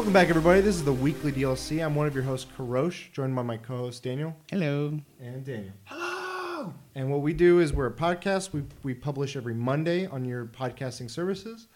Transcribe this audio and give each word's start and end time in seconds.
Welcome 0.00 0.14
back, 0.14 0.30
everybody. 0.30 0.62
This 0.62 0.76
is 0.76 0.82
the 0.82 0.94
weekly 0.94 1.30
DLC. 1.30 1.84
I'm 1.84 1.94
one 1.94 2.06
of 2.06 2.14
your 2.14 2.24
hosts, 2.24 2.50
Karosh, 2.56 3.12
joined 3.12 3.36
by 3.36 3.42
my 3.42 3.58
co-host 3.58 4.02
Daniel 4.02 4.34
Hello. 4.50 4.98
and 5.20 5.44
Daniel. 5.44 5.74
Hello. 5.84 6.72
And 6.94 7.10
what 7.10 7.20
we 7.20 7.34
do 7.34 7.58
is 7.58 7.74
we're 7.74 7.88
a 7.88 7.92
podcast. 7.92 8.54
We 8.54 8.62
we 8.82 8.94
publish 8.94 9.36
every 9.36 9.52
Monday 9.52 10.06
on 10.06 10.24
your 10.24 10.46
podcasting 10.46 11.10
services. 11.10 11.66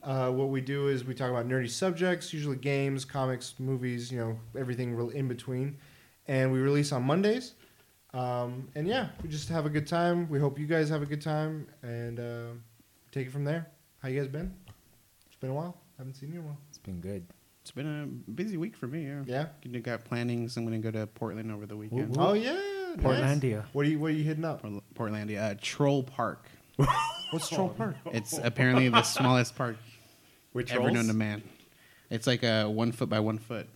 Uh, 0.00 0.30
what 0.30 0.50
we 0.50 0.60
do 0.60 0.86
is 0.86 1.04
we 1.04 1.12
talk 1.12 1.28
about 1.28 1.48
nerdy 1.48 1.68
subjects, 1.68 2.32
usually 2.32 2.56
games, 2.56 3.04
comics, 3.04 3.54
movies, 3.58 4.12
you 4.12 4.20
know, 4.20 4.38
everything 4.56 4.94
real 4.94 5.08
in 5.10 5.26
between. 5.26 5.76
And 6.28 6.52
we 6.52 6.60
release 6.60 6.92
on 6.92 7.02
Mondays. 7.02 7.54
Um, 8.14 8.68
and 8.76 8.86
yeah, 8.86 9.08
we 9.24 9.28
just 9.28 9.48
have 9.48 9.66
a 9.66 9.70
good 9.70 9.88
time. 9.88 10.30
We 10.30 10.38
hope 10.38 10.56
you 10.56 10.66
guys 10.68 10.88
have 10.88 11.02
a 11.02 11.06
good 11.06 11.20
time 11.20 11.66
and 11.82 12.20
uh, 12.20 12.50
take 13.10 13.26
it 13.26 13.32
from 13.32 13.42
there. 13.42 13.72
How 13.98 14.08
you 14.08 14.20
guys 14.20 14.28
been? 14.28 14.54
It's 15.26 15.34
been 15.40 15.50
a 15.50 15.54
while. 15.54 15.76
Haven't 15.98 16.14
seen 16.14 16.28
you 16.28 16.38
in 16.38 16.44
a 16.44 16.46
while. 16.46 16.58
It's 16.68 16.78
been 16.78 17.00
good. 17.00 17.26
It's 17.62 17.70
been 17.70 17.86
a 17.86 18.30
busy 18.30 18.56
week 18.56 18.76
for 18.76 18.88
me. 18.88 19.06
Yeah. 19.06 19.22
Yeah. 19.24 19.46
You 19.62 19.80
got 19.80 20.04
plannings. 20.04 20.56
I'm 20.56 20.66
going 20.66 20.80
to 20.80 20.90
go 20.90 20.98
to 20.98 21.06
Portland 21.06 21.50
over 21.52 21.64
the 21.64 21.76
weekend. 21.76 22.16
Woo, 22.16 22.22
Oh 22.22 22.32
yeah, 22.32 22.54
nice. 22.54 22.96
Portlandia. 22.98 23.64
What 23.72 23.86
are 23.86 23.88
you 23.88 23.98
What 24.00 24.10
are 24.10 24.14
you 24.14 24.24
hitting 24.24 24.44
up? 24.44 24.62
Port- 24.62 24.82
Portlandia. 24.94 25.52
Uh, 25.52 25.54
Troll 25.60 26.02
Park. 26.02 26.48
What's 27.30 27.48
Troll 27.48 27.68
Park? 27.68 27.96
It's 28.06 28.36
apparently 28.36 28.88
the 28.88 29.02
smallest 29.02 29.54
park 29.56 29.76
With 30.52 30.72
ever 30.72 30.90
known 30.90 31.06
to 31.06 31.14
man. 31.14 31.42
It's 32.10 32.26
like 32.26 32.42
a 32.42 32.64
one 32.68 32.90
foot 32.92 33.08
by 33.08 33.20
one 33.20 33.38
foot. 33.38 33.68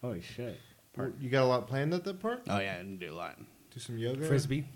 Holy 0.00 0.22
shit. 0.22 0.58
Park. 0.94 1.14
You 1.20 1.28
got 1.30 1.42
a 1.42 1.46
lot 1.46 1.68
planned 1.68 1.92
at 1.94 2.04
that 2.04 2.18
park? 2.20 2.40
Oh 2.48 2.58
yeah, 2.58 2.76
and 2.76 2.98
do 2.98 3.12
a 3.12 3.14
lot. 3.14 3.38
Do 3.72 3.78
some 3.80 3.98
yoga. 3.98 4.26
Frisbee. 4.26 4.66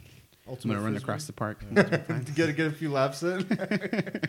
I'm 0.48 0.56
gonna 0.70 0.80
run 0.80 0.96
across 0.96 1.26
the 1.26 1.32
park. 1.32 1.58
to 1.74 2.32
get 2.34 2.54
get 2.56 2.66
a 2.68 2.70
few 2.70 2.90
laps 2.90 3.22
in. 3.22 3.46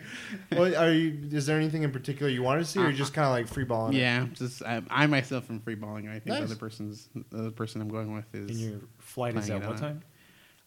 well, 0.52 0.74
are 0.76 0.92
you? 0.92 1.28
Is 1.30 1.46
there 1.46 1.56
anything 1.56 1.82
in 1.84 1.92
particular 1.92 2.30
you 2.30 2.42
want 2.42 2.60
to 2.60 2.64
see, 2.64 2.80
or 2.80 2.90
you 2.90 2.96
just 2.96 3.14
kind 3.14 3.26
of 3.26 3.32
like 3.32 3.46
free 3.46 3.64
balling? 3.64 3.92
Yeah, 3.94 4.22
it? 4.22 4.26
yeah, 4.26 4.32
just 4.34 4.62
I, 4.64 4.82
I 4.90 5.06
myself 5.06 5.48
am 5.50 5.60
free 5.60 5.74
balling. 5.76 6.08
I 6.08 6.14
think 6.14 6.26
Nice. 6.26 6.38
the 6.40 6.44
other 6.46 6.56
person's 6.56 7.08
the 7.30 7.38
other 7.38 7.50
person 7.52 7.80
I'm 7.80 7.88
going 7.88 8.12
with 8.14 8.34
is. 8.34 8.50
And 8.50 8.58
your 8.58 8.80
flight 8.98 9.36
is 9.36 9.46
Playing 9.46 9.62
at 9.62 9.68
what 9.68 9.76
on. 9.76 9.80
time? 9.82 10.02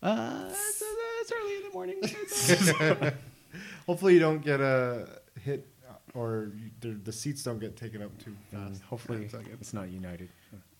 uh, 0.03 0.45
it's, 0.49 0.81
uh, 0.81 0.85
it's 1.21 1.31
early 1.31 1.55
in 1.57 1.63
the 1.63 1.73
morning. 1.73 3.11
Hopefully, 3.85 4.13
you 4.13 4.19
don't 4.19 4.41
get 4.43 4.61
a 4.61 5.19
hit, 5.43 5.67
or 6.13 6.51
you, 6.55 6.69
the, 6.79 6.89
the 7.03 7.11
seats 7.11 7.43
don't 7.43 7.59
get 7.59 7.75
taken 7.75 8.01
up 8.01 8.17
too 8.23 8.35
And 8.53 8.69
fast. 8.69 8.83
hopefully 8.83 9.29
it's 9.59 9.73
not 9.73 9.89
United. 9.89 10.29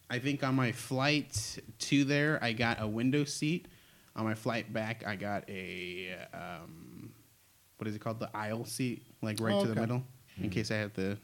I 0.10 0.20
think 0.20 0.44
on 0.44 0.56
my 0.56 0.72
flight 0.72 1.60
to 1.80 2.04
there, 2.06 2.40
I 2.42 2.54
got 2.54 2.82
a 2.82 2.88
window 2.88 3.24
seat. 3.26 3.68
On 4.16 4.24
my 4.26 4.34
flight 4.34 4.72
back, 4.74 5.06
I 5.08 5.16
got 5.16 5.50
a 5.50 6.14
um, 6.34 7.12
what 7.78 7.88
is 7.88 7.96
it 7.96 8.00
called? 8.00 8.20
The 8.20 8.30
aisle 8.36 8.66
seat, 8.66 9.06
like 9.22 9.40
right 9.40 9.54
Oh, 9.54 9.62
to 9.62 9.68
the 9.68 9.72
okay. 9.72 9.80
middle, 9.82 10.04
in 10.42 10.50
case 10.50 10.70
I 10.72 10.76
have 10.76 10.94
to 10.96 11.18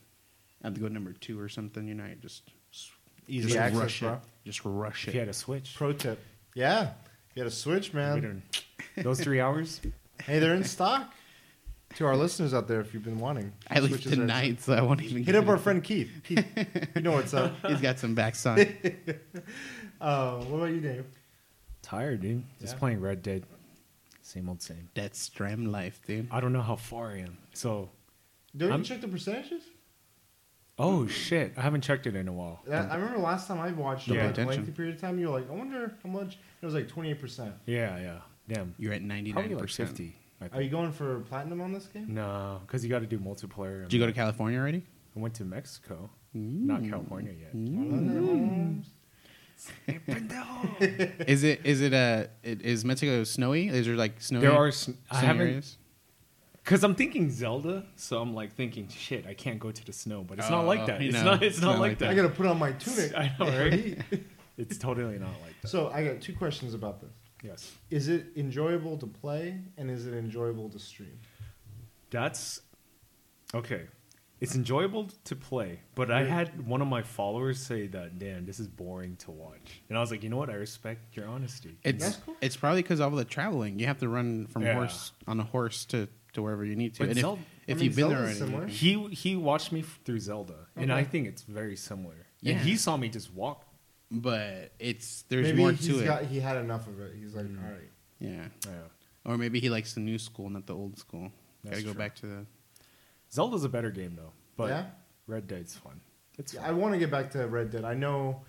have 0.64 0.74
to 0.74 0.80
go 0.80 0.88
number 0.88 1.14
two 1.14 1.40
or 1.40 1.50
something. 1.50 1.88
You 1.88 1.94
know, 1.96 2.04
I 2.06 2.16
just 2.22 2.44
Easy 3.30 3.48
just 3.50 3.58
access, 3.58 3.80
rush 3.82 4.00
bro. 4.00 4.14
it, 4.14 4.20
just 4.46 4.62
rush 4.64 5.08
If 5.10 5.14
you 5.14 5.20
had 5.20 5.28
a 5.30 5.34
switch, 5.34 5.76
Pro 5.76 5.92
tip. 5.92 6.18
Yeah, 6.56 6.92
you 7.36 7.42
had 7.44 7.48
a 7.48 7.54
switch, 7.54 7.94
man. 7.94 8.42
those 8.96 9.20
three 9.20 9.42
hours. 9.42 9.82
hey, 10.24 10.40
they're 10.40 10.56
in 10.56 10.64
stock. 10.64 11.14
To 11.96 12.06
our 12.06 12.16
listeners 12.18 12.54
out 12.54 12.68
there, 12.68 12.80
if 12.82 12.94
you've 12.94 13.04
been 13.04 13.20
wanting, 13.20 13.52
I 13.70 13.80
leave 13.80 13.92
Switches 13.92 14.14
are 14.14 14.16
tonight, 14.16 14.62
so 14.62 14.74
I 14.74 14.82
won't 14.82 15.02
even 15.02 15.18
Hit 15.18 15.26
get 15.26 15.36
up 15.36 15.44
it. 15.46 15.50
our 15.50 15.58
friend 15.58 15.84
Keith. 15.84 16.10
Keith, 16.24 16.46
you 16.96 17.02
know 17.02 17.12
what's 17.14 17.34
up. 17.34 17.54
He's 17.68 17.82
got 17.82 17.98
some 18.00 18.14
backs 18.16 18.46
on. 18.46 18.60
Uh, 20.00 20.38
what 20.46 20.58
about 20.58 20.66
you, 20.72 20.80
Dave? 20.82 21.06
Tired, 21.88 22.20
dude. 22.22 22.44
Just 22.60 22.74
Yeah. 22.74 22.80
playing 22.80 23.00
Red 23.00 23.24
Dead. 23.24 23.46
Same 24.22 24.50
old 24.50 24.62
same. 24.62 24.90
That's 24.94 25.30
Stram 25.30 25.72
life, 25.72 26.02
dude. 26.06 26.28
I 26.30 26.42
don't 26.42 26.52
know 26.52 26.62
how 26.62 26.76
far 26.76 27.12
I 27.12 27.20
am. 27.20 27.38
So, 27.54 27.90
Don't 28.58 28.68
you 28.68 28.74
I'm- 28.74 28.84
check 28.84 29.00
the 29.00 29.08
percentages? 29.08 29.64
oh 30.78 31.08
shit, 31.08 31.54
I 31.58 31.62
haven't 31.62 31.82
checked 31.82 32.06
it 32.08 32.16
in 32.16 32.28
a 32.28 32.34
while. 32.34 32.62
That, 32.68 32.92
I 32.92 32.96
remember 32.98 33.20
last 33.20 33.48
time 33.48 33.60
I 33.60 33.72
watched 33.72 34.10
Yeah. 34.10 34.26
it, 34.28 34.38
like, 34.38 34.46
a 34.48 34.50
lengthy 34.50 34.72
period 34.74 34.96
of 34.96 35.02
time, 35.02 35.18
you 35.18 35.28
were 35.30 35.40
like, 35.40 35.50
I 35.50 35.54
wonder 35.54 35.96
how 36.04 36.10
much. 36.10 36.38
It 36.62 36.66
was 36.66 36.74
like 36.76 36.90
28%. 36.90 37.54
Yeah, 37.66 37.98
yeah. 38.00 38.20
Damn. 38.50 38.76
You're 38.78 38.94
at 38.94 39.02
ninety 39.02 39.32
Probably 39.32 39.50
nine 39.52 39.58
like 39.58 39.64
percent. 39.64 39.90
fifty. 39.90 40.16
Are 40.54 40.62
you 40.62 40.70
going 40.70 40.92
for 40.92 41.22
platinum 41.22 41.62
on 41.62 41.72
this 41.72 41.88
game? 41.88 42.14
No, 42.14 42.62
because 42.66 42.84
you 42.84 42.90
got 42.90 43.00
to 43.00 43.08
do 43.08 43.18
multiplayer. 43.18 43.84
Did 43.84 43.94
you 43.94 44.00
go 44.00 44.06
to 44.08 44.14
California 44.14 44.60
already? 44.60 44.84
I 45.16 45.20
went 45.20 45.34
to 45.36 45.46
Mexico, 45.46 46.10
not 46.34 46.84
California 46.84 47.32
yet. 47.34 47.54
Is 51.28 51.44
it 51.44 51.62
is 51.66 51.82
it 51.82 51.94
uh 51.94 52.26
it, 52.44 52.62
is 52.62 52.86
Mexico 52.86 53.24
snowy? 53.24 53.70
Is 53.70 53.86
there 53.88 53.96
like 53.96 54.22
snowy? 54.22 54.42
There 54.42 54.52
are. 54.54 54.72
sn- 54.72 54.98
I 55.10 55.16
snowy 55.20 55.28
haven't 55.28 55.42
areas? 55.48 55.78
Because 56.64 56.84
I'm 56.84 56.96
thinking 56.96 57.32
Zelda, 57.32 57.86
so 57.96 58.22
I'm 58.22 58.34
like 58.36 58.54
thinking, 58.54 58.90
shit, 58.90 59.26
I 59.26 59.34
can't 59.34 59.58
go 59.58 59.72
to 59.72 59.86
the 59.86 59.94
snow, 59.94 60.24
but 60.24 60.38
it's 60.38 60.50
not 60.50 60.66
like 60.66 60.82
Oh, 60.82 60.86
that. 60.88 61.02
It's 61.02 61.14
know, 61.16 61.24
not. 61.24 61.42
It's, 61.44 61.62
not, 61.62 61.80
like 61.80 61.98
that. 62.00 62.10
I 62.10 62.14
gotta 62.14 62.30
put 62.30 62.46
on 62.46 62.60
my 62.60 62.74
tunic. 62.74 63.14
I 63.18 63.34
know, 63.40 63.46
right? 63.46 63.98
it's 64.58 64.78
totally 64.78 65.18
not 65.18 65.32
like 65.42 65.62
that. 65.62 65.70
so 65.70 65.90
I 65.90 66.04
got 66.04 66.20
two 66.22 66.34
questions 66.36 66.74
about 66.74 67.00
this. 67.00 67.12
Yes, 67.44 67.72
Is 67.90 68.10
it 68.10 68.26
enjoyable 68.36 68.98
to 68.98 69.08
play, 69.08 69.62
and 69.78 69.90
is 69.90 70.08
it 70.08 70.14
enjoyable 70.14 70.70
to 70.70 70.80
stream? 70.80 71.18
that's 72.10 72.62
okay. 73.54 73.84
It's 74.40 74.56
enjoyable 74.56 75.10
to 75.26 75.36
play, 75.36 75.80
but 75.96 76.12
I 76.12 76.24
had 76.24 76.68
one 76.68 76.82
of 76.82 76.88
my 76.88 77.02
followers 77.02 77.60
say 77.60 77.88
that, 77.88 78.20
"Damn, 78.20 78.46
this 78.46 78.60
is 78.60 78.68
boring 78.68 79.16
to 79.18 79.32
watch," 79.32 79.82
and 79.90 79.98
I 79.98 80.02
was 80.02 80.12
like, 80.12 80.22
you 80.24 80.30
know 80.30 80.38
what? 80.38 80.50
I 80.52 80.54
respect 80.54 81.18
your 81.18 81.28
honesty. 81.28 81.80
It's 81.84 82.04
That's 82.04 82.18
cool. 82.18 82.36
it's 82.42 82.56
probably 82.56 82.84
because 82.84 83.00
of 83.00 83.12
all 83.14 83.18
the 83.18 83.26
traveling. 83.26 83.80
You 83.80 83.88
have 83.88 83.98
to 84.00 84.10
run 84.10 84.46
from 84.46 84.62
Yeah. 84.64 84.76
horse 84.76 85.12
on 85.28 85.40
a 85.40 85.44
horse 85.44 85.86
to, 85.86 86.08
to 86.34 86.42
wherever 86.44 86.64
you 86.64 86.76
need 86.76 86.94
to. 86.96 87.00
But 87.00 87.10
and 87.10 87.18
if, 87.18 87.22
Zelda- 87.22 87.42
if 87.66 87.78
I 87.78 87.80
mean, 87.80 87.86
you've 87.86 87.96
been 87.96 88.10
there 88.10 88.18
Zelda's 88.34 88.42
already, 88.42 88.52
similar. 88.52 88.68
He 88.68 89.16
he 89.16 89.36
watched 89.36 89.72
me 89.72 89.80
f- 89.80 90.00
through 90.06 90.20
Zelda, 90.20 90.68
and 90.76 90.94
I 90.94 91.04
think 91.04 91.28
it's 91.28 91.42
very 91.42 91.76
similar. 91.76 92.16
Yeah. 92.42 92.54
And 92.54 92.62
he 92.62 92.76
saw 92.78 92.96
me 92.98 93.10
just 93.10 93.34
walk. 93.34 93.64
but 94.10 94.72
it's 94.80 95.24
there's 95.30 95.48
Maybe 95.48 95.58
more 95.58 95.72
he's 95.72 95.86
to 95.88 96.00
it. 96.00 96.28
he 96.28 96.40
had 96.40 96.56
enough 96.58 96.88
of 96.88 97.00
it. 97.02 97.14
He's 97.20 97.36
like, 97.36 97.46
Mm. 97.48 97.62
all 97.62 97.72
right. 97.72 97.92
yeah, 98.20 98.46
Yeah. 98.66 98.72
or 99.26 99.38
maybe 99.38 99.60
he 99.60 99.70
likes 99.70 99.94
the 99.96 100.00
new 100.00 100.18
school, 100.18 100.50
not 100.50 100.66
the 100.66 100.74
old 100.76 100.98
school. 100.98 101.30
Got 101.66 101.74
to 101.74 101.82
go 101.82 101.92
true. 101.92 101.98
back 101.98 102.16
to 102.18 102.26
the. 102.28 102.46
Zelda's 103.32 103.64
a 103.64 103.70
better 103.70 103.92
game 103.92 104.16
though, 104.16 104.34
but 104.56 104.70
yeah. 104.70 104.86
Red 105.28 105.48
Dead's 105.48 105.76
fun. 105.76 106.00
It's 106.38 106.54
fun. 106.54 106.64
I 106.64 106.72
want 106.72 106.94
to 106.94 107.00
get 107.00 107.12
back 107.12 107.32
to 107.32 107.48
Red 107.48 107.72
Dead. 107.72 107.84
I 107.84 107.94
know 107.94 108.42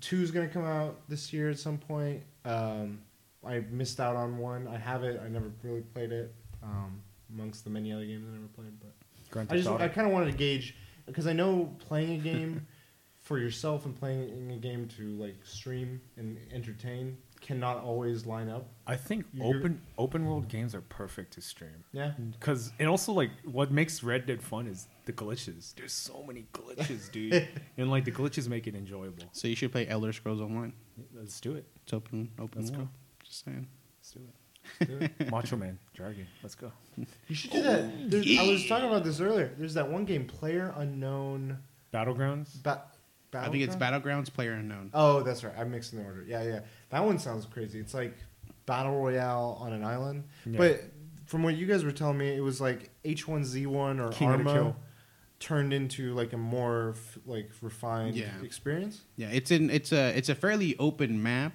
two's 0.00 0.30
gonna 0.30 0.48
come 0.48 0.64
out 0.64 1.08
this 1.08 1.32
year 1.32 1.50
at 1.50 1.58
some 1.58 1.78
point. 1.78 2.22
Um, 2.44 3.00
I 3.46 3.60
missed 3.70 4.00
out 4.00 4.16
on 4.16 4.38
one. 4.38 4.68
I 4.68 4.78
have 4.78 5.02
it. 5.02 5.20
I 5.24 5.28
never 5.28 5.50
really 5.62 5.80
played 5.80 6.12
it. 6.12 6.34
Um, 6.62 7.02
amongst 7.32 7.64
the 7.64 7.70
many 7.70 7.92
other 7.92 8.04
games 8.04 8.26
I 8.28 8.32
never 8.32 8.48
played, 8.48 8.78
but 8.80 8.94
Grand 9.30 9.50
I 9.50 9.56
just. 9.56 9.68
I 9.68 9.88
kind 9.88 10.06
of 10.06 10.12
wanted 10.12 10.32
to 10.32 10.36
gauge 10.36 10.76
because 11.06 11.26
I 11.26 11.32
know 11.32 11.74
playing 11.78 12.20
a 12.20 12.22
game 12.22 12.66
for 13.18 13.38
yourself 13.38 13.86
and 13.86 13.98
playing 13.98 14.50
a 14.50 14.56
game 14.56 14.88
to 14.96 15.02
like 15.16 15.36
stream 15.44 16.00
and 16.16 16.38
entertain 16.52 17.16
cannot 17.40 17.82
always 17.82 18.26
line 18.26 18.48
up. 18.48 18.68
I 18.86 18.96
think 18.96 19.24
You're- 19.32 19.58
open 19.58 19.80
open 19.98 20.26
world 20.26 20.48
games 20.48 20.74
are 20.74 20.80
perfect 20.82 21.32
to 21.34 21.40
stream. 21.40 21.84
Yeah. 21.92 22.12
Cause 22.40 22.72
and 22.78 22.88
also 22.88 23.12
like 23.12 23.30
what 23.44 23.70
makes 23.70 24.02
Red 24.02 24.26
Dead 24.26 24.42
fun 24.42 24.66
is 24.66 24.88
the 25.06 25.12
glitches. 25.12 25.74
There's 25.74 25.92
so 25.92 26.22
many 26.26 26.46
glitches, 26.52 27.10
dude, 27.12 27.48
and 27.76 27.90
like 27.90 28.04
the 28.04 28.12
glitches 28.12 28.48
make 28.48 28.66
it 28.66 28.74
enjoyable. 28.74 29.24
So 29.32 29.48
you 29.48 29.56
should 29.56 29.72
play 29.72 29.86
Elder 29.88 30.12
Scrolls 30.12 30.40
Online. 30.40 30.72
Let's 31.14 31.40
do 31.40 31.54
it. 31.54 31.64
It's 31.84 31.92
open 31.92 32.30
open 32.38 32.60
Let's 32.62 32.70
world. 32.72 32.84
go. 32.84 32.90
Just 33.24 33.44
saying. 33.44 33.66
Let's 33.98 34.12
do 34.12 34.20
it. 34.20 34.34
Let's 34.80 34.90
do 34.90 35.24
it. 35.24 35.30
Macho 35.30 35.56
Man, 35.56 35.78
Dragon. 35.94 36.26
Let's 36.42 36.54
go. 36.54 36.70
You 37.28 37.34
should 37.34 37.50
do 37.52 37.62
that. 37.62 38.10
There's, 38.10 38.38
I 38.38 38.42
was 38.46 38.66
talking 38.66 38.88
about 38.88 39.04
this 39.04 39.18
earlier. 39.20 39.52
There's 39.56 39.74
that 39.74 39.88
one 39.90 40.04
game, 40.04 40.26
Player 40.26 40.74
Unknown. 40.76 41.58
Battlegrounds. 41.94 42.62
Ba- 42.62 42.82
I 43.34 43.48
think 43.48 43.62
it's 43.62 43.76
Battlegrounds 43.76 44.32
Player 44.32 44.52
Unknown. 44.54 44.90
Oh, 44.94 45.22
that's 45.22 45.44
right. 45.44 45.54
I'm 45.56 45.70
mixing 45.70 45.98
the 45.98 46.04
order. 46.04 46.24
Yeah, 46.26 46.42
yeah. 46.42 46.60
That 46.90 47.04
one 47.04 47.18
sounds 47.18 47.46
crazy. 47.46 47.78
It's 47.78 47.94
like 47.94 48.16
battle 48.66 49.00
royale 49.00 49.56
on 49.60 49.72
an 49.72 49.84
island. 49.84 50.24
Yeah. 50.46 50.58
But 50.58 50.82
from 51.26 51.42
what 51.42 51.54
you 51.56 51.66
guys 51.66 51.84
were 51.84 51.92
telling 51.92 52.18
me, 52.18 52.28
it 52.34 52.40
was 52.40 52.60
like 52.60 52.90
H1Z1 53.04 54.00
or 54.00 54.10
King 54.12 54.28
Arma 54.30 54.74
turned 55.38 55.72
into 55.72 56.12
like 56.14 56.32
a 56.32 56.36
more 56.36 56.90
f- 56.96 57.18
like 57.24 57.50
refined 57.62 58.16
Yeah. 58.16 58.30
experience. 58.42 59.00
Yeah, 59.16 59.28
it's 59.32 59.50
in 59.50 59.70
it's 59.70 59.92
a 59.92 60.16
it's 60.16 60.28
a 60.28 60.34
fairly 60.34 60.76
open 60.78 61.22
map, 61.22 61.52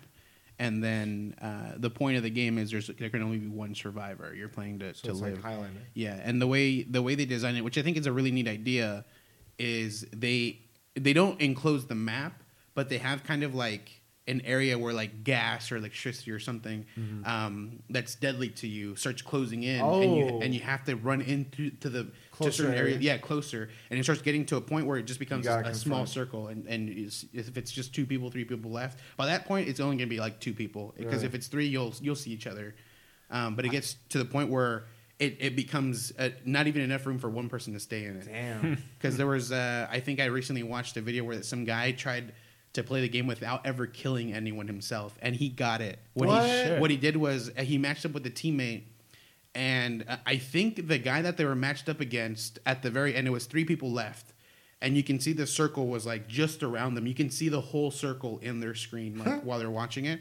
and 0.57 0.83
then 0.83 1.35
uh, 1.41 1.73
the 1.77 1.89
point 1.89 2.17
of 2.17 2.23
the 2.23 2.29
game 2.31 2.57
is 2.57 2.71
there's 2.71 2.87
there 2.87 3.09
can 3.09 3.21
only 3.21 3.37
be 3.37 3.47
one 3.47 3.75
survivor. 3.75 4.33
You're 4.33 4.49
playing 4.49 4.79
to, 4.79 4.93
So 4.95 5.03
to 5.07 5.11
it's 5.11 5.19
live. 5.21 5.33
like 5.33 5.43
Highlander. 5.43 5.81
Yeah, 5.93 6.19
and 6.23 6.41
the 6.41 6.47
way 6.47 6.83
the 6.83 7.01
way 7.01 7.13
they 7.15 7.25
design 7.25 7.55
it, 7.57 7.63
which 7.63 7.77
I 7.77 7.81
think 7.83 7.97
is 7.97 8.07
a 8.07 8.11
really 8.11 8.31
neat 8.31 8.47
idea, 8.47 9.05
is 9.59 10.05
they 10.15 10.61
they 10.95 11.13
don't 11.13 11.39
enclose 11.41 11.85
the 11.87 11.95
map, 11.95 12.41
but 12.73 12.89
they 12.89 12.97
have 12.97 13.23
kind 13.23 13.43
of 13.43 13.53
like 13.55 14.01
an 14.27 14.41
area 14.43 14.75
where 14.79 14.91
like 14.91 15.23
gas 15.23 15.71
or 15.71 15.77
electricity 15.77 16.31
or 16.31 16.39
something 16.39 16.83
Mm-hmm. 16.99 17.25
um, 17.25 17.83
that's 17.91 18.15
deadly 18.15 18.49
to 18.49 18.67
you 18.67 18.95
starts 18.95 19.21
closing 19.21 19.61
in, 19.61 19.79
and 19.79 20.15
you 20.17 20.25
Oh. 20.25 20.39
and 20.41 20.51
you 20.53 20.61
have 20.61 20.83
to 20.85 20.95
run 20.95 21.21
into 21.21 21.69
to 21.81 21.89
the 21.89 22.07
to 22.41 22.51
certain 22.51 22.73
area. 22.73 22.97
yeah, 22.99 23.17
closer, 23.19 23.69
and 23.91 23.99
it 23.99 24.03
starts 24.03 24.23
getting 24.23 24.43
to 24.47 24.55
a 24.57 24.61
point 24.61 24.87
where 24.87 24.97
it 24.97 25.03
just 25.05 25.19
becomes 25.19 25.45
gotta 25.45 25.69
a, 25.69 25.73
small 25.75 26.05
circle, 26.07 26.47
and 26.47 26.65
and 26.67 26.89
if 26.89 27.55
it's 27.57 27.71
just 27.71 27.93
two 27.93 28.05
people, 28.07 28.31
three 28.31 28.45
people 28.45 28.71
left, 28.71 28.99
by 29.15 29.27
that 29.27 29.45
point 29.45 29.67
it's 29.69 29.79
only 29.79 29.95
gonna 29.95 30.07
be 30.07 30.19
like 30.19 30.39
two 30.39 30.53
people, 30.53 30.93
because 30.97 31.17
Right. 31.21 31.25
if 31.27 31.35
it's 31.35 31.47
three, 31.47 31.67
you'll 31.67 31.93
you'll 32.01 32.15
see 32.15 32.31
each 32.31 32.47
other, 32.47 32.73
um, 33.29 33.55
but 33.55 33.63
it 33.63 33.69
gets 33.69 33.95
to 34.09 34.17
the 34.17 34.25
point 34.25 34.49
where 34.49 34.85
it, 35.19 35.37
it 35.39 35.55
becomes 35.55 36.11
uh, 36.19 36.29
not 36.43 36.67
even 36.67 36.81
enough 36.81 37.05
room 37.05 37.19
for 37.19 37.29
one 37.29 37.47
person 37.49 37.73
to 37.73 37.79
stay 37.79 38.05
in 38.05 38.17
it. 38.17 38.25
Damn. 38.25 38.83
Because 38.97 39.17
there 39.17 39.27
was, 39.27 39.51
uh, 39.51 39.87
I 39.89 39.99
think 39.99 40.19
I 40.19 40.25
recently 40.25 40.63
watched 40.63 40.97
a 40.97 41.01
video 41.01 41.23
where 41.23 41.41
some 41.43 41.63
guy 41.63 41.91
tried 41.91 42.33
to 42.73 42.83
play 42.83 42.99
the 43.01 43.07
game 43.09 43.25
without 43.27 43.65
ever 43.65 43.87
killing 43.87 44.33
anyone 44.33 44.67
himself, 44.67 45.17
and 45.21 45.35
he 45.35 45.47
got 45.47 45.79
it. 45.81 45.99
What, 46.13 46.27
What? 46.27 46.43
he 46.45 46.49
Shit. 46.49 46.81
what 46.81 46.91
he 46.91 46.97
did 46.97 47.15
was 47.17 47.49
uh, 47.57 47.61
he 47.61 47.77
matched 47.77 48.05
up 48.05 48.11
with 48.11 48.25
a 48.25 48.29
teammate, 48.31 48.83
and 49.53 50.03
uh, 50.07 50.17
I 50.25 50.37
think 50.37 50.87
the 50.87 50.97
guy 50.97 51.21
that 51.21 51.37
they 51.37 51.45
were 51.45 51.55
matched 51.55 51.87
up 51.87 51.99
against 52.01 52.59
at 52.65 52.81
the 52.81 52.89
very 52.91 53.15
end, 53.15 53.27
it 53.27 53.31
was 53.31 53.45
three 53.45 53.63
people 53.63 53.91
left, 53.91 54.33
and 54.81 54.97
you 54.97 55.03
can 55.03 55.19
see 55.21 55.31
the 55.31 55.47
circle 55.47 55.87
was 55.87 56.05
like 56.05 56.27
just 56.27 56.63
around 56.63 56.95
them. 56.95 57.07
You 57.07 57.15
can 57.15 57.29
see 57.29 57.47
the 57.47 57.61
whole 57.61 57.91
circle 57.91 58.39
in 58.39 58.59
their 58.59 58.75
screen 58.75 59.17
like 59.23 59.43
while 59.43 59.59
they're 59.59 59.69
watching 59.69 60.05
it. 60.05 60.19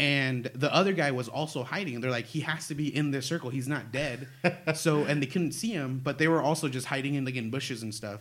And 0.00 0.50
the 0.54 0.74
other 0.74 0.92
guy 0.92 1.10
was 1.10 1.28
also 1.28 1.62
hiding. 1.62 1.94
And 1.94 2.02
they're 2.02 2.10
like, 2.10 2.26
he 2.26 2.40
has 2.40 2.68
to 2.68 2.74
be 2.74 2.94
in 2.94 3.10
this 3.10 3.26
circle. 3.26 3.50
He's 3.50 3.68
not 3.68 3.92
dead. 3.92 4.28
so, 4.74 5.04
and 5.04 5.22
they 5.22 5.26
couldn't 5.26 5.52
see 5.52 5.70
him, 5.72 6.00
but 6.02 6.18
they 6.18 6.26
were 6.26 6.40
also 6.42 6.68
just 6.68 6.86
hiding 6.86 7.14
in 7.14 7.24
like 7.24 7.36
in 7.36 7.50
bushes 7.50 7.82
and 7.82 7.94
stuff. 7.94 8.20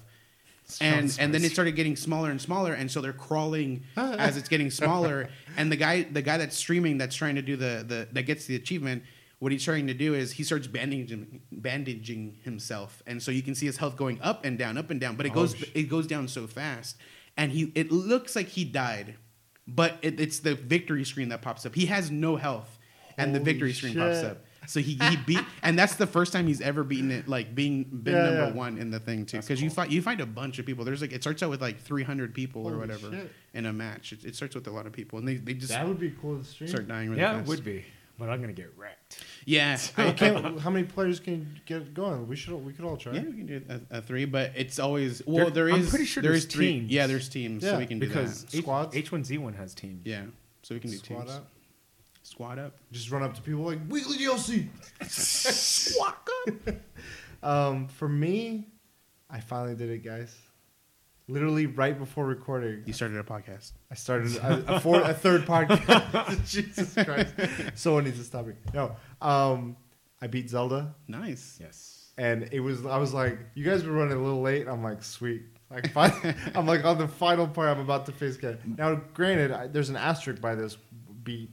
And 0.82 1.16
and 1.20 1.34
then 1.34 1.44
it 1.44 1.52
started 1.52 1.72
getting 1.76 1.96
smaller 1.96 2.30
and 2.30 2.40
smaller, 2.40 2.74
and 2.74 2.92
so 2.92 3.02
they're 3.02 3.12
crawling 3.12 3.82
as 3.98 4.38
it's 4.38 4.48
getting 4.50 4.70
smaller. 4.70 5.30
And 5.58 5.72
the 5.72 5.76
guy, 5.76 6.04
the 6.04 6.22
guy 6.22 6.38
that's 6.38 6.56
streaming, 6.56 7.00
that's 7.00 7.16
trying 7.16 7.36
to 7.36 7.42
do 7.42 7.56
the 7.56 7.84
the 7.88 8.08
that 8.12 8.24
gets 8.24 8.46
the 8.46 8.56
achievement. 8.56 9.02
What 9.40 9.52
he's 9.52 9.64
trying 9.64 9.88
to 9.88 9.96
do 9.96 10.14
is 10.14 10.34
he 10.34 10.44
starts 10.44 10.68
bandaging 10.68 11.42
bandaging 11.52 12.38
himself, 12.44 13.02
and 13.08 13.24
so 13.24 13.32
you 13.32 13.42
can 13.42 13.56
see 13.56 13.66
his 13.66 13.78
health 13.78 13.96
going 13.96 14.20
up 14.22 14.46
and 14.46 14.60
down, 14.60 14.78
up 14.78 14.92
and 14.92 15.00
down. 15.02 15.16
But 15.16 15.26
it 15.26 15.32
Oh, 15.32 15.36
goes 15.36 15.56
sh- 15.56 15.64
it 15.74 15.84
goes 15.90 16.06
down 16.06 16.28
so 16.28 16.46
fast, 16.46 16.98
and 17.36 17.52
he 17.52 17.72
it 17.74 17.92
looks 17.92 18.36
like 18.36 18.50
he 18.50 18.64
died, 18.64 19.16
but 19.76 19.98
it, 20.02 20.20
it's 20.20 20.40
the 20.40 20.56
victory 20.56 21.04
screen 21.06 21.30
that 21.30 21.42
pops 21.42 21.66
up. 21.66 21.76
He 21.76 21.86
has 21.88 22.10
no 22.12 22.36
health, 22.36 22.78
and 23.18 23.34
the 23.34 23.40
Holy 23.40 23.52
victory 23.54 23.74
screen 23.74 23.96
pops 23.96 24.24
up. 24.24 24.46
So 24.68 24.80
he, 24.82 24.94
he 25.10 25.16
beat, 25.26 25.40
and 25.64 25.80
that's 25.80 25.96
the 25.96 26.06
first 26.06 26.32
time 26.32 26.46
he's 26.46 26.62
ever 26.62 26.84
beaten 26.84 27.10
it, 27.12 27.28
like 27.28 27.56
being 27.56 27.86
been 27.86 28.14
Yeah, 28.16 28.24
number 28.26 28.46
yeah. 28.48 28.52
one 28.54 28.78
in 28.78 28.92
the 28.92 29.00
thing 29.00 29.26
too. 29.26 29.38
That's 29.38 29.48
Because 29.48 29.62
you 29.64 29.70
find 29.72 29.92
you 29.92 30.02
find 30.02 30.22
a 30.22 30.26
bunch 30.28 30.60
of 30.60 30.66
people. 30.68 30.86
There's 30.86 31.02
like 31.02 31.12
it 31.14 31.24
starts 31.24 31.42
out 31.42 31.50
with 31.50 31.62
like 31.62 31.80
300 31.82 32.34
people 32.36 32.68
or 32.70 32.78
whatever 32.78 33.10
shit. 33.10 33.32
in 33.56 33.66
a 33.66 33.74
match. 33.74 34.12
It, 34.14 34.26
it 34.26 34.36
starts 34.36 34.54
with 34.56 34.68
a 34.68 34.72
lot 34.72 34.86
of 34.86 34.92
people, 34.94 35.18
and 35.18 35.28
they, 35.28 35.36
they 35.38 35.54
just 35.56 35.70
That 35.70 35.88
would 35.88 36.00
be 36.00 36.14
cool 36.22 36.38
to 36.38 36.44
stream. 36.46 36.68
start 36.70 36.88
dying 36.88 37.10
really 37.10 37.22
yeah, 37.22 37.34
fast. 37.38 37.46
it 37.46 37.50
would 37.50 37.64
be, 37.64 37.84
but 38.20 38.30
I'm 38.30 38.42
gonna 38.42 38.54
get 38.54 38.72
wrecked. 38.78 39.24
Yeah, 39.46 39.80
I 39.98 40.10
I, 40.10 40.12
can't, 40.12 40.60
how 40.60 40.70
many 40.70 40.86
players 40.86 41.20
can 41.20 41.34
you 41.40 41.46
get 41.66 41.94
going? 41.94 42.28
We 42.28 42.36
should. 42.36 42.54
We 42.64 42.74
could 42.74 42.86
all 42.86 42.98
try. 42.98 43.14
yeah, 43.14 43.22
we 43.22 43.32
can 43.38 43.46
do 43.48 43.62
a, 43.70 43.98
a 43.98 44.02
three, 44.02 44.26
but 44.26 44.52
it's 44.56 44.78
always 44.78 45.22
well. 45.26 45.50
There- 45.50 45.66
There 45.68 45.76
I'm 45.76 45.88
pretty 45.88 46.06
sure 46.06 46.22
there 46.22 46.34
there's 46.34 46.46
is 46.46 46.52
three. 46.52 46.74
teams. 46.80 46.92
Yeah, 46.92 47.08
there's 47.08 47.30
teams, 47.30 47.64
so 47.64 47.72
Yeah, 47.72 47.78
we 47.80 47.86
can 47.88 47.98
do 48.00 48.08
Because 48.08 48.44
that. 48.46 48.56
H- 48.56 48.62
Squads? 48.64 48.96
H1Z1 48.96 49.56
has 49.56 49.74
teams. 49.74 50.06
Yeah, 50.06 50.24
so 50.62 50.76
we 50.76 50.82
can 50.82 50.92
do 50.92 50.98
Squad 50.98 51.20
teams. 51.22 51.32
up. 51.32 51.48
Squad 52.24 52.60
up. 52.60 52.76
Just 52.92 53.10
run 53.10 53.24
up 53.24 53.34
to 53.36 53.42
people 53.42 53.62
like 53.62 53.80
weekly 53.90 54.18
DLC. 54.18 54.68
Squad 55.10 56.14
up. 56.48 56.76
um, 57.44 57.88
for 57.88 58.08
me, 58.10 58.68
I 59.30 59.40
finally 59.40 59.76
did 59.76 59.90
it, 59.90 60.04
guys. 60.04 60.36
Literally 61.30 61.68
right 61.68 61.98
before 61.98 62.26
recording, 62.26 62.82
You 62.88 62.94
started 62.94 63.18
a 63.20 63.24
podcast. 63.24 63.74
I 63.92 63.94
started 63.94 64.36
a, 64.38 64.76
a, 64.76 64.80
four, 64.80 65.00
a 65.00 65.14
third 65.14 65.46
podcast. 65.46 66.50
Jesus 66.50 66.94
Christ! 66.96 67.34
Someone 67.76 68.06
needs 68.06 68.18
to 68.18 68.24
stop 68.24 68.48
me. 68.48 68.54
No, 68.74 68.96
um, 69.22 69.78
I 70.22 70.26
beat 70.28 70.50
Zelda, 70.50 70.96
Nice. 71.08 71.58
Yes. 71.62 72.12
and 72.18 72.50
it 72.52 72.60
was. 72.62 72.84
I 72.86 72.98
was 72.98 73.14
like, 73.14 73.38
you 73.54 73.64
guys 73.64 73.84
were 73.86 73.94
running 73.94 74.18
a 74.18 74.22
little 74.22 74.42
late. 74.42 74.68
I'm 74.68 74.82
like, 74.84 75.04
sweet. 75.04 75.44
Like, 75.70 75.92
fine. 75.92 76.12
I'm 76.56 76.66
like 76.66 76.84
on 76.84 76.98
the 76.98 77.08
final 77.08 77.48
part. 77.48 77.70
I'm 77.70 77.80
about 77.80 78.08
to 78.08 78.12
face 78.12 78.36
Ken. 78.36 78.58
Now, 78.78 78.96
granted, 79.14 79.52
I, 79.52 79.68
there's 79.68 79.90
an 79.90 79.98
asterisk 79.98 80.42
by 80.42 80.56
this 80.56 80.78
beat. 81.24 81.52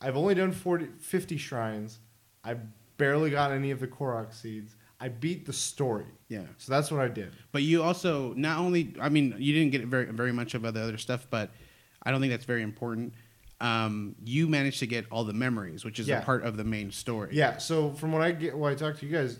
I've 0.00 0.16
only 0.16 0.34
done 0.34 0.52
40, 0.52 0.88
50 0.98 1.36
shrines. 1.36 1.98
I've 2.42 2.60
barely 2.96 3.28
got 3.30 3.52
any 3.52 3.70
of 3.70 3.80
the 3.80 3.86
Korok 3.86 4.32
seeds. 4.32 4.74
I 5.00 5.08
beat 5.08 5.46
the 5.46 5.52
story, 5.52 6.06
Yeah. 6.28 6.42
so 6.56 6.72
that's 6.72 6.90
what 6.90 7.00
I 7.00 7.08
did. 7.08 7.32
But 7.52 7.62
you 7.62 7.82
also 7.82 8.34
not 8.34 8.58
only 8.58 8.94
I 9.00 9.08
mean 9.08 9.34
you 9.38 9.52
didn't 9.52 9.70
get 9.70 9.84
very 9.86 10.06
very 10.06 10.32
much 10.32 10.54
of 10.54 10.62
the 10.62 10.68
other 10.68 10.98
stuff, 10.98 11.26
but 11.30 11.50
I 12.02 12.10
don't 12.10 12.20
think 12.20 12.32
that's 12.32 12.44
very 12.44 12.62
important. 12.62 13.14
Um, 13.60 14.14
you 14.24 14.48
managed 14.48 14.78
to 14.80 14.86
get 14.86 15.06
all 15.10 15.24
the 15.24 15.32
memories, 15.32 15.84
which 15.84 15.98
is 15.98 16.06
Yeah. 16.08 16.20
a 16.20 16.24
part 16.24 16.44
of 16.44 16.56
the 16.56 16.64
main 16.64 16.90
story. 16.92 17.30
Yeah. 17.32 17.58
So 17.58 17.90
from 17.92 18.12
what 18.12 18.22
I 18.22 18.30
get, 18.32 18.56
what 18.56 18.72
I 18.72 18.74
talked 18.76 19.00
to 19.00 19.06
you 19.06 19.12
guys 19.12 19.38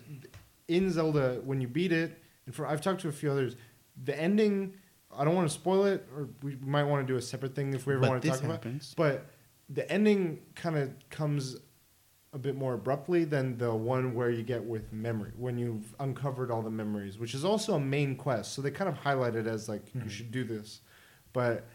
in 0.67 0.91
Zelda, 0.91 1.41
when 1.43 1.61
you 1.61 1.67
beat 1.67 1.91
it, 1.91 2.21
and 2.45 2.53
for 2.53 2.65
I've 2.67 2.81
talked 2.81 3.01
to 3.01 3.07
a 3.09 3.11
few 3.13 3.31
others, 3.31 3.55
the 4.03 4.17
ending. 4.19 4.73
I 5.11 5.25
don't 5.25 5.33
want 5.35 5.47
to 5.49 5.53
spoil 5.53 5.85
it, 5.85 6.07
or 6.15 6.29
we 6.43 6.55
might 6.61 6.83
want 6.83 7.05
to 7.05 7.11
do 7.11 7.17
a 7.17 7.21
separate 7.21 7.55
thing 7.55 7.73
if 7.73 7.87
we 7.87 7.93
ever 7.93 8.01
But 8.01 8.09
want 8.11 8.21
to 8.21 8.27
talk 8.29 8.39
about. 8.41 8.51
happens. 8.63 8.93
But 8.95 9.25
the 9.67 9.89
ending 9.91 10.39
kind 10.53 10.77
of 10.77 10.91
comes 11.09 11.55
a 12.31 12.37
bit 12.37 12.55
more 12.55 12.75
abruptly 12.75 13.23
than 13.25 13.57
the 13.57 13.73
one 13.73 14.13
where 14.13 14.29
you 14.29 14.43
get 14.43 14.63
with 14.63 14.93
memory 14.93 15.31
when 15.35 15.57
you've 15.57 15.95
uncovered 15.99 16.51
all 16.51 16.61
the 16.61 16.69
memories, 16.69 17.17
which 17.17 17.33
is 17.33 17.43
also 17.43 17.73
a 17.75 17.79
main 17.79 18.15
quest. 18.15 18.53
So 18.53 18.61
they 18.61 18.69
kind 18.71 18.87
of 18.89 18.95
highlight 18.97 19.35
it 19.35 19.47
as 19.47 19.67
like 19.67 19.93
you 19.95 20.01
Mhm. 20.01 20.09
should 20.09 20.31
do 20.31 20.43
this, 20.43 20.81
but 21.33 21.65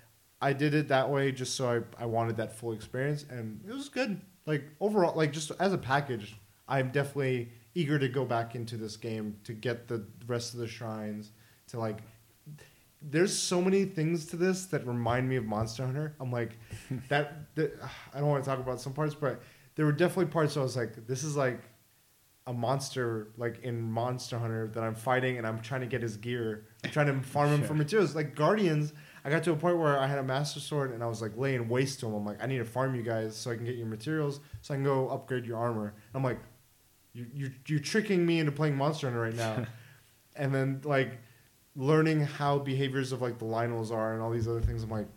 I 0.41 0.53
did 0.53 0.75
it 0.75 0.89
that 0.89 1.11
way 1.11 1.33
just 1.33 1.55
so 1.57 1.69
I 1.99 2.03
I 2.03 2.07
wanted 2.07 2.37
that 2.37 2.53
full 2.57 2.73
experience, 2.73 3.25
and 3.29 3.61
it 3.67 3.73
was 3.73 3.89
good. 3.89 4.21
Like 4.47 4.65
overall, 4.81 5.17
like 5.17 5.33
just 5.33 5.51
as 5.59 5.73
a 5.73 5.79
package, 5.79 6.37
I'm 6.69 6.91
definitely 6.93 7.51
eager 7.75 7.99
to 7.99 8.09
go 8.09 8.25
back 8.25 8.55
into 8.55 8.77
this 8.77 8.97
game 8.97 9.37
to 9.45 9.53
get 9.55 9.89
the 9.89 10.07
rest 10.27 10.55
of 10.55 10.61
the 10.61 10.69
shrines 10.69 11.33
to 11.69 11.79
like 11.81 12.03
there's 13.07 13.37
so 13.37 13.61
many 13.61 13.85
things 13.85 14.25
to 14.27 14.37
this 14.37 14.65
that 14.67 14.87
remind 14.87 15.29
me 15.29 15.37
of 15.37 15.45
Monster 15.45 15.85
Hunter. 15.85 16.15
I'm 16.21 16.33
like, 16.33 16.53
that, 17.09 17.55
that 17.55 17.75
I 18.15 18.19
don't 18.21 18.29
want 18.29 18.43
to 18.45 18.49
talk 18.49 18.59
about 18.61 18.81
some 18.81 18.95
parts, 18.95 19.15
but 19.15 19.43
there 19.77 19.87
were 19.87 19.93
definitely 19.93 20.27
parts 20.27 20.57
where 20.57 20.63
I 20.63 20.65
was 20.65 20.77
like, 20.77 21.07
this 21.07 21.25
is 21.25 21.37
like 21.37 21.61
a 22.47 22.53
monster, 22.53 23.29
like 23.37 23.61
in 23.63 23.81
Monster 23.81 24.39
Hunter 24.39 24.69
that 24.69 24.83
I'm 24.83 24.95
fighting 24.95 25.39
and 25.39 25.47
I'm 25.47 25.61
trying 25.61 25.81
to 25.81 25.87
get 25.87 26.03
his 26.03 26.17
gear. 26.17 26.67
I'm 26.85 26.91
trying 26.91 27.07
to 27.07 27.27
farm 27.27 27.51
him 27.51 27.63
for 27.67 27.75
materials. 27.75 28.15
Like 28.15 28.35
Guardians, 28.35 28.93
I 29.25 29.31
got 29.31 29.43
to 29.45 29.53
a 29.53 29.57
point 29.57 29.79
where 29.79 29.99
I 29.99 30.07
had 30.07 30.19
a 30.19 30.23
Master 30.23 30.61
Sword 30.61 30.93
and 30.93 31.03
I 31.03 31.07
was 31.07 31.23
like 31.23 31.37
laying 31.37 31.69
waste 31.69 32.01
to 32.01 32.07
him. 32.07 32.15
I'm 32.15 32.25
like, 32.25 32.43
I 32.43 32.47
need 32.47 32.59
to 32.59 32.65
farm 32.65 32.95
you 32.95 33.03
guys 33.03 33.37
so 33.37 33.51
I 33.51 33.57
can 33.57 33.65
get 33.65 33.77
your 33.77 33.87
materials 33.87 34.41
so 34.61 34.75
I 34.75 34.77
can 34.77 34.85
go 34.85 35.09
upgrade 35.09 35.47
your 35.47 35.59
armor. 35.59 35.95
And 35.97 36.15
I'm 36.15 36.23
like, 36.23 36.39
you, 37.15 37.27
you, 37.33 37.51
you're 37.67 37.81
tricking 37.81 38.27
me 38.27 38.41
into 38.41 38.53
playing 38.53 38.77
Monster 38.77 39.07
Hunter 39.07 39.23
right 39.23 39.35
now. 39.35 39.65
and 40.37 40.55
then 40.55 40.81
like 40.85 41.19
learning 41.77 42.21
how 42.21 42.59
behaviors 42.59 43.13
of 43.13 43.23
like 43.23 43.39
the 43.39 43.45
Lynels 43.45 43.91
are 43.91 44.13
and 44.13 44.23
all 44.23 44.31
these 44.31 44.47
other 44.47 44.61
things. 44.61 44.83
I'm 44.83 44.91
like, 44.91 45.09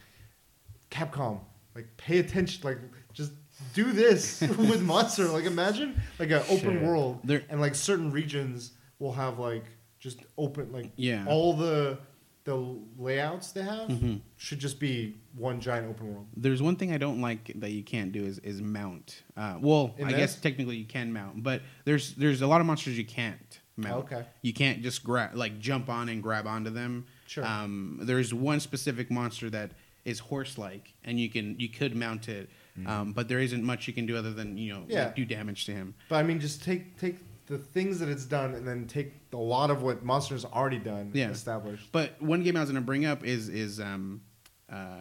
Capcom, 0.89 1.39
like 1.75 1.87
pay 1.97 2.19
attention, 2.19 2.61
like 2.63 2.79
just 3.13 3.33
do 3.73 3.91
this 3.91 4.41
with 4.57 4.81
Monster. 4.81 5.25
Like 5.25 5.45
imagine 5.45 5.99
like 6.19 6.29
an 6.31 6.43
open 6.49 6.73
Shit. 6.73 6.81
world 6.83 7.19
There- 7.23 7.43
and 7.49 7.59
like 7.61 7.75
certain 7.75 8.11
regions 8.11 8.71
will 8.99 9.13
have 9.13 9.39
like 9.39 9.65
just 9.99 10.19
open 10.37 10.71
like 10.71 10.91
Yeah. 10.95 11.25
all 11.27 11.53
the 11.53 11.99
the 12.43 12.55
layouts 12.97 13.51
they 13.51 13.61
have 13.61 13.89
Mhm. 13.89 14.21
should 14.37 14.59
just 14.59 14.79
be 14.79 15.17
one 15.35 15.59
giant 15.59 15.85
open 15.89 16.13
world. 16.13 16.27
There's 16.37 16.61
one 16.61 16.77
thing 16.77 16.93
I 16.93 16.97
don't 16.97 17.19
like 17.19 17.51
that 17.59 17.71
you 17.71 17.83
can't 17.83 18.13
do 18.13 18.23
is 18.23 18.39
is 18.39 18.61
mount. 18.61 19.23
Uh, 19.35 19.57
well, 19.59 19.93
In 19.97 20.07
I 20.07 20.11
guess 20.11 20.33
this? 20.33 20.41
technically 20.41 20.77
you 20.77 20.85
can 20.85 21.11
mount, 21.11 21.43
but 21.43 21.61
there's 21.83 22.13
there's 22.15 22.41
a 22.41 22.47
lot 22.47 22.61
of 22.61 22.67
monsters 22.67 22.97
you 22.97 23.03
can't 23.05 23.59
mount. 23.75 24.05
Okay. 24.05 24.25
You 24.43 24.53
can't 24.53 24.81
just 24.81 25.03
grab 25.03 25.35
like 25.35 25.59
jump 25.59 25.89
on 25.89 26.07
and 26.07 26.23
grab 26.23 26.47
onto 26.47 26.69
them. 26.69 27.05
Sure. 27.25 27.45
Um, 27.45 27.99
there's 28.03 28.33
one 28.33 28.61
specific 28.61 29.11
monster 29.11 29.49
that 29.49 29.71
is 30.05 30.19
horse-like, 30.19 30.93
and 31.03 31.19
you 31.19 31.29
can 31.29 31.59
you 31.59 31.67
could 31.67 31.97
mount 31.97 32.29
it, 32.29 32.49
um, 32.85 33.13
but 33.13 33.27
there 33.27 33.39
isn't 33.39 33.63
much 33.63 33.87
you 33.87 33.93
can 33.93 34.05
do 34.05 34.15
other 34.17 34.31
than 34.33 34.57
you 34.57 34.73
know 34.73 34.83
Yeah. 34.87 35.05
like, 35.05 35.15
do 35.15 35.25
damage 35.25 35.65
to 35.65 35.71
him. 35.71 35.95
But 36.09 36.17
I 36.17 36.23
mean, 36.23 36.39
just 36.39 36.63
take 36.63 36.97
take 36.99 37.17
the 37.47 37.57
things 37.57 37.99
that 37.99 38.09
it's 38.09 38.25
done 38.25 38.53
and 38.55 38.67
then 38.67 38.85
take 38.87 39.13
a 39.33 39.37
lot 39.37 39.71
of 39.71 39.81
what 39.81 40.03
Monster's 40.03 40.43
already 40.45 40.79
done 40.79 41.11
Yeah. 41.13 41.29
established. 41.29 41.89
But 41.91 42.21
one 42.21 42.43
game 42.43 42.57
I 42.57 42.59
was 42.59 42.69
going 42.69 42.81
to 42.81 42.85
bring 42.85 43.05
up 43.05 43.23
is 43.25 43.47
is 43.49 43.79
um, 43.79 44.21
uh, 44.69 44.97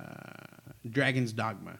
Dragon's 0.88 1.32
Dogma. 1.32 1.78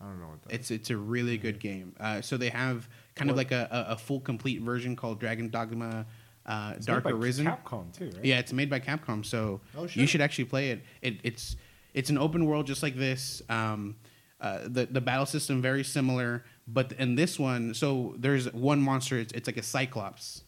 I 0.00 0.04
don't 0.04 0.20
know 0.20 0.26
what 0.28 0.42
that. 0.42 0.52
It's 0.54 0.70
it's 0.70 0.90
a 0.90 0.96
really 0.96 1.38
good 1.38 1.58
game. 1.60 1.94
Uh, 1.98 2.20
so 2.20 2.36
they 2.36 2.50
have 2.50 2.88
kind 3.14 3.30
of 3.30 3.36
like 3.36 3.50
a, 3.52 3.68
a, 3.88 3.92
a 3.92 3.96
full 3.96 4.20
complete 4.20 4.62
version 4.62 4.94
called 4.96 5.18
Dragon 5.18 5.48
Dogma 5.50 6.06
uh, 6.46 6.72
It's 6.76 6.86
Dark 6.86 7.04
made 7.04 7.12
by 7.12 7.18
Arisen. 7.18 7.46
Capcom 7.46 7.92
too, 7.92 8.06
right? 8.14 8.24
Yeah, 8.24 8.38
it's 8.38 8.52
made 8.52 8.70
by 8.70 8.80
Capcom, 8.80 9.24
so 9.26 9.60
Oh, 9.76 9.86
you 9.92 10.06
should 10.06 10.20
actually 10.20 10.44
play 10.46 10.70
it. 10.70 10.82
it. 11.02 11.16
It's 11.24 11.56
it's 11.94 12.10
an 12.10 12.18
open 12.18 12.46
world 12.46 12.66
just 12.66 12.82
like 12.82 12.94
this. 12.96 13.42
Um, 13.48 13.96
uh, 14.40 14.60
the 14.68 14.86
the 14.86 15.00
battle 15.00 15.26
system 15.26 15.60
very 15.62 15.82
similar, 15.84 16.44
but 16.66 16.92
in 16.92 17.14
this 17.16 17.38
one, 17.38 17.74
so 17.74 18.14
there's 18.18 18.52
one 18.52 18.80
monster. 18.80 19.18
It's, 19.18 19.32
it's 19.32 19.46
like 19.48 19.56
a 19.56 19.62
cyclops, 19.62 20.42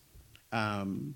um, 0.53 1.15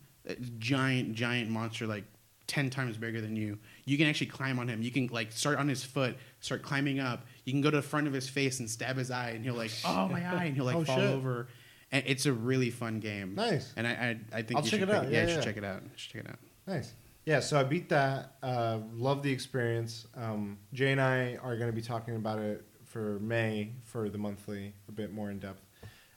giant 0.58 1.14
giant 1.14 1.50
monster 1.50 1.86
like 1.86 2.04
ten 2.46 2.70
times 2.70 2.96
bigger 2.96 3.20
than 3.20 3.36
you. 3.36 3.58
You 3.84 3.96
can 3.96 4.06
actually 4.06 4.26
climb 4.28 4.58
on 4.58 4.68
him. 4.68 4.82
You 4.82 4.90
can 4.90 5.06
like 5.08 5.32
start 5.32 5.58
on 5.58 5.68
his 5.68 5.84
foot, 5.84 6.16
start 6.40 6.62
climbing 6.62 7.00
up. 7.00 7.24
You 7.44 7.52
can 7.52 7.60
go 7.60 7.70
to 7.70 7.76
the 7.78 7.82
front 7.82 8.06
of 8.06 8.12
his 8.12 8.28
face 8.28 8.60
and 8.60 8.68
stab 8.68 8.96
his 8.96 9.10
eye, 9.10 9.30
and 9.30 9.44
he'll 9.44 9.54
like 9.54 9.70
oh 9.84 10.08
my 10.08 10.20
eye, 10.36 10.44
and 10.46 10.56
he'll 10.56 10.64
like 10.64 10.76
Oh, 10.76 10.84
fall 10.84 10.96
shit. 10.96 11.10
over. 11.10 11.48
And 11.92 12.02
it's 12.08 12.26
a 12.26 12.32
really 12.32 12.70
fun 12.70 12.98
game. 12.98 13.34
Nice. 13.36 13.72
And 13.76 13.86
I 13.86 13.90
I, 14.32 14.38
I 14.38 14.42
think 14.42 14.58
I'll 14.58 14.64
you 14.64 14.70
check 14.70 14.80
should 14.80 14.88
it 14.88 14.94
out. 14.94 15.04
Yeah, 15.10 15.20
Yeah, 15.22 15.28
you 15.28 15.34
should 15.34 15.44
check 15.44 15.56
it 15.58 15.64
out. 15.64 15.82
You 15.82 15.90
should 15.96 16.12
check 16.12 16.24
it 16.24 16.30
out. 16.30 16.38
Nice. 16.66 16.92
Yeah, 17.26 17.40
so 17.40 17.58
I 17.58 17.64
beat 17.64 17.88
that. 17.88 18.34
Uh, 18.42 18.80
love 18.94 19.22
the 19.22 19.32
experience. 19.32 20.06
Um, 20.14 20.58
Jay 20.72 20.92
and 20.92 21.00
I 21.00 21.36
are 21.36 21.56
going 21.56 21.68
to 21.70 21.74
be 21.74 21.80
talking 21.82 22.16
about 22.16 22.38
it 22.38 22.64
for 22.84 23.18
May 23.20 23.72
for 23.84 24.08
the 24.10 24.18
monthly, 24.18 24.74
a 24.88 24.92
bit 24.92 25.12
more 25.12 25.30
in 25.30 25.38
depth. 25.38 25.62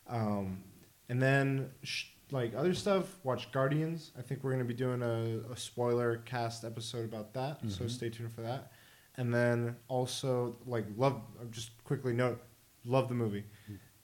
Um, 0.07 0.63
And 1.09 1.21
then 1.21 1.71
sh- 1.83 2.07
like 2.31 2.53
other 2.53 2.73
stuff, 2.73 3.17
watch 3.23 3.49
Guardians. 3.53 4.11
I 4.17 4.21
think 4.21 4.43
we're 4.43 4.51
gonna 4.51 4.65
be 4.65 4.73
doing 4.73 5.01
a, 5.01 5.39
a 5.49 5.55
spoiler 5.55 6.17
cast 6.25 6.65
episode 6.65 7.05
about 7.05 7.33
that, 7.35 7.61
so 7.69 7.85
Mhm. 7.85 7.89
stay 7.89 8.09
tuned 8.09 8.33
for 8.33 8.41
that. 8.41 8.73
And 9.15 9.33
then 9.33 9.77
also 9.87 10.57
like 10.65 10.85
love. 10.97 11.21
Just 11.49 11.81
quickly 11.85 12.11
note, 12.13 12.41
love 12.83 13.07
the 13.07 13.15
movie. 13.15 13.45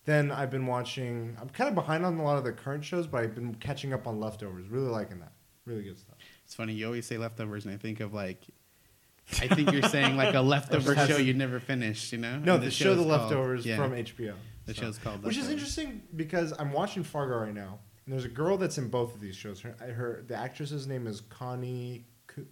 Then 0.06 0.32
I've 0.32 0.50
been 0.50 0.66
watching. 0.66 1.36
I'm 1.42 1.50
kind 1.50 1.68
of 1.68 1.76
behind 1.76 2.06
on 2.06 2.18
a 2.18 2.24
lot 2.24 2.38
of 2.38 2.46
the 2.46 2.54
current 2.54 2.86
shows, 2.86 3.06
but 3.06 3.22
I've 3.22 3.36
been 3.36 3.56
catching 3.56 3.92
up 3.92 4.08
on 4.08 4.18
Leftovers. 4.22 4.70
Really 4.70 4.88
liking 4.90 5.20
that. 5.20 5.34
Really 5.66 5.84
good 5.84 6.00
stuff. 6.00 6.12
It's 6.46 6.56
funny. 6.56 6.74
You 6.74 6.86
always 6.88 7.06
say 7.06 7.18
leftovers, 7.18 7.66
and 7.66 7.74
I 7.74 7.78
think 7.78 8.00
of 8.00 8.14
like. 8.14 8.40
I 9.42 9.48
think 9.48 9.72
you're 9.72 9.84
saying 9.84 10.18
like 10.18 10.36
a 10.36 10.42
leftover 10.42 10.96
show 11.08 11.16
you 11.18 11.34
never 11.34 11.60
finished. 11.62 12.12
You 12.12 12.18
know? 12.20 12.38
No, 12.40 12.56
And 12.56 12.64
the 12.64 12.72
show 12.72 12.94
The 12.94 13.04
called- 13.04 13.08
Leftovers 13.22 13.66
yeah, 13.66 13.78
from 13.78 13.92
HBO. 13.94 14.34
The 14.66 14.74
So- 14.74 14.82
show's 14.82 14.98
called. 14.98 15.24
Which 15.24 15.38
is 15.38 15.50
interesting 15.50 16.02
because 16.16 16.54
I'm 16.60 16.74
watching 16.74 17.04
Fargo 17.04 17.38
right 17.38 17.54
now, 17.54 17.80
and 18.06 18.14
there's 18.14 18.26
a 18.26 18.30
girl 18.30 18.58
that's 18.58 18.78
in 18.78 18.90
both 18.90 19.16
of 19.16 19.22
these 19.22 19.36
shows. 19.36 19.62
Her, 19.62 19.72
her 19.80 20.24
the 20.28 20.36
actress's 20.36 20.88
name 20.88 21.08
is 21.08 21.22
Connie, 21.22 22.06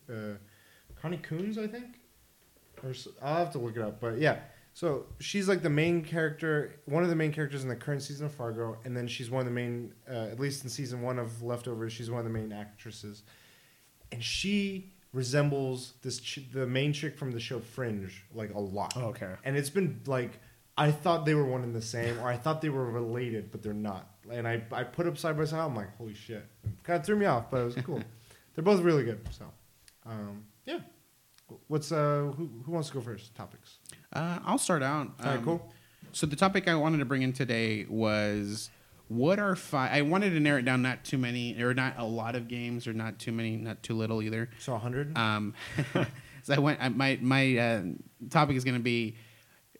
uh, 0.09 0.35
Connie 1.01 1.17
Coons, 1.17 1.57
I 1.57 1.67
think. 1.67 1.99
Or 2.83 2.91
s- 2.91 3.07
I'll 3.21 3.35
have 3.37 3.51
to 3.51 3.59
look 3.59 3.75
it 3.75 3.81
up, 3.81 3.99
but 3.99 4.17
yeah. 4.19 4.39
So 4.73 5.07
she's 5.19 5.49
like 5.49 5.61
the 5.63 5.69
main 5.69 6.01
character, 6.05 6.79
one 6.85 7.03
of 7.03 7.09
the 7.09 7.15
main 7.17 7.33
characters 7.33 7.63
in 7.63 7.67
the 7.69 7.75
current 7.75 8.01
season 8.01 8.27
of 8.27 8.33
Fargo, 8.33 8.77
and 8.85 8.95
then 8.95 9.07
she's 9.09 9.29
one 9.29 9.41
of 9.41 9.45
the 9.45 9.51
main, 9.51 9.93
uh, 10.09 10.13
at 10.31 10.39
least 10.39 10.63
in 10.63 10.69
season 10.69 11.01
one 11.01 11.19
of 11.19 11.43
Leftovers, 11.43 11.91
she's 11.91 12.09
one 12.09 12.19
of 12.19 12.25
the 12.25 12.31
main 12.31 12.53
actresses, 12.53 13.23
and 14.11 14.23
she 14.23 14.91
resembles 15.13 15.93
this 16.03 16.19
ch- 16.19 16.47
the 16.53 16.65
main 16.65 16.93
chick 16.93 17.17
from 17.17 17.31
the 17.31 17.39
show 17.39 17.59
Fringe 17.59 18.23
like 18.33 18.53
a 18.53 18.59
lot 18.59 18.93
Oh, 18.95 19.05
okay. 19.07 19.33
and 19.43 19.57
it's 19.57 19.69
been 19.69 19.99
like 20.05 20.39
I 20.77 20.89
thought 20.91 21.25
they 21.25 21.35
were 21.35 21.43
one 21.45 21.63
and 21.63 21.75
the 21.75 21.81
same, 21.81 22.17
or 22.19 22.27
I 22.29 22.37
thought 22.37 22.61
they 22.61 22.69
were 22.69 22.89
related, 22.89 23.51
but 23.51 23.61
they're 23.61 23.73
not. 23.73 24.09
And 24.31 24.47
I, 24.47 24.63
I 24.71 24.83
put 24.85 25.05
them 25.05 25.15
side 25.17 25.37
by 25.37 25.43
side. 25.45 25.59
I'm 25.59 25.75
like, 25.75 25.95
holy 25.97 26.13
shit! 26.13 26.45
Kind 26.83 26.97
of 26.99 27.05
threw 27.05 27.17
me 27.17 27.25
off, 27.25 27.51
but 27.51 27.57
it 27.57 27.65
was 27.65 27.75
cool. 27.83 28.01
they're 28.55 28.63
both 28.63 28.79
really 28.81 29.03
good. 29.03 29.19
So, 29.31 29.45
um, 30.05 30.45
yeah. 30.65 30.79
What's 31.67 31.91
uh 31.91 32.31
who, 32.37 32.49
who 32.65 32.71
wants 32.71 32.87
to 32.87 32.93
go 32.95 33.01
first? 33.01 33.35
Topics. 33.35 33.79
Uh, 34.13 34.39
I'll 34.45 34.57
start 34.57 34.81
out. 34.81 35.07
All 35.19 35.25
right, 35.25 35.37
Um, 35.39 35.43
cool. 35.43 35.73
So 36.13 36.25
the 36.25 36.37
topic 36.37 36.67
I 36.69 36.75
wanted 36.75 36.97
to 36.99 37.05
bring 37.05 37.21
in 37.21 37.33
today 37.33 37.85
was 37.89 38.69
what 39.11 39.39
are 39.39 39.57
five? 39.57 39.91
I 39.91 40.03
wanted 40.03 40.29
to 40.29 40.39
narrow 40.39 40.59
it 40.59 40.65
down, 40.65 40.81
not 40.81 41.03
too 41.03 41.17
many, 41.17 41.61
or 41.61 41.73
not 41.73 41.95
a 41.97 42.05
lot 42.05 42.33
of 42.35 42.47
games, 42.47 42.87
or 42.87 42.93
not 42.93 43.19
too 43.19 43.33
many, 43.33 43.57
not 43.57 43.83
too 43.83 43.93
little 43.93 44.21
either. 44.21 44.49
So 44.59 44.71
100. 44.71 45.17
Um, 45.17 45.53
so 46.43 46.53
I 46.53 46.59
went. 46.59 46.81
I, 46.81 46.87
my 46.87 47.19
my 47.21 47.57
uh, 47.57 47.81
topic 48.29 48.55
is 48.55 48.63
going 48.63 48.77
to 48.77 48.83
be 48.83 49.17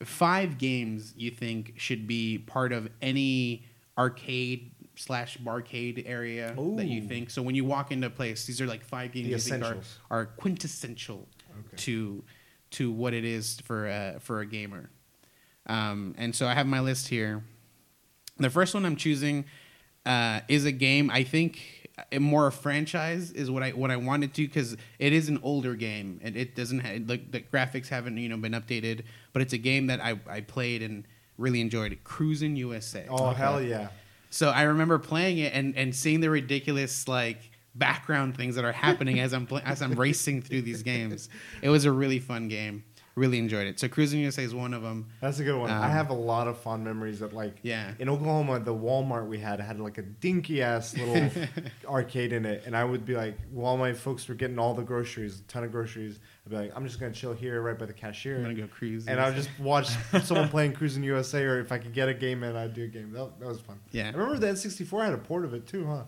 five 0.04 0.58
games 0.58 1.14
you 1.16 1.32
think 1.32 1.74
should 1.78 2.08
be 2.08 2.40
part 2.40 2.74
of 2.74 2.90
any 3.02 3.64
arcade 3.98 4.72
slash 4.98 5.38
barcade 5.38 6.04
area 6.06 6.54
that 6.76 6.88
you 6.88 7.02
think. 7.02 7.30
So 7.30 7.42
when 7.42 7.56
you 7.56 7.64
walk 7.64 7.94
into 7.94 8.08
a 8.08 8.10
place, 8.10 8.46
these 8.46 8.60
are 8.60 8.68
like 8.68 8.84
five 8.84 9.14
games 9.14 9.28
The 9.28 9.32
you 9.32 9.38
think 9.38 9.64
are, 9.64 9.78
are 10.10 10.26
quintessential 10.26 11.30
Okay. 11.68 11.78
to 11.78 12.24
to 12.72 12.92
what 12.92 13.14
it 13.14 13.24
is 13.24 13.62
for 13.62 13.88
a, 13.88 14.18
for 14.20 14.42
a 14.42 14.46
gamer. 14.46 14.90
Um, 15.68 16.16
and 16.18 16.36
so 16.36 16.48
I 16.48 16.54
have 16.54 16.66
my 16.68 16.80
list 16.80 17.08
here. 17.08 17.44
The 18.42 18.50
first 18.50 18.74
one 18.74 18.86
I'm 18.86 18.96
choosing 18.96 19.46
uh, 20.06 20.42
is 20.48 20.66
a 20.66 20.72
game. 20.72 21.10
I 21.10 21.24
think 21.24 21.90
uh, 21.98 22.20
more 22.20 22.48
a 22.48 22.52
franchise 22.52 23.32
is 23.32 23.50
what 23.52 23.64
I 23.64 23.72
what 23.72 23.92
I 23.92 23.98
wanted 23.98 24.34
to 24.36 24.48
because 24.48 24.76
it 25.00 25.14
is 25.14 25.30
an 25.30 25.40
older 25.44 25.76
game 25.76 26.20
and 26.24 26.36
it 26.36 26.56
doesn't 26.56 26.80
have 26.80 27.08
like 27.10 27.32
the 27.32 27.42
graphics 27.42 27.88
haven't 27.88 28.18
you 28.18 28.30
know 28.30 28.38
been 28.38 28.54
updated, 28.54 29.04
but 29.34 29.42
it's 29.42 29.54
a 29.54 29.58
game 29.58 29.88
that 29.88 30.02
I, 30.02 30.20
I 30.28 30.42
played 30.42 30.82
and 30.82 31.06
really 31.38 31.62
enjoyed. 31.62 31.98
Cruis'n 32.04 32.56
USA. 32.58 33.06
oh 33.10 33.30
hell 33.30 33.62
yeah! 33.62 33.90
So 34.30 34.50
I 34.50 34.64
remember 34.64 34.98
playing 34.98 35.40
it 35.40 35.54
and, 35.54 35.76
and 35.76 35.94
seeing 35.94 36.22
the 36.22 36.30
ridiculous 36.30 37.08
like 37.08 37.52
background 37.76 38.36
things 38.36 38.56
that 38.56 38.66
are 38.66 38.72
happening 38.72 39.20
as 39.20 39.34
I'm 39.34 39.46
pla- 39.46 39.62
as 39.66 39.82
I'm 39.82 39.94
racing 39.94 40.42
through 40.42 40.62
these 40.64 40.84
games. 40.84 41.30
It 41.62 41.70
was 41.70 41.86
a 41.86 41.92
really 41.92 42.20
fun 42.20 42.48
game. 42.48 42.84
Really 43.16 43.40
enjoyed 43.40 43.68
it. 43.68 43.78
So 43.78 43.90
Cruis'n 43.90 44.20
USA 44.22 44.44
is 44.44 44.56
one 44.56 44.74
of 44.74 44.82
them. 44.84 45.08
That's 45.20 45.40
a 45.40 45.44
good 45.44 45.60
one. 45.60 45.70
Um, 45.70 45.82
I 45.82 45.90
have 45.90 46.10
a 46.12 46.14
lot 46.14 46.48
of 46.48 46.58
fond 46.58 46.84
memories 46.86 47.22
of 47.22 47.34
like 47.34 47.58
Yeah. 47.62 47.92
in 48.00 48.08
Oklahoma, 48.08 48.60
the 48.62 48.74
Walmart 48.74 49.28
we 49.28 49.38
had 49.38 49.60
had 49.60 49.80
like 49.82 49.98
a 49.98 50.02
dinky 50.02 50.62
ass 50.64 50.96
little 50.98 51.30
arcade 51.86 52.32
in 52.32 52.46
it, 52.46 52.64
and 52.66 52.76
I 52.76 52.84
would 52.86 53.06
be 53.06 53.16
like, 53.16 53.36
while 53.52 53.76
my 53.76 53.92
folks 53.94 54.28
were 54.30 54.36
getting 54.36 54.58
all 54.58 54.74
the 54.74 54.82
groceries, 54.84 55.40
a 55.42 55.44
ton 55.44 55.64
of 55.66 55.72
groceries, 55.74 56.20
I'd 56.46 56.50
be 56.52 56.56
like, 56.56 56.72
I'm 56.76 56.86
just 56.88 57.00
gonna 57.02 57.12
chill 57.12 57.34
here 57.34 57.62
right 57.62 57.78
by 57.78 57.86
the 57.86 57.94
cashier. 57.94 58.38
I'm 58.38 58.44
gonna 58.44 58.54
go 58.56 58.68
cruise. 58.68 59.08
and 59.08 59.20
I 59.20 59.26
would 59.28 59.36
just 59.36 59.50
watch 59.60 59.90
someone 60.24 60.48
playing 60.48 60.74
Cruis'n 60.74 61.04
USA, 61.04 61.44
or 61.44 61.60
if 61.60 61.72
I 61.74 61.80
could 61.80 61.94
get 61.94 62.08
a 62.08 62.14
game 62.14 62.44
in, 62.44 62.56
I'd 62.56 62.74
do 62.74 62.84
a 62.86 62.88
game. 62.88 63.12
That, 63.12 63.40
that 63.42 63.48
was 63.48 63.60
fun. 63.60 63.80
Yeah. 63.92 64.08
I 64.08 64.12
remember 64.18 64.38
the 64.40 64.48
N64 64.48 65.04
had 65.06 65.14
a 65.14 65.18
port 65.18 65.44
of 65.44 65.54
it 65.54 65.68
too, 65.68 65.86
huh? 65.86 66.04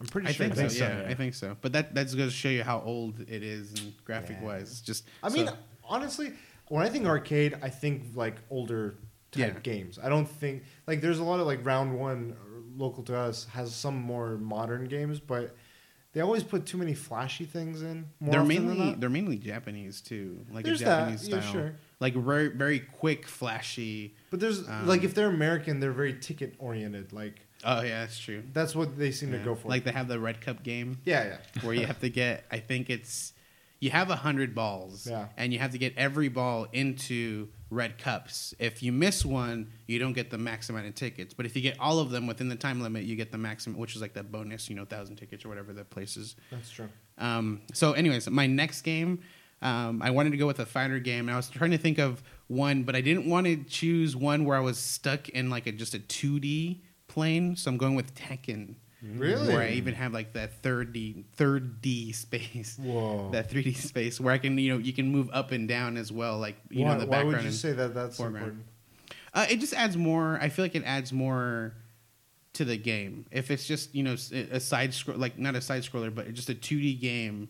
I'm 0.00 0.06
pretty 0.06 0.28
I 0.28 0.32
sure. 0.32 0.44
think, 0.46 0.56
that- 0.56 0.70
so, 0.72 0.78
so, 0.78 0.84
yeah, 0.86 1.02
yeah. 1.02 1.08
I 1.08 1.14
think 1.14 1.34
so. 1.34 1.56
But 1.60 1.72
that 1.72 1.94
that's 1.94 2.14
going 2.14 2.28
to 2.28 2.34
show 2.34 2.50
you 2.50 2.62
how 2.62 2.80
old 2.84 3.20
it 3.20 3.42
is 3.42 3.72
and 3.80 3.92
graphic 4.04 4.36
Yeah. 4.40 4.46
wise. 4.46 4.80
Just 4.82 5.04
I 5.22 5.28
mean, 5.30 5.46
so- 5.46 5.56
honestly, 5.88 6.32
when 6.68 6.82
I 6.84 6.88
think 6.88 7.06
arcade, 7.06 7.56
I 7.62 7.68
think 7.68 8.02
like 8.14 8.36
older 8.50 8.96
type 9.32 9.54
Yeah. 9.54 9.60
games. 9.60 9.98
I 10.02 10.08
don't 10.08 10.26
think 10.28 10.64
like 10.86 11.00
there's 11.00 11.18
a 11.18 11.24
lot 11.24 11.40
of 11.40 11.46
like 11.46 11.64
round 11.64 11.98
one 11.98 12.36
uh, 12.40 12.60
local 12.82 13.02
to 13.04 13.16
us 13.16 13.46
has 13.52 13.74
some 13.74 13.96
more 13.96 14.36
modern 14.38 14.84
games, 14.86 15.20
but 15.20 15.54
they 16.12 16.20
always 16.22 16.42
put 16.42 16.64
too 16.64 16.78
many 16.78 16.94
flashy 16.94 17.44
things 17.44 17.82
in. 17.82 18.06
More 18.20 18.32
they're 18.32 18.44
mainly 18.44 18.94
they're 18.94 19.10
mainly 19.10 19.36
Japanese 19.36 20.00
too, 20.00 20.44
like 20.50 20.64
There's 20.64 20.80
a 20.80 20.84
that, 20.84 20.98
Japanese 21.00 21.28
yeah, 21.28 21.40
style, 21.40 21.52
sure. 21.52 21.74
like 22.00 22.14
very 22.14 22.48
very 22.48 22.80
quick, 22.80 23.26
flashy. 23.26 24.14
But 24.30 24.40
there's 24.40 24.66
Um, 24.68 24.86
like 24.86 25.04
if 25.04 25.14
they're 25.14 25.28
American, 25.28 25.80
they're 25.80 25.92
very 25.92 26.14
ticket 26.18 26.54
oriented. 26.58 27.12
Like 27.12 27.40
Oh 27.64 27.82
yeah, 27.82 28.00
that's 28.00 28.18
true. 28.18 28.42
that's 28.52 28.74
what 28.74 28.96
they 28.98 29.10
seem 29.10 29.32
Yeah. 29.32 29.38
to 29.40 29.44
go 29.44 29.54
for. 29.54 29.68
Like 29.68 29.84
they 29.84 29.92
have 29.92 30.08
the 30.08 30.18
Red 30.18 30.40
Cup 30.40 30.62
game. 30.62 30.98
yeah, 31.04 31.38
yeah. 31.54 31.62
where 31.62 31.74
you 31.74 31.86
have 31.86 32.00
to 32.00 32.08
get 32.08 32.44
I 32.50 32.58
think 32.60 32.88
it's 32.90 33.32
you 33.80 33.90
have 33.90 34.08
a 34.10 34.16
hundred 34.16 34.54
balls 34.54 35.06
Yeah. 35.06 35.26
and 35.36 35.52
you 35.52 35.58
have 35.58 35.72
to 35.72 35.78
get 35.78 35.92
every 35.98 36.28
ball 36.28 36.66
into 36.72 37.48
red 37.68 37.98
cups. 37.98 38.54
If 38.58 38.82
you 38.82 38.90
miss 38.92 39.24
one, 39.24 39.70
you 39.86 39.98
don't 39.98 40.12
get 40.14 40.30
the 40.30 40.38
max 40.38 40.70
amount 40.70 40.86
of 40.86 40.94
tickets. 40.94 41.34
But 41.34 41.46
if 41.46 41.54
you 41.56 41.62
get 41.62 41.78
all 41.78 41.98
of 41.98 42.10
them 42.10 42.26
within 42.26 42.48
the 42.48 42.56
time 42.56 42.80
limit, 42.80 43.04
you 43.04 43.16
get 43.16 43.32
the 43.32 43.38
maximum, 43.38 43.78
which 43.78 43.94
is 43.94 44.00
like 44.00 44.14
that 44.14 44.32
bonus, 44.32 44.70
you 44.70 44.76
know, 44.76 44.84
thousand 44.84 45.16
tickets 45.16 45.44
or 45.44 45.48
whatever 45.48 45.72
the 45.72 45.84
place 45.84 46.16
is. 46.16 46.36
That's 46.50 46.70
true. 46.70 46.88
Um, 47.18 47.60
so, 47.74 47.92
anyways, 47.92 48.28
my 48.30 48.46
next 48.46 48.82
game, 48.82 49.20
um, 49.62 50.00
I 50.02 50.10
wanted 50.10 50.30
to 50.30 50.36
go 50.36 50.46
with 50.46 50.60
a 50.60 50.66
fighter 50.66 50.98
game, 50.98 51.28
and 51.28 51.30
I 51.34 51.36
was 51.36 51.48
trying 51.48 51.70
to 51.72 51.78
think 51.78 51.98
of 51.98 52.22
one, 52.46 52.82
but 52.84 52.94
I 52.94 53.00
didn't 53.00 53.28
want 53.28 53.46
to 53.46 53.56
choose 53.64 54.14
one 54.14 54.44
where 54.44 54.56
I 54.56 54.60
was 54.60 54.78
stuck 54.78 55.28
in 55.30 55.50
like 55.50 55.66
a 55.66 55.72
just 55.72 55.94
a 55.94 55.98
two 55.98 56.38
D 56.40 56.82
plane. 57.08 57.56
So 57.56 57.70
I'm 57.70 57.76
going 57.78 57.94
with 57.94 58.14
Tekken. 58.14 58.76
Really? 59.14 59.52
Where 59.54 59.62
I 59.62 59.70
even 59.72 59.94
have 59.94 60.12
like 60.12 60.32
that 60.34 60.62
third 60.62 60.92
D 60.92 61.24
third 61.34 61.80
D 61.80 62.12
space, 62.24 62.78
Whoa. 62.82 63.30
that 63.32 63.50
3D 63.50 63.76
space 63.76 64.20
where 64.20 64.32
I 64.32 64.38
can 64.38 64.56
you 64.58 64.72
know 64.72 64.78
you 64.78 64.92
can 64.92 65.08
move 65.10 65.28
up 65.32 65.52
and 65.52 65.68
down 65.68 65.96
as 65.96 66.10
well, 66.12 66.38
like 66.38 66.56
you 66.70 66.84
why, 66.84 66.92
know 66.94 67.00
the 67.00 67.06
why 67.06 67.10
background. 67.18 67.36
would 67.36 67.44
you 67.44 67.50
say 67.52 67.72
that 67.72 67.94
that's 67.94 68.16
foreground. 68.16 68.44
important? 68.46 68.66
uh, 69.34 69.46
it 69.50 69.60
just 69.60 69.74
adds 69.74 69.96
more. 69.96 70.38
I 70.40 70.48
feel 70.48 70.64
like 70.64 70.74
it 70.74 70.84
adds 70.84 71.12
more 71.12 71.74
to 72.54 72.64
the 72.64 72.76
game. 72.76 73.26
If 73.30 73.50
it's 73.50 73.66
just 73.66 73.94
you 73.94 74.02
know 74.02 74.14
a 74.52 74.60
side 74.60 74.94
scroll, 74.94 75.18
like 75.18 75.38
not 75.38 75.54
a 75.54 75.60
side 75.60 75.82
scroller, 75.82 76.14
but 76.14 76.32
just 76.32 76.48
a 76.48 76.54
2D 76.54 77.00
game, 77.00 77.48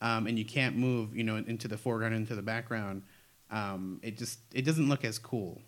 um, 0.00 0.26
and 0.26 0.38
you 0.38 0.44
can't 0.44 0.76
move, 0.76 1.14
you 1.16 1.24
know, 1.24 1.36
into 1.36 1.68
the 1.68 1.76
foreground, 1.76 2.14
into 2.14 2.34
the 2.34 2.42
background, 2.42 3.02
um, 3.50 4.00
it 4.02 4.16
just 4.16 4.38
it 4.54 4.62
doesn't 4.64 4.88
look 4.88 5.04
as 5.04 5.18
cool. 5.18 5.60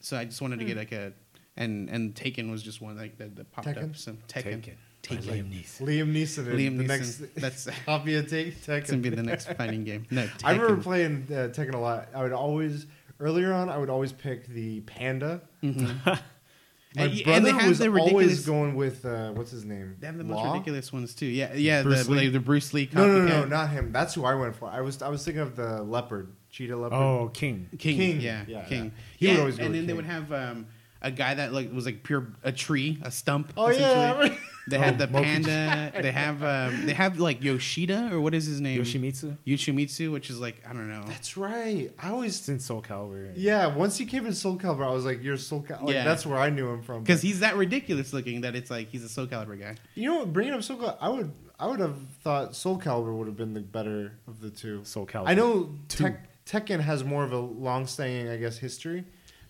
So 0.00 0.16
I 0.16 0.24
just 0.24 0.40
wanted 0.40 0.58
to 0.60 0.64
Hmm. 0.64 0.68
get 0.68 0.76
like 0.76 0.92
a, 0.92 1.12
and 1.56 1.88
and 1.88 2.14
Taken 2.14 2.50
was 2.50 2.62
just 2.62 2.80
one 2.80 2.96
like 2.96 3.18
that, 3.18 3.36
that 3.36 3.50
popped 3.52 3.68
Tekken? 3.68 3.90
up. 3.90 3.96
So 3.96 4.12
Tekken, 4.28 4.42
Taken. 4.62 4.76
Taken. 5.02 5.24
Liam 5.24 5.52
Neeson. 5.52 5.86
Liam 5.86 6.12
Neeson. 6.12 6.46
in 6.48 6.56
Liam 6.56 6.76
the 6.78 6.84
next 6.84 7.22
That's 7.36 7.68
copy 7.86 8.14
of 8.16 8.28
Take 8.28 8.60
that's 8.64 8.90
gonna 8.90 9.02
be 9.02 9.10
the 9.10 9.22
next 9.22 9.52
fighting 9.52 9.84
game. 9.84 10.06
No, 10.10 10.28
I 10.44 10.52
remember 10.52 10.82
playing 10.82 11.26
uh, 11.30 11.48
Tekken 11.54 11.74
a 11.74 11.78
lot. 11.78 12.08
I 12.14 12.22
would 12.22 12.32
always 12.32 12.86
earlier 13.20 13.52
on. 13.52 13.68
I 13.68 13.78
would 13.78 13.90
always 13.90 14.12
pick 14.12 14.46
the 14.48 14.80
panda. 14.80 15.40
Mhm. 15.62 16.04
My 16.04 17.02
And 17.02 17.12
y- 17.12 17.16
and 17.18 17.24
brother 17.24 17.40
they 17.44 17.52
have 17.52 17.68
was 17.68 17.78
the 17.78 17.90
always 17.92 18.46
going 18.46 18.74
with 18.74 19.04
uh, 19.04 19.30
what's 19.32 19.50
his 19.50 19.64
name? 19.66 19.96
They 20.00 20.06
have 20.06 20.16
the 20.16 20.24
most 20.24 20.36
Law? 20.38 20.52
ridiculous 20.54 20.92
ones 20.92 21.14
too. 21.14 21.26
Yeah, 21.26 21.52
yeah, 21.54 21.82
Bruce 21.82 22.06
the, 22.06 22.10
Lee? 22.12 22.18
like 22.24 22.32
the 22.32 22.40
Bruce 22.40 22.72
Lee. 22.72 22.88
No, 22.92 23.06
no, 23.06 23.18
no, 23.20 23.26
no, 23.42 23.44
not 23.44 23.68
him. 23.70 23.92
That's 23.92 24.14
who 24.14 24.24
I 24.24 24.34
went 24.34 24.56
for. 24.56 24.68
I 24.68 24.80
was 24.80 25.02
I 25.02 25.08
was 25.08 25.22
thinking 25.24 25.42
of 25.42 25.56
the 25.56 25.82
leopard, 25.82 26.32
cheetah 26.50 26.74
leopard. 26.76 26.96
Oh, 26.96 27.30
King. 27.34 27.68
King, 27.78 27.96
King. 27.98 28.20
yeah, 28.22 28.44
Yeah, 28.48 28.64
King. 28.64 28.84
yeah. 28.84 28.90
He 29.18 29.26
yeah, 29.26 29.32
would 29.34 29.40
always 29.40 29.56
go 29.58 29.64
and 29.64 29.72
with 29.72 29.80
then 29.80 29.86
they 29.86 29.92
would 29.92 30.06
have 30.06 30.32
um, 30.32 30.66
a 31.02 31.10
guy 31.10 31.34
that 31.34 31.52
like 31.52 31.72
was 31.72 31.86
like 31.86 32.02
pure 32.02 32.26
a 32.42 32.52
tree, 32.52 32.98
a 33.02 33.10
stump. 33.10 33.52
Oh 33.56 33.68
essentially. 33.68 34.28
yeah. 34.30 34.36
They 34.68 34.78
had 34.78 34.94
Oh, 34.94 35.06
the 35.06 35.06
panda. 35.06 35.92
They 36.02 36.10
have 36.10 36.42
um, 36.42 36.86
they 36.86 36.92
have 36.92 37.20
like 37.20 37.40
Yoshida 37.40 38.08
or 38.12 38.20
what 38.20 38.34
is 38.34 38.46
his 38.46 38.60
name? 38.60 38.80
Yoshimitsu. 38.82 39.36
Yoshimitsu, 39.46 40.10
which 40.10 40.28
is 40.28 40.40
like 40.40 40.60
I 40.68 40.72
don't 40.72 40.88
know. 40.90 41.04
That's 41.06 41.36
right. 41.36 41.92
I 42.02 42.08
always 42.10 42.36
It's 42.40 42.48
in 42.48 42.58
Soul 42.58 42.82
Calibur. 42.82 43.32
yeah. 43.36 43.68
Once 43.68 43.96
he 43.96 44.06
came 44.06 44.26
in 44.26 44.32
Soul 44.34 44.58
Calibur, 44.58 44.84
I 44.84 44.90
was 44.90 45.04
like, 45.04 45.22
"You're 45.22 45.36
Soul 45.36 45.62
Calibur." 45.62 45.82
Like, 45.84 45.94
Yeah. 45.94 46.02
That's 46.04 46.26
where 46.26 46.40
I 46.40 46.50
knew 46.50 46.68
him 46.68 46.82
from. 46.82 47.04
Because 47.04 47.22
he's 47.22 47.38
that 47.40 47.54
ridiculous 47.54 48.12
looking 48.12 48.40
that 48.40 48.56
it's 48.56 48.68
like 48.68 48.88
he's 48.88 49.04
a 49.04 49.08
Soul 49.08 49.28
Calibur 49.28 49.56
guy. 49.56 49.76
you 49.94 50.08
know, 50.10 50.18
what, 50.18 50.32
bringing 50.32 50.52
up 50.52 50.64
Soul 50.64 50.78
Calibur, 50.78 50.96
I 51.00 51.10
would 51.10 51.30
I 51.60 51.66
would 51.68 51.78
have 51.78 51.96
thought 52.24 52.56
Soul 52.56 52.76
Calibur 52.80 53.16
would 53.16 53.28
have 53.28 53.36
been 53.36 53.54
the 53.54 53.60
better 53.60 54.14
of 54.26 54.40
the 54.40 54.50
two. 54.50 54.82
Soul 54.82 55.06
Calibur. 55.06 55.28
I 55.28 55.34
know 55.34 55.76
Tek- 55.86 56.44
Tekken 56.44 56.80
has 56.80 57.04
more 57.04 57.22
of 57.22 57.30
a 57.30 57.38
long-staying, 57.38 58.28
I 58.30 58.36
guess, 58.36 58.58
history, 58.58 59.04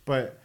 but 0.04 0.42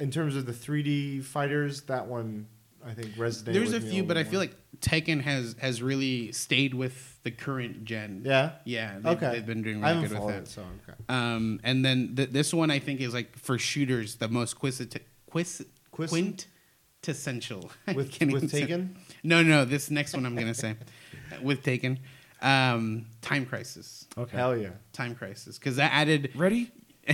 in 0.00 0.10
terms 0.10 0.36
of 0.36 0.46
the 0.46 0.52
3D 0.52 1.22
fighters, 1.24 1.82
that 1.82 2.06
one 2.06 2.46
I 2.86 2.94
think 2.94 3.08
resonate. 3.16 3.52
There's 3.52 3.72
a 3.72 3.80
me 3.80 3.86
few, 3.90 3.90
little 4.02 4.06
but 4.08 4.16
I 4.18 4.22
more. 4.22 4.30
feel 4.30 4.40
like 4.40 4.56
Tekken 4.80 5.20
has 5.22 5.56
has 5.58 5.82
really 5.82 6.30
stayed 6.32 6.72
with 6.74 7.18
the 7.24 7.30
current 7.32 7.84
gen. 7.84 8.22
yeah. 8.24 8.52
Yeah. 8.64 8.94
They've, 9.00 9.06
Okay. 9.16 9.32
They've 9.32 9.44
been 9.46 9.62
doing 9.62 9.80
really 9.82 9.94
haven't 9.94 10.10
good 10.10 10.24
with 10.24 10.34
it, 10.36 10.38
it. 10.44 10.48
so 10.48 10.62
okay. 10.88 10.96
Um, 11.08 11.60
and 11.64 11.84
then 11.84 12.14
th- 12.16 12.30
this 12.30 12.54
one 12.54 12.70
I 12.70 12.78
think 12.78 13.00
is 13.00 13.12
like 13.12 13.36
for 13.36 13.58
shooters 13.58 14.16
the 14.16 14.28
most 14.28 14.58
quissit- 14.58 15.00
quis- 15.30 15.64
Quiz- 15.90 16.10
quintessential. 16.10 17.70
I 17.88 17.92
With 17.92 18.12
can't 18.12 18.30
with 18.32 18.44
even 18.44 18.48
say- 18.48 18.60
Taken. 18.62 18.96
No, 19.24 19.42
no, 19.42 19.64
this 19.64 19.90
next 19.90 20.14
one 20.14 20.24
I'm 20.24 20.36
gonna 20.36 20.54
say 20.54 20.76
with 21.42 21.62
Taken. 21.64 21.98
Um, 22.40 23.06
Time 23.20 23.44
Crisis. 23.44 24.06
Okay. 24.16 24.36
Hell 24.36 24.56
yeah. 24.56 24.68
Time 24.92 25.16
Crisis 25.16 25.58
because 25.58 25.74
that 25.76 25.90
added 25.92 26.30
Ready? 26.36 26.70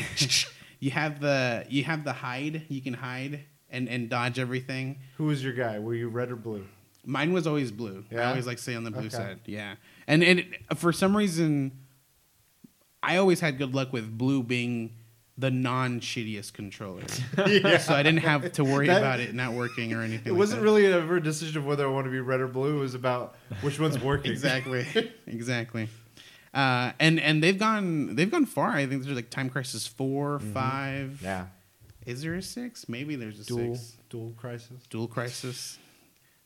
you 0.84 0.90
have 0.90 1.18
the 1.20 1.64
you 1.70 1.82
have 1.84 2.04
the 2.04 2.12
hide 2.12 2.66
you 2.68 2.82
can 2.82 2.92
hide 2.92 3.40
and 3.70 3.88
and 3.88 4.10
dodge 4.10 4.38
everything. 4.38 4.98
Who 5.16 5.24
was 5.24 5.42
your 5.42 5.54
guy? 5.54 5.78
Were 5.78 5.94
you 5.94 6.08
red 6.08 6.30
or 6.30 6.36
blue? 6.36 6.64
Mine 7.06 7.32
was 7.32 7.46
always 7.46 7.70
blue. 7.70 8.04
I 8.12 8.24
always 8.24 8.46
like 8.46 8.58
stay 8.58 8.74
on 8.74 8.84
the 8.84 8.90
blue 8.90 9.06
Okay. 9.06 9.16
side. 9.16 9.38
Yeah, 9.46 9.76
and 10.06 10.22
and 10.22 10.40
it, 10.40 10.46
for 10.76 10.92
some 10.92 11.16
reason, 11.16 11.72
I 13.02 13.16
always 13.16 13.40
had 13.40 13.56
good 13.58 13.74
luck 13.74 13.92
with 13.94 14.16
blue 14.18 14.42
being 14.42 14.92
the 15.38 15.50
non 15.50 16.00
shittiest 16.00 16.52
controller. 16.52 17.02
yeah. 17.46 17.78
so 17.78 17.94
I 17.94 18.02
didn't 18.02 18.20
have 18.22 18.52
to 18.52 18.64
worry 18.64 18.86
That- 18.86 18.98
about 18.98 19.20
it 19.20 19.34
not 19.34 19.52
working 19.54 19.92
or 19.94 20.02
anything. 20.02 20.26
It 20.28 20.32
like 20.32 20.38
wasn't 20.38 20.60
that. 20.60 20.64
really 20.64 20.86
ever 20.86 21.16
a 21.16 21.22
decision 21.22 21.58
of 21.58 21.66
whether 21.66 21.84
I 21.86 21.90
want 21.90 22.04
to 22.06 22.10
be 22.10 22.20
red 22.20 22.40
or 22.40 22.48
blue. 22.48 22.76
It 22.76 22.80
was 22.80 22.94
about 22.94 23.36
which 23.62 23.80
one's 23.80 23.98
working. 23.98 24.32
exactly, 24.32 24.86
exactly. 25.26 25.88
Uh, 26.54 26.92
and 27.00 27.18
and 27.18 27.42
they've 27.42 27.58
gone 27.58 28.14
they've 28.14 28.30
gone 28.30 28.46
far. 28.46 28.70
I 28.70 28.86
think 28.86 29.02
there's 29.02 29.16
like 29.16 29.28
Time 29.30 29.50
Crisis 29.50 29.86
4 29.86 30.38
five. 30.38 31.08
Mm-hmm. 31.16 31.24
Yeah. 31.24 31.46
Is 32.06 32.22
there 32.22 32.34
a 32.34 32.42
six? 32.42 32.88
Maybe 32.88 33.16
there's 33.16 33.40
a 33.40 33.44
Dual 33.44 33.74
six. 33.76 33.96
dual 34.10 34.32
crisis. 34.36 34.76
Dual 34.90 35.08
Crisis, 35.08 35.78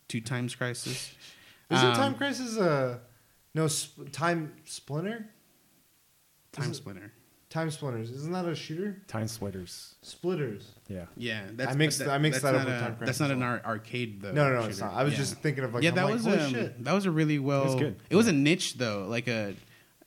two 0.07 0.21
times 0.21 0.55
Crisis. 0.55 1.13
Isn't 1.71 1.87
Um, 1.87 1.95
Time 1.95 2.15
Crisis 2.15 2.57
a 2.57 3.01
no 3.55 3.67
sp- 3.69 4.09
Time 4.13 4.53
Splinter? 4.65 5.27
Time 6.53 6.63
Isn't- 6.65 6.75
Splinter. 6.75 7.13
Time 7.51 7.71
Splinters. 7.71 8.11
Isn't 8.11 8.33
that 8.33 8.45
a 8.45 8.55
shooter? 8.55 9.01
Time 9.09 9.27
splitters. 9.27 9.95
Splitters. 10.03 10.69
Yeah. 10.87 11.07
Yeah, 11.17 11.45
that's 11.55 11.73
I 11.73 11.75
mixed- 11.77 11.99
but 12.01 12.09
I 12.11 12.19
mixed 12.19 12.43
that's 12.43 12.53
that 12.53 12.61
up 12.61 12.67
not 12.69 12.75
with 12.75 12.77
a- 12.77 12.81
Time 12.99 13.07
That's 13.07 13.21
not 13.21 13.31
an 13.31 13.43
ar- 13.43 13.63
arcade 13.65 14.21
though. 14.21 14.33
No, 14.33 14.51
no, 14.51 14.61
no, 14.61 14.67
it's 14.67 14.81
not. 14.81 14.93
I 14.93 15.03
was 15.03 15.15
Yeah. 15.15 15.19
just 15.21 15.37
thinking 15.37 15.65
of 15.65 15.73
like, 15.73 15.83
yeah, 15.83 15.89
I'm 15.89 15.95
that 15.97 16.05
like, 16.05 16.13
was 16.15 16.25
holy 16.27 16.39
um, 16.41 16.51
shit. 16.53 16.85
that 16.85 16.93
was 16.93 17.07
a 17.07 17.11
really 17.11 17.39
well. 17.39 17.63
It 17.63 17.67
was 17.67 17.75
good. 17.77 17.97
It 18.11 18.17
was 18.17 18.29
a 18.29 18.33
niche 18.33 18.75
though, 18.75 19.07
like 19.09 19.29
a. 19.29 19.55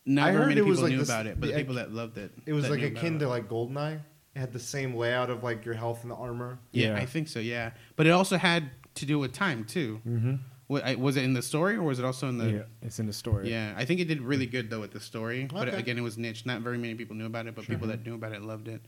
Not 0.05 0.29
I 0.29 0.31
very 0.31 0.43
heard 0.43 0.48
many 0.50 0.62
it 0.62 0.65
was 0.65 0.77
people 0.79 0.84
like 0.84 0.91
knew 0.93 1.00
this- 1.00 1.10
about 1.10 1.27
it, 1.27 1.39
but 1.39 1.48
the 1.48 1.53
the- 1.53 1.60
people 1.60 1.75
that 1.75 1.91
loved 1.93 2.17
it. 2.17 2.31
It 2.46 2.53
was 2.53 2.63
that 2.63 2.72
like 2.72 2.79
knew 2.81 2.88
akin 2.88 3.20
to 3.20 3.27
like 3.27 3.48
Goldeneye. 3.48 4.00
It 4.36 4.39
had 4.39 4.53
the 4.53 4.60
same 4.60 4.96
layout 4.96 5.29
of 5.29 5.43
like 5.43 5.65
your 5.65 5.74
health 5.75 6.03
and 6.03 6.12
the 6.12 6.15
armor. 6.15 6.58
Yeah, 6.72 6.89
Yeah. 6.96 6.96
I 7.01 7.05
think 7.05 7.27
so. 7.27 7.39
Yeah, 7.39 7.72
but 7.98 8.08
it 8.08 8.12
also 8.12 8.38
had 8.38 8.72
to 8.96 9.05
do 9.05 9.20
with 9.20 9.34
time 9.34 9.65
too. 9.65 10.01
Mm-hmm. 10.08 10.36
Wa- 10.70 10.93
Was 10.98 11.17
it 11.17 11.24
in 11.25 11.34
the 11.34 11.41
story 11.41 11.75
or 11.75 11.84
was 11.84 12.00
it 12.00 12.05
also 12.05 12.29
in 12.29 12.38
the? 12.38 12.50
yeah, 12.50 12.62
it's 12.81 12.98
in 13.00 13.05
the 13.08 13.13
story. 13.13 13.50
Yeah, 13.51 13.74
I 13.77 13.84
think 13.86 14.00
it 14.00 14.05
did 14.08 14.22
really 14.22 14.46
good 14.46 14.70
though 14.70 14.79
with 14.79 14.91
the 14.91 15.01
story. 15.01 15.46
But 15.51 15.67
Okay. 15.67 15.77
again, 15.77 15.98
it 15.98 16.01
was 16.01 16.17
niche. 16.17 16.46
Not 16.46 16.62
very 16.62 16.77
many 16.77 16.96
people 16.96 17.15
knew 17.15 17.25
about 17.25 17.46
it, 17.48 17.55
but 17.55 17.65
Sure. 17.65 17.75
people 17.75 17.89
that 17.89 18.05
knew 18.05 18.15
about 18.15 18.31
it 18.31 18.41
loved 18.41 18.70
it. 18.70 18.81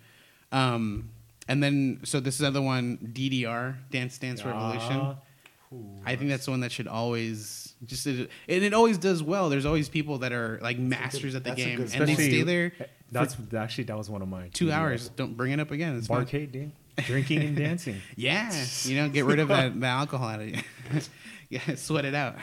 Um, 0.51 1.09
and 1.47 1.61
then 1.61 1.99
so 2.03 2.19
this 2.21 2.35
is 2.35 2.43
other 2.43 2.61
one, 2.61 2.97
DDR, 3.13 3.75
Dance 3.91 4.17
Dance 4.17 4.43
Revolution. 4.45 4.97
Ah, 4.97 5.15
I 6.05 6.15
think 6.15 6.29
that's 6.29 6.45
the 6.45 6.51
one 6.51 6.61
that 6.61 6.71
should 6.71 6.87
always 6.87 7.62
just 7.85 8.05
and 8.05 8.27
it 8.47 8.73
always 8.73 8.97
does 8.97 9.21
well. 9.23 9.49
There's 9.49 9.65
always 9.65 9.89
people 9.89 10.19
that 10.19 10.31
are 10.33 10.59
like 10.61 10.77
masters 10.77 11.35
at 11.35 11.43
the 11.43 11.51
game, 11.51 11.77
good- 11.77 11.93
and 11.95 12.07
they 12.07 12.15
stay 12.15 12.43
there 12.43 12.73
That's 13.11 13.35
actually 13.55 13.85
that 13.85 13.97
was 13.97 14.09
one 14.09 14.21
of 14.21 14.27
my 14.27 14.49
two 14.49 14.67
TBRs. 14.67 14.71
hours. 14.73 15.09
Don't 15.09 15.35
bring 15.37 15.51
it 15.51 15.59
up 15.59 15.71
again. 15.71 15.97
It's 15.97 16.07
fine. 16.07 16.25
Barcade, 16.25 16.51
dude. 16.51 16.71
Drinking 16.97 17.41
and 17.41 17.55
dancing. 17.55 17.97
Yeah, 18.15 18.53
you 18.83 18.95
know, 18.97 19.09
get 19.09 19.25
rid 19.25 19.39
of 19.39 19.47
that 19.47 19.79
the 19.79 19.87
alcohol 19.87 20.27
out 20.29 20.41
of 20.41 20.49
you. 20.49 20.59
yeah, 21.49 21.75
sweat 21.75 22.05
it 22.05 22.13
out. 22.15 22.35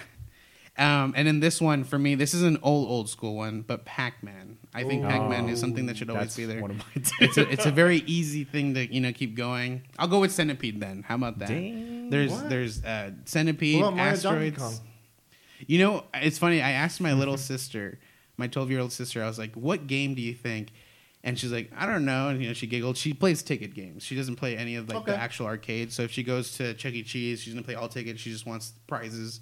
Um, 0.79 1.13
and 1.17 1.29
then 1.29 1.41
this 1.41 1.61
one 1.61 1.85
for 1.85 1.99
me, 1.99 2.15
this 2.15 2.33
is 2.33 2.43
an 2.43 2.59
old 2.63 2.89
old 2.89 3.09
school 3.11 3.37
one, 3.37 3.63
but 3.63 3.85
Pac 3.85 4.23
Man. 4.23 4.57
I 4.73 4.85
think 4.85 5.05
Pac 5.05 5.29
Man 5.29 5.49
is 5.49 5.61
something 5.61 5.87
that 5.87 5.97
should 5.97 6.09
always 6.11 6.27
That's 6.29 6.37
be 6.37 6.47
there. 6.47 6.61
One 6.61 6.71
of 6.71 6.79
my 6.79 6.85
It's 7.21 7.37
a, 7.37 7.49
it's 7.51 7.67
a 7.67 7.71
very 7.71 7.99
easy 8.07 8.45
thing 8.45 8.75
to 8.75 8.93
you 8.93 9.01
know 9.01 9.13
keep 9.13 9.37
going. 9.37 9.83
I'll 9.99 10.09
go 10.09 10.21
with 10.21 10.33
Centipede 10.33 10.81
then. 10.81 11.05
How 11.07 11.17
about 11.17 11.39
that? 11.41 11.49
Dang. 11.49 12.09
There's 12.11 12.33
What? 12.33 12.49
there's 12.49 12.83
uh, 12.85 13.11
Centipede, 13.25 13.83
What 13.83 13.93
about 13.95 14.23
Donkey 14.23 14.49
asteroids. 14.49 14.81
You 15.71 15.79
know, 15.79 16.03
it's 16.15 16.37
funny. 16.37 16.61
I 16.61 16.73
asked 16.73 17.01
my 17.01 17.13
little 17.13 17.37
sister, 17.37 18.01
my 18.37 18.49
12 18.49 18.73
year 18.73 18.81
old 18.81 18.91
sister, 18.93 19.23
I 19.23 19.29
was 19.29 19.39
like, 19.39 19.55
"What 19.55 19.87
game 19.87 20.15
do 20.15 20.21
you 20.21 20.35
think?" 20.35 20.73
And 21.23 21.39
she's 21.39 21.53
like, 21.53 21.71
"I 21.77 21.87
don't 21.87 22.05
know." 22.05 22.27
And 22.29 22.43
you 22.43 22.49
know, 22.49 22.55
she 22.55 22.67
giggled. 22.67 22.97
She 22.97 23.13
plays 23.15 23.41
ticket 23.41 23.73
games. 23.73 24.03
She 24.03 24.17
doesn't 24.17 24.35
play 24.35 24.57
any 24.57 24.75
of 24.75 24.89
like 24.89 24.97
the 25.05 25.17
actual 25.17 25.47
arcade. 25.47 25.93
So 25.93 26.03
if 26.03 26.11
she 26.11 26.25
goes 26.25 26.57
to 26.57 26.75
Chuck 26.75 26.93
E. 26.95 27.05
Cheese, 27.05 27.41
she's 27.41 27.55
gonna 27.55 27.65
play 27.65 27.77
all 27.77 27.87
tickets. 27.89 28.21
She 28.21 28.33
just 28.33 28.47
wants 28.47 28.73
prizes. 28.89 29.41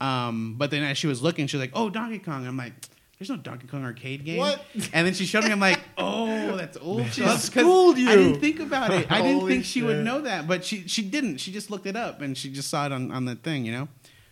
Um, 0.00 0.54
but 0.56 0.70
then 0.70 0.84
as 0.84 0.96
she 0.96 1.08
was 1.08 1.22
looking, 1.22 1.48
she's 1.48 1.58
like, 1.58 1.72
"Oh, 1.74 1.90
Donkey 1.90 2.20
Kong." 2.20 2.46
I'm 2.46 2.56
like. 2.56 2.74
There's 3.18 3.30
no 3.30 3.36
Donkey 3.36 3.66
Kong 3.66 3.82
arcade 3.84 4.24
game. 4.24 4.38
What? 4.38 4.64
And 4.92 5.04
then 5.04 5.12
she 5.12 5.26
showed 5.26 5.42
me. 5.42 5.50
I'm 5.50 5.58
like, 5.58 5.80
oh, 5.98 6.56
that's 6.56 6.76
old. 6.76 7.04
She 7.06 7.22
stuff," 7.22 7.30
'cause 7.32 7.44
schooled 7.46 7.98
you. 7.98 8.08
I 8.08 8.14
didn't 8.14 8.38
think 8.40 8.60
about 8.60 8.92
it. 8.92 9.10
I 9.10 9.22
didn't 9.22 9.48
think 9.48 9.64
she 9.64 9.82
would 9.82 10.04
know 10.04 10.20
that, 10.20 10.46
but 10.46 10.64
she 10.64 10.86
she 10.86 11.02
didn't. 11.02 11.38
She 11.38 11.50
just 11.50 11.68
looked 11.68 11.86
it 11.86 11.96
up 11.96 12.20
and 12.20 12.38
she 12.38 12.48
just 12.48 12.70
saw 12.70 12.86
it 12.86 12.92
on, 12.92 13.10
on 13.10 13.24
the 13.24 13.34
thing, 13.34 13.64
you 13.64 13.72
know. 13.72 13.88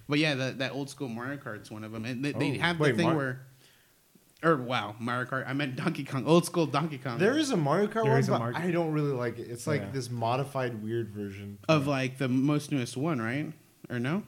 But 0.08 0.18
yeah, 0.18 0.34
that 0.36 0.58
that 0.58 0.72
old 0.72 0.88
school 0.90 1.08
Mario 1.08 1.36
Kart's 1.38 1.70
one 1.70 1.82
of 1.84 1.92
them. 1.92 2.04
And 2.04 2.24
they, 2.24 2.32
they 2.32 2.56
Oh, 2.58 2.60
have 2.60 2.78
the 2.78 2.82
wait, 2.84 2.96
thing 2.96 3.06
Mar- 3.06 3.16
where, 3.16 3.40
or 4.42 4.56
wow, 4.56 4.94
Mario 5.00 5.26
Kart. 5.28 5.48
I 5.48 5.52
meant 5.52 5.76
Donkey 5.76 6.04
Kong, 6.04 6.24
old 6.26 6.44
school 6.46 6.66
Donkey 6.66 6.98
Kong. 6.98 7.18
There 7.18 7.36
is 7.36 7.50
a 7.50 7.56
Mario 7.56 7.86
Kart 7.88 8.04
There 8.04 8.12
one, 8.12 8.22
a 8.22 8.26
but 8.26 8.38
Mario- 8.38 8.56
I 8.58 8.70
don't 8.70 8.92
really 8.92 9.12
like 9.12 9.38
it. 9.38 9.48
It's 9.50 9.66
like 9.66 9.80
Yeah. 9.80 9.90
this 9.92 10.10
modified 10.10 10.82
weird 10.82 11.10
version. 11.10 11.58
of 11.68 11.86
like 11.86 12.18
the 12.18 12.28
most 12.28 12.70
newest 12.70 12.96
one, 12.96 13.20
right? 13.20 13.52
Or 13.90 13.98
no? 13.98 14.22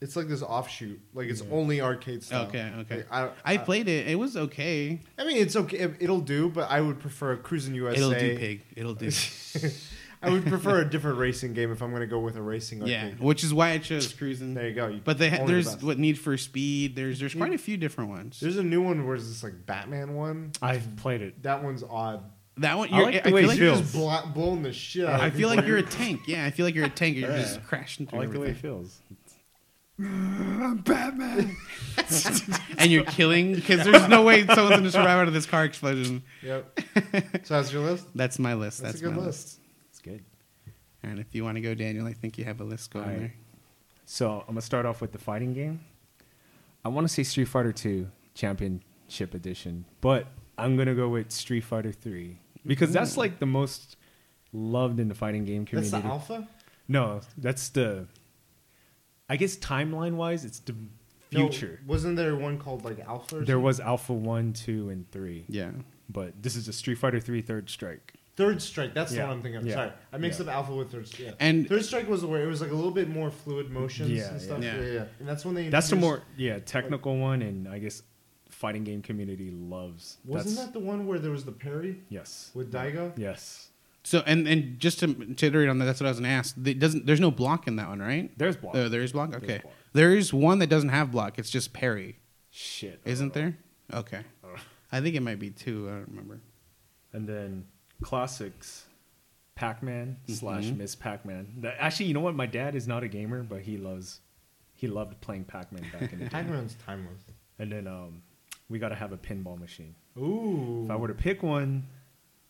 It's 0.00 0.16
like 0.16 0.28
this 0.28 0.42
offshoot. 0.42 0.98
Like 1.12 1.28
it's 1.28 1.42
Yeah. 1.42 1.52
only 1.52 1.80
arcade 1.82 2.22
style. 2.24 2.46
Okay, 2.46 2.72
okay. 2.78 2.96
Like, 2.96 3.12
I, 3.12 3.30
I 3.44 3.56
played 3.58 3.86
it. 3.86 4.08
It 4.08 4.18
was 4.18 4.34
okay. 4.36 4.98
I 5.18 5.24
mean, 5.24 5.36
it's 5.36 5.54
okay. 5.56 5.76
It- 5.78 5.96
It'll 6.00 6.22
do, 6.22 6.48
but 6.48 6.70
I 6.70 6.80
would 6.80 6.98
prefer 7.00 7.36
Cruis'n 7.36 7.74
USA. 7.74 7.98
It'll 7.98 8.10
do, 8.18 8.38
pig. 8.38 8.62
It'll 8.74 8.94
do. 8.94 9.10
I 10.22 10.28
would 10.30 10.44
prefer 10.46 10.80
a 10.82 10.84
different 10.84 11.18
racing 11.18 11.54
game 11.54 11.72
if 11.72 11.82
I'm 11.82 11.90
going 11.90 12.02
to 12.02 12.06
go 12.06 12.18
with 12.20 12.36
a 12.36 12.42
racing 12.42 12.86
yeah, 12.86 13.04
arcade. 13.04 13.20
which 13.20 13.42
is 13.42 13.54
why 13.54 13.70
I 13.70 13.78
chose 13.78 14.12
cruising. 14.12 14.52
There 14.54 14.68
you 14.68 14.74
go. 14.74 14.88
You- 14.88 15.00
But 15.02 15.16
they 15.18 15.30
ha- 15.30 15.38
only 15.40 15.54
the 15.54 15.62
there's 15.70 15.82
what 15.82 15.98
Need 15.98 16.18
for 16.18 16.36
Speed. 16.36 16.94
There's 16.94 17.18
there's 17.20 17.34
quite 17.34 17.54
a 17.54 17.58
few 17.58 17.76
different 17.78 18.10
ones. 18.10 18.38
There's 18.38 18.58
a 18.58 18.62
new 18.62 18.82
one 18.82 19.06
where 19.06 19.16
it's 19.16 19.28
this 19.28 19.42
like 19.42 19.64
Batman 19.64 20.14
one. 20.14 20.52
I've 20.60 20.96
played 20.96 21.22
it. 21.22 21.42
That 21.42 21.62
one's 21.64 21.82
odd. 21.82 22.22
That 22.58 22.76
one, 22.76 22.92
I 22.92 22.96
you're, 22.98 23.06
like 23.12 23.26
I, 23.26 23.30
way 23.30 23.40
feel 23.42 23.44
it 23.44 23.46
like 23.52 23.58
You're 23.58 23.76
just 23.76 23.92
bla- 23.94 24.30
blowing 24.34 24.62
the 24.62 24.72
shit 24.74 25.06
out. 25.06 25.20
I 25.20 25.30
feel 25.30 25.48
like 25.48 25.64
you're 25.66 25.78
a 25.78 25.82
tank. 25.82 26.22
Yeah, 26.26 26.44
I 26.44 26.50
feel 26.50 26.66
like 26.66 26.74
you're 26.74 26.84
a 26.84 26.90
tank. 26.90 27.16
You're 27.16 27.30
Yeah. 27.30 27.38
just 27.38 27.64
crashing 27.64 28.06
through. 28.06 28.20
I 28.20 28.26
through 28.26 28.32
like 28.32 28.34
the 28.34 28.40
way 28.40 28.50
it 28.50 28.56
feels. 28.58 28.98
I'm 29.98 30.78
Batman. 30.78 31.56
and 32.78 32.90
you're 32.90 33.04
killing 33.04 33.54
because 33.54 33.84
there's 33.84 34.08
no 34.08 34.22
way 34.22 34.46
someone's 34.46 34.70
going 34.70 34.82
to 34.84 34.90
survive 34.90 35.08
out 35.18 35.28
of 35.28 35.34
this 35.34 35.46
car 35.46 35.64
explosion. 35.64 36.22
Yep. 36.42 36.80
so 37.44 37.54
that's 37.54 37.72
your 37.72 37.82
list. 37.82 38.06
That's 38.14 38.38
my 38.38 38.54
list. 38.54 38.82
That's, 38.82 38.92
That's, 38.94 39.02
a 39.02 39.04
good 39.04 39.16
my 39.16 39.22
list. 39.26 39.46
list. 39.46 39.59
It's 41.02 41.08
good. 41.08 41.10
And 41.10 41.20
if 41.20 41.34
you 41.34 41.44
want 41.44 41.56
to 41.56 41.60
go, 41.60 41.74
Daniel, 41.74 42.06
I 42.06 42.12
think 42.12 42.38
you 42.38 42.44
have 42.44 42.60
a 42.60 42.64
list 42.64 42.92
going 42.92 43.04
All 43.04 43.10
right. 43.10 43.20
there. 43.20 43.34
So 44.04 44.40
I'm 44.40 44.54
gonna 44.54 44.62
start 44.62 44.86
off 44.86 45.00
with 45.00 45.12
the 45.12 45.18
fighting 45.18 45.52
game. 45.54 45.80
I 46.84 46.88
want 46.88 47.06
to 47.06 47.12
say 47.12 47.22
Street 47.22 47.46
Fighter 47.46 47.72
Two 47.72 48.08
Championship 48.34 49.34
Edition, 49.34 49.84
but 50.00 50.26
I'm 50.58 50.76
gonna 50.76 50.94
go 50.94 51.08
with 51.08 51.30
Street 51.30 51.60
Fighter 51.62 51.92
Three 51.92 52.38
because 52.66 52.92
that's 52.92 53.12
mm-hmm. 53.12 53.20
like 53.20 53.38
the 53.38 53.46
most 53.46 53.96
loved 54.52 54.98
in 54.98 55.08
the 55.08 55.14
fighting 55.14 55.44
game 55.44 55.64
community. 55.64 55.90
That's 55.90 56.02
community. 56.02 56.26
the 56.26 56.34
alpha. 56.34 56.48
no, 56.88 57.20
that's 57.38 57.68
the. 57.68 58.06
I 59.28 59.36
guess 59.36 59.56
timeline 59.56 60.14
wise, 60.14 60.44
it's 60.44 60.58
the 60.58 60.72
No, 61.30 61.48
future. 61.48 61.80
wasn't 61.86 62.16
there 62.16 62.34
one 62.34 62.58
called 62.58 62.84
like 62.84 62.98
Alpha? 62.98 63.36
Or 63.36 63.38
there 63.38 63.54
something? 63.54 63.62
was 63.62 63.78
Alpha 63.78 64.12
One, 64.12 64.52
Two, 64.52 64.90
and 64.90 65.08
Three, 65.12 65.44
Yeah. 65.48 65.70
but 66.08 66.42
this 66.42 66.56
is 66.56 66.66
a 66.66 66.72
Street 66.72 66.96
Fighter 66.96 67.20
Three 67.20 67.42
Third 67.42 67.70
Strike. 67.70 68.14
Third 68.36 68.62
Strike. 68.62 68.94
That's 68.94 69.12
the 69.12 69.20
one 69.20 69.30
I'm 69.30 69.42
thinking 69.42 69.56
of. 69.60 69.66
Yeah. 69.66 69.74
Sorry, 69.74 69.92
I 70.12 70.18
mixed 70.18 70.40
Yeah. 70.40 70.46
up 70.46 70.54
Alpha 70.54 70.74
with 70.74 70.90
Third 70.90 71.06
Strike. 71.06 71.28
Yeah. 71.28 71.34
And 71.40 71.68
Third 71.68 71.84
Strike 71.84 72.08
was 72.08 72.24
where 72.24 72.42
it 72.42 72.46
was 72.46 72.60
like 72.60 72.70
a 72.70 72.74
little 72.74 72.90
bit 72.90 73.08
more 73.08 73.30
fluid 73.30 73.70
motions 73.70 74.10
Yeah, 74.10 74.30
and 74.30 74.40
stuff. 74.40 74.62
yeah. 74.62 74.76
Yeah. 74.80 74.92
yeah, 74.92 75.04
And 75.18 75.28
that's 75.28 75.44
when 75.44 75.54
they. 75.54 75.68
That's 75.68 75.90
the 75.90 75.96
more 75.96 76.22
yeah 76.36 76.58
technical 76.60 77.18
one, 77.18 77.42
and 77.42 77.68
I 77.68 77.78
guess 77.78 78.02
fighting 78.48 78.84
game 78.84 79.02
community 79.02 79.50
loves. 79.50 80.18
Wasn't 80.24 80.54
That's- 80.56 80.66
that 80.66 80.72
the 80.78 80.84
one 80.84 81.06
where 81.06 81.18
there 81.18 81.30
was 81.32 81.44
the 81.44 81.52
parry 81.52 82.00
yes? 82.08 82.50
with 82.54 82.72
Daigo? 82.72 83.12
Yes. 83.16 83.68
so, 84.04 84.22
and 84.26 84.46
and 84.48 84.78
just 84.78 85.00
to, 85.00 85.12
to 85.34 85.46
iterate 85.46 85.68
on 85.68 85.78
that, 85.78 85.84
that's 85.84 86.00
what 86.00 86.06
I 86.06 86.10
was 86.10 86.18
going 86.20 86.30
to 86.30 86.34
ask. 86.34 86.56
It 86.64 86.78
doesn't. 86.78 87.04
There's 87.06 87.20
no 87.20 87.30
block 87.30 87.66
in 87.66 87.76
that 87.76 87.88
one, 87.88 88.00
right? 88.00 88.30
There's 88.38 88.56
block. 88.56 88.74
Oh, 88.76 88.88
there 88.88 89.02
is 89.02 89.12
block. 89.12 89.34
Okay. 89.34 89.58
block. 89.58 89.74
There 89.92 90.14
is 90.16 90.32
one 90.32 90.60
that 90.60 90.68
doesn't 90.68 90.88
have 90.90 91.10
block. 91.10 91.38
It's 91.38 91.50
just 91.50 91.72
parry, 91.72 92.18
Shit. 92.50 93.00
isn't 93.04 93.34
there? 93.34 93.58
Okay. 93.92 94.20
Uh. 94.42 94.56
I 94.92 95.00
think 95.00 95.14
it 95.16 95.20
might 95.20 95.38
be 95.38 95.50
two. 95.50 95.86
I 95.88 95.92
don't 95.92 96.08
remember. 96.08 96.40
And 97.12 97.28
then 97.28 97.64
classics, 98.02 98.86
Pac-Man 99.54 100.16
slash 100.28 100.64
Mhm. 100.66 100.78
Miss 100.78 100.94
Pac-Man. 100.94 101.54
That- 101.58 101.76
Actually, 101.78 102.06
you 102.06 102.14
know 102.14 102.20
what? 102.20 102.34
My 102.34 102.46
dad 102.46 102.74
is 102.74 102.88
not 102.88 103.02
a 103.02 103.08
gamer, 103.08 103.42
but 103.42 103.62
he 103.62 103.76
loves, 103.76 104.20
he 104.74 104.86
loved 104.86 105.20
playing 105.20 105.44
Pac-Man 105.44 105.84
back 105.92 106.12
in 106.12 106.18
the 106.20 106.24
day. 106.24 106.30
Pac-Man's 106.30 106.74
timeless. 106.86 107.20
And 107.58 107.70
then 107.70 107.86
um, 107.86 108.22
we 108.68 108.78
got 108.78 108.88
to 108.88 108.94
have 108.94 109.12
a 109.12 109.18
pinball 109.18 109.58
machine. 109.58 109.94
Ooh. 110.16 110.82
If 110.84 110.90
I 110.90 110.96
were 110.96 111.08
to 111.08 111.14
pick 111.14 111.42
one, 111.42 111.86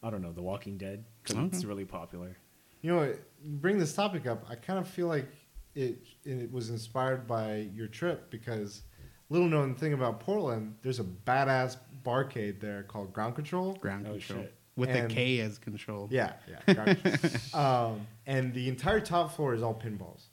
I 0.03 0.11
don't 0.11 0.23
know, 0.23 0.33
The 0.33 0.43
Walking 0.43 0.79
Dead, 0.79 1.05
because 1.23 1.53
it's 1.53 1.65
really 1.65 1.85
popular. 1.85 2.37
You 2.83 2.93
know, 2.93 2.99
what, 2.99 3.21
you 3.43 3.51
bring 3.57 3.79
this 3.79 3.95
topic 3.95 4.27
up. 4.27 4.45
I 4.49 4.55
kind 4.55 4.79
of 4.79 4.89
feel 4.89 5.09
like 5.09 5.27
it 5.75 5.99
it 6.25 6.51
was 6.51 6.71
inspired 6.71 7.27
by 7.29 7.69
your 7.75 7.87
trip 7.87 8.31
because 8.31 8.83
little 9.29 9.49
known 9.49 9.75
thing 9.75 9.93
about 9.93 10.19
Portland, 10.21 10.75
there's 10.83 10.99
a 11.01 11.05
badass 11.05 11.77
barcade 12.05 12.59
there 12.61 12.83
called 12.85 13.13
Ground 13.13 13.35
Kontrol. 13.37 13.79
Ground 13.81 14.07
Oh, 14.09 14.13
control 14.13 14.43
shit. 14.43 14.55
With 14.81 14.91
And- 14.91 15.11
the 15.11 15.15
K 15.15 15.41
as 15.41 15.59
control. 15.59 16.09
Yeah, 16.11 16.33
yeah. 16.67 16.75
Ground 16.75 17.03
control. 17.05 17.63
um, 17.65 18.07
and 18.27 18.53
the 18.55 18.69
entire 18.69 19.01
top 19.01 19.35
floor 19.37 19.55
is 19.55 19.63
all 19.63 19.75
pinballs. 19.75 20.25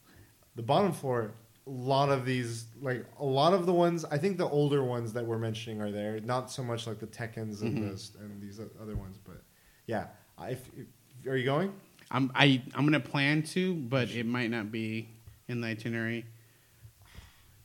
The 0.55 0.63
bottom 0.63 0.91
floor, 0.91 1.31
a 1.65 1.69
lot 1.69 2.09
of 2.09 2.25
these, 2.25 2.65
like 2.81 3.05
a 3.19 3.25
lot 3.25 3.53
of 3.53 3.65
the 3.65 3.73
ones, 3.73 4.05
I 4.05 4.17
think 4.17 4.37
the 4.37 4.47
older 4.49 4.83
ones 4.83 5.13
that 5.13 5.25
we're 5.25 5.37
mentioning 5.37 5.81
are 5.81 5.91
there. 5.91 6.19
Not 6.21 6.49
so 6.49 6.63
much 6.63 6.87
like 6.87 6.99
the 6.99 7.07
Tekkens 7.07 7.61
and 7.61 7.77
Mhm. 7.77 7.89
those 7.89 8.11
and 8.19 8.41
these 8.41 8.59
other 8.81 8.95
ones, 8.95 9.17
but 9.23 9.43
yeah. 9.85 10.07
If, 10.41 10.61
if- 10.77 11.27
are 11.27 11.35
you 11.37 11.45
going? 11.45 11.73
I'm 12.09 12.31
I 12.33 12.61
I'm 12.73 12.85
gonna 12.85 12.99
plan 13.01 13.43
to, 13.53 13.73
but 13.75 14.09
it 14.11 14.25
might 14.25 14.49
not 14.49 14.71
be 14.71 15.09
in 15.49 15.59
the 15.61 15.67
itinerary. 15.67 16.25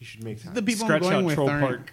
You 0.00 0.06
should 0.06 0.24
make 0.24 0.42
time. 0.42 0.54
The 0.54 0.62
people 0.62 0.86
Scratch 0.86 1.02
I'm 1.04 1.10
going 1.10 1.14
out 1.16 1.24
with 1.26 1.34
Troll 1.36 1.48
aren't 1.50 1.64
Park. 1.64 1.92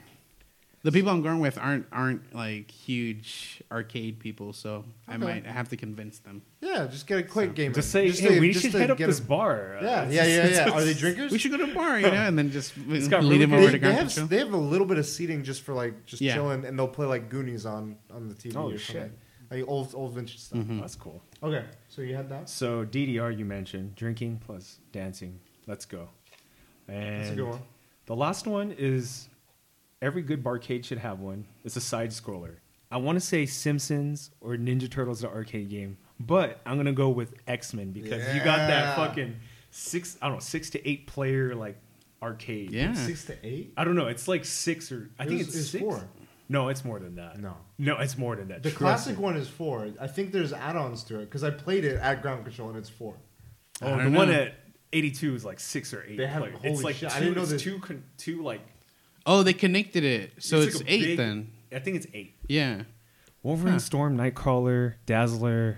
The 0.83 0.91
people 0.91 1.11
I'm 1.11 1.21
going 1.21 1.39
with 1.39 1.57
aren't 1.57 1.85
aren't 1.91 2.33
like 2.33 2.71
huge 2.71 3.61
arcade 3.71 4.19
people, 4.19 4.53
so 4.53 4.85
I 5.07 5.15
Okay. 5.15 5.23
might 5.23 5.45
have 5.45 5.67
to 5.69 5.77
convince 5.77 6.19
them. 6.19 6.41
yeah, 6.61 6.87
just 6.87 7.05
get 7.07 7.19
a 7.19 7.23
quick 7.23 7.53
game. 7.55 7.73
Just 7.73 7.93
in. 7.95 8.13
say, 8.13 8.21
hey, 8.29 8.39
we 8.39 8.51
just 8.51 8.63
should 8.63 8.71
to 8.73 8.79
hit 8.79 8.91
up 8.91 8.97
get 8.97 9.07
this 9.07 9.19
a- 9.19 9.23
bar. 9.23 9.77
Uh, 9.77 9.83
Yeah, 9.83 10.09
yeah, 10.09 10.25
yeah, 10.25 10.47
yeah. 10.47 10.69
Are 10.73 10.83
they 10.83 10.93
drinkers? 10.93 11.31
We 11.31 11.37
should 11.37 11.51
go 11.51 11.57
to 11.57 11.71
a 11.71 11.75
bar, 11.75 11.99
you 11.99 12.07
know, 12.07 12.13
and 12.13 12.37
then 12.37 12.49
just 12.51 12.75
got 13.09 13.23
lead 13.23 13.31
really 13.31 13.37
them 13.39 13.49
good- 13.51 13.55
over 13.59 13.65
they, 13.65 13.65
to 13.67 13.71
they 13.73 13.79
ground 13.79 13.97
have 13.97 14.07
control. 14.07 14.27
they 14.27 14.37
have 14.37 14.53
a 14.53 14.57
little 14.57 14.87
bit 14.87 14.97
of 14.97 15.05
seating 15.05 15.43
just 15.43 15.61
for 15.63 15.73
like 15.73 16.05
just 16.05 16.21
Yeah. 16.21 16.35
chilling, 16.35 16.65
and 16.65 16.77
they'll 16.79 16.87
play 16.87 17.05
like 17.07 17.29
Goonies 17.29 17.65
on 17.65 17.97
on 18.11 18.27
the 18.29 18.35
TV 18.35 18.55
Oh, 18.55 18.69
or 18.71 18.77
shit. 18.77 18.95
something, 18.95 19.11
like 19.51 19.67
old 19.67 19.93
old 19.95 20.13
vintage 20.13 20.39
stuff. 20.39 20.59
Mhm. 20.59 20.79
That's 20.81 20.95
cool. 20.95 21.21
Okay, 21.43 21.65
so 21.89 22.01
you 22.01 22.15
had 22.15 22.29
that. 22.29 22.47
So 22.49 22.85
DDR 22.85 23.31
you 23.37 23.45
mentioned 23.45 23.95
drinking 23.95 24.41
plus 24.45 24.79
dancing. 24.91 25.39
Let's 25.67 25.85
go. 25.85 26.09
And 26.87 27.21
That's 27.23 27.31
a 27.31 27.35
good 27.35 27.47
one. 27.49 27.59
the 28.07 28.15
last 28.15 28.47
one 28.47 28.71
is 28.77 29.29
every 30.01 30.21
good 30.21 30.43
barcade 30.43 30.85
should 30.85 30.97
have 30.99 31.19
one. 31.19 31.45
It's 31.63 31.75
a 31.75 31.81
side 31.81 32.11
scroller. 32.11 32.55
I 32.91 32.97
want 32.97 33.17
to 33.17 33.19
say 33.25 33.45
Simpsons 33.45 34.31
or 34.41 34.55
Ninja 34.55 34.89
Turtles 34.89 35.21
the 35.21 35.29
arcade 35.29 35.69
game, 35.69 35.97
but 36.19 36.59
I'm 36.65 36.77
gonna 36.77 36.91
go 36.93 37.09
with 37.09 37.35
X 37.47 37.73
Men 37.73 37.91
because 37.91 38.33
you 38.33 38.43
got 38.43 38.57
that 38.67 38.95
fucking 38.95 39.35
six 39.71 40.17
I 40.21 40.27
don't 40.27 40.35
know 40.37 40.39
six 40.41 40.71
to 40.71 40.89
eight 40.89 41.05
player 41.07 41.53
like 41.55 41.77
arcade. 42.21 42.71
Yeah. 42.71 42.93
Six 42.93 43.25
to 43.25 43.37
eight. 43.45 43.73
I 43.77 43.83
don't 43.83 43.95
know. 43.95 44.07
It's 44.07 44.27
like 44.27 44.43
six 44.45 44.91
or 44.91 45.09
I 45.19 45.25
think 45.25 45.41
It's- 45.41 45.49
it's, 45.55 45.57
it's 45.63 45.69
six. 45.71 45.83
four. 45.83 46.07
No, 46.51 46.69
it's 46.69 46.83
more 46.83 46.99
than 46.99 47.13
that. 47.17 47.37
No. 47.39 47.55
no, 47.77 47.97
it's 47.99 48.17
more 48.17 48.35
than 48.35 48.47
that. 48.47 48.63
The 48.63 48.71
Trust 48.71 48.79
classic 49.05 49.17
me. 49.19 49.23
one 49.23 49.35
is 49.37 49.47
four. 49.47 49.87
I 50.01 50.07
think 50.07 50.31
there's 50.31 50.51
add-ons 50.51 51.03
to 51.03 51.19
it 51.19 51.25
because 51.25 51.43
I 51.43 51.51
played 51.51 51.85
it 51.85 51.97
at 51.99 52.23
Ground 52.23 52.43
Kontrol 52.43 52.69
and 52.69 52.77
it's 52.77 52.89
four. 52.89 53.17
Oh, 53.83 53.91
the 53.91 53.97
don't 54.05 54.13
one 54.13 54.31
at 54.31 54.55
82 54.91 55.35
is 55.35 55.45
like 55.45 55.59
six 55.59 55.93
or 55.93 56.03
eight. 56.07 56.17
They 56.17 56.25
have- 56.25 56.41
player. 56.41 56.53
holy 56.53 56.69
it's 56.73 56.81
like 56.83 56.95
shit, 56.95 57.11
two, 57.11 57.15
I 57.15 57.19
didn't 57.19 57.35
know 57.35 57.43
it's 57.43 57.51
that- 57.51 57.59
two, 57.59 57.79
two 58.17 58.41
like. 58.41 58.61
Oh, 59.25 59.43
they 59.43 59.53
connected 59.53 60.03
it, 60.03 60.31
so 60.39 60.61
it's, 60.61 60.77
like 60.77 60.85
eight 60.89 61.01
big- 61.01 61.17
then. 61.17 61.51
I 61.73 61.79
think 61.79 61.97
it's 61.97 62.07
eight. 62.13 62.35
Yeah. 62.47 62.83
Wolverine, 63.43 63.73
Huh. 63.73 63.79
Storm, 63.79 64.17
Nightcrawler, 64.17 64.95
Dazzler. 65.05 65.77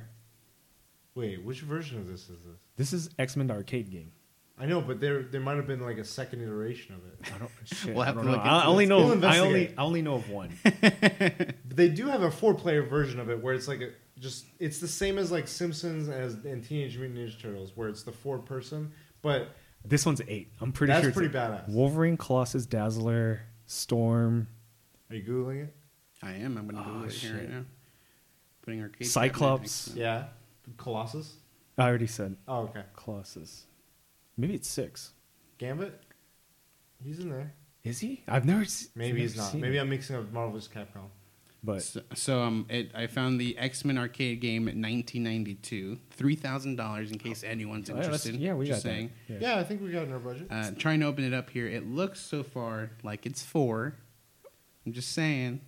Wait, 1.16 1.44
which 1.44 1.62
version 1.62 1.98
of 2.00 2.08
this 2.08 2.22
is 2.30 2.40
this? 2.46 2.58
This 2.78 2.94
is 2.94 3.10
X 3.20 3.36
Men 3.36 3.52
arcade 3.52 3.92
game. 3.92 4.12
I 4.58 4.66
know, 4.66 4.80
but 4.82 5.00
there 5.02 5.24
there 5.24 5.42
might 5.42 5.58
have 5.58 5.68
been 5.68 5.82
like 5.82 5.98
a 5.98 6.04
second 6.06 6.42
iteration 6.42 6.96
of 6.96 7.02
it. 7.06 7.34
I 7.34 7.38
don't. 7.40 7.52
Shit, 7.66 7.94
We'll 7.94 8.04
I 8.04 8.06
have 8.06 8.16
don't 8.16 8.26
to 8.26 8.32
know. 8.32 8.38
look 8.38 8.46
I, 8.46 8.66
only 8.66 8.86
know. 8.86 8.98
We'll 9.06 9.26
I 9.26 9.40
only. 9.40 9.74
I 9.78 9.82
only 9.82 10.02
know 10.02 10.16
of 10.16 10.30
one. 10.30 10.52
But 10.82 11.78
they 11.78 11.90
do 11.90 12.08
have 12.08 12.22
a 12.22 12.30
four-player 12.32 12.84
version 12.84 13.20
of 13.20 13.30
it 13.30 13.42
where 13.42 13.54
it's 13.54 13.68
like 13.68 13.80
a 13.82 13.90
just 14.20 14.46
it's 14.60 14.80
the 14.80 14.88
same 14.88 15.18
as 15.18 15.32
like 15.32 15.48
Simpsons 15.48 16.10
as 16.10 16.34
and 16.46 16.64
Teenage 16.64 16.98
Mutant 16.98 17.18
Ninja 17.20 17.42
Turtles 17.42 17.72
where 17.76 17.88
it's 17.90 18.04
the 18.04 18.12
four-person, 18.12 18.92
but 19.22 19.50
This 19.86 20.06
one's 20.06 20.22
eight. 20.28 20.52
I'm 20.62 20.72
pretty 20.72 20.92
That's 20.94 21.02
sure. 21.02 21.10
it's 21.10 21.18
pretty 21.18 21.30
eight. 21.38 21.42
badass. 21.42 21.70
Wolverine, 21.70 22.18
Colossus, 22.18 22.66
Dazzler, 22.66 23.42
Storm, 23.66 24.48
are 25.10 25.16
you 25.16 25.24
googling 25.24 25.64
it? 25.64 25.76
I 26.22 26.34
am. 26.34 26.58
I'm 26.58 26.68
gonna 26.68 26.82
Oh, 26.82 26.86
Google 26.86 27.04
it 27.06 27.14
here 27.14 27.32
shit. 27.32 27.40
right 27.40 27.50
now. 27.50 27.66
Putting 28.62 28.82
arcade. 28.82 29.08
Cyclops. 29.08 29.88
cabinet 29.88 30.02
Yeah, 30.02 30.28
Colossus. 30.78 31.38
I 31.78 31.88
already 31.88 32.08
said 32.08 32.38
Oh, 32.48 32.64
okay. 32.64 32.84
Colossus. 32.96 33.66
Maybe 34.38 34.54
it's 34.54 34.70
six. 34.70 35.12
Gambit. 35.58 36.00
He's 37.04 37.20
in 37.20 37.30
there. 37.30 37.54
Is 37.84 38.00
he? 38.00 38.24
I've 38.28 38.46
never. 38.46 38.64
se- 38.66 38.90
Maybe 38.96 39.14
never 39.14 39.20
he's 39.22 39.36
not. 39.38 39.52
seen 39.52 39.62
Maybe 39.62 39.78
it. 39.78 39.82
I'm 39.82 39.90
mixing 39.90 40.16
up 40.16 40.32
Marvel 40.32 40.54
vs. 40.54 40.70
Capcom. 40.74 41.10
But 41.64 41.84
So, 41.84 42.02
so 42.16 42.42
um, 42.42 42.66
it, 42.70 42.92
I 42.96 43.06
found 43.08 43.40
the 43.40 43.56
X 43.58 43.86
Men 43.86 43.98
arcade 43.98 44.42
game 44.42 44.64
at 44.68 44.74
1992, 44.76 46.00
three 46.10 46.36
thousand 46.36 46.76
dollars 46.76 47.12
in 47.12 47.20
case 47.20 47.44
anyone's 47.44 47.90
Oh, 47.90 47.94
yeah, 47.94 48.02
that's- 48.02 48.26
interested. 48.26 48.42
yeah, 48.42 48.54
we 48.56 48.66
Just 48.66 48.84
got 48.84 48.90
that. 48.90 48.96
saying. 48.96 49.12
Yeah. 49.28 49.38
Yeah, 49.42 49.60
I 49.60 49.64
think 49.64 49.82
we 49.82 49.92
got 49.92 50.04
it 50.04 50.08
in 50.08 50.14
our 50.14 50.20
budget. 50.20 50.48
Uh, 50.50 50.72
trying 50.78 51.00
to 51.02 51.06
open 51.06 51.24
it 51.24 51.34
up 51.34 51.50
here. 51.52 51.68
It 51.68 51.86
looks 51.88 52.20
so 52.20 52.42
far 52.42 52.92
like 53.04 53.26
it's 53.28 53.44
four. 53.44 53.96
I'm 54.86 54.94
just 54.94 55.12
saying. 55.12 55.62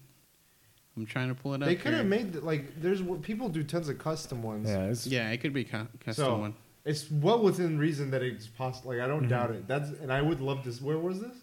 I'm 0.97 1.06
trying 1.06 1.29
to 1.29 1.36
pull 1.36 1.53
it 1.56 1.62
up. 1.62 1.67
they 1.67 1.75
could 1.75 1.93
have 1.93 2.01
here. 2.01 2.10
made 2.10 2.36
like 2.38 2.79
there's 2.82 3.01
people 3.21 3.49
do 3.49 3.63
tons 3.63 3.88
of 3.89 3.97
custom 3.99 4.41
ones. 4.43 4.69
Yeah, 4.69 4.86
it's, 4.86 5.06
Yeah, 5.08 5.29
it 5.29 5.38
could 5.41 5.53
be 5.53 5.63
cu- 5.63 5.88
custom 5.99 6.25
So 6.25 6.38
one. 6.38 6.53
it's 6.86 7.10
well 7.12 7.41
within 7.43 7.77
reason 7.77 8.10
that 8.12 8.21
it's 8.23 8.47
possible. 8.47 8.91
Like 8.91 8.99
I 8.99 9.08
don't 9.08 9.25
Mhm. 9.25 9.29
doubt 9.29 9.51
it. 9.51 9.67
That's 9.67 9.89
and 9.89 10.12
I 10.12 10.21
would 10.23 10.39
love 10.41 10.63
this. 10.63 10.82
Where 10.82 10.97
was 10.97 11.19
this? 11.19 11.36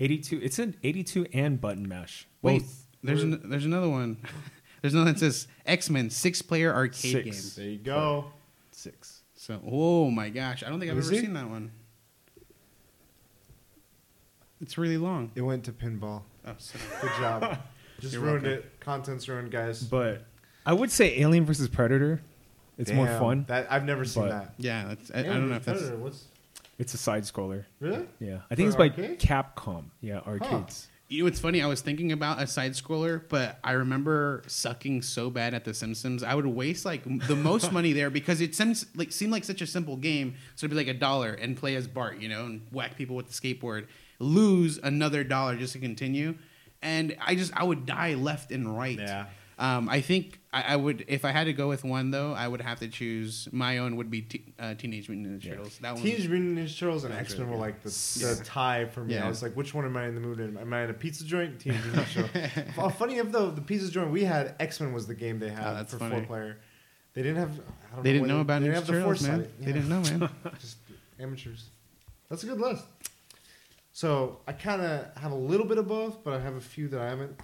82. 0.00 0.40
It's 0.42 0.58
an 0.60 0.76
82 0.84 1.26
and 1.32 1.60
button 1.60 1.86
mash. 1.88 2.26
Wait, 2.42 2.60
Both. 2.62 2.86
There's 3.02 3.22
an, 3.22 3.48
there's 3.50 3.64
another 3.64 3.88
one. 3.88 4.16
there's 4.82 4.94
another 4.94 5.06
one 5.10 5.14
that 5.14 5.20
says 5.20 5.46
X 5.66 5.90
Men 5.90 6.10
six 6.10 6.42
player 6.42 6.74
arcade 6.74 7.24
Six. 7.24 7.54
game. 7.56 7.64
There 7.64 7.72
you 7.72 7.78
go. 7.78 8.26
Six. 8.72 9.22
So, 9.34 9.60
oh 9.66 10.10
my 10.10 10.28
gosh, 10.30 10.62
I 10.64 10.68
don't 10.68 10.78
think 10.80 10.90
I've 10.90 10.96
Let 10.96 11.04
ever 11.06 11.14
see. 11.14 11.20
seen 11.22 11.32
that 11.34 11.48
one. 11.48 11.70
It's 14.60 14.76
really 14.76 14.96
long. 14.98 15.30
It 15.34 15.42
went 15.42 15.64
to 15.64 15.72
pinball. 15.72 16.22
Oh, 16.46 16.54
sorry. 16.58 16.84
Good 17.00 17.10
job. 17.18 17.58
Just 18.00 18.14
You're 18.14 18.22
ruined 18.22 18.44
welcome. 18.44 18.64
it. 18.64 18.80
Content's 18.80 19.28
ruined, 19.28 19.50
guys. 19.50 19.82
But 19.82 20.24
I 20.66 20.72
would 20.72 20.90
say 20.90 21.20
Alien 21.20 21.44
versus 21.44 21.68
Predator. 21.68 22.20
It's 22.76 22.92
more 22.92 23.06
Damn, 23.06 23.20
fun. 23.20 23.44
That 23.48 23.66
I've 23.70 23.84
never 23.84 24.04
seen 24.04 24.24
But- 24.24 24.30
that. 24.30 24.54
yeah, 24.58 24.84
that's, 24.88 25.10
I, 25.12 25.20
I 25.20 25.22
don't 25.24 25.48
know 25.48 25.56
if 25.56 25.64
that's. 25.64 25.80
Predator, 25.80 25.98
What's 25.98 26.24
It's 26.78 26.94
a 26.94 26.98
side 26.98 27.24
scroller. 27.24 27.64
really? 27.80 28.06
Yeah. 28.20 28.38
I 28.50 28.54
think 28.54 28.72
For 28.72 28.82
it's 28.84 28.96
by 28.96 29.02
arcade? 29.02 29.18
Capcom. 29.20 29.84
Yeah, 30.00 30.20
arcades. 30.20 30.86
You 31.08 31.22
know, 31.22 31.28
it's 31.28 31.40
funny. 31.40 31.62
I 31.62 31.66
was 31.66 31.80
thinking 31.80 32.12
about 32.12 32.40
a 32.40 32.46
side 32.46 32.72
scroller, 32.72 33.22
but 33.30 33.58
I 33.64 33.72
remember 33.72 34.42
sucking 34.46 35.00
so 35.00 35.30
bad 35.30 35.54
at 35.54 35.64
The 35.64 35.72
Simpsons. 35.72 36.22
I 36.22 36.34
would 36.34 36.46
waste 36.46 36.84
like 36.84 37.02
the 37.26 37.34
most 37.34 37.72
money 37.78 37.94
there 37.94 38.10
because 38.10 38.42
it 38.42 38.54
seems 38.54 38.84
like 38.94 39.10
seemed 39.10 39.32
like 39.32 39.44
such 39.44 39.62
a 39.62 39.66
simple 39.66 39.96
game. 39.96 40.34
So 40.54 40.66
it'd 40.66 40.70
be 40.70 40.76
like 40.76 40.94
a 40.94 40.98
dollar 40.98 41.32
and 41.32 41.56
play 41.56 41.76
as 41.76 41.88
Bart, 41.88 42.18
you 42.18 42.28
know, 42.28 42.44
and 42.44 42.66
whack 42.72 42.96
people 42.96 43.16
with 43.16 43.28
the 43.28 43.32
skateboard. 43.32 43.86
Lose 44.18 44.78
another 44.82 45.24
dollar 45.24 45.56
just 45.56 45.72
to 45.72 45.78
continue, 45.78 46.34
and 46.82 47.16
I 47.24 47.36
just 47.36 47.56
I 47.56 47.64
would 47.64 47.86
die 47.86 48.14
left 48.14 48.52
and 48.52 48.76
right. 48.76 48.98
Yeah. 48.98 49.26
Um, 49.58 49.88
I 49.88 50.02
think 50.02 50.37
I, 50.50 50.62
I 50.62 50.76
would 50.76 51.04
if 51.08 51.26
I 51.26 51.30
had 51.32 51.44
to 51.44 51.52
go 51.52 51.68
with 51.68 51.84
one 51.84 52.10
though, 52.10 52.32
I 52.32 52.48
would 52.48 52.62
have 52.62 52.80
to 52.80 52.88
choose. 52.88 53.48
My 53.52 53.78
own 53.78 53.96
would 53.96 54.10
be 54.10 54.22
t- 54.22 54.54
uh, 54.58 54.74
Teenage 54.74 55.08
Mutant 55.10 55.40
Ninja 55.40 55.44
Yeah. 55.44 55.50
Turtles. 55.56 55.78
That 55.80 55.94
one. 55.94 56.02
Teenage 56.02 56.26
Mutant 56.28 56.58
Ninja 56.58 56.78
Turtles 56.78 57.04
and 57.04 57.12
That's 57.12 57.30
X 57.32 57.38
Men 57.38 57.50
were 57.50 57.56
like 57.58 57.82
the, 57.82 57.90
Yeah. 58.20 58.32
the 58.32 58.44
tie 58.44 58.84
for 58.86 59.04
me. 59.04 59.14
Yeah. 59.14 59.26
I 59.26 59.28
was 59.28 59.42
like, 59.42 59.52
which 59.52 59.74
one 59.74 59.84
am 59.84 59.96
I 59.96 60.06
in 60.06 60.14
the 60.14 60.20
mood 60.22 60.40
in? 60.40 60.56
Am 60.56 60.72
I 60.72 60.84
in 60.84 60.90
a 60.90 60.94
pizza 60.94 61.24
joint? 61.24 61.60
Teenage 61.60 61.84
Mutant 61.84 62.06
Ninja 62.06 62.32
Turtles. 62.32 62.74
Oh, 62.78 62.88
funny 62.88 63.18
enough, 63.18 63.30
though, 63.32 63.50
the 63.50 63.60
pizza 63.60 63.90
joint 63.90 64.10
we 64.10 64.24
had, 64.24 64.54
X 64.58 64.80
Men 64.80 64.92
was 64.94 65.06
the 65.06 65.14
game 65.14 65.38
they 65.38 65.50
had 65.50 65.66
Oh, 65.66 65.74
that's 65.74 65.92
for 65.92 65.98
funny. 65.98 66.16
four 66.16 66.24
player. 66.24 66.58
They 67.12 67.22
didn't 67.22 67.38
have. 67.38 67.50
I 67.50 67.94
don't 67.96 68.04
They 68.04 68.12
didn't 68.12 68.22
whether- 68.22 68.34
know 68.34 68.40
about 68.40 68.62
they 68.62 68.68
Ninja 68.68 68.72
didn't 68.72 68.74
have 68.76 68.86
the 68.86 68.92
Turtles, 68.92 69.22
man. 69.22 69.36
foresight. 69.40 69.60
They 69.60 69.72
didn't 69.72 69.88
know, 69.88 70.00
man. 70.00 70.30
Just 70.60 70.76
amateurs. 71.20 71.68
That's 72.30 72.44
a 72.44 72.46
good 72.46 72.60
list. 72.60 72.84
So 73.92 74.40
I 74.46 74.52
kind 74.52 74.80
of 74.80 75.06
have 75.20 75.32
a 75.32 75.36
little 75.36 75.66
bit 75.66 75.78
of 75.78 75.88
both, 75.88 76.22
but 76.24 76.32
I 76.34 76.40
have 76.40 76.54
a 76.54 76.60
few 76.60 76.88
that 76.88 77.00
I 77.00 77.08
haven't. 77.08 77.38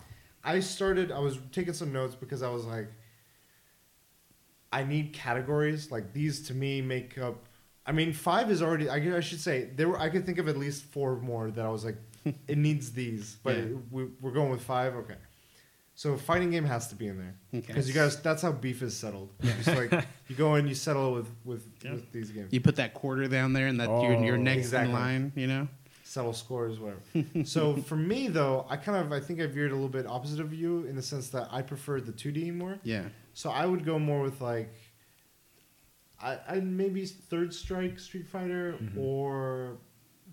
I 0.45 0.61
started. 0.61 1.11
I 1.11 1.19
was 1.21 1.39
taking 1.53 1.73
some 1.75 1.93
notes 1.93 2.15
because 2.15 2.43
I 2.43 2.49
was 2.51 2.65
like, 2.65 2.89
I 4.73 4.85
need 4.85 5.13
categories 5.13 5.91
like 5.91 6.13
these 6.13 6.47
to 6.49 6.55
me 6.55 6.83
make 6.83 7.17
up. 7.19 7.45
I 7.87 7.93
mean, 7.93 8.13
five 8.13 8.51
is 8.51 8.63
already. 8.63 8.89
I, 8.89 8.97
I 9.17 9.21
should 9.21 9.41
say 9.41 9.69
there. 9.77 9.89
Were, 9.89 9.99
I 9.99 10.09
could 10.09 10.27
think 10.27 10.39
of 10.39 10.49
at 10.49 10.57
least 10.57 10.85
four 10.85 11.17
more 11.17 11.51
that 11.51 11.65
I 11.65 11.69
was 11.69 11.85
like, 11.85 11.97
it 12.49 12.59
needs 12.59 12.93
these, 12.93 13.37
but 13.43 13.57
Yeah. 13.57 13.65
we, 13.91 14.07
we're 14.21 14.33
going 14.33 14.51
with 14.51 14.63
five. 14.63 14.95
Okay. 14.97 15.17
So 15.97 16.17
fighting 16.17 16.51
game 16.51 16.65
has 16.65 16.89
to 16.89 16.97
be 16.97 17.07
in 17.07 17.19
there 17.19 17.35
Okay. 17.55 17.67
because 17.69 17.87
you 17.87 17.95
guys. 17.95 18.21
That's 18.21 18.43
how 18.43 18.51
beef 18.51 18.83
is 18.83 18.97
settled. 18.97 19.31
Just 19.43 19.69
like 19.69 19.93
you 20.29 20.35
go 20.35 20.57
in, 20.57 20.67
you 20.67 20.75
settle 20.75 21.13
with 21.13 21.29
with, 21.45 21.67
Yeah. 21.85 21.93
with 21.93 22.11
these 22.11 22.31
games. 22.31 22.53
You 22.53 22.61
put 22.61 22.77
that 22.77 22.95
quarter 22.95 23.29
down 23.29 23.53
there, 23.53 23.69
and 23.69 23.79
that 23.81 23.89
you're, 23.89 24.15
you're 24.25 24.35
Oh, 24.37 24.41
next 24.43 24.67
exactly. 24.67 24.93
in 24.93 24.99
line. 24.99 25.33
You 25.37 25.47
know. 25.47 25.69
Settle 26.15 26.33
scores, 26.33 26.79
whatever. 26.79 27.45
so 27.45 27.77
for 27.91 27.97
me 27.97 28.29
though, 28.29 28.65
I 28.71 28.77
kind 28.77 28.97
of 29.05 29.13
I 29.13 29.21
think 29.21 29.41
I 29.41 29.47
veered 29.47 29.73
a 29.73 29.75
little 29.75 29.89
bit 29.99 30.07
opposite 30.07 30.41
of 30.41 30.55
you 30.55 30.85
in 30.87 30.95
the 30.95 31.03
sense 31.03 31.29
that 31.31 31.49
I 31.51 31.61
preferred 31.63 32.07
the 32.07 32.13
2D 32.13 32.55
more. 32.55 32.79
Yeah. 32.85 33.05
So 33.35 33.51
I 33.51 33.67
would 33.67 33.85
go 33.85 33.99
more 33.99 34.23
with 34.23 34.41
like 34.41 34.73
I 36.23 36.39
I 36.49 36.61
maybe 36.61 37.05
Third 37.07 37.53
Strike 37.53 37.99
Street 37.99 38.27
Fighter 38.29 38.79
Mhm. 38.81 38.97
or 38.99 39.79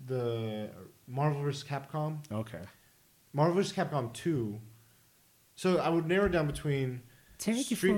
the 0.06 0.70
Marvel 1.08 1.42
vs. 1.42 1.64
Capcom. 1.68 2.18
Okay. 2.30 2.62
Marvel 3.32 3.56
vs. 3.56 3.72
Capcom 3.72 4.12
2. 4.12 4.58
So 5.56 5.78
I 5.78 5.88
would 5.88 6.06
narrow 6.06 6.28
down 6.28 6.46
between 6.46 7.02
Take 7.38 7.66
Street- 7.66 7.96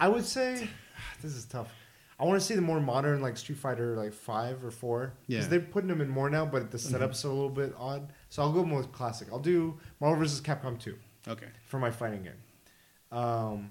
I 0.00 0.08
would 0.08 0.24
say 0.24 0.68
this 1.22 1.34
is 1.34 1.44
tough. 1.44 1.72
I 2.20 2.24
want 2.24 2.40
to 2.40 2.46
see 2.46 2.54
the 2.54 2.60
more 2.60 2.80
modern 2.80 3.20
like 3.20 3.36
Street 3.36 3.58
Fighter 3.58 3.96
like 3.96 4.12
five 4.12 4.64
or 4.64 4.70
four 4.70 5.14
because 5.26 5.44
Yeah. 5.44 5.48
they're 5.50 5.60
putting 5.60 5.88
them 5.88 6.00
in 6.00 6.08
more 6.08 6.30
now, 6.30 6.44
but 6.46 6.70
the 6.70 6.78
Mm-hmm. 6.78 6.90
setup's 6.92 7.24
a 7.24 7.28
little 7.28 7.48
bit 7.50 7.74
odd. 7.76 8.12
So 8.28 8.42
I'll 8.42 8.52
go 8.52 8.64
more 8.64 8.82
classic. 8.84 9.28
I'll 9.32 9.38
do 9.40 9.78
Marvel 10.00 10.18
vs. 10.20 10.40
Capcom 10.40 10.78
two 10.78 10.96
Okay. 11.26 11.48
for 11.66 11.78
my 11.80 11.90
fighting 11.90 12.22
game. 12.22 13.18
Um, 13.18 13.70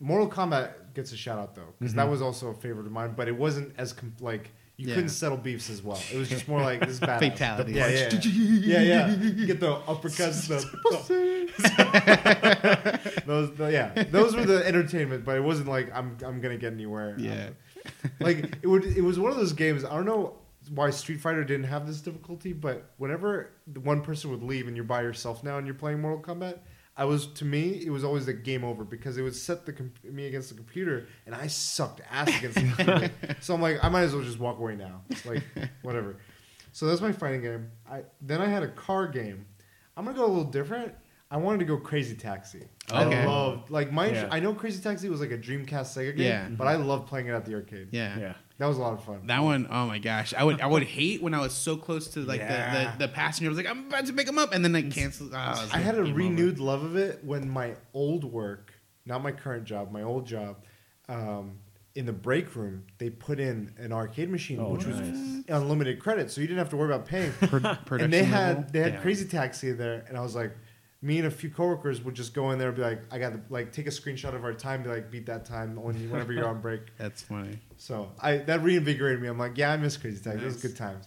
Mortal 0.00 0.28
Kombat 0.28 0.94
gets 0.94 1.12
a 1.12 1.16
shout 1.16 1.38
out 1.38 1.54
though 1.54 1.72
because 1.78 1.94
that 1.94 2.06
Mhm. 2.06 2.10
was 2.10 2.22
also 2.22 2.48
a 2.48 2.54
favorite 2.54 2.86
of 2.86 2.92
mine, 2.92 3.14
but 3.16 3.28
it 3.28 3.36
wasn't 3.36 3.74
as 3.78 3.92
com- 3.92 4.14
like 4.20 4.52
you 4.78 4.88
Yeah. 4.88 4.94
couldn't 4.94 5.08
settle 5.10 5.38
beefs 5.38 5.70
as 5.70 5.82
well. 5.82 5.98
It 6.12 6.18
was 6.18 6.28
just 6.28 6.46
more 6.48 6.60
like 6.60 6.80
this 6.80 6.90
is 6.90 7.00
badass. 7.00 7.18
Fatality. 7.20 7.72
Yeah, 7.72 7.88
yeah, 7.88 8.08
yeah, 8.12 8.80
yeah, 8.80 9.14
yeah. 9.16 9.44
Get 9.46 9.60
the 9.60 9.76
uppercuts. 9.76 10.48
The, 10.48 10.58
those, 13.26 13.54
the, 13.56 13.72
yeah, 13.72 14.02
those 14.10 14.34
were 14.36 14.44
the 14.44 14.66
entertainment, 14.66 15.24
but 15.24 15.36
it 15.36 15.42
wasn't 15.42 15.68
like 15.68 15.90
I'm 15.94 16.16
I'm 16.24 16.40
gonna 16.40 16.56
get 16.58 16.72
anywhere. 16.72 17.14
Yeah. 17.18 17.50
like 18.20 18.56
it 18.62 18.66
would. 18.66 18.84
It 18.84 19.02
was 19.02 19.18
one 19.18 19.30
of 19.30 19.36
those 19.36 19.52
games. 19.52 19.84
I 19.84 19.94
don't 19.94 20.06
know 20.06 20.34
why 20.74 20.90
Street 20.90 21.20
Fighter 21.20 21.44
didn't 21.44 21.66
have 21.66 21.86
this 21.86 22.00
difficulty, 22.00 22.52
but 22.52 22.90
whenever 22.96 23.50
the 23.72 23.80
one 23.80 24.00
person 24.02 24.30
would 24.30 24.42
leave 24.42 24.66
and 24.66 24.76
you're 24.76 24.84
by 24.84 25.02
yourself 25.02 25.44
now 25.44 25.58
and 25.58 25.66
you're 25.66 25.76
playing 25.76 26.00
Mortal 26.00 26.34
Kombat, 26.34 26.58
I 26.96 27.04
was 27.04 27.26
to 27.26 27.44
me 27.44 27.82
it 27.84 27.90
was 27.90 28.04
always 28.04 28.26
a 28.28 28.32
game 28.32 28.64
over 28.64 28.82
because 28.84 29.18
it 29.18 29.22
would 29.22 29.34
set 29.36 29.66
the 29.66 29.72
com- 29.72 29.92
me 30.02 30.26
against 30.26 30.48
the 30.48 30.54
computer 30.54 31.06
and 31.26 31.34
I 31.34 31.46
sucked 31.46 32.00
ass 32.10 32.28
against 32.38 32.54
the 32.54 32.62
computer. 32.84 33.10
so 33.40 33.54
I'm 33.54 33.60
like, 33.60 33.82
I 33.84 33.88
might 33.90 34.02
as 34.02 34.14
well 34.14 34.24
just 34.24 34.38
walk 34.38 34.58
away 34.58 34.76
now. 34.76 35.02
It's 35.10 35.26
like 35.26 35.42
whatever. 35.82 36.16
So 36.72 36.86
that's 36.86 37.00
my 37.00 37.12
fighting 37.12 37.42
game. 37.42 37.70
I 37.90 38.02
then 38.20 38.40
I 38.40 38.46
had 38.46 38.62
a 38.62 38.68
car 38.68 39.08
game. 39.08 39.46
I'm 39.96 40.04
gonna 40.04 40.16
go 40.16 40.24
a 40.24 40.28
little 40.28 40.44
different. 40.44 40.94
I 41.30 41.38
wanted 41.38 41.58
to 41.58 41.64
go 41.64 41.76
Crazy 41.76 42.14
Taxi. 42.14 42.62
Okay. 42.90 43.16
I 43.22 43.26
loved 43.26 43.70
like 43.70 43.90
my. 43.92 44.10
Yeah. 44.10 44.28
I 44.30 44.40
know 44.40 44.54
Crazy 44.54 44.80
Taxi 44.82 45.08
was 45.08 45.20
like 45.20 45.32
a 45.32 45.38
Dreamcast 45.38 45.96
Sega 45.96 46.16
game, 46.16 46.26
Yeah. 46.26 46.48
but 46.50 46.66
I 46.66 46.76
loved 46.76 47.08
playing 47.08 47.26
it 47.26 47.32
at 47.32 47.44
the 47.44 47.54
arcade. 47.54 47.88
Yeah. 47.90 48.18
Yeah. 48.18 48.34
That 48.58 48.66
was 48.66 48.78
a 48.78 48.80
lot 48.80 48.94
of 48.94 49.04
fun. 49.04 49.26
That 49.26 49.40
one, 49.42 49.66
oh 49.70 49.86
my 49.86 49.98
gosh, 49.98 50.32
I 50.32 50.42
would 50.42 50.60
I 50.62 50.66
would 50.66 50.82
hate 50.84 51.22
when 51.22 51.34
I 51.34 51.40
was 51.40 51.52
so 51.52 51.76
close 51.76 52.08
to 52.08 52.20
like 52.20 52.40
Yeah. 52.40 52.84
the, 52.92 52.98
the 52.98 53.06
the 53.06 53.12
passenger 53.12 53.50
was 53.50 53.58
like 53.58 53.66
I'm 53.68 53.86
about 53.88 54.06
to 54.06 54.12
pick 54.14 54.26
him 54.26 54.38
up 54.38 54.54
and 54.54 54.64
then 54.64 54.72
like 54.72 54.90
cancel. 54.90 55.26
Oh, 55.26 55.28
it 55.28 55.34
I 55.36 55.54
like 55.60 55.70
had 55.82 55.94
a 55.94 55.98
game 55.98 56.06
over. 56.06 56.14
renewed 56.14 56.58
love 56.58 56.82
of 56.82 56.96
it 56.96 57.22
when 57.22 57.48
my 57.50 57.74
old 57.92 58.24
work, 58.24 58.72
not 59.04 59.22
my 59.22 59.32
current 59.32 59.64
job, 59.64 59.92
my 59.92 60.02
old 60.02 60.26
job, 60.26 60.56
um, 61.08 61.58
in 61.94 62.06
the 62.06 62.12
break 62.12 62.54
room, 62.56 62.84
they 62.98 63.08
put 63.10 63.40
in 63.40 63.72
an 63.78 63.92
arcade 63.92 64.30
machine, 64.30 64.58
Oh, 64.60 64.70
which 64.70 64.84
was 64.84 64.98
unlimited 65.48 65.98
credit, 66.00 66.30
so 66.30 66.40
you 66.40 66.46
didn't 66.46 66.58
have 66.58 66.70
to 66.70 66.76
worry 66.76 66.92
about 66.92 67.06
paying. 67.06 67.32
Pro- 67.32 67.58
and 67.70 67.84
production 67.86 68.10
they 68.10 68.22
level. 68.22 68.34
had 68.36 68.72
they 68.72 68.80
had 68.80 68.92
Yeah. 68.94 69.00
Crazy 69.00 69.26
Taxi 69.26 69.72
there, 69.72 70.04
and 70.08 70.16
I 70.16 70.20
was 70.22 70.34
like, 70.34 70.52
me 71.02 71.18
and 71.18 71.26
a 71.26 71.30
few 71.30 71.50
coworkers 71.50 72.02
would 72.02 72.14
just 72.14 72.34
go 72.34 72.50
in 72.50 72.58
there 72.58 72.68
and 72.68 72.76
be 72.76 72.82
like, 72.82 73.02
I 73.10 73.18
got 73.18 73.32
to 73.34 73.40
like 73.50 73.70
take 73.72 73.86
a 73.86 73.90
screenshot 73.90 74.34
of 74.34 74.44
our 74.44 74.54
time, 74.54 74.82
be 74.82 74.88
like, 74.88 75.10
beat 75.10 75.26
that 75.26 75.44
time 75.44 75.76
when 75.76 76.00
you, 76.00 76.08
whenever 76.08 76.32
you're 76.32 76.48
on 76.48 76.60
break. 76.60 76.80
That's 76.98 77.22
funny. 77.22 77.58
So 77.76 78.10
I 78.20 78.38
that 78.38 78.62
reinvigorated 78.62 79.20
me. 79.20 79.28
I'm 79.28 79.38
like, 79.38 79.56
yeah, 79.58 79.72
I 79.72 79.76
miss 79.76 79.96
Crazy. 79.96 80.18
Those 80.18 80.36
Nice. 80.42 80.56
good 80.62 80.76
times. 80.76 81.06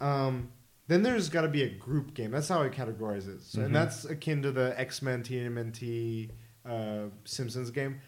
Um, 0.00 0.50
then 0.88 1.02
there's 1.02 1.28
got 1.30 1.42
to 1.42 1.48
be 1.48 1.62
a 1.62 1.68
group 1.70 2.12
game. 2.14 2.30
That's 2.32 2.48
how 2.48 2.62
I 2.62 2.68
categorize 2.68 3.26
it. 3.28 3.40
So, 3.42 3.60
Mhm. 3.60 3.64
And 3.66 3.74
that's 3.76 4.04
akin 4.04 4.42
to 4.42 4.50
the 4.52 4.78
X 4.78 5.00
Men, 5.00 5.22
TMNT, 5.22 6.30
uh, 6.66 7.04
Simpsons 7.24 7.70
game. 7.70 8.00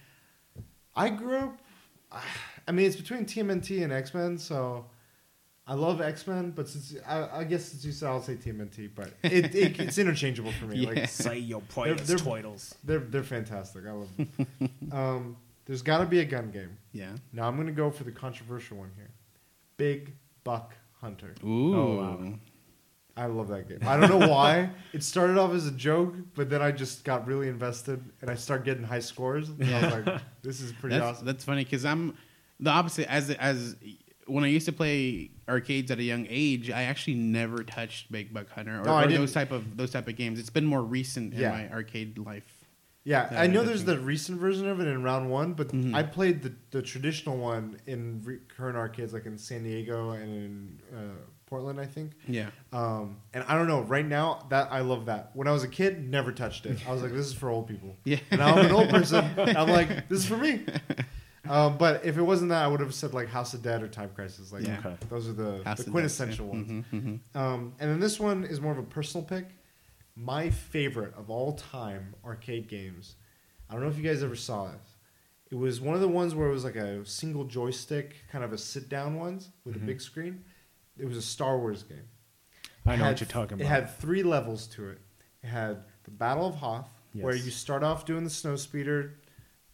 I 0.94 1.08
grew 1.10 1.36
up. 1.36 1.58
I 2.68 2.72
mean, 2.72 2.86
it's 2.86 2.96
between 2.96 3.24
TMNT 3.24 3.82
and 3.84 3.92
X 3.92 4.12
Men, 4.12 4.36
so 4.38 4.86
I 5.66 5.74
love 5.74 6.00
X 6.00 6.26
Men. 6.26 6.52
But 6.52 6.68
since 6.68 6.94
I, 7.06 7.40
I 7.40 7.44
guess 7.44 7.64
since 7.64 7.84
you 7.84 7.92
said, 7.92 8.08
I'll 8.08 8.22
say 8.22 8.34
TMNT. 8.36 8.90
But 8.94 9.12
it, 9.22 9.54
it 9.54 9.80
it's 9.80 9.98
interchangeable 9.98 10.52
for 10.52 10.66
me. 10.66 10.76
Yeah. 10.78 10.88
Like 10.90 11.08
Say 11.08 11.38
your 11.38 11.62
They're- 11.74 11.94
they're- 11.96 12.16
they're 12.84 12.98
they're 13.00 13.22
fantastic. 13.24 13.84
I 13.86 13.92
love 13.92 14.08
them. 14.16 14.70
um, 14.92 15.36
there's 15.64 15.82
got 15.82 15.98
to 15.98 16.06
be 16.06 16.20
a 16.20 16.24
gun 16.24 16.50
game. 16.50 16.76
Yeah. 16.92 17.10
Now 17.32 17.48
I'm 17.48 17.56
going 17.56 17.66
to 17.66 17.72
go 17.72 17.90
for 17.90 18.04
the 18.04 18.12
controversial 18.12 18.76
one 18.78 18.92
here. 18.96 19.10
Big 19.76 20.14
Buck 20.44 20.74
Hunter. 21.00 21.34
Ooh. 21.44 21.74
Oh, 21.76 21.96
wow. 21.96 22.34
I 23.18 23.26
love 23.26 23.48
that 23.48 23.66
game. 23.68 23.78
I 23.86 23.96
don't 23.96 24.20
know 24.20 24.28
why. 24.28 24.70
it 24.92 25.02
started 25.02 25.38
off 25.38 25.52
as 25.52 25.66
a 25.66 25.70
joke, 25.72 26.14
but 26.34 26.50
then 26.50 26.60
I 26.62 26.70
just 26.70 27.02
got 27.02 27.26
really 27.26 27.48
invested 27.48 28.04
and 28.20 28.30
I 28.30 28.34
started 28.34 28.64
getting 28.64 28.84
high 28.84 28.98
scores. 29.00 29.48
And 29.48 29.64
I 29.74 29.82
was 29.96 30.06
like, 30.06 30.22
this 30.42 30.60
is 30.60 30.72
pretty 30.72 30.96
That's, 30.98 31.16
awesome. 31.16 31.26
that's 31.26 31.42
funny 31.44 31.64
because 31.64 31.84
I'm 31.86 32.14
the 32.60 32.70
opposite. 32.70 33.10
As 33.10 33.30
as 33.30 33.74
when 34.26 34.44
I 34.44 34.48
used 34.48 34.66
to 34.66 34.72
play 34.72 35.30
arcades 35.48 35.90
at 35.90 35.98
a 35.98 36.02
young 36.02 36.26
age, 36.28 36.70
I 36.70 36.82
actually 36.84 37.14
never 37.14 37.62
touched 37.62 38.10
Big 38.10 38.32
Buck 38.34 38.50
Hunter 38.50 38.80
or, 38.80 38.88
or 38.88 39.06
those 39.06 39.32
type 39.32 39.52
of 39.52 39.76
those 39.76 39.90
type 39.90 40.08
of 40.08 40.16
games. 40.16 40.38
It's 40.38 40.50
been 40.50 40.64
more 40.66 40.82
recent 40.82 41.34
in 41.34 41.42
my 41.50 41.68
arcade 41.70 42.18
life. 42.18 42.52
Yeah, 43.04 43.28
Yeah, 43.32 43.40
I 43.40 43.46
know 43.46 43.62
I 43.62 43.66
there's 43.66 43.84
the 43.84 43.98
recent 44.00 44.40
version 44.40 44.66
of 44.68 44.80
it 44.80 44.88
in 44.88 45.00
round 45.04 45.30
one, 45.30 45.52
but 45.52 45.68
Mhm. 45.68 45.94
I 45.94 46.02
played 46.02 46.42
the, 46.42 46.52
the 46.72 46.82
traditional 46.82 47.36
one 47.36 47.76
in 47.86 48.20
re- 48.24 48.40
current 48.48 48.76
arcades, 48.76 49.12
like 49.12 49.26
in 49.26 49.38
San 49.38 49.62
Diego 49.62 50.10
and 50.10 50.24
in 50.34 50.80
uh, 50.92 51.00
Portland, 51.46 51.78
I 51.80 51.86
think. 51.86 52.14
Yeah. 52.26 52.48
Um, 52.72 53.18
and 53.32 53.44
I 53.46 53.54
don't 53.54 53.68
know. 53.68 53.82
Right 53.82 54.04
now, 54.04 54.44
that 54.50 54.72
I 54.72 54.80
love 54.80 55.06
that. 55.06 55.30
When 55.34 55.46
I 55.46 55.52
was 55.52 55.62
a 55.62 55.68
kid, 55.68 56.10
never 56.10 56.32
touched 56.32 56.66
it. 56.66 56.78
I 56.88 56.90
was 56.92 57.00
like, 57.02 57.12
"This 57.12 57.26
is 57.26 57.32
for 57.34 57.48
old 57.48 57.68
people." 57.68 57.96
Yeah. 58.04 58.18
And 58.32 58.40
now 58.40 58.56
I'm 58.56 58.66
an 58.66 58.72
old 58.72 58.88
person. 58.90 59.24
I'm 59.38 59.68
like, 59.68 60.08
"This 60.08 60.18
is 60.24 60.26
for 60.26 60.36
me." 60.38 60.64
Um, 61.50 61.78
but 61.78 62.04
if 62.04 62.16
it 62.18 62.22
wasn't 62.22 62.50
that, 62.50 62.64
I 62.64 62.68
would 62.68 62.80
have 62.80 62.94
said 62.94 63.14
like 63.14 63.28
House 63.28 63.54
of 63.54 63.62
Dead 63.62 63.82
or 63.82 63.88
Time 63.88 64.10
Crisis. 64.14 64.52
Like 64.52 64.66
Yeah. 64.66 64.78
Okay. 64.78 64.96
those 65.08 65.28
are 65.28 65.32
the, 65.32 65.62
House 65.64 65.78
the 65.78 65.84
of 65.86 65.90
quintessential 65.92 66.46
yeah. 66.46 66.52
ones. 66.52 66.84
Mhm. 66.92 67.20
Um, 67.34 67.72
and 67.78 67.90
then 67.90 68.00
this 68.00 68.18
one 68.20 68.44
is 68.44 68.60
more 68.60 68.72
of 68.72 68.78
a 68.78 68.82
personal 68.82 69.24
pick. 69.24 69.46
My 70.16 70.50
favorite 70.50 71.14
of 71.16 71.28
all 71.30 71.52
time 71.54 72.14
arcade 72.24 72.68
games. 72.68 73.16
I 73.68 73.74
don't 73.74 73.82
know 73.82 73.88
if 73.88 73.96
you 73.98 74.02
guys 74.04 74.22
ever 74.22 74.36
saw 74.36 74.68
it. 74.68 74.80
It 75.50 75.56
was 75.56 75.80
one 75.80 75.94
of 75.94 76.00
the 76.00 76.08
ones 76.08 76.34
where 76.34 76.48
it 76.48 76.52
was 76.52 76.64
like 76.64 76.76
a 76.76 77.04
single 77.06 77.44
joystick, 77.44 78.16
kind 78.32 78.42
of 78.44 78.52
a 78.52 78.58
sit 78.58 78.88
down 78.88 79.16
ones 79.16 79.50
with 79.64 79.76
a 79.76 79.78
big 79.78 80.00
screen. 80.00 80.44
It 80.98 81.06
was 81.06 81.16
a 81.16 81.22
Star 81.22 81.58
Wars 81.58 81.82
game. 81.82 82.08
I 82.84 82.90
know 82.90 82.94
It 82.94 82.98
what 83.00 83.06
had- 83.08 83.20
you're 83.20 83.28
talking 83.28 83.54
about. 83.54 83.64
It 83.64 83.66
about. 83.66 83.88
had 83.88 83.98
three 83.98 84.22
levels 84.22 84.66
to 84.68 84.88
it. 84.88 85.00
It 85.42 85.48
had 85.48 85.84
the 86.04 86.10
Battle 86.10 86.46
of 86.48 86.54
Hoth, 86.56 86.88
where 87.12 87.34
Yes. 87.34 87.44
you 87.44 87.50
start 87.50 87.82
off 87.82 88.04
doing 88.06 88.24
the 88.24 88.30
snow 88.30 88.56
speeder, 88.56 89.14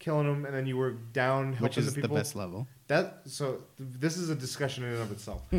killing 0.03 0.27
them, 0.27 0.45
and 0.45 0.53
then 0.53 0.65
you 0.67 0.77
were 0.77 0.91
down 0.91 1.53
helping 1.53 1.63
Which 1.63 1.77
is 1.77 1.85
the 1.87 1.91
the 1.91 2.01
people. 2.01 2.17
best 2.17 2.35
level. 2.35 2.67
That 2.87 3.21
so 3.25 3.63
th- 3.77 3.89
this 4.05 4.17
is 4.17 4.29
a 4.29 4.35
discussion 4.35 4.83
in 4.83 4.91
and 4.93 5.01
of 5.01 5.11
itself. 5.11 5.41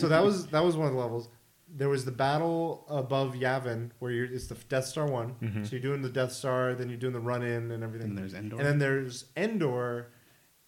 so 0.00 0.08
that 0.08 0.22
was 0.24 0.46
that 0.48 0.64
was 0.64 0.76
one 0.76 0.88
of 0.88 0.94
the 0.94 0.98
levels. 0.98 1.28
There 1.68 1.88
was 1.88 2.04
the 2.04 2.12
battle 2.12 2.84
above 2.88 3.34
Yavin, 3.34 3.90
where 4.00 4.10
you're 4.12 4.26
it's 4.36 4.46
the 4.48 4.56
Death 4.68 4.86
Star 4.86 5.06
one. 5.06 5.34
Mhm. 5.42 5.64
So 5.64 5.72
you're 5.72 5.80
doing 5.90 6.02
the 6.02 6.08
Death 6.20 6.32
Star, 6.32 6.74
then 6.74 6.88
you're 6.88 6.98
doing 6.98 7.12
the 7.12 7.20
run 7.32 7.42
in 7.42 7.70
and 7.70 7.82
everything. 7.84 8.10
And 8.10 8.18
there's 8.18 8.34
Endor. 8.34 8.56
And 8.56 8.66
then 8.66 8.78
there's 8.78 9.24
Endor, 9.36 10.08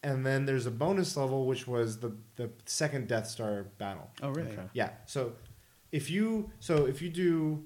and 0.03 0.25
then 0.25 0.47
there's 0.47 0.67
a 0.67 0.71
bonus 0.71 1.17
level 1.17 1.47
which 1.47 1.67
was 1.67 1.99
the 1.99 2.13
the 2.37 2.51
second 2.67 3.09
Death 3.09 3.27
Star 3.29 3.65
battle. 3.79 4.09
oh 4.23 4.31
really? 4.31 4.53
Okay. 4.53 4.69
Yeah. 4.75 4.91
So 5.07 5.33
if 5.93 6.11
you 6.11 6.51
so 6.61 6.87
if 6.87 7.01
you 7.03 7.11
do 7.11 7.65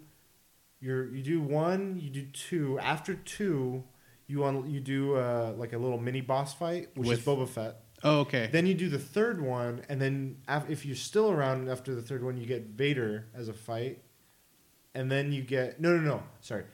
your 0.80 1.14
you 1.14 1.22
do 1.22 1.40
one, 1.42 1.98
you 2.00 2.10
do 2.10 2.24
two. 2.48 2.78
After 2.80 3.14
two, 3.14 3.84
you 4.32 4.44
on 4.44 4.68
you 4.68 4.80
do 4.80 5.14
uh, 5.16 5.52
like 5.56 5.72
a 5.74 5.78
little 5.78 5.98
mini 5.98 6.22
boss 6.22 6.54
fight, 6.54 6.88
which 6.96 7.08
is 7.10 7.20
Boba 7.20 7.46
Fett. 7.48 7.76
Oh 8.02 8.20
okay. 8.20 8.48
Then 8.50 8.66
you 8.66 8.74
do 8.74 8.88
the 8.88 8.98
third 8.98 9.40
one, 9.40 9.82
and 9.88 10.00
then 10.00 10.38
af- 10.48 10.68
if 10.68 10.84
you're 10.84 10.96
still 10.96 11.30
around 11.30 11.68
after 11.68 11.94
the 11.94 12.02
third 12.02 12.24
one, 12.24 12.36
you 12.36 12.46
get 12.46 12.66
Vader 12.68 13.28
as 13.34 13.48
a 13.48 13.52
fight, 13.52 14.02
and 14.94 15.10
then 15.10 15.32
you 15.32 15.42
get 15.42 15.80
no, 15.80 15.96
no, 15.96 16.00
no, 16.00 16.22
sorry. 16.40 16.64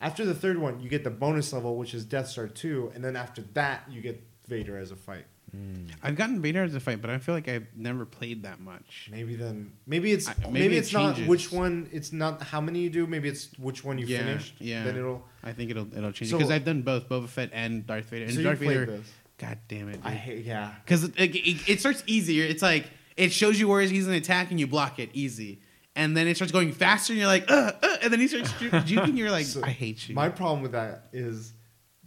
After 0.00 0.24
the 0.26 0.34
third 0.34 0.58
one, 0.58 0.78
you 0.80 0.88
get 0.90 1.04
the 1.04 1.10
bonus 1.10 1.52
level, 1.52 1.76
which 1.76 1.94
is 1.94 2.04
Death 2.04 2.28
Star 2.28 2.46
two, 2.46 2.92
and 2.94 3.02
then 3.02 3.16
after 3.16 3.42
that, 3.54 3.84
you 3.90 4.00
get 4.02 4.22
Vader 4.46 4.78
as 4.78 4.90
a 4.90 4.96
fight. 4.96 5.26
Mm. 5.54 5.90
I've 6.02 6.16
gotten 6.16 6.40
Vader 6.42 6.64
as 6.64 6.74
a 6.74 6.80
fight, 6.80 7.00
but 7.00 7.10
I 7.10 7.18
feel 7.18 7.34
like 7.34 7.48
I've 7.48 7.66
never 7.76 8.04
played 8.04 8.42
that 8.42 8.60
much. 8.60 9.08
Maybe 9.12 9.36
then, 9.36 9.72
maybe 9.86 10.12
it's 10.12 10.28
I- 10.28 10.34
maybe, 10.40 10.52
maybe 10.52 10.76
it 10.76 10.78
it's 10.80 10.92
not 10.92 11.18
which 11.20 11.52
one. 11.52 11.88
It's 11.92 12.12
not 12.12 12.42
how 12.42 12.60
many 12.60 12.80
you 12.80 12.90
do. 12.90 13.06
Maybe 13.06 13.28
it's 13.28 13.48
which 13.58 13.84
one 13.84 13.96
you 13.98 14.06
Yeah, 14.06 14.18
finished. 14.18 14.54
yeah. 14.58 14.84
Then 14.84 14.96
it'll. 14.96 15.24
I 15.44 15.52
think 15.52 15.70
it'll 15.70 15.86
it'll 15.96 16.12
change 16.12 16.30
So- 16.30 16.38
because 16.38 16.50
I've 16.50 16.64
done 16.64 16.82
both 16.82 17.08
Boba 17.08 17.28
Fett 17.28 17.50
and 17.52 17.86
Darth 17.86 18.06
Vader. 18.06 18.24
And 18.24 18.34
so 18.34 18.40
you 18.40 18.44
Darth 18.44 18.58
played 18.58 18.68
Vader, 18.78 18.86
this. 18.86 19.12
God 19.38 19.58
damn 19.68 19.88
it! 19.88 20.00
I 20.02 20.12
hate. 20.12 20.44
Yeah. 20.44 20.72
Because 20.84 21.04
it, 21.04 21.14
it, 21.18 21.68
it 21.68 21.80
starts 21.80 22.02
easier. 22.06 22.44
It's 22.44 22.62
like 22.62 22.90
it 23.16 23.32
shows 23.32 23.58
you 23.60 23.68
where 23.68 23.82
he's 23.82 24.06
an 24.08 24.14
attack 24.14 24.50
and 24.50 24.58
you 24.58 24.66
block 24.66 24.98
it 24.98 25.10
easy, 25.12 25.60
and 25.94 26.16
then 26.16 26.26
it 26.26 26.34
starts 26.36 26.52
going 26.52 26.72
faster 26.72 27.12
and 27.12 27.20
you're 27.20 27.28
like, 27.28 27.50
uh, 27.50 27.72
uh, 27.82 27.96
and 28.02 28.12
then 28.12 28.18
he 28.20 28.28
starts 28.28 28.50
ju- 28.58 28.70
juking. 28.70 29.16
You're 29.16 29.30
like, 29.30 29.46
So, 29.46 29.62
I 29.62 29.70
hate 29.70 30.08
you. 30.08 30.14
My 30.14 30.28
problem 30.28 30.62
with 30.62 30.72
that 30.72 31.08
is 31.12 31.52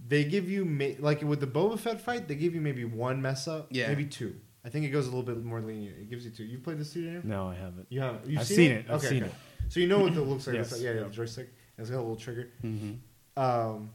they 0.10 0.24
give 0.26 0.50
you 0.50 0.65
ma- 0.65 0.98
like 1.00 1.22
with 1.22 1.39
the 1.39 1.48
Boba 1.48 1.80
Fett 1.80 2.02
fight, 2.02 2.28
they 2.28 2.36
give 2.36 2.54
you 2.54 2.60
maybe 2.62 2.84
one 2.84 3.22
mess 3.22 3.48
up, 3.48 3.67
Yeah. 3.72 3.88
maybe 3.88 4.06
two. 4.06 4.36
I 4.65 4.69
think 4.69 4.84
it 4.86 4.89
goes 4.89 5.06
a 5.08 5.10
little 5.10 5.24
bit 5.24 5.41
more 5.43 5.62
lenient. 5.62 5.98
It 6.00 6.10
gives 6.10 6.26
you 6.26 6.32
two. 6.32 6.43
You 6.43 6.58
played 6.60 6.80
this 6.80 6.91
too, 6.91 7.04
Daniel? 7.06 7.22
No, 7.26 7.48
I 7.48 7.56
haven't. 7.56 7.88
You 7.89 8.02
have. 8.02 8.30
You've 8.30 8.41
I've 8.41 8.48
seen, 8.48 8.56
seen 8.58 8.72
it. 8.72 8.86
it. 8.86 8.91
I've 8.91 9.02
seen 9.02 9.24
it. 9.24 9.34
So 9.69 9.80
you 9.80 9.88
know 9.88 10.00
what 10.00 10.12
it 10.13 10.19
looks 10.19 10.45
like. 10.48 10.58
Yes. 10.58 10.72
Like- 10.74 10.82
yeah, 10.82 10.89
yeah, 10.91 10.95
Yeah. 10.98 11.04
the 11.06 11.10
joystick. 11.13 11.50
It's 11.78 11.89
got 11.89 11.98
a 11.98 12.02
little 12.02 12.17
trigger. 12.17 12.50
hmm 12.62 12.91
Um, 13.38 13.91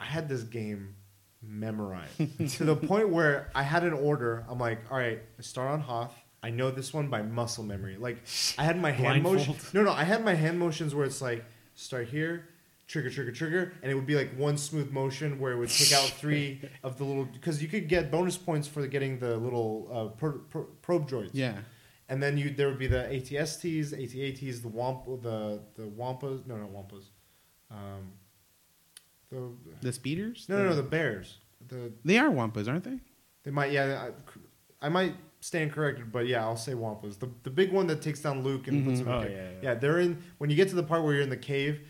I 0.00 0.04
had 0.06 0.28
this 0.28 0.42
game 0.42 0.96
memorized 1.40 2.18
to 2.56 2.64
the 2.64 2.74
point 2.76 3.10
where 3.10 3.50
I 3.54 3.62
had 3.62 3.84
an 3.84 3.92
order. 3.92 4.44
I'm 4.48 4.58
like, 4.58 4.80
all 4.90 4.98
right, 4.98 5.20
I 5.38 5.42
start 5.42 5.70
on 5.70 5.80
Hoth. 5.80 6.14
I 6.42 6.50
know 6.50 6.70
this 6.72 6.92
one 6.92 7.06
by 7.08 7.22
muscle 7.22 7.62
memory. 7.64 7.96
Like 7.96 8.18
I 8.58 8.64
had 8.64 8.80
my 8.80 8.90
hand 8.90 9.22
motions. 9.22 9.72
No, 9.72 9.82
no, 9.82 9.92
I 9.92 10.02
had 10.04 10.24
my 10.24 10.34
hand 10.34 10.58
motions 10.58 10.94
where 10.94 11.04
it's 11.04 11.22
like 11.22 11.44
start 11.74 12.08
here, 12.08 12.48
trigger, 12.92 13.10
trigger, 13.10 13.32
trigger, 13.32 13.72
and 13.82 13.90
it 13.90 13.94
would 13.94 14.06
be 14.06 14.14
like 14.22 14.30
one 14.36 14.56
smooth 14.58 14.90
motion 14.92 15.38
where 15.40 15.52
it 15.52 15.56
would 15.56 15.70
take 15.70 15.92
out 15.98 16.08
three 16.22 16.60
of 16.82 16.98
the 16.98 17.04
little 17.04 17.24
because 17.24 17.62
you 17.62 17.68
could 17.68 17.88
get 17.88 18.10
bonus 18.10 18.36
points 18.36 18.68
for 18.68 18.86
getting 18.86 19.18
the 19.18 19.36
little 19.36 19.88
uh, 19.96 20.08
pro, 20.18 20.32
pro, 20.50 20.62
probe 20.82 21.08
droids. 21.08 21.30
Yeah. 21.32 21.56
And 22.08 22.22
then 22.22 22.36
you 22.36 22.50
there 22.50 22.68
would 22.68 22.78
be 22.78 22.88
the 22.88 23.04
ATSTs, 23.16 23.86
ATATs, 24.02 24.60
the 24.62 24.68
Wamp, 24.68 25.06
the 25.22 25.60
the 25.76 25.84
Wampas. 25.84 26.46
No, 26.46 26.56
not 26.56 26.70
Wampas. 26.70 27.04
Um, 27.70 28.12
the 29.30 29.50
The 29.80 29.92
speeders? 29.92 30.46
no, 30.48 30.58
no, 30.58 30.64
no, 30.70 30.74
the 30.76 30.82
bears. 30.82 31.38
The 31.68 31.92
They 32.04 32.18
are 32.18 32.28
wampas, 32.28 32.68
aren't 32.68 32.84
they? 32.84 32.98
they 33.44 33.50
might 33.50 33.72
yeah. 33.72 34.08
I, 34.82 34.86
I 34.86 34.88
might 34.88 35.14
stand 35.40 35.72
corrected, 35.72 36.12
but 36.12 36.26
yeah, 36.26 36.42
I'll 36.44 36.56
say 36.56 36.72
Wampas. 36.74 37.18
The 37.18 37.30
the 37.44 37.50
big 37.50 37.72
one 37.72 37.86
that 37.86 38.02
takes 38.02 38.20
down 38.20 38.42
Luke 38.42 38.68
and 38.68 38.84
puts 38.84 39.00
Mhm. 39.00 39.02
him 39.06 39.08
Oh, 39.08 39.22
cave. 39.22 39.30
yeah, 39.32 39.50
yeah, 39.50 39.58
yeah. 39.62 39.74
They're 39.74 40.00
in 40.00 40.18
when 40.38 40.50
you 40.50 40.56
get 40.56 40.68
to 40.70 40.74
the 40.74 40.82
part 40.82 41.02
where 41.04 41.14
you're 41.14 41.22
in 41.22 41.30
the 41.30 41.36
cave. 41.54 41.80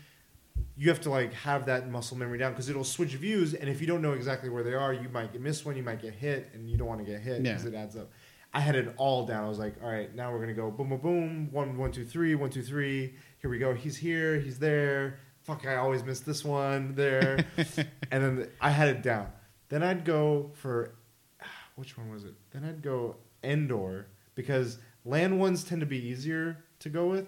You 0.75 0.89
have 0.89 1.01
to 1.01 1.09
like 1.09 1.33
have 1.33 1.67
that 1.67 1.89
muscle 1.89 2.17
memory 2.17 2.37
down 2.39 2.51
because 2.53 2.67
it'll 2.69 2.83
switch 2.83 3.11
views, 3.11 3.53
and 3.53 3.69
if 3.69 3.79
you 3.79 3.87
don't 3.87 4.01
know 4.01 4.13
exactly 4.13 4.49
where 4.49 4.63
they 4.63 4.73
are, 4.73 4.91
you 4.93 5.07
might 5.09 5.31
get 5.31 5.41
miss 5.41 5.63
one, 5.63 5.75
you 5.77 5.83
might 5.83 6.01
get 6.01 6.13
hit, 6.13 6.49
and 6.53 6.69
you 6.69 6.77
don't 6.77 6.87
want 6.87 6.99
to 6.99 7.05
get 7.05 7.21
hit 7.21 7.43
because 7.43 7.63
Yeah. 7.63 7.69
it 7.69 7.75
adds 7.75 7.95
up. 7.95 8.11
I 8.55 8.59
had 8.59 8.75
it 8.75 8.93
all 8.97 9.25
down. 9.25 9.43
I 9.43 9.47
was 9.49 9.59
like, 9.59 9.75
all 9.83 9.89
right, 9.89 10.13
now 10.15 10.31
we're 10.31 10.39
gonna 10.39 10.53
go 10.53 10.71
boom, 10.71 10.89
boom, 10.89 10.99
boom, 10.99 11.51
one, 11.51 11.77
one, 11.77 11.91
two, 11.91 12.05
three, 12.05 12.33
one, 12.35 12.49
two, 12.49 12.61
three. 12.63 13.13
Here 13.39 13.49
we 13.49 13.57
go. 13.59 13.73
He's 13.73 13.97
here. 13.97 14.39
He's 14.39 14.57
there. 14.59 15.19
Fuck, 15.43 15.65
I 15.67 15.75
always 15.75 16.03
miss 16.03 16.21
this 16.21 16.43
one 16.45 16.95
there. 16.95 17.45
and 18.11 18.23
then 18.23 18.47
I 18.61 18.69
had 18.71 18.89
it 18.89 19.01
down. 19.03 19.27
Then 19.69 19.83
I'd 19.83 20.05
go 20.05 20.51
for 20.55 20.95
which 21.75 21.97
one 21.97 22.09
was 22.09 22.23
it? 22.25 22.33
Then 22.51 22.63
I'd 22.63 22.81
go 22.81 23.15
Endor 23.43 24.07
because 24.35 24.77
land 25.05 25.39
ones 25.39 25.63
tend 25.63 25.81
to 25.81 25.87
be 25.87 25.97
easier 26.07 26.63
to 26.79 26.89
go 26.89 27.07
with, 27.07 27.27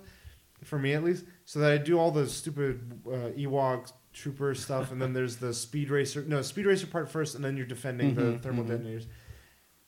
for 0.63 0.79
me 0.79 0.93
at 0.93 1.03
least. 1.03 1.25
So 1.45 1.59
that 1.59 1.71
I 1.71 1.77
do 1.77 1.99
all 1.99 2.11
the 2.11 2.27
stupid 2.27 2.99
uh, 3.05 3.29
Ewok 3.37 3.91
trooper 4.13 4.55
stuff, 4.55 4.91
and 4.91 4.99
then 5.01 5.13
there's 5.13 5.35
the 5.37 5.53
speed 5.53 5.89
racer. 5.91 6.23
No, 6.27 6.41
speed 6.41 6.65
racer 6.65 6.87
part 6.87 7.09
first, 7.09 7.35
and 7.35 7.43
then 7.45 7.55
you're 7.55 7.65
defending 7.67 8.15
the 8.15 8.21
Mhm, 8.21 8.41
thermal 8.41 8.63
mhm. 8.63 8.69
detonators. 8.69 9.07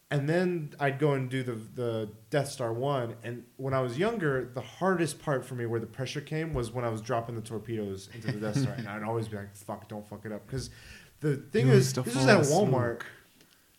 And 0.10 0.30
then 0.30 0.74
I'd 0.80 1.00
go 1.00 1.14
and 1.14 1.30
do 1.30 1.44
the 1.44 1.56
the 1.76 2.10
Death 2.30 2.50
Star 2.50 2.72
one. 2.72 3.16
And 3.24 3.44
when 3.58 3.74
I 3.74 3.82
was 3.82 3.98
younger, 3.98 4.46
the 4.54 4.62
hardest 4.62 5.20
part 5.20 5.44
for 5.46 5.56
me 5.56 5.66
where 5.66 5.80
the 5.82 5.88
pressure 5.88 6.22
came 6.22 6.54
was 6.54 6.72
when 6.72 6.86
I 6.86 6.90
was 6.90 7.02
dropping 7.02 7.36
the 7.36 7.42
torpedoes 7.42 8.08
into 8.14 8.32
the 8.32 8.40
Death 8.40 8.58
Star, 8.58 8.74
and 8.78 8.88
I'd 8.88 9.04
always 9.04 9.28
be 9.28 9.36
like, 9.38 9.56
"Fuck, 9.56 9.90
don't 9.90 10.08
fuck 10.08 10.26
it 10.26 10.32
up," 10.32 10.46
because 10.46 10.70
the 11.20 11.38
thing 11.38 11.68
is, 11.68 11.88
Use 11.88 11.94
the 11.94 12.02
this 12.04 12.16
is 12.16 12.26
at 12.28 12.42
Walmart 12.46 13.02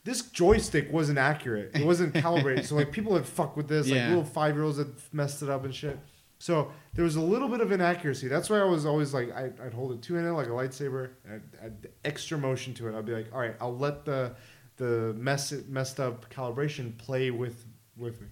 this 0.05 0.23
joystick 0.23 0.91
wasn't 0.91 1.19
accurate. 1.19 1.71
It 1.75 1.85
wasn't 1.85 2.15
calibrated. 2.15 2.65
so 2.65 2.75
like 2.77 2.93
people 2.93 3.15
had 3.15 3.27
fucked 3.27 3.57
with 3.59 3.69
this. 3.69 3.87
Like 3.87 3.97
Yeah. 3.97 4.09
little 4.09 4.25
five 4.25 4.55
year 4.55 4.65
olds 4.65 4.79
had 4.79 4.89
messed 5.13 5.43
it 5.43 5.51
up 5.51 5.65
and 5.65 5.75
shit. 5.75 5.99
So 6.39 6.71
there 6.95 7.05
was 7.05 7.17
a 7.17 7.21
little 7.21 7.49
bit 7.49 7.61
of 7.61 7.73
inaccuracy. 7.73 8.29
That's 8.29 8.49
why 8.49 8.59
I 8.61 8.65
was 8.65 8.87
always 8.87 9.13
like 9.13 9.35
I, 9.35 9.51
I'd 9.65 9.75
hold 9.75 9.93
it 9.93 10.03
two 10.03 10.15
handed 10.15 10.33
like 10.33 10.47
a 10.47 10.51
lightsaber. 10.51 11.11
And 11.29 11.43
I'd 11.63 11.89
extra 12.05 12.39
motion 12.39 12.75
to 12.75 12.89
it. 12.89 12.97
I'd 12.97 13.05
be 13.07 13.13
like, 13.13 13.27
all 13.33 13.41
right, 13.41 13.57
I'll 13.61 13.77
let 13.77 14.05
the 14.05 14.35
the 14.77 15.15
mess 15.19 15.53
messed 15.69 15.99
up 15.99 16.33
calibration 16.33 16.97
play 16.97 17.31
with 17.33 17.65
with 17.97 18.21
me. 18.21 18.29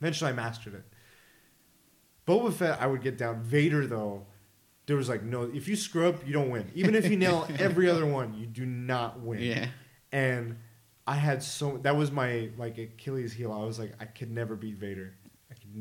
Eventually, 0.00 0.30
I 0.30 0.34
mastered 0.34 0.74
it. 0.74 0.84
Boba 2.26 2.52
Fett, 2.52 2.80
I 2.80 2.86
would 2.86 3.02
get 3.02 3.18
down. 3.18 3.42
Vader 3.42 3.86
though. 3.86 4.26
There 4.86 4.96
was 4.96 5.08
like 5.08 5.22
no. 5.22 5.42
If 5.44 5.68
you 5.68 5.76
screw 5.76 6.08
up, 6.08 6.26
you 6.26 6.32
don't 6.32 6.50
win. 6.50 6.70
Even 6.74 6.94
if 6.96 7.08
you 7.08 7.16
nail 7.16 7.46
every 7.58 7.88
other 7.88 8.04
one, 8.06 8.34
you 8.34 8.46
do 8.46 8.66
not 8.66 9.20
win 9.20 9.40
Yeah. 9.40 9.66
and 10.10 10.56
I 11.06 11.14
had 11.14 11.42
so 11.42 11.78
that 11.82 11.96
was 11.96 12.10
my 12.10 12.50
like 12.56 12.78
Achilles 12.78 13.32
heel. 13.32 13.52
I 13.52 13.64
was 13.64 13.78
like, 13.78 13.92
I 14.00 14.04
could 14.06 14.30
never 14.30 14.56
beat 14.56 14.76
Vader. 14.76 15.14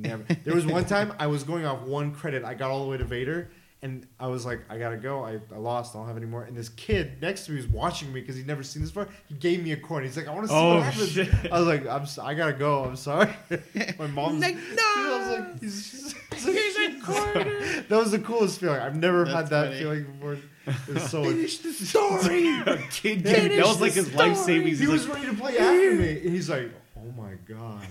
I 0.04 0.08
could 0.08 0.20
never. 0.20 0.24
there 0.44 0.56
was 0.56 0.66
one 0.66 0.86
time 0.86 1.14
I 1.20 1.28
was 1.28 1.44
going 1.44 1.66
off 1.66 1.82
one 1.82 2.14
credit. 2.14 2.44
I 2.44 2.54
got 2.54 2.72
all 2.72 2.84
the 2.84 2.90
way 2.90 2.98
to 2.98 3.04
Vader, 3.04 3.52
and 3.82 4.08
I 4.20 4.28
was 4.28 4.46
like, 4.46 4.62
I 4.70 4.78
gotta 4.78 4.98
go. 4.98 5.24
I, 5.26 5.40
I 5.54 5.58
lost. 5.58 5.96
I 5.96 6.00
don't 6.00 6.08
have 6.08 6.18
any 6.18 6.26
more. 6.26 6.44
And 6.44 6.56
this 6.56 6.70
kid 6.70 7.22
next 7.22 7.46
to 7.46 7.52
me 7.52 7.58
was 7.58 7.68
watching 7.68 8.14
me 8.14 8.22
because 8.22 8.36
he'd 8.36 8.48
never 8.48 8.64
seen 8.64 8.82
this 8.82 8.92
before. 8.92 9.10
He 9.28 9.36
gave 9.36 9.64
me 9.64 9.72
a 9.72 9.78
coin. 9.78 10.04
He's 10.04 10.16
like, 10.18 10.28
I 10.28 10.32
want 10.34 10.44
to 10.44 10.50
see 10.50 10.56
Oh, 10.56 10.76
what 10.76 10.84
happens. 10.84 11.12
shit. 11.12 11.30
I 11.52 11.60
was 11.60 11.68
like, 11.68 11.88
I'm. 11.88 12.06
So, 12.06 12.24
I 12.24 12.34
gotta 12.34 12.54
go. 12.54 12.84
I'm 12.86 12.96
sorry. 12.96 13.34
my 14.00 14.08
mom's 14.08 14.42
Like, 14.42 14.56
I 14.78 15.18
was 15.18 15.28
no! 15.28 15.34
like, 15.52 15.62
he's 15.62 15.92
just, 15.92 16.16
Here's 16.44 16.76
a 16.96 17.00
quarter! 17.02 17.82
that 17.82 17.98
was 17.98 18.12
the 18.12 18.20
coolest 18.20 18.60
feeling. 18.60 18.80
I've 18.80 18.96
never 18.96 19.26
That's 19.26 19.36
had 19.36 19.50
that 19.50 19.66
funny. 19.68 19.80
feeling 19.80 20.04
before. 20.14 20.38
It 20.96 21.00
so. 21.02 21.24
Finish 21.24 21.58
the 21.60 21.74
story! 21.74 22.44
kid 22.92 23.24
Finish 23.24 23.58
that 23.58 23.66
was 23.66 23.82
like 23.82 23.94
the 23.94 24.04
his 24.04 24.14
life 24.14 24.38
savings. 24.38 24.80
he 24.80 24.86
was 24.88 25.08
like, 25.08 25.18
ready 25.18 25.28
to 25.28 25.34
play 25.42 25.58
after 25.58 25.94
me, 25.96 26.12
and 26.22 26.30
he's 26.30 26.50
like, 26.52 26.70
"Oh 26.98 27.12
my 27.20 27.34
god." 27.48 27.82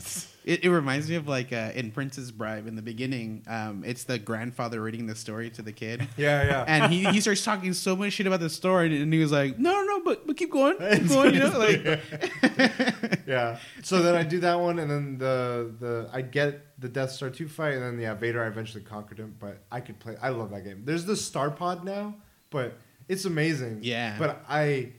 It, 0.45 0.65
it 0.65 0.71
reminds 0.71 1.09
me 1.09 1.17
of 1.17 1.29
like 1.29 1.53
uh, 1.53 1.73
in 1.75 1.91
Princess 1.91 2.31
Bride 2.31 2.67
in 2.67 2.75
the 2.75 2.83
beginning. 2.83 3.45
Um, 3.47 3.85
it's 3.87 4.05
the 4.05 4.19
grandfather 4.19 4.81
reading 4.81 5.07
the 5.07 5.15
story 5.15 5.51
to 5.51 5.63
the 5.63 5.73
kid, 5.73 6.09
Yeah, 6.17 6.43
yeah. 6.45 6.65
and 6.67 6.93
he, 6.93 7.05
he 7.05 7.21
starts 7.21 7.45
talking 7.45 7.73
so 7.75 7.95
much 7.95 8.15
shit 8.15 8.27
about 8.27 8.41
the 8.41 8.49
story, 8.51 8.87
and, 8.87 9.03
and 9.03 9.13
he 9.13 9.19
was 9.21 9.33
like, 9.33 9.59
"No, 9.59 9.71
no, 9.73 9.85
no, 9.85 10.01
but 10.03 10.27
but 10.27 10.37
keep 10.37 10.51
going, 10.51 10.77
keep 10.79 11.09
going." 11.09 11.35
You 11.35 11.41
know, 11.41 11.59
like 11.59 11.85
yeah. 13.27 13.59
So 13.83 14.03
then 14.03 14.15
I 14.15 14.23
do 14.23 14.41
that 14.41 14.59
one, 14.59 14.79
and 14.79 14.91
then 14.91 15.19
the 15.19 15.73
the 15.79 16.09
I 16.13 16.23
get 16.23 16.81
the 16.81 16.89
Death 16.89 17.11
Star 17.11 17.31
two 17.31 17.49
fight, 17.49 17.75
and 17.75 17.83
then 17.83 18.01
yeah, 18.01 18.15
Vader. 18.15 18.43
I 18.43 18.47
eventually 18.47 18.83
conquered 18.83 19.19
him, 19.19 19.37
but 19.39 19.59
I 19.71 19.81
could 19.81 19.99
play. 19.99 20.17
I 20.23 20.31
love 20.31 20.51
that 20.51 20.65
game. 20.65 20.83
There's 20.85 21.05
the 21.05 21.17
Star 21.17 21.51
Pod 21.51 21.85
now, 21.85 22.15
but 22.51 22.79
it's 23.09 23.25
amazing. 23.25 23.81
Yeah. 23.83 24.17
But 24.19 24.43
I 24.49 24.93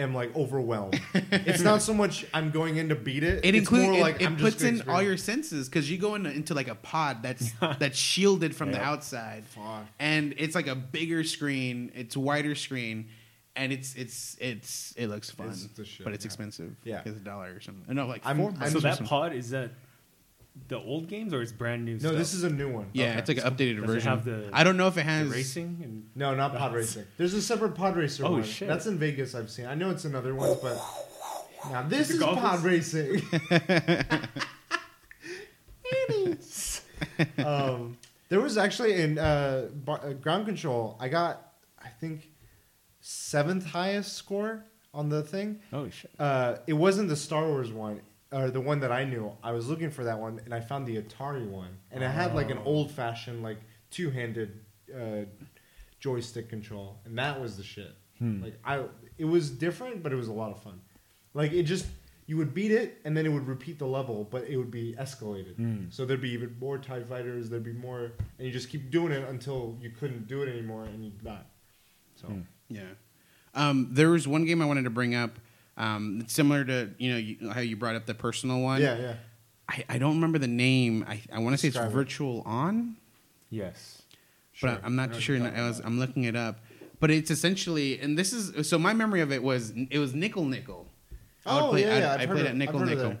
am 0.00 0.14
like 0.14 0.34
overwhelmed. 0.36 1.00
it's 1.14 1.62
not 1.62 1.82
so 1.82 1.94
much 1.94 2.26
I'm 2.34 2.50
going 2.50 2.76
in 2.76 2.88
to 2.90 2.94
beat 2.94 3.22
it. 3.22 3.44
it 3.44 3.54
includes 3.54 3.84
more 3.88 3.98
it, 3.98 4.00
like 4.02 4.20
it 4.20 4.26
I'm 4.26 4.36
just 4.36 4.58
puts 4.58 4.64
in 4.64 4.88
all 4.88 5.02
your 5.02 5.16
senses 5.16 5.68
because 5.68 5.90
you 5.90 5.98
go 5.98 6.14
into, 6.14 6.30
into 6.30 6.54
like 6.54 6.68
a 6.68 6.74
pod 6.74 7.22
that's 7.22 7.52
that's 7.78 7.98
shielded 7.98 8.54
from 8.54 8.72
the 8.72 8.80
outside, 8.80 9.44
Fuck. 9.46 9.86
and 9.98 10.34
it's 10.36 10.54
like 10.54 10.66
a 10.66 10.74
bigger 10.74 11.24
screen, 11.24 11.92
it's 11.94 12.16
wider 12.16 12.54
screen. 12.54 13.08
And 13.56 13.72
it's 13.72 13.96
it's 13.96 14.36
it's 14.40 14.94
it 14.96 15.08
looks 15.08 15.28
fun, 15.30 15.48
It's 15.48 15.88
shit, 15.88 16.04
but 16.04 16.14
it's 16.14 16.24
yeah. 16.24 16.28
expensive. 16.28 16.76
Yeah. 16.84 17.02
it's 17.04 17.16
a 17.16 17.20
dollar 17.20 17.52
or 17.56 17.60
something. 17.60 17.94
No, 17.94 18.06
like 18.06 18.24
I'm- 18.24 18.38
four 18.38 18.54
I'm- 18.60 18.70
so 18.70 18.78
that 18.80 19.04
pod 19.04 19.32
is 19.34 19.50
that 19.50 19.72
the 20.68 20.78
old 20.78 21.08
games 21.08 21.32
or 21.34 21.42
it's 21.42 21.52
brand 21.52 21.84
new? 21.84 21.94
No, 21.94 21.98
stuff? 21.98 22.12
this 22.14 22.34
is 22.34 22.44
a 22.44 22.50
new 22.50 22.70
one. 22.72 22.86
Yeah, 22.92 23.10
Okay. 23.10 23.18
it's 23.18 23.28
like 23.28 23.38
an 23.38 23.44
updated 23.44 23.76
Does 23.76 23.84
it 23.84 23.86
version. 23.86 24.10
have 24.10 24.24
the- 24.24 24.50
I 24.52 24.64
don't 24.64 24.76
know 24.76 24.86
if 24.88 24.94
it 24.94 24.96
The 24.96 25.02
has 25.04 25.28
racing 25.28 25.80
and 25.82 26.06
No, 26.14 26.34
not 26.34 26.56
pod 26.56 26.74
racing. 26.74 27.04
There's 27.16 27.34
a 27.34 27.42
separate 27.42 27.74
pod 27.74 27.96
racer 27.96 28.24
Oh, 28.26 28.32
one. 28.32 28.42
shit. 28.44 28.68
That's 28.68 28.86
in 28.86 28.98
Vegas. 28.98 29.34
I've 29.34 29.50
seen. 29.50 29.66
I 29.66 29.74
know 29.74 29.90
it's 29.90 30.04
another 30.04 30.34
one, 30.34 30.56
but 30.62 30.80
now 31.70 31.82
this 31.82 32.08
The 32.08 32.14
is 32.14 32.22
pod 32.22 32.62
racing. 32.62 33.22
um, 37.44 37.96
there 38.28 38.40
was 38.40 38.56
actually 38.58 39.00
in 39.00 39.18
uh, 39.18 39.68
bar, 39.72 40.00
uh, 40.04 40.12
Ground 40.14 40.46
Kontrol. 40.46 40.96
I 41.00 41.08
got, 41.08 41.52
I 41.82 41.88
think, 41.88 42.30
seventh 43.00 43.66
highest 43.66 44.14
score 44.14 44.64
on 44.92 45.08
the 45.08 45.22
thing. 45.22 45.60
oh 45.72 45.88
shit. 45.90 46.10
Uh, 46.18 46.56
it 46.66 46.72
wasn't 46.74 47.08
the 47.08 47.16
Star 47.16 47.46
Wars 47.46 47.72
one 47.72 48.00
or 48.32 48.50
the 48.50 48.60
one 48.60 48.80
that 48.80 48.92
I 48.92 49.04
knew. 49.04 49.32
I 49.42 49.52
was 49.52 49.68
looking 49.68 49.90
for 49.90 50.04
that 50.04 50.18
one, 50.18 50.40
and 50.44 50.54
I 50.54 50.60
found 50.60 50.86
the 50.86 51.00
Atari 51.00 51.46
one, 51.46 51.76
and 51.90 52.02
it 52.04 52.08
had 52.10 52.34
like 52.34 52.50
an 52.50 52.58
Oh. 52.58 52.64
old 52.64 52.90
fashioned 52.90 53.42
like 53.42 53.58
two 53.90 54.10
handed 54.10 54.60
uh, 54.94 55.24
joystick 56.00 56.48
control, 56.48 56.98
and 57.04 57.18
that 57.18 57.40
was 57.40 57.56
the 57.56 57.62
shit. 57.62 57.94
Hmm. 58.18 58.42
Like 58.42 58.58
I, 58.64 58.84
it 59.18 59.24
was 59.24 59.50
different, 59.50 60.02
but 60.02 60.12
it 60.12 60.16
was 60.16 60.28
a 60.28 60.32
lot 60.32 60.50
of 60.50 60.62
fun. 60.62 60.80
Like 61.34 61.52
it 61.52 61.64
just 61.64 61.86
you 62.26 62.36
would 62.36 62.54
beat 62.54 62.70
it, 62.70 62.98
and 63.04 63.16
then 63.16 63.26
it 63.26 63.30
would 63.30 63.48
repeat 63.48 63.78
the 63.78 63.86
level, 63.86 64.26
but 64.30 64.44
it 64.44 64.56
would 64.56 64.70
be 64.70 64.94
escalated. 64.98 65.56
Hmm. 65.56 65.84
So 65.90 66.04
there'd 66.06 66.20
be 66.20 66.30
even 66.30 66.56
more 66.60 66.78
Tie 66.78 67.02
Fighters. 67.02 67.50
There'd 67.50 67.64
be 67.64 67.72
more, 67.72 68.12
and 68.38 68.46
you 68.46 68.52
just 68.52 68.68
keep 68.68 68.90
doing 68.90 69.12
it 69.12 69.28
until 69.28 69.76
you 69.80 69.90
couldn't 69.90 70.28
do 70.28 70.42
it 70.42 70.48
anymore, 70.48 70.84
and 70.84 71.04
you 71.04 71.10
die. 71.24 71.42
So 72.16 72.28
Hmm. 72.28 72.40
Yeah. 72.68 72.82
Um, 73.52 73.88
there 73.90 74.10
was 74.10 74.28
one 74.28 74.44
game 74.44 74.62
I 74.62 74.64
wanted 74.64 74.84
to 74.84 74.90
bring 74.90 75.14
up. 75.16 75.32
Um, 75.80 76.18
it's 76.20 76.34
similar 76.34 76.64
to 76.64 76.90
you 76.98 77.10
know 77.12 77.16
you, 77.18 77.50
how 77.50 77.60
you 77.60 77.76
brought 77.76 77.96
up 77.96 78.04
the 78.06 78.14
personal 78.14 78.60
one. 78.60 78.80
yeah, 78.82 78.98
yeah. 78.98 79.14
I, 79.68 79.84
I 79.88 79.98
don't 79.98 80.14
remember 80.16 80.38
the 80.38 80.48
name. 80.48 81.04
I, 81.08 81.20
I 81.32 81.38
want 81.38 81.54
to 81.54 81.58
say 81.58 81.68
it's 81.68 81.74
Describe 81.76 81.90
it. 81.92 81.94
Virtual 81.94 82.42
On, 82.44 82.96
Yes. 83.50 84.02
Sure. 84.52 84.70
but 84.72 84.80
I'm 84.84 84.94
not 84.96 85.14
too 85.14 85.20
sure. 85.20 85.36
I 85.42 85.66
was. 85.68 85.80
I'm 85.80 85.98
looking 85.98 86.24
it 86.24 86.36
up. 86.36 86.58
But 86.98 87.10
it's 87.10 87.30
essentially, 87.30 87.98
and 88.00 88.18
this 88.18 88.32
is 88.34 88.68
so 88.68 88.78
my 88.78 88.92
memory 88.92 89.22
of 89.22 89.32
it 89.32 89.42
was 89.42 89.72
it 89.90 89.98
was 89.98 90.12
Nickel 90.14 90.44
Nickel. 90.44 90.86
I 91.46 91.54
would 91.54 91.62
Oh, 91.62 91.70
play, 91.70 91.82
yeah, 91.84 91.94
I, 91.94 91.98
yeah, 91.98 92.12
I 92.14 92.18
heard 92.18 92.28
played 92.28 92.40
of- 92.40 92.46
at 92.46 92.50
I've 92.50 92.56
Nickel 92.58 92.78
heard 92.80 92.88
of 92.92 92.98
Nickel. 92.98 93.10
that. 93.12 93.20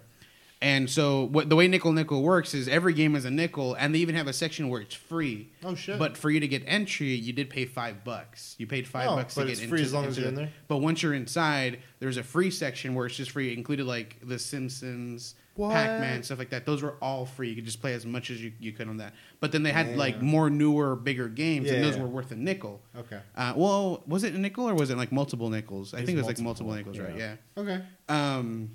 And 0.62 0.90
so 0.90 1.24
what 1.24 1.48
the 1.48 1.56
way 1.56 1.68
Nickel 1.68 1.92
Nickel 1.92 2.22
works 2.22 2.52
is 2.52 2.68
every 2.68 2.92
game 2.92 3.16
is 3.16 3.24
a 3.24 3.30
nickel, 3.30 3.74
and 3.74 3.94
they 3.94 3.98
even 4.00 4.14
have 4.14 4.26
a 4.26 4.32
section 4.32 4.68
where 4.68 4.82
it's 4.82 4.94
free. 4.94 5.50
Oh 5.64 5.74
shit. 5.74 5.98
But 5.98 6.18
for 6.18 6.30
you 6.30 6.38
to 6.40 6.46
get 6.48 6.62
entry, 6.66 7.14
you 7.14 7.32
did 7.32 7.48
pay 7.48 7.64
five 7.64 8.04
bucks. 8.04 8.56
You 8.58 8.66
paid 8.66 8.86
five 8.86 9.08
Oh, 9.08 9.16
bucks 9.16 9.34
but 9.34 9.44
to 9.44 9.50
it's 9.50 9.60
get 9.60 9.70
free 9.70 9.78
into, 9.78 9.86
as 9.88 9.94
long 9.94 10.04
as 10.04 10.18
you're 10.18 10.28
in 10.28 10.34
there? 10.34 10.50
But 10.68 10.78
once 10.78 11.02
you're 11.02 11.14
inside, 11.14 11.78
there's 11.98 12.18
a 12.18 12.22
free 12.22 12.50
section 12.50 12.94
where 12.94 13.06
it's 13.06 13.16
just 13.16 13.30
free. 13.30 13.50
It 13.52 13.56
included 13.56 13.86
like 13.86 14.18
The 14.22 14.38
Simpsons, 14.38 15.34
What? 15.54 15.72
Pac-Man, 15.72 16.22
stuff 16.22 16.38
like 16.38 16.50
that. 16.50 16.66
Those 16.66 16.82
were 16.82 16.96
all 17.00 17.24
free. 17.24 17.48
You 17.48 17.54
could 17.54 17.64
just 17.64 17.80
play 17.80 17.94
as 17.94 18.04
much 18.04 18.30
as 18.30 18.42
you, 18.42 18.52
you 18.60 18.72
could 18.72 18.86
on 18.86 18.98
that. 18.98 19.14
But 19.40 19.52
then 19.52 19.62
they 19.62 19.72
had 19.72 19.96
like 19.96 20.20
more 20.20 20.50
newer, 20.50 20.94
bigger 20.94 21.28
games, 21.28 21.70
and 21.70 21.82
those 21.82 21.96
yeah. 21.96 22.02
were 22.02 22.08
worth 22.08 22.32
a 22.32 22.36
nickel. 22.36 22.82
okay. 22.96 23.20
Uh, 23.34 23.54
well, 23.56 24.02
was 24.06 24.24
it 24.24 24.34
a 24.34 24.38
nickel 24.38 24.68
or 24.68 24.74
was 24.74 24.90
it 24.90 24.98
like 24.98 25.10
multiple 25.10 25.48
nickels? 25.48 25.94
I 25.94 25.98
think 25.98 26.10
it 26.10 26.16
was 26.16 26.26
was 26.26 26.36
like 26.36 26.44
multiple 26.44 26.72
multiple, 26.72 26.92
nickels, 26.92 27.10
right? 27.12 27.18
yeah. 27.18 27.36
Yeah. 27.56 27.62
Okay. 27.62 27.82
Um, 28.10 28.72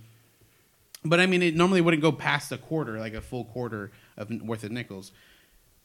but 1.06 1.20
I 1.20 1.26
mean, 1.26 1.41
it 1.41 1.56
normally 1.56 1.82
wouldn't 1.82 2.01
go 2.01 2.12
past 2.12 2.51
a 2.51 2.58
quarter, 2.58 2.99
like 2.99 3.14
a 3.14 3.22
full 3.22 3.45
quarter 3.45 3.91
of 4.18 4.30
worth 4.41 4.64
of 4.64 4.72
nickels. 4.72 5.12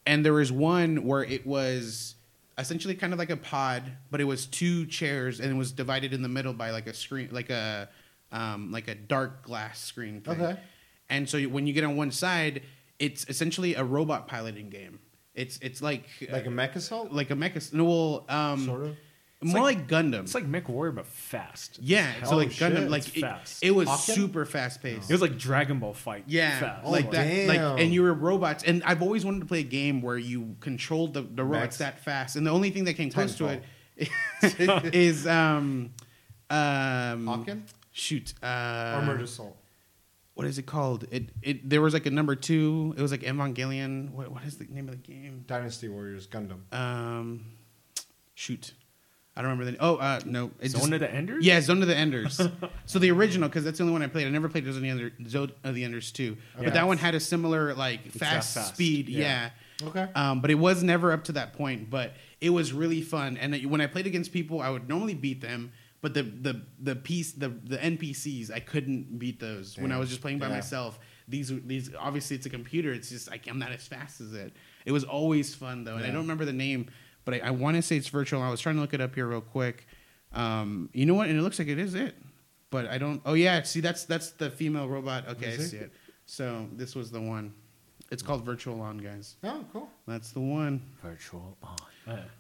And 0.07 0.25
there 0.25 0.33
was 0.33 0.51
one 0.51 1.05
where 1.05 1.23
it 1.23 1.47
was 1.47 2.15
essentially 2.59 2.95
kind 2.95 3.13
of 3.13 3.19
like 3.19 3.31
a 3.31 3.37
pod, 3.37 3.83
but 4.11 4.21
it 4.21 4.25
was 4.25 4.47
two 4.47 4.87
chairs 4.87 5.41
and 5.41 5.51
it 5.51 5.55
was 5.57 5.73
divided 5.73 6.13
in 6.13 6.23
the 6.23 6.29
middle 6.29 6.53
by 6.53 6.71
like 6.71 6.87
a 6.87 6.95
screen, 6.95 7.29
like 7.33 7.51
a 7.51 7.89
um, 8.33 8.71
like 8.73 8.89
a 8.89 8.95
dark 8.95 9.43
glass 9.43 9.79
screen. 9.81 10.21
Thing. 10.21 10.41
Okay. 10.41 10.59
And 11.09 11.29
so 11.29 11.41
when 11.43 11.67
you 11.67 11.73
get 11.73 11.85
on 11.85 11.97
one 11.97 12.11
side, 12.13 12.63
it's 12.99 13.27
essentially 13.29 13.75
a 13.75 13.85
robot 13.85 14.27
piloting 14.29 14.71
game. 14.71 15.01
It's 15.35 15.59
it's 15.59 15.81
like 15.83 16.05
Like 16.31 16.47
a 16.47 16.51
mech 16.51 16.77
assault? 16.77 17.13
like 17.13 17.31
a 17.31 17.35
mecha. 17.35 17.73
No, 17.73 17.85
well, 17.85 18.25
um, 18.29 18.65
sort 18.65 18.83
of. 18.83 18.97
More 19.43 19.63
like, 19.63 19.89
Gundam. 19.89 20.21
It's 20.23 20.35
like 20.35 20.47
Mech 20.47 20.69
Warrior, 20.69 20.93
but 20.93 21.07
fast. 21.07 21.79
yeah, 21.81 22.23
so 22.25 22.33
Oh, 22.33 22.37
like 22.37 22.51
shit. 22.51 22.73
Gundam, 22.73 22.91
like 22.91 23.07
It's 23.09 23.17
it, 23.17 23.21
fast. 23.21 23.65
it 23.65 23.71
was 23.71 23.89
Pokken? 23.89 24.15
super 24.15 24.45
fast 24.45 24.83
paced. 24.83 25.09
It 25.11 25.15
was 25.15 25.23
like 25.23 25.39
Dragon 25.39 25.79
Ball 25.79 25.95
fight. 25.95 26.25
Yeah, 26.27 26.59
fast. 26.61 26.83
Oh, 26.85 26.91
like 26.91 27.11
that. 27.13 27.25
damn. 27.25 27.49
Like, 27.49 27.81
and 27.81 27.93
you 27.95 28.03
were 28.03 28.13
robots. 28.13 28.65
And 28.65 28.83
I've 28.85 29.01
always 29.03 29.25
wanted 29.25 29.41
to 29.41 29.47
play 29.47 29.61
a 29.61 29.63
game 29.65 30.03
where 30.03 30.19
you 30.19 30.57
controlled 30.61 31.15
the, 31.15 31.23
the 31.23 31.43
robots 31.45 31.63
Max. 31.63 31.79
that 31.79 32.05
fast. 32.05 32.37
And 32.37 32.47
the 32.47 32.51
only 32.51 32.71
thing 32.71 32.85
that 32.85 32.95
came 32.95 33.11
close 33.11 33.35
to 33.37 33.61
it 33.97 34.11
is 34.95 35.27
um, 35.27 35.91
um, 36.51 37.27
Hawken? 37.27 37.63
shoot, 37.93 38.35
uh, 38.43 38.47
Armored 38.47 39.21
assault. 39.23 39.57
what 40.35 40.47
is 40.47 40.59
it 40.59 40.67
called? 40.67 41.07
It 41.11 41.31
it 41.43 41.69
there 41.69 41.81
was 41.83 41.93
like 41.95 42.07
a 42.07 42.11
number 42.11 42.35
two. 42.35 42.95
It 42.97 43.03
was 43.03 43.11
like 43.11 43.23
Evangelion. 43.23 44.11
What 44.13 44.31
what 44.33 44.43
is 44.45 44.57
the 44.59 44.65
name 44.65 44.89
of 44.89 44.93
the 44.93 44.97
game? 45.13 45.45
Dynasty 45.47 45.89
Warriors 45.89 46.27
Gundam. 46.27 46.61
Um, 46.75 47.45
shoot, 48.35 48.73
I 49.37 49.43
don't 49.43 49.51
remember 49.53 49.71
the. 49.73 49.79
Oh, 49.81 49.97
uh, 49.97 50.21
no, 50.27 50.51
it's 50.61 50.73
Zone 50.73 50.81
just- 50.83 50.93
of 50.93 51.01
the 51.01 51.11
Enders. 51.13 51.45
yeah, 51.47 51.61
Zone 51.61 51.81
of 51.83 51.89
the 51.89 51.97
Enders. 51.97 52.41
so 52.87 52.99
the 52.99 53.11
original, 53.11 53.49
because 53.49 53.65
that's 53.65 53.79
the 53.79 53.85
only 53.85 53.93
one 53.93 54.03
I 54.03 54.09
played. 54.09 54.27
I 54.27 54.31
never 54.31 54.49
played 54.49 54.65
Zone 54.65 54.77
of 54.77 54.83
the, 54.83 54.89
Ender, 54.91 55.13
Zone 55.29 55.53
of 55.65 55.75
the 55.75 55.85
Enders 55.85 56.11
too, 56.13 56.37
Yeah. 56.59 56.65
but 56.65 56.75
that 56.75 56.87
one 56.87 56.99
had 56.99 57.15
a 57.15 57.21
similar 57.21 57.75
like 57.75 58.11
fast, 58.13 58.55
fast. 58.55 58.75
speed. 58.75 59.09
Yeah. 59.09 59.51
Yeah. 59.81 59.89
Okay. 59.89 60.09
Um, 60.15 60.41
but 60.43 60.51
it 60.51 60.57
was 60.57 60.83
never 60.83 61.13
up 61.13 61.25
to 61.25 61.33
that 61.33 61.55
point. 61.55 61.89
But 61.89 62.13
it 62.41 62.51
was 62.51 62.73
really 62.73 63.01
fun, 63.03 63.37
and 63.39 63.55
when 63.71 63.81
I 63.81 63.87
played 63.87 64.07
against 64.07 64.33
people, 64.33 64.61
I 64.61 64.69
would 64.69 64.89
normally 64.89 65.15
beat 65.15 65.41
them. 65.41 65.73
But 66.03 66.15
the 66.15 66.23
the 66.23 66.63
the 66.83 66.97
piece 66.97 67.33
the 67.33 67.49
the 67.51 67.77
NPCs 67.79 68.51
I 68.51 68.61
couldn't 68.61 69.19
beat 69.19 69.39
those 69.39 69.77
when 69.79 69.93
I 69.93 69.99
was 69.99 70.09
just 70.09 70.21
playing 70.23 70.39
by 70.39 70.49
Yeah. 70.49 70.55
myself. 70.55 70.99
These 71.29 71.53
these 71.67 71.91
obviously 71.99 72.37
it's 72.37 72.47
a 72.47 72.51
computer. 72.51 72.93
It's 72.93 73.11
just 73.11 73.31
like 73.31 73.47
I'm 73.49 73.59
not 73.59 73.71
as 73.71 73.87
fast 73.87 74.21
as 74.21 74.33
it. 74.35 74.53
It 74.87 74.93
was 74.93 75.05
always 75.05 75.55
fun 75.55 75.85
though, 75.85 75.97
and 75.97 76.05
I 76.05 76.09
don't 76.09 76.23
remember 76.23 76.45
the 76.47 76.53
name, 76.55 76.91
but 77.25 77.35
I, 77.35 77.39
I 77.39 77.51
want 77.51 77.77
to 77.77 77.83
say 77.83 77.97
it's 77.97 78.09
virtual. 78.09 78.43
I 78.43 78.51
was 78.51 78.61
trying 78.61 78.77
to 78.77 78.81
look 78.81 78.95
it 78.95 79.01
up 79.01 79.15
here 79.15 79.27
real 79.27 79.41
quick. 79.41 79.87
Um, 80.33 80.89
you 80.93 81.07
know 81.07 81.15
what? 81.15 81.29
And 81.29 81.39
it 81.39 81.43
looks 81.43 81.59
like 81.59 81.69
it 81.69 81.79
is 81.79 81.95
it, 81.95 82.15
but 82.71 82.87
I 82.87 82.99
don't. 82.99 83.21
Oh 83.25 83.35
yeah, 83.35 83.63
see 83.63 83.81
that's 83.81 84.05
that's 84.05 84.31
the 84.31 84.51
female 84.51 84.89
robot. 84.89 85.29
Okay, 85.29 85.47
I 85.47 85.51
Is 85.51 85.61
it? 85.61 85.69
see 85.71 85.77
it. 85.79 85.93
So 86.27 86.69
this 86.73 86.95
was 86.95 87.11
the 87.11 87.21
one. 87.21 87.53
It's 88.11 88.23
called 88.23 88.45
Virtual 88.45 88.81
On, 88.81 88.99
guys. 88.99 89.37
Oh, 89.45 89.65
cool. 89.73 89.89
That's 90.07 90.33
the 90.33 90.41
one. 90.41 90.83
Virtual 91.03 91.57
on. 91.63 91.77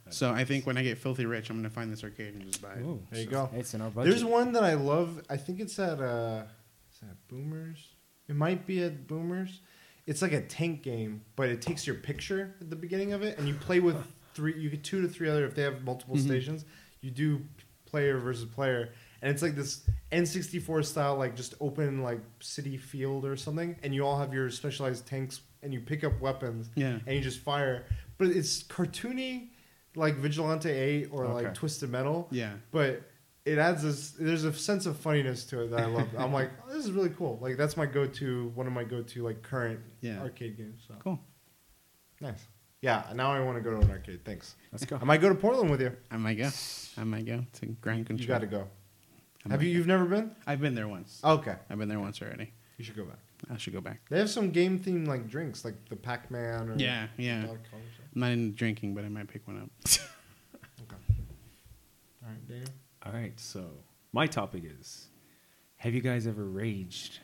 So 0.08 0.32
I 0.32 0.44
think 0.44 0.66
when 0.66 0.76
I 0.76 0.82
get 0.82 0.98
filthy 0.98 1.26
rich, 1.26 1.48
I'm 1.48 1.56
gonna 1.56 1.70
find 1.70 1.92
this 1.92 2.02
arcade 2.02 2.34
and 2.34 2.42
just 2.44 2.60
buy 2.60 2.72
it. 2.72 2.80
Ooh, 2.80 3.00
There 3.10 3.20
you 3.20 3.26
so 3.26 3.30
go. 3.30 3.50
It's 3.54 3.72
in 3.74 3.80
our 3.80 3.90
budget. 3.90 4.10
There's 4.10 4.24
one 4.24 4.52
that 4.52 4.64
I 4.64 4.74
love. 4.74 5.22
I 5.30 5.36
think 5.36 5.60
it's 5.60 5.78
at 5.78 6.00
uh, 6.00 6.42
is 6.92 7.00
that 7.00 7.16
Boomers? 7.28 7.88
It 8.28 8.34
might 8.36 8.66
be 8.66 8.82
at 8.82 9.06
Boomers. 9.06 9.60
It's 10.06 10.22
like 10.22 10.32
a 10.32 10.40
tank 10.40 10.82
game, 10.82 11.22
but 11.36 11.50
it 11.50 11.62
takes 11.62 11.86
your 11.86 11.96
picture 11.96 12.54
at 12.60 12.68
the 12.70 12.74
beginning 12.76 13.12
of 13.12 13.22
it, 13.22 13.38
and 13.38 13.46
you 13.46 13.54
play 13.54 13.78
with 13.78 13.96
three. 14.34 14.58
You 14.58 14.70
get 14.70 14.84
two 14.84 15.00
to 15.02 15.08
three 15.08 15.28
other 15.28 15.44
if 15.44 15.54
they 15.54 15.62
have 15.62 15.82
multiple 15.84 16.16
Mhm. 16.16 16.24
stations. 16.24 16.64
You 17.00 17.10
do 17.10 17.42
player 17.86 18.18
versus 18.18 18.44
player, 18.44 18.92
and 19.22 19.30
it's 19.30 19.42
like 19.42 19.56
this 19.56 19.84
N64 20.12 20.84
style, 20.84 21.16
like 21.16 21.34
just 21.36 21.54
open 21.60 22.02
like 22.02 22.20
city 22.40 22.76
field 22.76 23.24
or 23.24 23.36
something, 23.36 23.76
and 23.82 23.94
you 23.94 24.04
all 24.06 24.18
have 24.18 24.32
your 24.32 24.48
specialized 24.50 25.06
tanks, 25.06 25.40
and 25.62 25.72
you 25.74 25.80
pick 25.80 26.04
up 26.04 26.20
weapons, 26.20 26.70
Yeah. 26.76 26.98
and 27.06 27.16
you 27.16 27.20
just 27.20 27.40
fire. 27.40 27.84
But 28.18 28.28
it's 28.28 28.62
cartoony, 28.62 29.48
like 29.96 30.16
Vigilante 30.16 30.70
Eight 30.70 31.06
or 31.10 31.26
like 31.26 31.52
Twisted 31.54 31.90
Metal 31.90 32.28
Yeah. 32.30 32.54
but 32.70 33.02
it 33.44 33.58
adds 33.58 33.82
this 33.82 34.10
there's 34.12 34.44
a 34.44 34.52
sense 34.52 34.84
of 34.86 34.96
funniness 34.98 35.44
to 35.46 35.62
it 35.62 35.68
that 35.70 35.80
i 35.80 35.86
love 35.86 36.06
i'm 36.18 36.30
like 36.32 36.50
oh, 36.64 36.72
this 36.74 36.84
is 36.84 36.92
really 36.92 37.08
cool 37.08 37.38
like 37.40 37.56
that's 37.56 37.74
my 37.76 37.86
go-to 37.86 38.48
one 38.54 38.66
of 38.66 38.72
my 38.74 38.84
go-to 38.84 39.24
like 39.24 39.42
current 39.42 39.80
Yeah. 40.02 40.20
arcade 40.20 40.56
games 40.58 40.84
so 40.86 40.94
Cool. 41.02 41.18
nice 42.20 42.46
yeah 42.82 43.04
now 43.14 43.32
i 43.32 43.40
want 43.40 43.56
to 43.56 43.62
go 43.62 43.70
to 43.70 43.78
an 43.84 43.90
arcade 43.90 44.24
thanks 44.24 44.54
Let's 44.72 44.84
go. 44.84 44.98
i 45.00 45.04
might 45.04 45.20
go 45.20 45.28
to 45.28 45.34
portland 45.34 45.70
with 45.70 45.80
you 45.80 45.96
I 46.10 46.16
might 46.16 46.34
go. 46.38 46.48
I 46.96 47.04
might 47.04 47.26
go 47.26 47.44
to 47.52 47.66
Ground 47.80 48.06
Kontrol. 48.06 48.20
you 48.20 48.26
got 48.26 48.40
to 48.40 48.46
go 48.46 48.66
I 49.46 49.50
have 49.50 49.60
might 49.60 49.66
you 49.66 49.72
you've 49.74 49.86
never 49.86 50.04
been 50.04 50.34
I've 50.46 50.60
been 50.60 50.74
there 50.74 50.88
once. 50.88 51.20
okay 51.24 51.56
I've 51.68 51.78
been 51.78 51.88
there 51.88 52.00
once 52.00 52.20
already. 52.22 52.52
you 52.78 52.84
should 52.84 52.96
go 52.96 53.04
back 53.04 53.18
I 53.50 53.56
should 53.56 53.72
go 53.72 53.80
back. 53.80 54.00
they 54.10 54.18
have 54.18 54.28
some 54.30 54.50
game 54.50 54.78
themed 54.78 55.06
like 55.06 55.28
drinks 55.28 55.64
like 55.64 55.74
the 55.88 55.96
pac-man 55.96 56.68
or 56.70 56.74
Yeah, 56.76 57.06
yeah. 57.16 57.46
Donkey 57.46 57.62
Kong 57.70 57.80
or 57.80 57.92
something. 57.96 58.06
I'm 58.14 58.20
not 58.20 58.30
into 58.32 58.56
drinking, 58.56 58.94
but 58.94 59.04
I 59.04 59.08
might 59.08 59.28
pick 59.28 59.46
one 59.48 59.58
up. 59.62 59.70
okay 60.82 60.96
all 62.22 62.28
right 62.28 62.48
daniel 62.48 62.68
All 63.06 63.12
right, 63.12 63.38
so 63.40 63.64
my 64.12 64.26
topic 64.26 64.62
is: 64.78 65.06
Have 65.76 65.94
you 65.94 66.00
guys 66.02 66.26
ever 66.26 66.44
raged 66.44 67.20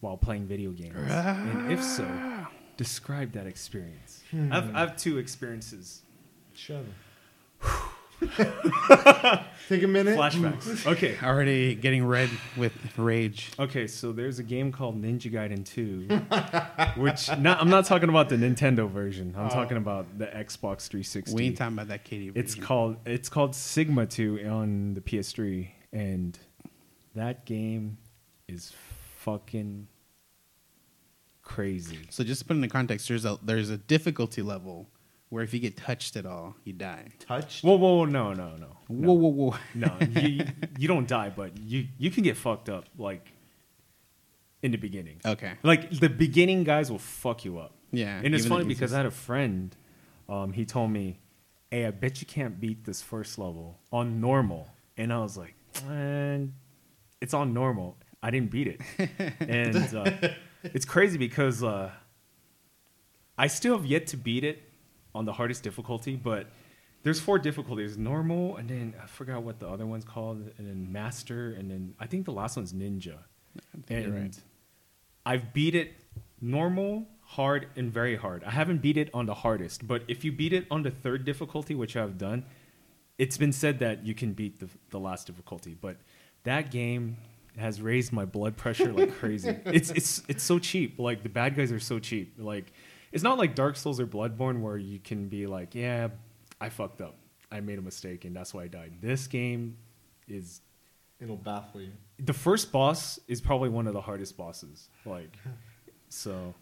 while 0.00 0.16
playing 0.16 0.46
video 0.46 0.70
games? 0.72 0.96
and 0.96 1.70
if 1.70 1.82
so, 1.82 2.04
ah. 2.08 2.50
Describe 2.80 3.32
that 3.32 3.46
experience. 3.46 4.22
Hmm. 4.30 4.50
I've, 4.50 4.74
I 4.74 4.80
have 4.80 4.96
two 4.96 5.18
experiences. 5.18 6.00
shut 6.54 6.82
take 9.68 9.82
a 9.82 9.86
minute 9.86 10.16
Flashbacks. 10.18 10.86
Okay. 10.86 11.16
Already 11.22 11.74
getting 11.74 12.06
red 12.06 12.30
with 12.56 12.72
rage. 12.98 13.50
Okay, 13.58 13.86
so 13.86 14.12
there's 14.12 14.38
a 14.38 14.42
game 14.42 14.72
called 14.72 15.00
Ninja 15.02 15.30
Gaiden 15.30 15.62
2, 16.96 17.00
which 17.02 17.28
not, 17.38 17.60
I'm 17.60 17.68
not 17.68 17.84
talking 17.84 18.08
about 18.08 18.30
the 18.30 18.36
Nintendo 18.36 18.88
version. 18.90 19.34
I'm 19.36 19.46
Oh. 19.46 19.50
talking 19.50 19.76
about 19.76 20.06
the 20.18 20.24
Xbox 20.26 20.88
360. 20.88 21.34
We 21.34 21.44
ain't 21.48 21.58
talking 21.58 21.74
about 21.74 21.88
that 21.88 22.04
Katie. 22.04 22.32
It's 22.34 22.54
version. 22.54 22.64
called 22.64 22.96
it's 23.04 23.28
called 23.28 23.54
Sigma 23.54 24.06
2 24.06 24.46
on 24.48 24.94
the 24.94 25.00
PS3 25.02 25.68
and 25.92 26.38
that 27.14 27.44
game 27.44 27.98
is 28.48 28.72
fucking 29.18 29.86
crazy. 31.50 31.98
So 32.10 32.22
just 32.24 32.40
to 32.42 32.46
put 32.46 32.54
in 32.54 32.60
the 32.60 32.68
context, 32.68 33.08
there's 33.08 33.24
a 33.24 33.38
there's 33.42 33.70
a 33.70 33.76
difficulty 33.76 34.42
level 34.42 34.88
where 35.28 35.42
if 35.42 35.52
you 35.52 35.60
get 35.60 35.76
touched 35.76 36.16
at 36.16 36.26
all, 36.26 36.56
you 36.64 36.72
die. 36.72 37.08
touched 37.18 37.64
Whoa, 37.64 37.76
whoa, 37.76 37.96
whoa, 37.98 38.04
no, 38.04 38.32
no, 38.32 38.56
no. 38.56 38.76
Whoa, 38.88 39.12
whoa, 39.12 39.28
whoa! 39.28 39.56
No, 39.74 39.96
you, 40.20 40.44
you 40.78 40.88
don't 40.88 41.08
die, 41.08 41.32
but 41.34 41.56
you 41.58 41.86
you 41.98 42.10
can 42.10 42.22
get 42.22 42.36
fucked 42.36 42.68
up 42.68 42.84
like 42.98 43.32
in 44.62 44.70
the 44.70 44.78
beginning. 44.78 45.20
Okay. 45.24 45.52
Like 45.62 45.90
the 45.90 46.08
beginning 46.08 46.64
guys 46.64 46.90
will 46.90 46.98
fuck 46.98 47.44
you 47.44 47.58
up. 47.58 47.72
Yeah. 47.92 48.20
And 48.22 48.34
it's 48.34 48.46
funny 48.46 48.64
because 48.64 48.92
I 48.92 48.98
had 48.98 49.06
a 49.06 49.10
friend, 49.10 49.74
um, 50.28 50.52
he 50.52 50.64
told 50.64 50.90
me, 50.90 51.18
Hey, 51.70 51.86
I 51.86 51.90
bet 51.90 52.20
you 52.20 52.26
can't 52.26 52.60
beat 52.60 52.84
this 52.84 53.02
first 53.02 53.38
level 53.38 53.78
on 53.92 54.20
normal. 54.20 54.68
And 54.96 55.12
I 55.12 55.18
was 55.18 55.36
like, 55.36 55.54
Man, 55.86 56.54
it's 57.20 57.34
on 57.34 57.52
normal. 57.52 57.96
I 58.22 58.30
didn't 58.30 58.50
beat 58.50 58.68
it. 58.68 58.80
and 59.40 59.76
uh, 59.96 60.28
it's 60.62 60.84
crazy 60.84 61.18
because 61.18 61.62
uh, 61.62 61.90
I 63.38 63.46
still 63.46 63.76
have 63.76 63.86
yet 63.86 64.06
to 64.08 64.16
beat 64.16 64.44
it 64.44 64.62
on 65.14 65.24
the 65.24 65.32
hardest 65.32 65.62
difficulty, 65.62 66.16
but 66.16 66.48
there's 67.02 67.18
four 67.18 67.38
difficulties 67.38 67.96
normal, 67.96 68.56
and 68.56 68.68
then 68.68 68.94
I 69.02 69.06
forgot 69.06 69.42
what 69.42 69.58
the 69.58 69.68
other 69.68 69.86
one's 69.86 70.04
called, 70.04 70.50
and 70.58 70.68
then 70.68 70.92
master, 70.92 71.52
and 71.52 71.70
then 71.70 71.94
I 71.98 72.06
think 72.06 72.26
the 72.26 72.32
last 72.32 72.56
one's 72.56 72.72
ninja. 72.72 73.16
I 73.58 73.60
think 73.86 74.06
you're 74.06 74.14
And 74.14 74.22
right. 74.22 74.38
I've 75.24 75.52
beat 75.52 75.74
it 75.74 75.92
normal, 76.40 77.08
hard, 77.22 77.68
and 77.76 77.92
very 77.92 78.16
hard. 78.16 78.44
I 78.44 78.50
haven't 78.50 78.82
beat 78.82 78.96
it 78.96 79.10
on 79.14 79.26
the 79.26 79.34
hardest, 79.34 79.86
but 79.86 80.02
if 80.08 80.24
you 80.24 80.32
beat 80.32 80.52
it 80.52 80.66
on 80.70 80.82
the 80.82 80.90
third 80.90 81.24
difficulty, 81.24 81.74
which 81.74 81.96
I've 81.96 82.18
done, 82.18 82.44
it's 83.18 83.36
been 83.36 83.52
said 83.52 83.78
that 83.80 84.04
you 84.04 84.14
can 84.14 84.32
beat 84.32 84.60
the, 84.60 84.68
the 84.90 84.98
last 84.98 85.26
difficulty. 85.26 85.76
But 85.78 85.96
that 86.44 86.70
game 86.70 87.16
has 87.60 87.80
raised 87.80 88.12
my 88.12 88.24
blood 88.24 88.56
pressure 88.56 88.92
like 88.92 89.14
crazy. 89.16 89.56
it's 89.66 89.90
it's 89.90 90.22
it's 90.28 90.42
so 90.42 90.58
cheap. 90.58 90.98
Like 90.98 91.22
the 91.22 91.28
bad 91.28 91.54
guys 91.56 91.70
are 91.72 91.80
so 91.80 91.98
cheap. 91.98 92.34
Like 92.38 92.72
it's 93.12 93.22
not 93.22 93.38
like 93.38 93.54
Dark 93.54 93.76
Souls 93.76 94.00
or 94.00 94.06
Bloodborne 94.06 94.60
where 94.60 94.76
you 94.76 94.98
can 94.98 95.28
be 95.28 95.46
like, 95.46 95.74
yeah, 95.74 96.08
I 96.60 96.68
fucked 96.68 97.00
up. 97.00 97.16
I 97.52 97.60
made 97.60 97.78
a 97.78 97.82
mistake 97.82 98.24
and 98.24 98.34
that's 98.34 98.52
why 98.54 98.64
I 98.64 98.68
died. 98.68 98.94
This 99.00 99.26
game 99.26 99.76
is 100.28 100.60
it'll 101.20 101.36
baffle 101.36 101.80
you 101.80 101.92
the 102.24 102.32
first 102.32 102.70
boss 102.72 103.18
is 103.28 103.40
probably 103.40 103.68
one 103.68 103.86
of 103.86 103.94
the 103.94 104.00
hardest 104.00 104.36
bosses. 104.36 104.88
Like, 105.04 105.36
so 106.08 106.54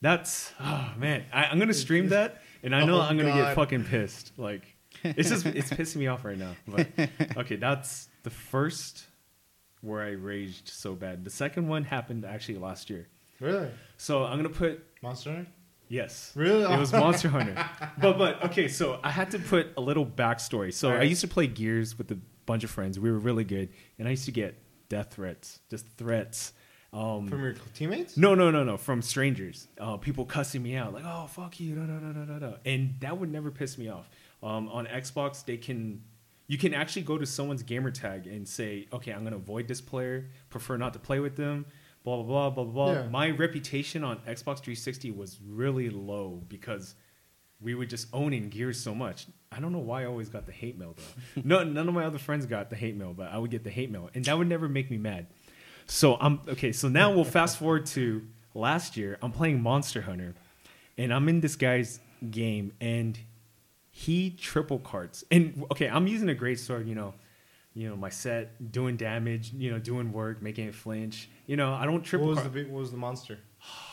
that's 0.00 0.52
oh 0.60 0.92
man, 0.98 1.24
I, 1.32 1.44
I'm 1.44 1.58
gonna 1.58 1.72
stream 1.74 2.08
that, 2.08 2.42
and 2.62 2.74
I 2.74 2.84
know 2.84 2.98
Oh, 2.98 3.02
I'm 3.02 3.16
gonna 3.16 3.30
God. 3.30 3.36
get 3.48 3.54
fucking 3.54 3.84
pissed. 3.84 4.32
Like, 4.36 4.62
it's 5.02 5.28
just 5.28 5.46
it's 5.46 5.70
pissing 5.72 5.96
me 5.96 6.06
off 6.08 6.24
right 6.24 6.38
now. 6.38 6.52
But 6.66 6.88
okay, 7.36 7.56
that's 7.56 8.08
the 8.22 8.30
first 8.30 9.06
where 9.84 10.02
I 10.02 10.10
raged 10.10 10.68
so 10.68 10.94
bad. 10.94 11.24
The 11.24 11.30
second 11.30 11.68
one 11.68 11.84
happened 11.84 12.24
actually 12.24 12.58
last 12.58 12.90
year. 12.90 13.08
really 13.40 13.68
So 13.96 14.24
I'm 14.24 14.38
gonna 14.38 14.48
put 14.48 14.84
monster 15.02 15.30
Hunter? 15.30 15.46
Yes. 15.88 16.32
Really? 16.34 16.62
It 16.62 16.78
was 16.78 16.92
Monster 16.92 17.28
Hunter. 17.36 17.54
But 18.00 18.18
but 18.18 18.42
okay, 18.46 18.68
so 18.68 18.98
I 19.04 19.10
had 19.10 19.30
to 19.32 19.38
put 19.38 19.68
a 19.76 19.80
little 19.80 20.06
backstory. 20.06 20.72
So 20.72 20.90
I 20.90 21.02
used 21.02 21.20
to 21.20 21.28
play 21.28 21.46
Gears 21.46 21.98
with 21.98 22.10
a 22.10 22.18
bunch 22.46 22.64
of 22.64 22.70
friends. 22.70 22.98
We 22.98 23.10
were 23.10 23.18
really 23.18 23.44
good, 23.44 23.68
and 23.98 24.08
I 24.08 24.12
used 24.12 24.24
to 24.24 24.32
get 24.32 24.56
death 24.88 25.12
threats, 25.14 25.60
just 25.70 25.86
threats. 25.96 26.52
Um, 26.92 27.26
from 27.26 27.42
your 27.42 27.54
teammates 27.74 28.16
no, 28.16 28.36
no, 28.36 28.52
no, 28.52 28.62
no, 28.62 28.76
from 28.76 29.02
strangers. 29.02 29.66
Uh, 29.80 29.96
people 29.96 30.24
cussing 30.24 30.62
me 30.62 30.76
out, 30.76 30.94
like, 30.94 31.02
"Oh, 31.04 31.26
fuck 31.26 31.58
you," 31.58 31.74
da, 31.74 31.86
da, 31.86 31.98
da, 31.98 32.12
da, 32.12 32.24
da, 32.24 32.38
da. 32.38 32.56
and 32.64 32.94
that 33.00 33.18
would 33.18 33.32
never 33.32 33.50
piss 33.50 33.76
me 33.76 33.88
off. 33.88 34.08
Um, 34.44 34.68
on 34.68 34.86
Xbox, 34.86 35.44
they 35.44 35.56
can 35.56 36.02
you 36.46 36.58
can 36.58 36.74
actually 36.74 37.02
go 37.02 37.18
to 37.18 37.26
someone's 37.26 37.62
gamer 37.62 37.90
tag 37.90 38.26
and 38.26 38.46
say, 38.46 38.86
okay, 38.92 39.12
I'm 39.12 39.24
gonna 39.24 39.36
avoid 39.36 39.68
this 39.68 39.80
player, 39.80 40.30
prefer 40.50 40.76
not 40.76 40.92
to 40.92 40.98
play 40.98 41.20
with 41.20 41.36
them, 41.36 41.66
blah 42.04 42.22
blah 42.22 42.50
blah 42.50 42.50
blah 42.50 42.64
blah. 42.64 42.92
Yeah. 42.92 43.08
My 43.08 43.30
reputation 43.30 44.04
on 44.04 44.18
Xbox 44.18 44.60
360 44.60 45.10
was 45.12 45.38
really 45.46 45.90
low 45.90 46.42
because 46.48 46.94
we 47.60 47.74
were 47.74 47.86
just 47.86 48.08
owning 48.12 48.50
Gears 48.50 48.78
so 48.78 48.94
much. 48.94 49.26
I 49.50 49.60
don't 49.60 49.72
know 49.72 49.78
why 49.78 50.02
I 50.02 50.06
always 50.06 50.28
got 50.28 50.44
the 50.46 50.52
hate 50.52 50.78
mail 50.78 50.96
though. 50.96 51.42
no, 51.44 51.64
none 51.64 51.88
of 51.88 51.94
my 51.94 52.04
other 52.04 52.18
friends 52.18 52.44
got 52.46 52.68
the 52.68 52.76
hate 52.76 52.96
mail, 52.96 53.14
but 53.14 53.28
I 53.32 53.38
would 53.38 53.50
get 53.50 53.64
the 53.64 53.70
hate 53.70 53.90
mail, 53.90 54.10
and 54.14 54.24
that 54.26 54.36
would 54.36 54.48
never 54.48 54.68
make 54.68 54.90
me 54.90 54.98
mad. 54.98 55.26
So 55.86 56.16
I'm 56.20 56.40
okay. 56.48 56.72
So 56.72 56.88
now 56.88 57.12
we'll 57.12 57.24
fast 57.24 57.58
forward 57.58 57.86
to 57.86 58.26
last 58.54 58.96
year. 58.96 59.18
I'm 59.22 59.32
playing 59.32 59.62
Monster 59.62 60.02
Hunter, 60.02 60.34
and 60.98 61.12
I'm 61.12 61.28
in 61.28 61.40
this 61.40 61.56
guy's 61.56 62.00
game, 62.30 62.72
and 62.80 63.18
he 63.96 64.30
triple 64.30 64.80
carts. 64.80 65.22
And 65.30 65.64
okay, 65.70 65.88
I'm 65.88 66.08
using 66.08 66.28
a 66.28 66.34
great 66.34 66.58
sword. 66.58 66.88
You 66.88 66.96
know, 66.96 67.14
you 67.74 67.88
know 67.88 67.94
my 67.96 68.08
set, 68.10 68.72
doing 68.72 68.96
damage. 68.96 69.52
You 69.52 69.70
know, 69.70 69.78
doing 69.78 70.10
work, 70.12 70.42
making 70.42 70.66
it 70.66 70.74
flinch. 70.74 71.28
You 71.46 71.56
know, 71.56 71.72
I 71.72 71.84
don't 71.84 71.94
What 71.94 72.04
triple. 72.04 72.26
was 72.28 72.38
the 72.38 72.42
cart. 72.42 72.54
big, 72.54 72.66
what 72.70 72.80
was 72.80 72.90
the 72.90 72.96
monster? 72.96 73.38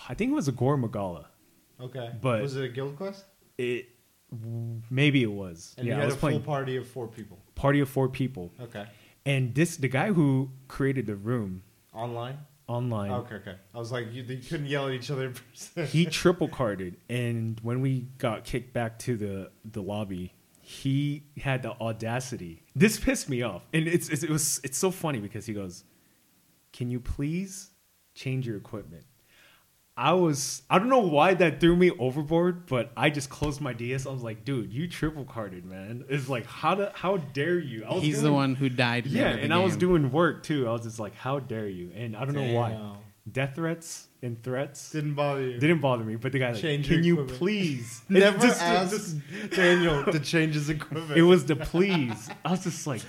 I 0.09 0.15
think 0.15 0.31
it 0.31 0.33
was 0.33 0.47
a 0.47 0.51
Gore 0.51 0.75
Magala. 0.77 1.27
Okay, 1.79 2.11
But- 2.19 2.41
was 2.41 2.55
it 2.55 2.63
a 2.65 2.69
guild 2.69 2.95
quest? 2.97 3.25
It 3.59 3.89
maybe 4.89 5.21
it 5.21 5.31
was. 5.31 5.75
And 5.77 5.85
yeah, 5.87 5.93
you 5.93 5.97
I 5.97 6.01
had 6.01 6.05
was 6.07 6.15
a 6.15 6.17
full 6.17 6.29
playing 6.29 6.43
party 6.43 6.77
of 6.77 6.87
four 6.87 7.07
people. 7.07 7.37
party 7.53 7.79
of 7.79 7.89
four 7.89 8.09
people, 8.09 8.51
Okay, 8.59 8.85
and 9.25 9.53
this 9.53 9.77
the 9.77 9.87
guy 9.87 10.11
who 10.13 10.49
created 10.67 11.05
the 11.05 11.15
room 11.15 11.61
online. 11.93 12.37
Online. 12.72 13.11
Okay, 13.11 13.36
okay. 13.36 13.55
I 13.74 13.78
was 13.78 13.91
like, 13.91 14.11
you, 14.13 14.24
you 14.24 14.38
couldn't 14.38 14.65
yell 14.67 14.88
at 14.88 14.93
each 14.93 15.11
other. 15.11 15.26
in 15.26 15.34
person. 15.34 15.86
he 15.88 16.05
triple 16.22 16.47
carded 16.47 16.97
and 17.09 17.59
when 17.61 17.82
we 17.82 18.07
got 18.17 18.43
kicked 18.43 18.74
back 18.74 18.97
to 18.99 19.17
the 19.17 19.51
the 19.69 19.82
lobby 19.82 20.34
he 20.61 21.24
had 21.38 21.63
the 21.63 21.72
audacity 21.82 22.63
this 22.76 22.97
pissed 22.99 23.28
me 23.30 23.41
off 23.41 23.63
and 23.74 23.88
it's, 23.88 24.07
it's 24.09 24.24
it 24.24 24.30
was 24.30 24.61
it's 24.63 24.78
so 24.78 24.89
funny 24.91 25.19
because 25.19 25.45
he 25.45 25.53
goes 25.53 25.84
can 26.72 26.89
you 26.89 26.99
please 26.99 27.72
change 28.15 28.47
your 28.47 28.55
equipment 28.57 29.03
i 30.09 30.11
was 30.13 30.63
i 30.69 30.79
don't 30.79 30.89
know 30.89 30.99
why 31.17 31.33
that 31.33 31.59
threw 31.59 31.75
me 31.75 31.91
overboard 31.99 32.65
but 32.65 32.91
i 32.97 33.09
just 33.09 33.29
closed 33.29 33.61
my 33.61 33.73
ds 33.73 34.07
i 34.07 34.11
was 34.11 34.23
like 34.23 34.43
dude 34.43 34.71
you 34.73 34.87
triple 34.87 35.25
carded 35.25 35.63
man 35.65 36.03
it's 36.09 36.27
like 36.27 36.45
how 36.45 36.73
do, 36.75 36.87
how 36.93 37.17
dare 37.17 37.59
you 37.59 37.83
I 37.85 37.93
was 37.93 38.03
He's 38.03 38.21
the 38.21 38.33
one 38.33 38.55
who 38.55 38.67
died. 38.69 39.05
yeah 39.05 39.21
end 39.21 39.29
of 39.31 39.37
the 39.37 39.43
and 39.45 39.53
i 39.53 39.59
was 39.59 39.75
doing 39.77 40.11
work 40.11 40.41
too 40.43 40.67
i 40.67 40.71
was 40.71 40.83
just 40.83 40.99
like 40.99 41.15
how 41.15 41.39
dare 41.39 41.67
you 41.69 41.91
and 41.95 42.15
i 42.17 42.25
don't 42.25 42.33
know 42.35 42.53
why 42.53 42.71
death 43.31 43.53
threats 43.55 44.07
and 44.23 44.41
threats 44.43 44.91
Didn't 44.91 45.13
bother 45.13 45.41
you. 45.47 45.59
didn't 45.59 45.79
bother 45.81 46.03
me, 46.03 46.15
but 46.15 46.31
the 46.31 46.39
guy 46.39 46.51
like, 46.51 46.61
Change 46.61 46.87
your 46.89 46.97
can 46.97 47.03
you 47.05 47.25
please? 47.25 48.01
Never 48.09 48.35
It's 48.37 48.45
just- 48.45 48.61
asked 48.61 48.91
just- 48.91 49.51
Daniel 49.51 50.03
to 50.05 50.19
change 50.19 50.53
his 50.55 50.69
equipment. 50.69 51.17
it 51.17 51.21
was 51.23 51.45
the 51.45 51.55
please. 51.55 52.29
I 52.45 52.51
was 52.51 52.63
just 52.63 52.85
like, 52.87 53.01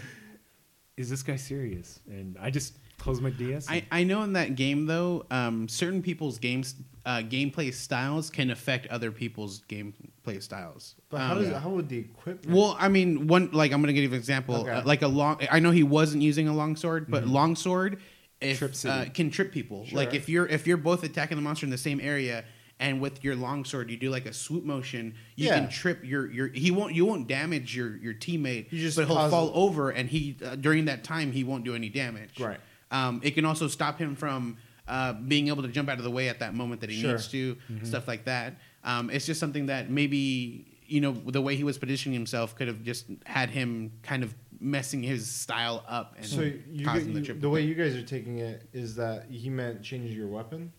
is 0.96 1.08
this 1.10 1.22
guy 1.22 1.36
serious? 1.36 1.98
And 2.06 2.36
I 2.40 2.50
just 2.50 2.76
closed 3.02 3.22
my 3.22 3.30
DS. 3.30 3.66
I, 3.68 3.84
I 3.90 4.04
know 4.04 4.22
in 4.22 4.32
that 4.34 4.54
game 4.54 4.86
though, 4.86 5.26
um, 5.30 5.68
certain 5.68 6.02
people's 6.02 6.38
games 6.38 6.74
uh, 7.04 7.18
gameplay 7.18 7.74
styles 7.74 8.30
can 8.30 8.50
affect 8.50 8.86
other 8.86 9.10
people's 9.10 9.62
gameplay 9.68 10.40
styles. 10.40 10.94
But 11.10 11.18
how 11.18 11.32
Um, 11.36 11.42
does 11.42 11.52
how 11.62 11.70
would 11.70 11.88
the 11.88 11.98
equipment? 11.98 12.54
Well, 12.56 12.76
I 12.78 12.88
mean, 12.88 13.26
one 13.26 13.50
like 13.52 13.72
I'm 13.72 13.80
gonna 13.80 13.92
give 13.92 14.04
you 14.04 14.10
an 14.10 14.14
example. 14.14 14.54
Okay. 14.56 14.70
Uh, 14.70 14.84
like 14.84 15.02
a 15.02 15.08
long, 15.08 15.40
I 15.50 15.58
know 15.58 15.72
he 15.72 15.82
wasn't 15.82 16.22
using 16.22 16.46
a 16.48 16.54
long 16.54 16.76
sword, 16.76 17.10
but 17.10 17.26
long 17.26 17.56
sword 17.56 18.00
if, 18.40 18.58
Trip 18.58 18.72
uh, 18.86 19.04
can 19.12 19.30
trip 19.30 19.52
people. 19.52 19.84
Sure. 19.86 19.96
Like 19.98 20.14
if 20.14 20.28
you're 20.28 20.46
if 20.46 20.66
you're 20.66 20.76
both 20.76 21.02
attacking 21.04 21.36
the 21.36 21.42
monster 21.42 21.66
in 21.66 21.70
the 21.70 21.78
same 21.78 22.00
area, 22.00 22.44
and 22.80 23.00
with 23.00 23.22
your 23.24 23.34
longsword, 23.36 23.90
you 23.90 23.96
do 23.96 24.10
like 24.10 24.26
a 24.26 24.32
swoop 24.32 24.64
motion, 24.64 25.14
you 25.36 25.46
Yeah. 25.48 25.58
can 25.60 25.68
trip 25.68 26.04
your 26.04 26.30
your. 26.30 26.48
He 26.48 26.70
won't 26.70 26.94
you 26.94 27.04
won't 27.04 27.26
damage 27.28 27.76
your 27.76 27.96
your 27.96 28.14
teammate. 28.14 28.70
You 28.72 28.78
just 28.80 28.96
but 28.96 29.06
he'll 29.06 29.16
cause- 29.16 29.30
fall 29.32 29.50
over, 29.54 29.90
and 29.90 30.08
he 30.08 30.36
uh, 30.44 30.54
during 30.56 30.84
that 30.86 31.02
time 31.04 31.32
he 31.32 31.42
won't 31.44 31.64
do 31.64 31.74
any 31.74 31.88
damage. 31.88 32.38
Right. 32.40 32.60
Um, 32.92 33.20
it 33.24 33.32
can 33.32 33.44
also 33.44 33.66
stop 33.68 33.98
him 33.98 34.14
from 34.14 34.56
uh, 34.86 35.14
being 35.14 35.48
able 35.48 35.62
to 35.62 35.68
jump 35.68 35.88
out 35.88 35.98
of 35.98 36.04
the 36.04 36.10
way 36.10 36.28
at 36.28 36.38
that 36.40 36.54
moment 36.54 36.80
that 36.82 36.90
he 36.90 37.00
Sure. 37.00 37.12
needs 37.12 37.28
to, 37.28 37.56
stuff 37.82 38.06
like 38.06 38.24
that. 38.26 38.54
Um, 38.84 39.10
it's 39.10 39.26
just 39.26 39.40
something 39.40 39.66
that 39.66 39.90
maybe 39.90 40.66
you 40.86 41.00
know 41.00 41.12
the 41.12 41.40
way 41.40 41.56
he 41.56 41.64
was 41.64 41.78
positioning 41.78 42.12
himself 42.14 42.54
could 42.54 42.68
have 42.68 42.82
just 42.82 43.06
had 43.24 43.48
him 43.50 43.92
kind 44.02 44.22
of 44.22 44.34
messing 44.60 45.02
his 45.02 45.28
style 45.28 45.82
up 45.88 46.14
and 46.16 46.26
so 46.26 46.42
you, 46.70 46.84
causing 46.84 47.12
you- 47.16 47.20
the 47.22 47.32
the, 47.32 47.48
way 47.50 47.62
you 47.62 47.74
guys 47.74 47.94
are 47.96 48.02
taking 48.02 48.38
it 48.38 48.68
is 48.72 48.94
that 48.96 49.26
he 49.30 49.48
meant 49.48 49.82
changing 49.82 50.12
your 50.16 50.28
weapon. 50.28 50.70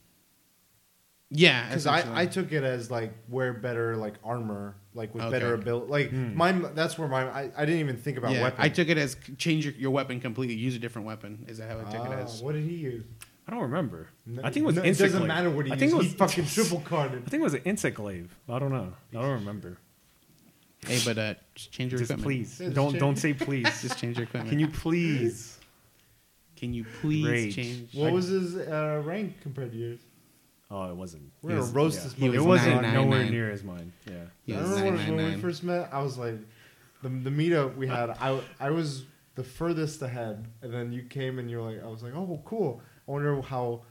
Yeah, 1.30 1.68
Because. 1.70 1.88
I, 1.88 2.22
I 2.22 2.26
took 2.26 2.52
it 2.52 2.64
as 2.64 2.92
like 2.92 3.14
wear 3.30 3.54
better 3.54 3.96
like 3.98 4.16
armor, 4.24 4.76
like 4.94 5.14
with 5.16 5.30
better 5.32 5.54
ability. 5.54 5.88
Like 5.92 6.12
mine, 6.12 6.66
that's 6.76 6.98
where 6.98 7.08
my 7.08 7.24
I, 7.24 7.52
I 7.58 7.66
didn't 7.66 7.80
even 7.82 7.98
think 7.98 8.18
about 8.18 8.34
yeah, 8.34 8.44
weapon. 8.44 8.62
I 8.62 8.70
took 8.70 8.88
it 8.90 8.98
as 8.98 9.18
change 9.38 9.66
your, 9.66 9.74
your 9.76 9.92
weapon 9.92 10.20
completely, 10.20 10.56
use 10.56 10.76
a 10.76 10.80
different 10.80 11.08
weapon. 11.08 11.46
Is 11.48 11.58
that 11.58 11.70
how 11.70 11.80
I 11.80 11.84
took 11.84 12.06
it 12.06 12.12
Ah, 12.12 12.24
as? 12.24 12.42
What 12.42 12.54
did 12.54 12.64
he 12.64 12.76
use? 12.76 13.04
I 13.48 13.52
don't 13.52 13.62
remember. 13.62 14.08
No- 14.26 14.42
I 14.44 14.52
think 14.52 14.64
it 14.64 14.68
was 14.68 14.76
no, 14.76 14.84
insect 14.84 15.08
doesn't 15.14 15.20
glaive. 15.20 15.28
matter 15.28 15.50
what 15.50 15.66
he 15.66 15.72
I 15.72 15.76
used. 15.76 15.80
think 15.80 15.92
it 15.92 15.96
was 15.98 16.08
he 16.08 16.14
fucking 16.14 16.46
triple 16.54 16.80
carded. 16.82 17.24
I 17.26 17.30
think 17.30 17.42
it 17.42 17.44
was 17.44 17.54
an 17.56 17.62
insect 17.66 17.98
glaive. 17.98 18.34
I 18.48 18.60
don't 18.60 18.72
know. 18.72 18.94
I 19.12 19.22
don't 19.22 19.32
remember. 19.32 19.78
Hey, 20.86 21.00
but 21.06 21.18
uh, 21.18 21.34
just 21.56 21.72
change 21.72 21.92
your 21.94 22.00
Just 22.00 22.12
equipment. 22.12 22.26
please 22.38 22.58
Just 22.58 22.74
don't 22.76 22.92
change- 22.92 23.00
don't 23.00 23.16
say 23.18 23.34
please. 23.34 23.64
Just 23.82 23.98
change 23.98 24.18
your 24.18 24.26
equipment. 24.26 24.50
Can 24.50 24.60
you 24.60 24.68
please? 24.68 25.58
Can 26.58 26.74
you 26.74 26.86
please 27.02 27.26
Rage. 27.26 27.56
change? 27.56 27.94
What 27.96 28.10
I- 28.10 28.14
was 28.14 28.28
his 28.28 28.56
uh, 28.56 29.02
rank 29.04 29.42
compared 29.42 29.72
to 29.72 29.78
yours? 29.78 30.00
Oh, 30.76 30.90
it 30.90 30.96
wasn't. 30.96 31.32
We're 31.42 31.52
it 31.52 31.54
gonna 31.54 31.62
was- 31.62 31.72
roast 31.72 31.98
yeah. 32.00 32.04
this 32.06 32.14
He 32.14 32.26
It 32.26 32.30
was 32.32 32.42
wasn't 32.44 32.82
999. 32.82 33.10
nowhere 33.10 33.30
near 33.30 33.52
as 33.52 33.64
mine. 33.64 33.94
Yeah. 34.10 34.14
He 34.46 34.56
I 34.56 34.62
was 34.62 34.70
remember 34.72 34.86
when, 34.86 34.96
when 34.98 35.06
we 35.18 35.22
999. 35.38 35.42
first 35.42 35.64
met, 35.64 35.90
I 35.94 36.02
was 36.02 36.18
like, 36.18 36.40
the 37.04 37.10
the 37.10 37.30
meetup 37.30 37.76
we 37.78 37.88
had, 37.88 38.10
I 38.10 38.40
I 38.60 38.72
was 38.72 39.06
the 39.36 39.44
furthest 39.44 40.02
ahead, 40.02 40.48
and 40.62 40.74
then 40.74 40.92
you 40.94 41.04
came 41.04 41.38
and 41.40 41.50
you 41.50 41.58
were 41.58 41.72
like, 41.72 41.84
I 41.84 41.88
was 41.88 42.02
like, 42.04 42.16
oh 42.16 42.42
cool. 42.46 42.82
I 43.08 43.12
wonder 43.12 43.42
how 43.42 43.82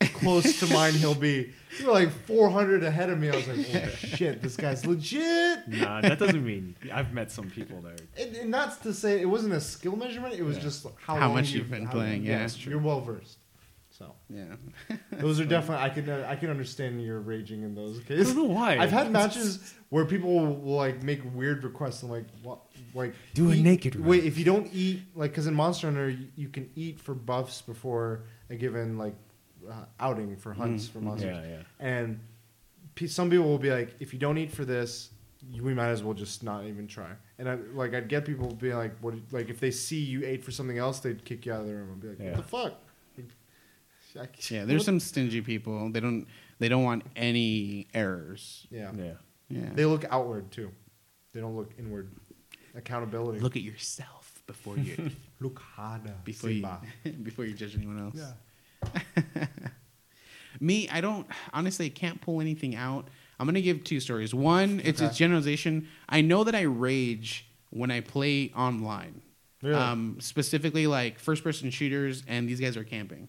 close 0.00 0.60
to 0.60 0.66
mine 0.72 0.92
he'll 0.94 1.14
be. 1.14 1.52
You 1.78 1.86
were 1.86 1.92
like 1.92 2.10
400 2.26 2.82
ahead 2.84 3.10
of 3.10 3.18
me. 3.18 3.30
I 3.30 3.36
was 3.36 3.48
like, 3.48 3.66
oh 3.74 3.88
shit, 4.16 4.42
this 4.42 4.56
guy's 4.56 4.84
legit. 4.86 5.66
Nah, 5.68 6.00
that 6.02 6.18
doesn't 6.18 6.44
mean 6.44 6.74
I've 6.92 7.12
met 7.12 7.30
some 7.32 7.50
people 7.50 7.80
there. 7.80 7.96
And, 8.16 8.36
and 8.36 8.50
not 8.50 8.82
to 8.82 8.92
say 8.92 9.20
it 9.20 9.26
wasn't 9.26 9.54
a 9.54 9.60
skill 9.60 9.96
measurement. 9.96 10.34
It 10.34 10.42
was 10.42 10.56
Yeah. 10.56 10.62
just 10.62 10.86
how, 11.06 11.14
How 11.16 11.26
long 11.26 11.34
much 11.36 11.50
you've 11.50 11.70
been 11.70 11.88
playing, 11.88 12.24
yeah. 12.24 12.40
yes, 12.40 12.64
you're 12.66 12.78
well 12.78 13.00
versed. 13.00 13.38
So 13.98 14.14
Yeah. 14.30 14.54
those 15.12 15.40
are 15.40 15.44
definitely 15.44 15.84
I 15.84 15.88
can 15.88 16.08
I 16.08 16.36
can 16.36 16.50
understand 16.50 17.02
your 17.02 17.18
raging 17.20 17.62
in 17.62 17.74
those 17.74 17.98
cases. 18.00 18.30
I 18.30 18.34
don't 18.34 18.48
know 18.48 18.54
why. 18.54 18.76
I've 18.78 18.92
had 18.92 19.10
matches 19.10 19.74
where 19.88 20.04
people 20.04 20.30
will, 20.38 20.76
like 20.76 21.02
make 21.02 21.20
weird 21.34 21.64
requests 21.64 22.02
and 22.02 22.12
like 22.12 22.26
what 22.42 22.60
like 22.94 23.14
Do 23.34 23.50
a 23.50 23.56
naked 23.56 23.96
round. 23.96 24.08
Wait, 24.08 24.24
if 24.24 24.38
you 24.38 24.44
don't 24.44 24.68
eat 24.72 25.02
like 25.16 25.32
because 25.32 25.46
in 25.48 25.54
Monster 25.54 25.88
Hunter 25.88 26.10
you, 26.10 26.28
you 26.36 26.48
can 26.48 26.70
eat 26.76 27.00
for 27.00 27.14
buffs 27.14 27.60
before 27.62 28.24
a 28.50 28.54
given 28.54 28.96
like 28.98 29.16
uh, 29.68 29.84
outing 29.98 30.36
for 30.36 30.52
hunts 30.54 30.86
Mm, 30.86 30.92
for 30.92 31.00
monsters, 31.00 31.36
Yeah, 31.42 31.50
yeah. 31.56 31.62
and 31.80 32.20
pe- 32.94 33.06
some 33.08 33.28
people 33.28 33.46
will 33.46 33.58
be 33.58 33.70
like, 33.70 33.96
if 33.98 34.12
you 34.12 34.18
don't 34.20 34.38
eat 34.38 34.52
for 34.52 34.64
this, 34.64 35.10
you, 35.50 35.62
we 35.64 35.74
might 35.74 35.88
as 35.88 36.02
well 36.04 36.14
just 36.14 36.42
not 36.44 36.64
even 36.64 36.86
try. 36.86 37.10
And 37.38 37.48
I 37.48 37.56
like 37.74 37.94
I'd 37.94 38.08
get 38.08 38.24
people 38.24 38.54
being 38.54 38.76
like, 38.76 38.96
what 39.00 39.14
like 39.32 39.48
if 39.50 39.58
they 39.58 39.72
see 39.72 40.00
you 40.00 40.24
ate 40.24 40.44
for 40.44 40.52
something 40.52 40.78
else, 40.78 41.00
they'd 41.00 41.24
kick 41.24 41.44
you 41.46 41.52
out 41.52 41.62
of 41.62 41.66
the 41.66 41.74
room 41.74 41.90
and 41.90 42.00
be 42.00 42.08
like, 42.08 42.18
Yeah. 42.20 42.26
what 42.28 42.36
the 42.36 42.42
fuck. 42.44 42.80
I- 44.16 44.28
Yeah, 44.50 44.64
there's 44.64 44.84
some 44.84 45.00
stingy 45.00 45.40
people. 45.40 45.90
They 45.90 46.00
don't 46.00 46.26
they 46.58 46.68
don't 46.68 46.84
want 46.84 47.04
any 47.16 47.86
errors. 47.94 48.66
Yeah. 48.70 48.90
Yeah. 48.96 49.12
Yeah. 49.48 49.70
They 49.74 49.84
look 49.84 50.04
outward 50.10 50.50
too. 50.50 50.70
They 51.32 51.40
don't 51.40 51.56
look 51.56 51.72
inward. 51.78 52.10
Accountability. 52.74 53.40
Look 53.40 53.56
at 53.56 53.62
yourself 53.62 54.42
before 54.46 54.76
you 54.76 55.10
look 55.40 55.58
harder. 55.58 56.14
before 56.24 56.50
you 56.50 56.66
before 57.22 57.44
you 57.44 57.54
judge 57.54 57.76
anyone 57.76 57.98
else. 58.00 58.16
Yeah. 58.16 59.46
Me, 60.60 60.88
I 60.88 61.00
don't 61.00 61.26
honestly 61.52 61.86
I 61.86 61.90
can't 61.90 62.20
pull 62.20 62.40
anything 62.40 62.74
out. 62.74 63.08
I'm 63.38 63.46
gonna 63.46 63.60
give 63.60 63.84
two 63.84 64.00
stories. 64.00 64.34
One, 64.34 64.80
it's 64.84 65.00
Okay. 65.00 65.10
a 65.10 65.14
generalization. 65.14 65.86
I 66.08 66.20
know 66.22 66.42
that 66.44 66.54
I 66.54 66.62
rage 66.62 67.46
when 67.70 67.90
I 67.90 68.00
play 68.00 68.50
online. 68.56 69.20
Really? 69.62 69.74
Um, 69.76 70.16
specifically 70.20 70.86
like 70.86 71.18
first 71.18 71.44
person 71.44 71.70
shooters 71.70 72.22
and 72.26 72.48
these 72.48 72.60
guys 72.60 72.76
are 72.76 72.84
camping. 72.84 73.28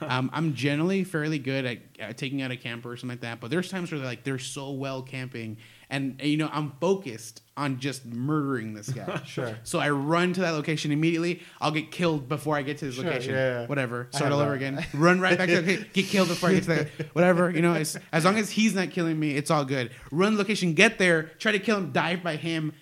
Um, 0.00 0.30
I'm 0.32 0.54
generally 0.54 1.04
fairly 1.04 1.38
good 1.38 1.64
at, 1.64 1.78
at 1.98 2.18
taking 2.18 2.42
out 2.42 2.50
a 2.50 2.56
camper 2.56 2.90
or 2.90 2.96
something 2.96 3.14
like 3.16 3.20
that, 3.22 3.40
but 3.40 3.50
there's 3.50 3.70
times 3.70 3.90
where 3.90 3.98
they're 3.98 4.08
like 4.08 4.24
they're 4.24 4.38
so 4.38 4.70
well 4.72 5.02
camping, 5.02 5.56
and, 5.88 6.16
and, 6.20 6.28
you 6.28 6.36
know 6.36 6.48
I'm 6.52 6.72
focused 6.80 7.42
on 7.56 7.78
just 7.78 8.06
murdering 8.06 8.74
this 8.74 8.88
guy. 8.88 9.20
Sure. 9.26 9.56
So 9.64 9.78
I 9.78 9.90
run 9.90 10.32
to 10.32 10.40
that 10.40 10.52
location 10.52 10.92
immediately. 10.92 11.42
I'll 11.60 11.70
get 11.70 11.90
killed 11.90 12.28
before 12.28 12.56
I 12.56 12.62
get 12.62 12.78
to 12.78 12.86
this 12.86 12.94
Sure, 12.94 13.04
location. 13.04 13.34
yeah, 13.34 13.60
yeah. 13.60 13.66
Whatever. 13.66 14.08
Start 14.12 14.32
all 14.32 14.40
over 14.40 14.54
again. 14.54 14.84
Run 14.94 15.20
right 15.20 15.36
back 15.36 15.48
to 15.48 15.60
the. 15.60 15.76
Get 15.92 16.06
killed 16.06 16.28
before 16.28 16.48
I 16.48 16.54
get 16.54 16.62
to 16.64 16.68
that. 16.70 16.88
Whatever. 17.14 17.50
You 17.50 17.62
know, 17.62 17.74
as 17.74 17.98
long 18.24 18.36
as 18.38 18.50
he's 18.50 18.74
not 18.74 18.90
killing 18.90 19.18
me, 19.18 19.36
it's 19.36 19.50
all 19.50 19.64
good. 19.64 19.90
Run 20.10 20.36
location. 20.38 20.74
Get 20.74 20.98
there. 20.98 21.24
Try 21.38 21.52
to 21.52 21.58
kill 21.58 21.76
him. 21.78 21.92
Dive 21.92 22.22
by 22.22 22.36
him. 22.36 22.72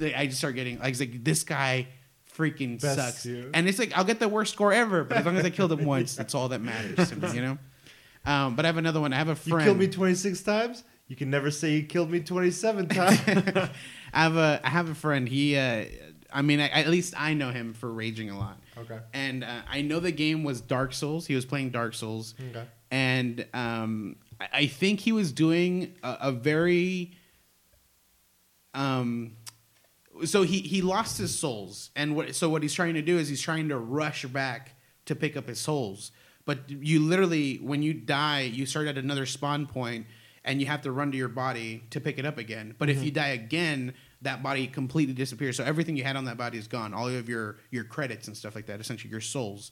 I 0.00 0.26
just 0.26 0.38
start 0.38 0.54
getting 0.54 0.78
like, 0.78 0.98
like 0.98 1.24
this 1.24 1.44
guy 1.44 1.88
freaking 2.36 2.80
Best 2.80 2.96
sucks. 3.22 3.26
And 3.26 3.68
it's 3.68 3.78
like 3.78 3.96
I'll 3.96 4.04
get 4.04 4.18
the 4.20 4.28
worst 4.28 4.52
score 4.52 4.72
ever, 4.72 5.04
but 5.04 5.18
as 5.18 5.26
long 5.26 5.36
as 5.36 5.44
I 5.44 5.50
killed 5.50 5.72
him 5.72 5.84
once, 5.96 6.14
that's 6.16 6.34
all 6.34 6.48
that 6.48 6.60
matters 6.60 7.10
to 7.10 7.16
me. 7.16 7.32
You 7.34 7.42
know. 7.42 7.58
Um, 8.24 8.54
but 8.56 8.64
I 8.64 8.68
have 8.68 8.76
another 8.76 9.00
one. 9.00 9.12
I 9.12 9.16
have 9.16 9.28
a 9.28 9.34
friend. 9.34 9.60
You 9.60 9.66
killed 9.66 9.78
me 9.78 9.88
26 9.88 10.42
times. 10.42 10.84
You 11.08 11.16
can 11.16 11.28
never 11.28 11.50
say 11.50 11.72
you 11.72 11.82
killed 11.84 12.10
me 12.10 12.20
27 12.20 12.88
times. 12.90 13.20
I 13.26 13.70
have 14.12 14.36
a 14.36 14.60
I 14.64 14.68
have 14.70 14.88
a 14.88 14.94
friend. 14.94 15.28
He, 15.28 15.56
uh, 15.56 15.84
I 16.32 16.40
mean, 16.42 16.60
I, 16.60 16.68
at 16.68 16.88
least 16.88 17.14
I 17.18 17.34
know 17.34 17.50
him 17.50 17.74
for 17.74 17.92
raging 17.92 18.30
a 18.30 18.38
lot. 18.38 18.58
okay. 18.78 19.00
And 19.12 19.44
uh, 19.44 19.62
I 19.68 19.82
know 19.82 20.00
the 20.00 20.12
game 20.12 20.44
was 20.44 20.60
Dark 20.60 20.94
Souls. 20.94 21.26
He 21.26 21.34
was 21.34 21.44
playing 21.44 21.70
Dark 21.70 21.92
Souls, 21.94 22.34
Okay. 22.50 22.64
and 22.90 23.44
um, 23.52 24.16
I, 24.40 24.48
I 24.52 24.66
think 24.68 25.00
he 25.00 25.12
was 25.12 25.32
doing 25.32 25.96
a, 26.02 26.16
a 26.22 26.32
very 26.32 27.12
um. 28.74 29.36
So 30.24 30.42
he 30.42 30.60
he 30.60 30.82
lost 30.82 31.18
his 31.18 31.36
souls, 31.36 31.90
and 31.96 32.14
what 32.14 32.34
so 32.34 32.48
what 32.48 32.62
he's 32.62 32.74
trying 32.74 32.94
to 32.94 33.02
do 33.02 33.18
is 33.18 33.28
he's 33.28 33.40
trying 33.40 33.68
to 33.70 33.78
rush 33.78 34.24
back 34.26 34.76
to 35.06 35.14
pick 35.14 35.36
up 35.36 35.48
his 35.48 35.58
souls. 35.58 36.12
But 36.44 36.68
you 36.68 37.00
literally, 37.00 37.56
when 37.56 37.82
you 37.82 37.94
die, 37.94 38.42
you 38.42 38.66
start 38.66 38.88
at 38.88 38.98
another 38.98 39.26
spawn 39.26 39.66
point, 39.66 40.06
and 40.44 40.60
you 40.60 40.66
have 40.66 40.82
to 40.82 40.92
run 40.92 41.12
to 41.12 41.16
your 41.16 41.28
body 41.28 41.84
to 41.90 42.00
pick 42.00 42.18
it 42.18 42.26
up 42.26 42.38
again. 42.38 42.74
But 42.78 42.90
if 42.90 43.02
you 43.02 43.10
die 43.10 43.28
again, 43.28 43.94
that 44.22 44.42
body 44.42 44.66
completely 44.66 45.14
disappears. 45.14 45.56
So 45.56 45.64
everything 45.64 45.96
you 45.96 46.04
had 46.04 46.16
on 46.16 46.24
that 46.26 46.36
body 46.36 46.58
is 46.58 46.68
gone. 46.68 46.94
All 46.94 47.08
of 47.08 47.28
your 47.28 47.58
your 47.70 47.84
credits 47.84 48.26
and 48.26 48.36
stuff 48.36 48.54
like 48.54 48.66
that, 48.66 48.80
essentially 48.80 49.10
your 49.10 49.20
souls. 49.20 49.70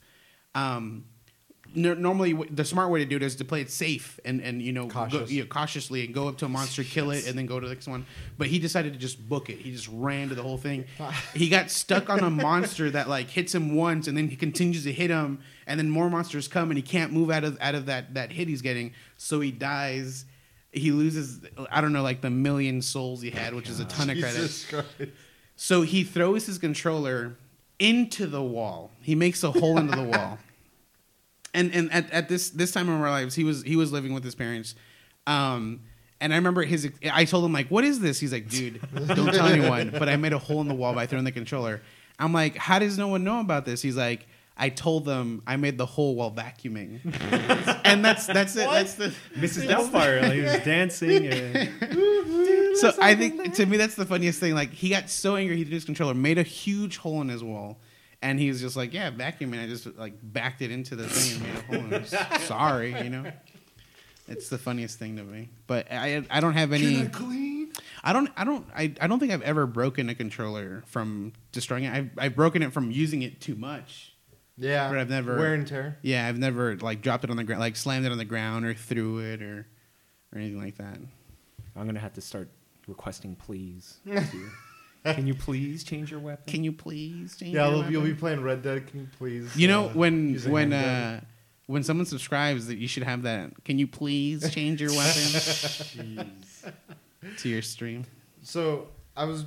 Um, 0.55 1.05
n- 1.77 2.01
normally, 2.03 2.33
w- 2.33 2.51
the 2.55 2.65
smart 2.65 2.91
way 2.91 3.01
to 3.01 3.05
do 3.05 3.17
it 3.17 3.23
is 3.23 3.37
to 3.37 3.45
play 3.45 3.61
it 3.61 3.71
safe 3.71 4.19
and 4.25 4.41
and 4.41 4.63
you 4.63 4.73
know, 4.73 4.87
go, 4.87 5.09
you 5.27 5.41
know 5.43 5.47
cautiously 5.47 6.05
and 6.05 6.15
go 6.15 6.29
up 6.29 6.39
to 6.39 6.45
a 6.47 6.49
monster, 6.49 6.83
kill 6.85 7.11
it, 7.11 7.27
and 7.27 7.37
then 7.37 7.47
go 7.47 7.59
to 7.61 7.67
the 7.67 7.75
next 7.75 7.87
one. 7.89 8.07
But 8.39 8.49
he 8.49 8.59
decided 8.59 8.93
to 8.93 8.99
just 8.99 9.29
book 9.29 9.49
it. 9.51 9.59
He 9.59 9.73
just 9.73 9.89
ran 9.93 10.29
to 10.31 10.35
the 10.35 10.43
whole 10.43 10.59
thing. 10.59 10.85
he 11.35 11.49
got 11.49 11.71
stuck 11.71 12.09
on 12.11 12.21
a 12.21 12.31
monster 12.31 12.91
that 12.91 13.09
like 13.09 13.31
hits 13.31 13.55
him 13.55 13.75
once, 13.75 14.09
and 14.09 14.17
then 14.17 14.29
he 14.29 14.37
continues 14.37 14.85
to 14.85 14.93
hit 14.93 15.11
him, 15.11 15.41
and 15.67 15.79
then 15.79 15.91
more 15.91 16.11
monsters 16.11 16.49
come, 16.49 16.71
and 16.71 16.79
he 16.79 16.83
can't 16.83 17.13
move 17.13 17.31
out 17.31 17.45
of 17.45 17.59
out 17.61 17.75
of 17.75 17.87
that 17.87 18.15
that 18.15 18.33
hit 18.33 18.49
he's 18.49 18.63
getting. 18.63 18.93
So 19.17 19.41
he 19.41 19.51
dies. 19.51 20.25
He 20.73 20.93
loses, 20.93 21.41
I 21.71 21.81
don't 21.81 21.93
know, 21.93 22.03
like 22.03 22.21
the 22.21 22.31
million 22.31 22.81
souls 22.81 23.23
he 23.23 23.31
had, 23.31 23.55
which 23.55 23.69
is 23.69 23.81
a 23.81 23.85
ton 23.87 24.09
of 24.09 24.19
credits. 24.19 24.65
Jesus 24.65 24.67
Christ. 24.67 25.13
So 25.57 25.83
he 25.83 26.05
throws 26.05 26.47
his 26.47 26.59
controller 26.59 27.37
into 27.81 28.27
the 28.27 28.43
wall. 28.43 28.93
He 29.03 29.15
makes 29.17 29.43
a 29.43 29.51
hole 29.51 29.79
into 29.79 29.97
the 29.97 30.05
wall. 30.05 30.39
And 31.55 31.75
and 31.75 31.93
at, 31.93 32.11
at 32.11 32.29
this 32.29 32.51
this 32.51 32.73
time 32.73 32.89
in 32.89 32.95
our 32.95 33.11
lives, 33.11 33.35
he 33.35 33.45
was 33.45 33.63
he 33.63 33.77
was 33.77 33.93
living 33.93 34.13
with 34.15 34.25
his 34.25 34.35
parents. 34.35 34.75
Um, 35.27 35.81
and 36.21 36.33
I 36.33 36.37
remember 36.37 36.63
his. 36.63 36.91
I 37.13 37.25
told 37.25 37.45
him 37.45 37.53
like, 37.53 37.69
"What 37.69 37.85
is 37.85 38.01
this?" 38.01 38.21
He's 38.21 38.33
like, 38.33 38.49
"Dude, 38.49 38.81
don't 38.95 39.33
tell 39.33 39.47
anyone." 39.47 39.91
But 39.91 40.09
I 40.09 40.17
made 40.17 40.33
a 40.33 40.39
hole 40.39 40.61
in 40.61 40.69
the 40.69 40.75
wall 40.75 40.95
by 40.95 41.07
throwing 41.07 41.25
the 41.25 41.33
controller. 41.33 41.81
I'm 42.19 42.33
like, 42.33 42.57
"How 42.57 42.79
does 42.79 42.99
no 42.99 43.09
one 43.09 43.25
know 43.25 43.41
about 43.41 43.65
this?" 43.65 43.81
He's 43.81 43.97
like, 43.97 44.27
"I 44.57 44.69
told 44.69 45.07
them 45.07 45.43
I 45.47 45.57
made 45.57 45.79
the 45.79 45.87
hole 45.87 46.15
while 46.15 46.31
vacuuming." 46.31 47.01
and 47.85 48.05
that's 48.05 48.27
that's 48.27 48.55
it. 48.57 48.69
That's 48.69 48.95
the 48.95 49.15
Mrs. 49.35 49.67
Doubtfire, 49.67 50.23
like, 50.23 50.33
he 50.33 50.41
was 50.43 50.61
dancing 50.61 51.27
and 51.27 52.77
so 52.77 52.93
I 53.01 53.15
think 53.15 53.55
to 53.55 53.67
me 53.67 53.77
that's 53.77 53.95
the 53.95 54.07
funniest 54.07 54.41
thing. 54.41 54.55
Like 54.55 54.73
he 54.73 54.91
got 54.91 55.09
so 55.09 55.37
angry 55.37 55.57
he 55.57 55.65
threw 55.65 55.75
his 55.75 55.85
controller, 55.85 56.15
made 56.15 56.39
a 56.39 56.43
huge 56.43 56.99
hole 56.99 57.21
in 57.23 57.29
his 57.29 57.43
wall, 57.43 57.79
and 58.23 58.39
he 58.39 58.49
was 58.49 58.61
just 58.61 58.77
like, 58.77 58.93
"Yeah, 58.93 59.11
vacuuming." 59.11 59.63
I 59.63 59.67
just 59.67 59.87
like 59.99 60.15
backed 60.23 60.63
it 60.63 60.71
into 60.71 60.97
the 60.97 61.09
thing 61.09 61.35
and 61.35 61.43
made 61.43 61.57
a 61.57 61.63
hole. 61.63 61.85
And 61.87 61.95
I 61.95 61.99
was 62.39 62.43
sorry, 62.47 63.03
you 63.03 63.11
know. 63.11 63.33
It's 64.29 64.49
the 64.49 64.59
funniest 64.59 64.99
thing 64.99 65.17
to 65.17 65.25
me, 65.25 65.49
but 65.67 65.91
I 65.91 66.23
I 66.31 66.41
don't 66.41 66.53
have 66.55 66.73
any. 66.73 67.07
clean? 67.09 67.73
I 68.05 68.13
don't 68.13 68.31
I 68.37 68.45
don't 68.45 68.67
I, 68.77 68.95
I 69.01 69.07
don't 69.07 69.19
think 69.19 69.33
I've 69.33 69.43
ever 69.43 69.67
broken 69.67 70.09
a 70.09 70.15
controller 70.15 70.83
from 70.87 71.33
destroying 71.53 71.85
it. 71.85 71.93
I've 71.93 72.11
I've 72.17 72.37
broken 72.37 72.63
it 72.63 72.73
from 72.73 72.91
using 72.91 73.23
it 73.23 73.41
too 73.41 73.57
much. 73.57 74.15
Yeah. 74.57 74.89
But 74.91 74.99
I've 74.99 75.09
never- 75.09 75.37
Wear 75.39 75.55
and 75.55 75.67
tear. 75.67 75.97
Yeah, 76.03 76.27
I've 76.29 76.39
never 76.39 76.77
like 76.77 77.01
dropped 77.01 77.25
it 77.25 77.31
on 77.31 77.39
the 77.39 77.45
ground, 77.45 77.61
like 77.61 77.77
slammed 77.77 78.05
it 78.07 78.13
on 78.13 78.19
the 78.19 78.25
ground 78.27 78.67
or 78.67 78.75
threw 78.75 79.19
it 79.21 79.43
or 79.43 79.67
or 80.33 80.39
anything 80.39 80.61
like 80.63 80.77
that. 80.77 80.99
I'm 81.75 81.87
gonna 81.87 81.99
have 82.01 82.15
to 82.15 82.21
start 82.21 82.49
requesting 82.87 83.35
please. 83.37 83.99
to- 85.05 85.15
Can 85.15 85.27
you 85.27 85.35
please 85.35 85.85
change 85.85 86.11
your 86.11 86.21
weapon? 86.21 86.45
Can 86.47 86.65
you 86.65 86.73
please 86.73 87.37
change? 87.37 87.55
Yeah, 87.55 87.69
your 87.69 87.77
you'll, 87.77 87.91
you'll 87.91 88.01
weapon? 88.03 88.15
be 88.15 88.21
playing 88.21 88.43
Red 88.43 88.63
Dead. 88.63 88.87
Can 88.87 89.01
you 89.01 89.09
please? 89.19 89.57
You 89.57 89.69
know 89.69 89.87
uh, 89.87 89.93
when 89.93 90.35
when 90.41 90.73
uh 90.73 91.21
when 91.67 91.83
someone 91.85 92.05
subscribes 92.07 92.67
that 92.67 92.79
you 92.79 92.89
should 92.89 93.05
have 93.05 93.23
that. 93.23 93.65
Can 93.65 93.79
you 93.79 93.87
please 93.87 94.53
change 94.53 94.81
your 94.81 94.91
weapon 94.91 96.43
to 97.39 97.49
your 97.49 97.63
stream? 97.63 98.05
So 98.43 98.89
I 99.17 99.25
was 99.25 99.45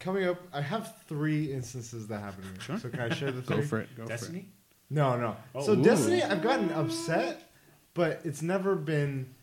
coming 0.00 0.24
up. 0.26 0.40
I 0.52 0.60
have 0.62 0.94
three 1.06 1.52
instances 1.52 2.06
that 2.08 2.20
happened 2.20 2.44
to 2.44 2.52
me. 2.52 2.58
Sure. 2.60 2.78
So 2.78 2.88
can 2.88 3.00
I 3.00 3.14
share 3.14 3.32
the 3.32 3.42
three? 3.42 3.56
Go 3.56 3.62
for 3.62 3.80
it. 3.80 3.88
Go 3.96 4.06
Destiny? 4.06 4.48
No, 4.90 5.18
no. 5.18 5.36
Oh. 5.54 5.60
so 5.60 5.72
Ooh. 5.72 5.82
Destiny, 5.82 6.22
I've 6.22 6.42
gotten 6.42 6.70
upset, 6.72 7.50
but 7.94 8.20
it's 8.24 8.40
never 8.42 8.74
been. 8.74 9.34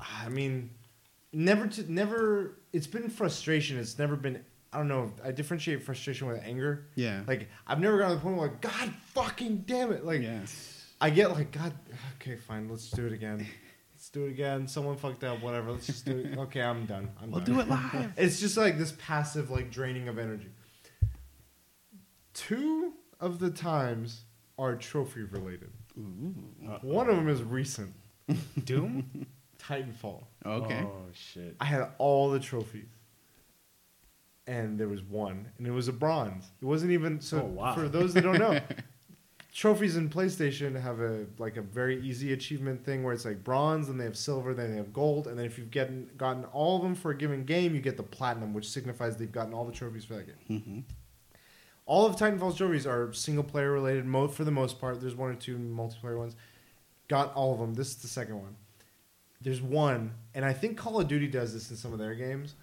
I 0.00 0.28
mean, 0.28 0.70
never 1.32 1.66
to 1.66 1.92
never. 1.92 2.58
It's 2.72 2.86
been 2.86 3.08
frustration. 3.10 3.78
It's 3.78 3.98
never 3.98 4.16
been. 4.16 4.44
I 4.74 4.78
don't 4.78 4.88
know. 4.88 5.12
I 5.22 5.30
differentiate 5.30 5.84
frustration 5.84 6.26
with 6.26 6.42
anger. 6.44 6.86
Yeah. 6.96 7.22
Like 7.26 7.48
I've 7.66 7.78
never 7.78 7.98
gotten 7.98 8.12
to 8.12 8.16
the 8.16 8.22
point 8.22 8.36
where 8.36 8.48
like 8.48 8.60
God 8.60 8.92
fucking 9.14 9.64
damn 9.66 9.92
it. 9.92 10.04
Like 10.04 10.22
yeah. 10.22 10.40
I 11.00 11.10
get 11.10 11.30
like 11.30 11.52
God. 11.52 11.72
Okay, 12.20 12.36
fine. 12.36 12.68
Let's 12.68 12.90
do 12.90 13.06
it 13.06 13.12
again. 13.12 13.46
Let's 13.94 14.10
do 14.10 14.26
it 14.26 14.30
again. 14.30 14.66
Someone 14.66 14.96
fucked 14.96 15.22
up. 15.22 15.40
Whatever. 15.42 15.70
Let's 15.72 15.86
just 15.86 16.04
do 16.04 16.18
it. 16.18 16.38
Okay, 16.38 16.60
I'm 16.60 16.86
done. 16.86 17.10
I'm 17.22 17.30
done. 17.30 17.30
We'll 17.30 17.40
done. 17.40 17.54
do 17.54 17.60
it 17.60 17.68
live. 17.68 18.12
It's 18.16 18.40
just 18.40 18.56
like 18.56 18.76
this 18.76 18.92
passive, 18.98 19.50
like 19.50 19.70
draining 19.70 20.08
of 20.08 20.18
energy. 20.18 20.50
Two 22.32 22.94
of 23.20 23.38
the 23.38 23.50
times 23.50 24.24
are 24.58 24.74
trophy 24.76 25.22
related. 25.22 25.70
One 26.82 27.08
of 27.08 27.16
them 27.16 27.28
is 27.28 27.42
recent. 27.42 27.94
Doom? 28.64 29.26
Titanfall. 29.58 30.24
Okay. 30.44 30.82
Oh 30.84 31.06
shit. 31.12 31.56
I 31.60 31.64
had 31.64 31.88
all 31.98 32.30
the 32.30 32.40
trophies, 32.40 32.88
and 34.46 34.78
there 34.78 34.88
was 34.88 35.02
one, 35.02 35.48
and 35.58 35.66
it 35.66 35.70
was 35.70 35.88
a 35.88 35.92
bronze. 35.92 36.46
It 36.60 36.64
wasn't 36.64 36.92
even 36.92 37.20
so. 37.20 37.42
Oh, 37.42 37.44
wow. 37.46 37.74
For 37.74 37.88
those 37.88 38.12
that 38.14 38.22
don't 38.22 38.38
know, 38.38 38.60
trophies 39.54 39.96
in 39.96 40.08
PlayStation 40.10 40.80
have 40.80 41.00
a 41.00 41.26
like 41.38 41.56
a 41.56 41.62
very 41.62 42.00
easy 42.02 42.32
achievement 42.32 42.84
thing 42.84 43.02
where 43.04 43.12
it's 43.14 43.24
like 43.24 43.42
bronze, 43.44 43.88
and 43.88 43.98
they 44.00 44.04
have 44.04 44.16
silver, 44.16 44.52
then 44.54 44.70
they 44.70 44.76
have 44.76 44.92
gold, 44.92 45.26
and 45.28 45.38
then 45.38 45.46
if 45.46 45.56
you've 45.58 45.70
gotten 45.70 46.10
gotten 46.16 46.44
all 46.46 46.76
of 46.76 46.82
them 46.82 46.94
for 46.94 47.10
a 47.10 47.16
given 47.16 47.44
game, 47.44 47.74
you 47.74 47.80
get 47.80 47.96
the 47.96 48.02
platinum, 48.02 48.52
which 48.52 48.68
signifies 48.68 49.16
they've 49.16 49.32
gotten 49.32 49.54
all 49.54 49.64
the 49.64 49.72
trophies 49.72 50.04
for 50.04 50.14
that 50.14 50.26
game. 50.48 50.60
hmm 50.60 50.80
All 51.86 52.06
of 52.06 52.16
Titanfall's 52.16 52.56
trophies 52.56 52.86
are 52.86 53.12
single 53.12 53.44
player 53.44 53.72
related, 53.72 54.04
mo- 54.06 54.28
for 54.28 54.44
the 54.44 54.50
most 54.50 54.80
part. 54.80 55.00
There's 55.00 55.14
one 55.14 55.30
or 55.30 55.34
two 55.34 55.56
multiplayer 55.58 56.18
ones. 56.18 56.34
Got 57.08 57.34
all 57.34 57.52
of 57.52 57.58
them. 57.60 57.74
This 57.74 57.88
is 57.88 57.96
the 57.96 58.08
second 58.08 58.40
one. 58.40 58.56
There's 59.42 59.60
one, 59.60 60.12
and 60.34 60.42
I 60.44 60.54
think 60.54 60.78
Call 60.78 60.98
of 61.00 61.06
Duty 61.06 61.26
does 61.26 61.52
this 61.52 61.70
in 61.70 61.76
some 61.76 61.92
of 61.92 61.98
their 61.98 62.14
games. 62.14 62.54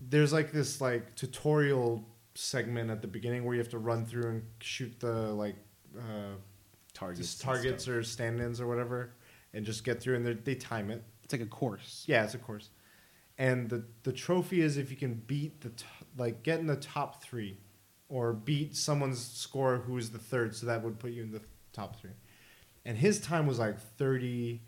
There's 0.00 0.32
like 0.32 0.52
this 0.52 0.80
like 0.80 1.14
tutorial 1.14 2.04
segment 2.34 2.90
at 2.90 3.00
the 3.00 3.08
beginning 3.08 3.44
where 3.44 3.54
you 3.54 3.60
have 3.60 3.70
to 3.70 3.78
run 3.78 4.04
through 4.04 4.28
and 4.28 4.42
shoot 4.60 4.98
the 5.00 5.32
like 5.32 5.56
uh, 5.98 6.34
Targets. 6.92 7.38
targets 7.38 7.88
or 7.88 8.02
stand-ins 8.02 8.60
or 8.60 8.66
whatever, 8.66 9.14
and 9.52 9.64
just 9.66 9.84
get 9.84 10.00
through. 10.00 10.16
And 10.16 10.44
they 10.44 10.54
time 10.54 10.90
it. 10.90 11.02
It's 11.22 11.32
like 11.32 11.42
a 11.42 11.46
course. 11.46 12.04
Yeah, 12.06 12.24
it's 12.24 12.34
a 12.34 12.38
course. 12.38 12.70
And 13.38 13.68
the 13.68 13.84
the 14.02 14.12
trophy 14.12 14.62
is 14.62 14.76
if 14.76 14.90
you 14.90 14.96
can 14.96 15.14
beat 15.14 15.60
the 15.60 15.70
t- 15.70 15.84
like 16.16 16.42
get 16.42 16.60
in 16.60 16.66
the 16.66 16.76
top 16.76 17.22
three, 17.22 17.58
or 18.08 18.32
beat 18.32 18.76
someone's 18.76 19.22
score 19.22 19.78
who 19.78 19.98
is 19.98 20.10
the 20.10 20.18
third, 20.18 20.54
so 20.54 20.66
that 20.66 20.82
would 20.82 20.98
put 20.98 21.10
you 21.12 21.22
in 21.22 21.32
the 21.32 21.42
top 21.72 22.00
three. 22.00 22.12
And 22.84 22.96
his 22.96 23.20
time 23.20 23.46
was 23.46 23.58
like 23.58 23.78
30, 23.98 24.62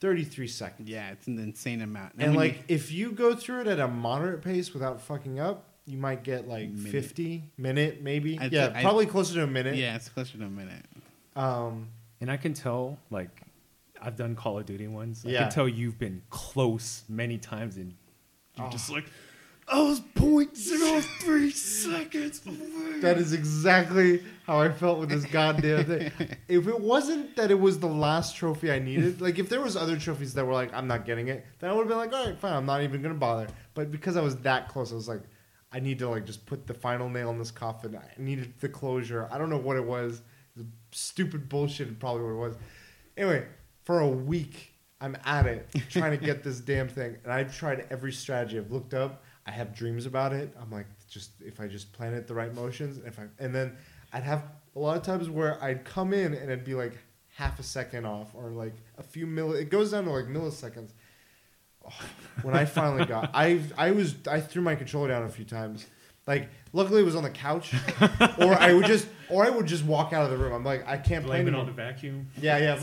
33 0.00 0.48
seconds. 0.48 0.88
Yeah, 0.88 1.10
it's 1.10 1.26
an 1.26 1.38
insane 1.38 1.80
amount. 1.82 2.12
And 2.18 2.34
when 2.34 2.36
like 2.48 2.56
you- 2.68 2.74
if 2.74 2.92
you 2.92 3.12
go 3.12 3.34
through 3.34 3.62
it 3.62 3.66
at 3.68 3.80
a 3.80 3.88
moderate 3.88 4.42
pace 4.42 4.72
without 4.74 5.00
fucking 5.00 5.38
up, 5.40 5.70
you 5.86 5.98
might 5.98 6.22
get 6.24 6.48
like 6.48 6.70
Minute. 6.70 6.90
fifty 6.92 7.44
minute 7.58 8.02
maybe. 8.02 8.38
I'd 8.38 8.52
yeah, 8.52 8.68
say- 8.68 8.72
I'd- 8.74 8.82
probably 8.82 9.06
closer 9.06 9.34
to 9.34 9.44
a 9.44 9.46
minute. 9.46 9.76
yeah, 9.76 9.96
it's 9.96 10.08
closer 10.08 10.38
to 10.38 10.44
a 10.44 10.50
minute. 10.50 10.84
Um, 11.36 11.88
And 12.20 12.30
I 12.30 12.36
can 12.38 12.54
tell, 12.54 12.98
like, 13.10 13.28
I've 14.00 14.16
done 14.16 14.34
Call 14.34 14.58
of 14.58 14.64
Duty 14.66 14.86
ones. 14.86 15.24
I 15.26 15.30
Yeah. 15.30 15.42
can 15.42 15.50
tell 15.50 15.68
you've 15.68 15.98
been 15.98 16.22
close 16.30 17.02
many 17.08 17.36
times, 17.38 17.76
and 17.76 17.94
you're 18.56 18.66
Oh. 18.66 18.70
just 18.70 18.88
like, 18.90 19.04
I 19.66 19.80
was 19.80 20.00
point 20.00 20.56
zero 20.56 21.00
three 21.20 21.50
seconds 21.50 22.40
away. 22.46 23.00
That 23.00 23.18
is 23.18 23.32
exactly 23.32 24.22
how 24.46 24.60
I 24.60 24.70
felt 24.70 24.98
with 24.98 25.08
this 25.08 25.24
goddamn 25.24 25.84
thing. 25.84 26.12
If 26.48 26.68
it 26.68 26.80
wasn't 26.80 27.34
that 27.36 27.50
it 27.50 27.58
was 27.58 27.78
the 27.78 27.86
last 27.86 28.36
trophy 28.36 28.70
I 28.70 28.78
needed, 28.78 29.20
like 29.20 29.38
if 29.38 29.48
there 29.48 29.60
was 29.60 29.76
other 29.76 29.96
trophies 29.96 30.34
that 30.34 30.44
were 30.44 30.52
like 30.52 30.72
I'm 30.74 30.86
not 30.86 31.06
getting 31.06 31.28
it, 31.28 31.44
then 31.58 31.70
I 31.70 31.72
would 31.72 31.80
have 31.80 31.88
been 31.88 31.96
like, 31.96 32.12
all 32.12 32.26
right, 32.26 32.38
fine, 32.38 32.52
I'm 32.52 32.66
not 32.66 32.82
even 32.82 33.00
gonna 33.00 33.14
bother. 33.14 33.48
But 33.72 33.90
because 33.90 34.16
I 34.16 34.20
was 34.20 34.36
that 34.38 34.68
close, 34.68 34.92
I 34.92 34.96
was 34.96 35.08
like, 35.08 35.22
I 35.72 35.80
need 35.80 35.98
to 36.00 36.08
like 36.08 36.26
just 36.26 36.44
put 36.46 36.66
the 36.66 36.74
final 36.74 37.08
nail 37.08 37.30
in 37.30 37.38
this 37.38 37.50
coffin. 37.50 37.96
I 37.96 38.20
needed 38.20 38.52
the 38.60 38.68
closure. 38.68 39.28
I 39.32 39.38
don't 39.38 39.50
know 39.50 39.58
what 39.58 39.76
it 39.76 39.84
was. 39.84 40.22
It 40.56 40.58
was 40.58 40.66
stupid 40.92 41.48
bullshit. 41.48 41.98
Probably 41.98 42.22
what 42.22 42.30
it 42.30 42.48
was. 42.48 42.56
Anyway, 43.16 43.46
for 43.84 44.00
a 44.00 44.08
week, 44.08 44.72
I'm 45.00 45.16
at 45.24 45.46
it 45.46 45.68
trying 45.90 46.18
to 46.18 46.24
get 46.24 46.44
this 46.44 46.60
damn 46.60 46.88
thing, 46.88 47.16
and 47.24 47.32
I've 47.32 47.56
tried 47.56 47.86
every 47.90 48.12
strategy. 48.12 48.58
I've 48.58 48.70
looked 48.70 48.94
up. 48.94 49.24
I 49.46 49.50
have 49.50 49.74
dreams 49.74 50.06
about 50.06 50.32
it. 50.32 50.54
I'm 50.60 50.70
like, 50.70 50.86
just 51.08 51.30
if 51.40 51.60
I 51.60 51.66
just 51.68 51.92
plan 51.92 52.14
it 52.14 52.26
the 52.26 52.34
right 52.34 52.54
motions, 52.54 52.98
if 53.04 53.18
I 53.18 53.24
and 53.38 53.54
then 53.54 53.76
I'd 54.12 54.22
have 54.22 54.44
a 54.74 54.78
lot 54.78 54.96
of 54.96 55.02
times 55.02 55.28
where 55.28 55.62
I'd 55.62 55.84
come 55.84 56.12
in 56.14 56.34
and 56.34 56.50
it'd 56.50 56.64
be 56.64 56.74
like 56.74 56.96
half 57.36 57.58
a 57.58 57.62
second 57.62 58.06
off 58.06 58.34
or 58.34 58.50
like 58.50 58.74
a 58.98 59.02
few 59.02 59.26
milli. 59.26 59.60
It 59.60 59.70
goes 59.70 59.90
down 59.92 60.04
to 60.04 60.10
like 60.10 60.26
milliseconds. 60.26 60.90
Oh, 61.86 61.92
when 62.42 62.56
I 62.56 62.64
finally 62.78 63.04
got, 63.04 63.30
I 63.34 63.60
I 63.76 63.90
was 63.90 64.14
I 64.30 64.40
threw 64.40 64.62
my 64.62 64.74
controller 64.74 65.08
down 65.08 65.24
a 65.24 65.28
few 65.28 65.44
times. 65.44 65.86
Like, 66.26 66.48
luckily 66.72 67.02
it 67.02 67.04
was 67.04 67.16
on 67.16 67.22
the 67.22 67.28
couch, 67.28 67.74
or 68.38 68.54
I 68.54 68.72
would 68.72 68.86
just, 68.86 69.06
or 69.28 69.44
I 69.44 69.50
would 69.50 69.66
just 69.66 69.84
walk 69.84 70.14
out 70.14 70.24
of 70.24 70.30
the 70.30 70.38
room. 70.38 70.54
I'm 70.54 70.64
like, 70.64 70.88
I 70.88 70.96
can't 70.96 71.22
play 71.22 71.42
Blame 71.42 71.48
it 71.48 71.48
anymore. 71.48 71.60
on 71.60 71.66
the 71.66 71.72
vacuum. 71.72 72.28
Yeah, 72.40 72.78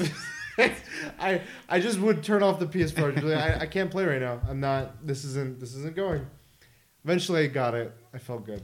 yeah. 0.59 0.69
I 1.19 1.41
I 1.67 1.79
just 1.79 1.97
would 1.99 2.21
turn 2.21 2.43
off 2.43 2.59
the 2.59 2.67
PS4. 2.67 3.15
Like, 3.23 3.35
I, 3.35 3.61
I 3.61 3.65
can't 3.65 3.89
play 3.89 4.05
right 4.05 4.21
now. 4.21 4.41
I'm 4.47 4.59
not. 4.59 5.07
This 5.07 5.23
isn't. 5.25 5.59
This 5.59 5.73
isn't 5.75 5.95
going. 5.95 6.27
Eventually, 7.03 7.43
I 7.43 7.47
got 7.47 7.73
it. 7.73 7.91
I 8.13 8.17
felt 8.19 8.45
good, 8.45 8.61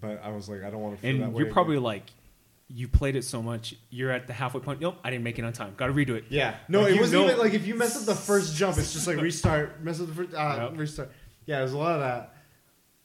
but 0.00 0.20
I 0.24 0.30
was 0.30 0.48
like, 0.48 0.62
I 0.64 0.70
don't 0.70 0.80
want 0.80 0.96
to. 0.96 1.02
Feel 1.02 1.18
that 1.18 1.24
And 1.24 1.32
way 1.34 1.38
you're 1.40 1.46
again. 1.48 1.52
probably 1.54 1.78
like, 1.78 2.04
you 2.68 2.88
played 2.88 3.16
it 3.16 3.24
so 3.24 3.42
much, 3.42 3.74
you're 3.90 4.10
at 4.10 4.26
the 4.26 4.32
halfway 4.32 4.60
point. 4.60 4.80
Nope, 4.80 4.96
I 5.04 5.10
didn't 5.10 5.24
make 5.24 5.38
it 5.38 5.44
on 5.44 5.52
time. 5.52 5.74
Got 5.76 5.88
to 5.88 5.92
redo 5.92 6.10
it. 6.10 6.24
Yeah. 6.30 6.54
No, 6.68 6.82
Like, 6.82 6.94
it 6.94 7.00
wasn't 7.00 7.22
know- 7.22 7.28
even 7.28 7.38
like 7.38 7.52
if 7.54 7.66
you 7.66 7.74
mess 7.74 7.96
up 7.98 8.06
the 8.06 8.14
first 8.14 8.56
jump, 8.56 8.78
it's 8.78 8.92
just 8.94 9.06
like 9.06 9.20
restart. 9.20 9.82
Mess 9.82 10.00
up 10.00 10.06
the 10.06 10.14
first. 10.14 10.34
Uh. 10.34 10.70
Restart. 10.74 11.10
Yeah, 11.44 11.58
there's 11.58 11.72
a 11.74 11.78
lot 11.78 11.94
of 11.96 12.00
that. 12.00 12.34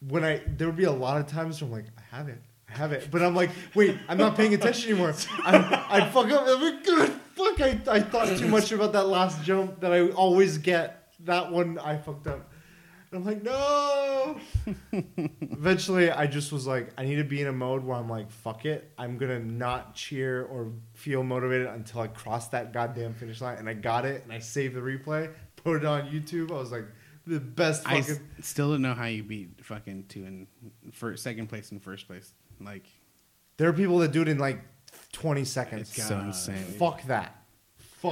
When 0.08 0.24
I 0.24 0.42
there 0.46 0.68
would 0.68 0.78
be 0.78 0.84
a 0.86 0.92
lot 0.92 1.20
of 1.20 1.28
times 1.28 1.62
where 1.62 1.68
I'm 1.68 1.74
like, 1.74 1.86
I 1.98 2.16
have 2.16 2.30
it. 2.30 2.40
I 2.70 2.78
have 2.78 2.92
it. 2.92 3.10
But 3.10 3.24
I'm 3.24 3.34
like, 3.36 3.50
wait, 3.76 3.98
I'm 4.08 4.18
not 4.18 4.36
paying 4.38 4.54
attention 4.54 4.92
anymore. 4.92 5.14
I, 5.44 5.86
I 5.90 6.10
fuck 6.10 6.30
up. 6.32 6.44
I'm 6.48 6.62
like, 6.62 6.86
"God, 6.86 7.10
fuck, 7.36 7.62
I, 7.62 7.80
I 7.90 8.00
thought 8.02 8.38
too 8.38 8.48
much 8.48 8.72
about 8.72 8.94
that 8.94 9.08
last 9.08 9.42
jump 9.44 9.80
that 9.80 9.92
I 9.92 10.10
always 10.10 10.58
get. 10.60 11.12
That 11.22 11.52
one 11.52 11.80
I 11.80 11.98
fucked 11.98 12.28
up. 12.28 12.52
And 13.12 13.20
I'm 13.20 13.26
like, 13.26 13.42
no. 13.44 14.38
Eventually, 15.42 16.12
I 16.12 16.28
just 16.28 16.52
was 16.52 16.68
like, 16.68 16.90
I 16.98 17.06
need 17.06 17.16
to 17.16 17.24
be 17.24 17.42
in 17.42 17.48
a 17.48 17.52
mode 17.54 17.84
where 17.84 17.96
I'm 17.98 18.10
like, 18.10 18.30
fuck 18.32 18.66
it. 18.66 18.92
I'm 18.98 19.18
going 19.18 19.32
to 19.32 19.46
not 19.46 19.96
cheer 19.96 20.44
or 20.46 20.72
feel 20.94 21.24
motivated 21.24 21.68
until 21.68 22.02
I 22.02 22.08
cross 22.08 22.50
that 22.50 22.74
goddamn 22.74 23.14
finish 23.14 23.40
line. 23.42 23.58
And 23.58 23.70
I 23.70 23.74
got 23.74 24.06
it, 24.06 24.24
and 24.24 24.32
I 24.34 24.40
saved 24.40 24.76
the 24.76 24.82
replay, 24.82 25.32
put 25.56 25.78
it 25.78 25.86
on 25.86 26.10
YouTube. 26.10 26.52
I 26.52 26.56
was 26.56 26.72
like, 26.72 26.86
the 27.26 27.40
best 27.40 27.84
I 27.86 28.02
fucking. 28.02 28.16
s- 28.40 28.46
still 28.48 28.72
don't 28.72 28.82
know 28.82 28.94
how 28.94 29.06
you 29.06 29.24
beat 29.24 29.64
fucking 29.64 30.06
two 30.10 30.26
in 30.26 30.48
first, 30.92 31.24
second 31.24 31.48
place 31.48 31.72
and 31.72 31.82
first 31.82 32.08
place. 32.08 32.32
Like 32.62 32.86
There 33.58 33.68
are 33.70 33.74
people 33.74 34.00
that 34.00 34.12
do 34.12 34.22
it 34.22 34.28
in 34.30 34.38
like 34.38 34.62
20 35.14 35.44
seconds. 35.46 35.90
it's 35.96 36.08
so 36.08 36.20
insane. 36.20 36.56
Fuck 36.56 37.04
that. 37.08 37.37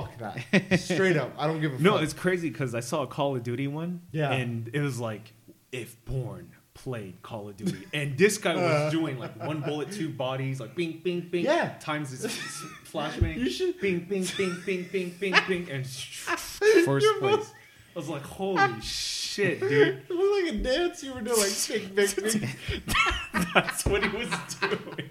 Fuck 0.03 0.17
that. 0.51 0.79
Straight 0.79 1.17
up. 1.17 1.31
I 1.37 1.47
don't 1.47 1.61
give 1.61 1.71
a 1.71 1.75
fuck. 1.75 1.83
No, 1.83 1.93
fuck. 1.93 2.03
it's 2.03 2.13
crazy 2.13 2.49
because 2.49 2.73
I 2.75 2.79
saw 2.79 3.03
a 3.03 3.07
Call 3.07 3.35
of 3.35 3.43
Duty 3.43 3.67
one. 3.67 4.01
Yeah. 4.11 4.31
And 4.31 4.69
it 4.73 4.81
was 4.81 4.99
like, 4.99 5.33
if 5.71 6.03
Bourne 6.05 6.51
played 6.73 7.21
Call 7.21 7.47
of 7.49 7.55
Duty. 7.57 7.85
And 7.93 8.17
this 8.17 8.37
guy 8.37 8.55
was 8.55 8.63
Uh. 8.63 8.89
doing 8.89 9.17
like 9.17 9.35
one 9.41 9.61
bullet, 9.61 9.91
two 9.91 10.09
bodies, 10.09 10.59
like 10.59 10.75
bing, 10.75 11.01
bing, 11.03 11.21
bing. 11.21 11.45
Yeah. 11.45 11.75
Times 11.79 12.09
his 12.11 12.25
flashbang. 12.91 13.37
You 13.37 13.49
should- 13.49 13.79
Bing, 13.79 13.99
bing, 14.09 14.25
bing, 14.37 14.57
bing, 14.65 14.87
bing, 14.91 15.15
bing, 15.19 15.35
bing. 15.47 15.69
And 15.71 15.85
first 15.87 16.61
You're 17.05 17.19
place. 17.19 17.35
both- 17.37 17.53
I 17.95 17.99
was 17.99 18.09
like, 18.09 18.23
holy 18.23 18.81
shit, 18.81 19.61
dude. 19.61 20.03
It 20.09 20.09
was 20.09 20.43
like 20.43 20.53
a 20.53 20.57
dance 20.57 21.01
you 21.01 21.13
were 21.13 21.21
doing, 21.21 21.37
like, 21.39 21.67
big, 21.69 21.95
big, 21.95 22.15
big. 22.15 22.49
That's 23.53 23.85
what 23.85 24.03
he 24.03 24.09
was 24.09 24.27
doing. 24.59 25.09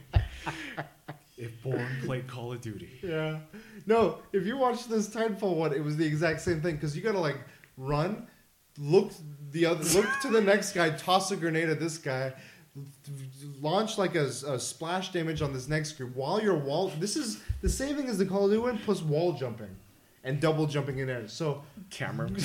If 1.39 1.63
Bourne 1.63 1.97
played 2.05 2.27
Call 2.29 2.53
of 2.53 2.61
Duty. 2.61 2.91
Yeah. 3.03 3.39
No, 3.87 4.19
if 4.33 4.47
you 4.47 4.57
watch 4.57 4.87
this 4.89 5.09
Titanfall 5.09 5.57
one, 5.57 5.73
it 5.75 5.83
was 5.85 5.97
the 5.97 6.07
exact 6.07 6.41
same 6.41 6.61
thing 6.63 6.77
because 6.77 6.97
you 6.97 7.03
gotta 7.03 7.19
like 7.19 7.39
run, 7.77 8.27
look 8.79 9.13
the 9.53 9.67
other, 9.67 9.85
look 9.99 10.07
to 10.23 10.29
the 10.31 10.41
next 10.41 10.73
guy, 10.73 10.91
toss 10.91 11.31
a 11.31 11.37
grenade 11.37 11.69
at 11.69 11.79
this 11.81 11.99
guy, 11.99 12.33
launch 13.61 13.99
like 13.99 14.15
a, 14.15 14.25
a 14.47 14.59
splash 14.59 15.13
damage 15.13 15.43
on 15.43 15.53
this 15.53 15.69
next 15.69 15.93
group 15.93 16.15
while 16.17 16.41
you're 16.43 16.57
wall. 16.57 16.91
This 16.99 17.17
is 17.17 17.41
the 17.63 17.69
same 17.69 17.97
thing 17.97 18.09
as 18.09 18.19
the 18.19 18.27
Call 18.27 18.45
of 18.47 18.51
Duty 18.51 18.63
one 18.63 18.79
plus 18.79 19.03
wall 19.03 19.33
jumping 19.35 19.75
and 20.25 20.41
double 20.41 20.67
jumping 20.67 20.99
in 20.99 21.07
there. 21.07 21.29
So 21.29 21.63
Camera. 21.91 22.31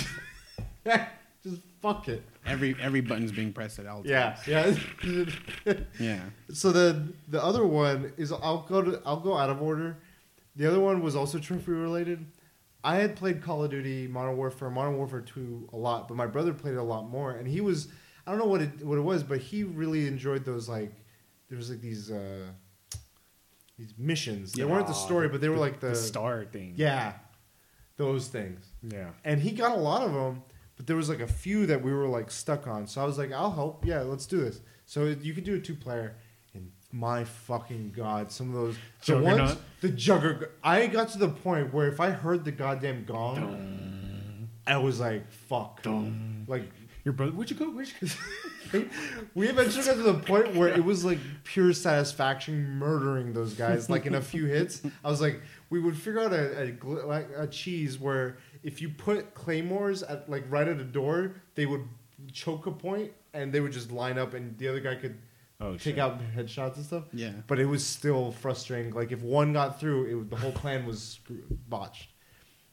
just 1.44 1.62
fuck 1.82 2.08
it. 2.10 2.24
Every 2.46 2.76
every 2.82 3.02
button's 3.02 3.32
being 3.32 3.54
pressed 3.54 3.80
at 3.80 3.86
all 3.88 4.02
Yeah, 4.06 4.36
times. 4.46 4.80
yeah. 5.06 5.74
Yeah. 6.00 6.20
So 6.54 6.72
the 6.72 7.08
the 7.28 7.42
other 7.44 7.66
one 7.66 8.12
is 8.18 8.32
I'll 8.32 8.66
go 8.68 8.82
to 8.82 9.02
I'll 9.06 9.20
go 9.20 9.38
out 9.38 9.50
of 9.50 9.62
order. 9.62 9.98
The 10.60 10.68
other 10.68 10.82
one 10.82 11.02
was 11.02 11.16
also 11.16 11.40
trophy 11.40 11.72
related. 11.72 12.26
I 12.84 12.98
had 12.98 13.16
played 13.16 13.42
Call 13.42 13.64
of 13.64 13.72
Duty 13.72 14.08
Modern 14.08 14.36
Warfare, 14.36 14.70
Modern 14.70 14.98
Warfare 14.98 15.22
2 15.22 15.70
a 15.72 15.78
lot, 15.78 16.10
but 16.10 16.18
my 16.18 16.28
brother 16.28 16.54
played 16.54 16.74
it 16.74 16.78
a 16.78 16.84
lot 16.84 17.10
more 17.10 17.32
and 17.32 17.48
he 17.48 17.62
was 17.62 17.88
I 18.28 18.32
don't 18.32 18.40
know 18.40 18.46
what 18.46 18.62
it 18.62 18.86
what 18.86 18.98
it 18.98 19.02
was, 19.02 19.24
but 19.24 19.40
he 19.40 19.64
really 19.64 20.06
enjoyed 20.06 20.44
those 20.44 20.68
like 20.68 20.92
there 21.48 21.58
was 21.58 21.70
like 21.70 21.80
these 21.80 22.12
uh 22.12 22.48
these 23.78 23.94
missions. 23.98 24.52
They 24.52 24.66
weren't 24.66 24.88
the 24.88 24.94
story, 24.94 25.30
but 25.30 25.40
they 25.40 25.48
were 25.48 25.56
like 25.56 25.80
the, 25.80 25.90
the 25.90 25.96
star 25.96 26.44
thing. 26.44 26.74
Yeah. 26.76 27.14
Those 27.96 28.28
things. 28.28 28.66
Yeah. 28.84 29.12
And 29.24 29.42
he 29.42 29.52
got 29.52 29.72
a 29.72 29.80
lot 29.80 30.02
of 30.02 30.12
them, 30.12 30.44
but 30.76 30.88
there 30.88 30.98
was 30.98 31.08
like 31.08 31.22
a 31.22 31.28
few 31.28 31.68
that 31.68 31.82
we 31.82 31.94
were 31.94 32.08
like 32.08 32.30
stuck 32.30 32.68
on. 32.68 32.86
So 32.86 33.02
I 33.02 33.06
was 33.06 33.18
like, 33.18 33.32
I'll 33.32 33.54
help. 33.54 33.86
Yeah, 33.86 34.02
let's 34.02 34.26
do 34.26 34.42
this. 34.42 34.60
So 34.86 35.06
you 35.06 35.34
could 35.34 35.46
do 35.46 35.56
a 35.56 35.60
two 35.60 35.76
player. 35.76 36.18
My 36.92 37.24
fucking 37.24 37.94
god, 37.96 38.32
some 38.32 38.50
of 38.50 38.56
those 38.56 38.76
the 38.76 38.82
Juggernaut? 39.06 39.40
ones 39.40 39.58
the 39.82 39.90
jugger. 39.90 40.50
I 40.64 40.88
got 40.88 41.10
to 41.10 41.18
the 41.20 41.30
point 41.30 41.74
where 41.74 41.88
if 41.88 42.00
I 42.00 42.10
heard 42.10 42.44
the 42.46 42.52
goddamn 42.52 43.06
gong, 43.06 44.50
I 44.66 44.78
was 44.78 45.00
like, 45.00 45.30
fuck. 45.32 45.82
Like 46.48 46.64
Your 47.06 47.14
brother, 47.14 47.32
where'd 47.32 47.50
you 47.52 47.56
go? 47.56 47.70
Where'd 47.70 47.90
you 48.02 48.08
go? 48.72 48.86
we 49.36 49.48
eventually 49.48 49.84
got 49.86 49.96
to 49.96 50.02
the 50.04 50.14
point 50.14 50.56
where 50.56 50.70
it 50.70 50.84
was 50.84 51.04
like 51.04 51.18
pure 51.44 51.74
satisfaction 51.74 52.78
murdering 52.78 53.34
those 53.34 53.54
guys 53.56 53.90
like 53.90 54.06
in 54.06 54.14
a 54.14 54.22
few 54.22 54.46
hits 54.46 54.84
i 55.04 55.10
was 55.10 55.20
like 55.20 55.42
we 55.72 55.80
would 55.80 55.98
figure 55.98 56.20
out 56.20 56.32
a, 56.32 56.72
a, 56.84 56.86
like 57.08 57.28
a 57.36 57.48
cheese 57.48 57.98
where 58.00 58.38
if 58.62 58.80
you 58.80 58.90
put 58.90 59.34
claymores 59.34 60.04
at 60.04 60.30
like 60.30 60.44
right 60.50 60.68
at 60.68 60.78
a 60.78 60.84
door 60.84 61.32
they 61.56 61.66
would 61.66 61.84
choke 62.32 62.68
a 62.68 62.72
point 62.72 63.12
and 63.34 63.52
they 63.52 63.60
would 63.60 63.72
just 63.72 63.92
line 63.92 64.20
up 64.20 64.36
and 64.36 64.56
the 64.60 64.68
other 64.68 64.80
guy 64.80 64.94
could 64.94 65.18
Oh, 65.62 65.74
take 65.74 65.82
shit. 65.96 66.00
out 66.00 66.20
headshots 66.36 66.78
and 66.78 66.86
stuff 66.86 67.04
Yeah. 67.12 67.34
but 67.48 67.60
it 67.60 67.66
was 67.66 67.86
still 67.86 68.32
frustrating 68.32 68.94
like 68.94 69.12
if 69.12 69.22
one 69.22 69.52
got 69.54 69.80
through 69.80 70.06
it 70.06 70.14
would, 70.16 70.30
the 70.30 70.38
whole 70.38 70.52
plan 70.54 70.86
was 70.86 71.02
screw- 71.04 71.44
botched 71.68 72.12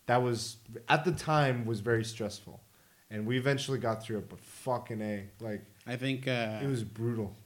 that 0.06 0.22
was 0.22 0.58
at 0.88 1.04
the 1.04 1.10
time 1.12 1.66
was 1.66 1.80
very 1.80 2.04
stressful 2.04 2.62
and 3.10 3.26
we 3.26 3.36
eventually 3.38 3.78
got 3.80 4.02
through 4.04 4.18
it 4.18 4.28
but 4.28 4.38
fucking 4.40 5.00
a 5.02 5.24
like 5.40 5.64
I 5.86 5.96
think 5.96 6.28
uh, 6.28 6.60
it 6.62 6.66
was 6.68 6.84
brutal 6.84 7.36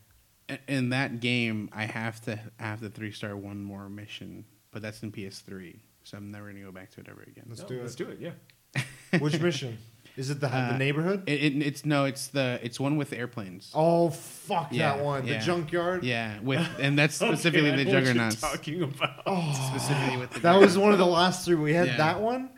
in 0.67 0.89
that 0.91 1.21
game. 1.21 1.69
I 1.73 1.85
have 1.85 2.21
to 2.23 2.39
have 2.59 2.81
the 2.81 2.91
three 2.91 3.13
star 3.13 3.37
one 3.37 3.63
more 3.63 3.89
mission, 3.89 4.45
but 4.73 4.83
that's 4.83 5.01
in 5.03 5.13
PS3, 5.13 5.79
so 6.05 6.17
I'm 6.17 6.31
never 6.33 6.47
gonna 6.51 6.65
go 6.65 6.73
back 6.73 6.91
to 6.93 7.01
it 7.01 7.07
ever 7.09 7.23
again. 7.23 7.45
Let's 7.49 7.61
No, 7.63 7.69
do 7.69 7.79
it. 7.79 7.83
Let's 7.83 7.95
do 7.95 8.09
it. 8.09 8.19
Yeah. 8.19 8.83
Which 9.21 9.39
mission? 9.41 9.79
Is 10.17 10.31
it 10.31 10.41
the 10.41 10.49
Uh, 10.49 10.73
the 10.73 10.79
neighborhood? 10.79 11.23
It, 11.29 11.43
it, 11.43 11.63
it's 11.63 11.85
no, 11.87 12.05
it's 12.05 12.29
the 12.29 12.59
it's 12.63 12.79
one 12.81 12.97
with 12.97 13.13
airplanes. 13.13 13.71
oh 13.75 14.11
fuck 14.11 14.69
Yeah, 14.73 14.97
that 14.97 15.05
one! 15.05 15.27
yeah. 15.27 15.39
The 15.39 15.45
junkyard. 15.45 16.05
Yeah, 16.05 16.41
with 16.41 16.67
and 16.81 16.99
that's 16.99 17.15
specifically 17.15 17.69
Okay, 17.71 17.85
the 17.85 17.85
know 17.85 17.91
what 17.93 18.05
you're 18.05 18.13
juggernauts. 18.15 18.41
talking 18.41 18.83
about. 18.83 19.23
Oh, 19.27 19.53
Specifically 19.71 20.17
with 20.19 20.31
the 20.33 20.41
that 20.41 20.57
was 20.61 20.77
one 20.77 20.93
of 20.93 20.99
the 20.99 21.07
last 21.07 21.45
three. 21.45 21.55
We 21.55 21.73
had 21.75 21.87
Yeah. 21.89 21.97
that 21.99 22.21
one. 22.21 22.51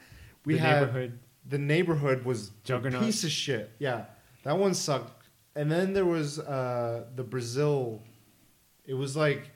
We 0.44 0.54
the 0.54 0.60
had 0.60 0.80
neighborhood. 0.80 1.18
the 1.48 1.58
neighborhood 1.58 2.24
was 2.24 2.50
Juggernaut. 2.64 3.02
piece 3.02 3.22
of 3.24 3.30
shit. 3.30 3.70
Yeah, 3.78 4.04
that 4.44 4.58
one 4.58 4.74
sucked. 4.74 5.28
And 5.54 5.70
then 5.70 5.92
there 5.92 6.06
was 6.06 6.38
uh, 6.38 7.04
the 7.14 7.22
Brazil. 7.22 8.02
It 8.86 8.94
was 8.94 9.14
like 9.16 9.50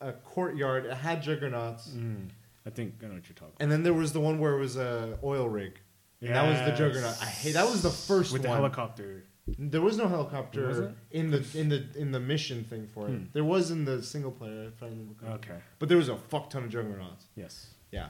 a 0.00 0.12
courtyard. 0.12 0.86
It 0.86 0.94
had 0.94 1.22
juggernauts. 1.22 1.88
Mm, 1.88 2.28
I 2.64 2.70
think 2.70 2.94
I 3.02 3.08
know 3.08 3.14
what 3.14 3.28
you're 3.28 3.34
talking. 3.34 3.54
And 3.60 3.70
then 3.70 3.82
there 3.82 3.92
was 3.92 4.12
the 4.12 4.20
one 4.20 4.38
where 4.38 4.52
it 4.56 4.60
was 4.60 4.76
a 4.76 5.18
oil 5.24 5.48
rig. 5.48 5.80
And 6.22 6.34
that 6.34 6.48
was 6.48 6.58
the 6.70 6.76
juggernaut. 6.76 7.16
I 7.20 7.26
hate 7.26 7.52
that 7.54 7.66
was 7.66 7.82
the 7.82 7.90
first 7.90 8.32
with 8.32 8.42
one. 8.42 8.50
the 8.50 8.56
helicopter. 8.56 9.24
There 9.58 9.80
was 9.80 9.96
no 9.96 10.08
helicopter 10.08 10.66
Was 10.66 10.78
in 11.12 11.30
the 11.30 11.44
in 11.54 11.68
the 11.68 11.84
in 11.96 12.10
the 12.10 12.18
mission 12.18 12.64
thing 12.64 12.88
for 12.92 13.06
it. 13.06 13.10
Hmm. 13.12 13.24
There 13.32 13.44
was 13.44 13.70
in 13.70 13.84
the 13.84 14.02
single 14.02 14.32
player, 14.32 14.64
if 14.74 14.82
I 14.82 14.86
remember 14.86 15.14
correctly. 15.14 15.50
Okay. 15.52 15.60
But 15.78 15.88
there 15.88 15.98
was 15.98 16.08
a 16.08 16.16
fuck 16.16 16.50
ton 16.50 16.64
of 16.64 16.70
juggernauts. 16.70 17.26
Yes. 17.36 17.66
Yeah, 17.92 18.08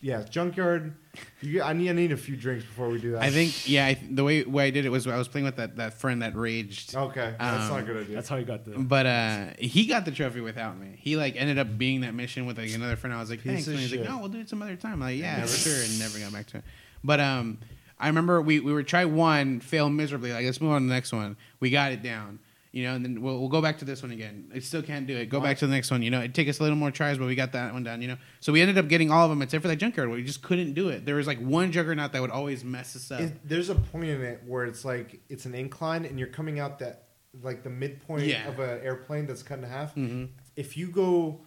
yeah. 0.00 0.22
Junkyard. 0.22 0.94
You, 1.42 1.60
I 1.62 1.74
need 1.74 1.90
I 1.90 1.92
need 1.92 2.12
a 2.12 2.16
few 2.16 2.36
drinks 2.36 2.64
before 2.64 2.88
we 2.88 2.98
do 2.98 3.12
that. 3.12 3.22
I 3.22 3.28
think 3.30 3.68
yeah, 3.68 3.86
I, 3.88 3.94
th- 3.94 4.14
the 4.14 4.24
way 4.24 4.44
way 4.44 4.68
I 4.68 4.70
did 4.70 4.86
it 4.86 4.88
was 4.88 5.06
I 5.06 5.18
was 5.18 5.28
playing 5.28 5.44
with 5.44 5.56
that, 5.56 5.76
that 5.76 5.92
friend 5.94 6.22
that 6.22 6.34
raged. 6.34 6.96
Okay, 6.96 7.34
that's 7.38 7.64
Um, 7.64 7.68
not 7.70 7.80
a 7.80 7.82
good 7.82 7.96
idea. 8.04 8.14
That's 8.14 8.28
how 8.30 8.36
you 8.36 8.46
got 8.46 8.64
the. 8.64 8.78
But 8.78 9.04
uh, 9.04 9.44
he 9.58 9.84
got 9.84 10.06
the 10.06 10.10
trophy 10.10 10.40
without 10.40 10.78
me. 10.78 10.96
He 10.98 11.16
like 11.16 11.36
ended 11.36 11.58
up 11.58 11.76
being 11.76 12.00
that 12.00 12.14
mission 12.14 12.46
with 12.46 12.56
like 12.56 12.72
another 12.72 12.96
friend. 12.96 13.14
I 13.14 13.20
was 13.20 13.28
like, 13.28 13.40
Piece 13.42 13.52
thanks. 13.52 13.66
And 13.68 13.78
he's 13.78 13.90
shit. 13.90 14.00
like, 14.00 14.08
no, 14.08 14.18
we'll 14.20 14.28
do 14.30 14.38
it 14.40 14.48
some 14.48 14.62
other 14.62 14.76
time. 14.76 14.94
I'm 14.94 15.00
like, 15.00 15.18
yeah, 15.18 15.36
Never- 15.36 15.48
for 15.48 15.56
sure, 15.68 15.82
and 15.82 15.98
never 15.98 16.18
got 16.18 16.32
back 16.32 16.46
to 16.46 16.58
it. 16.58 16.64
But 17.04 17.20
um, 17.20 17.58
I 17.98 18.06
remember 18.08 18.40
we 18.42 18.60
we 18.60 18.72
were 18.72 18.82
try 18.82 19.04
one, 19.04 19.60
fail 19.60 19.88
miserably. 19.90 20.32
Like 20.32 20.44
let's 20.44 20.60
move 20.60 20.72
on 20.72 20.82
to 20.82 20.88
the 20.88 20.94
next 20.94 21.12
one. 21.12 21.36
We 21.60 21.70
got 21.70 21.92
it 21.92 22.02
down. 22.02 22.38
You 22.70 22.84
know, 22.84 22.94
and 22.94 23.02
then 23.04 23.22
we'll, 23.22 23.38
we'll 23.40 23.48
go 23.48 23.62
back 23.62 23.78
to 23.78 23.86
this 23.86 24.02
one 24.02 24.12
again. 24.12 24.52
I 24.54 24.58
still 24.58 24.82
can't 24.82 25.06
do 25.06 25.16
it. 25.16 25.30
Go 25.30 25.40
back 25.40 25.56
to 25.58 25.66
the 25.66 25.72
next 25.72 25.90
one. 25.90 26.02
You 26.02 26.10
know, 26.10 26.20
it 26.20 26.34
take 26.34 26.48
us 26.50 26.60
a 26.60 26.62
little 26.62 26.76
more 26.76 26.90
tries, 26.90 27.16
but 27.16 27.26
we 27.26 27.34
got 27.34 27.52
that 27.52 27.72
one 27.72 27.82
down. 27.82 28.02
You 28.02 28.08
know, 28.08 28.16
so 28.40 28.52
we 28.52 28.60
ended 28.60 28.76
up 28.76 28.88
getting 28.88 29.10
all 29.10 29.24
of 29.24 29.30
them 29.30 29.40
except 29.40 29.62
for 29.62 29.68
that 29.68 29.76
junkyard. 29.76 30.10
where 30.10 30.18
We 30.18 30.22
just 30.22 30.42
couldn't 30.42 30.74
do 30.74 30.90
it. 30.90 31.06
There 31.06 31.14
was 31.16 31.26
like 31.26 31.38
one 31.40 31.72
juggernaut 31.72 32.12
that 32.12 32.20
would 32.20 32.30
always 32.30 32.64
mess 32.64 32.94
us 32.94 33.10
up. 33.10 33.20
It- 33.22 33.48
there's 33.48 33.70
a 33.70 33.74
point 33.74 34.04
in 34.10 34.20
it 34.22 34.42
where 34.46 34.66
it's 34.66 34.84
like 34.84 35.18
it's 35.30 35.46
an 35.46 35.54
incline 35.54 36.04
and 36.04 36.18
you're 36.18 36.28
coming 36.28 36.60
out 36.60 36.78
that 36.80 37.04
like 37.42 37.62
the 37.62 37.70
midpoint 37.70 38.24
Yeah. 38.26 38.46
of 38.48 38.58
an 38.60 38.80
airplane 38.82 39.26
that's 39.26 39.42
cut 39.42 39.58
in 39.58 39.64
half. 39.64 39.94
hmm 39.94 40.26
If 40.54 40.76
you 40.76 40.88
go 40.88 41.40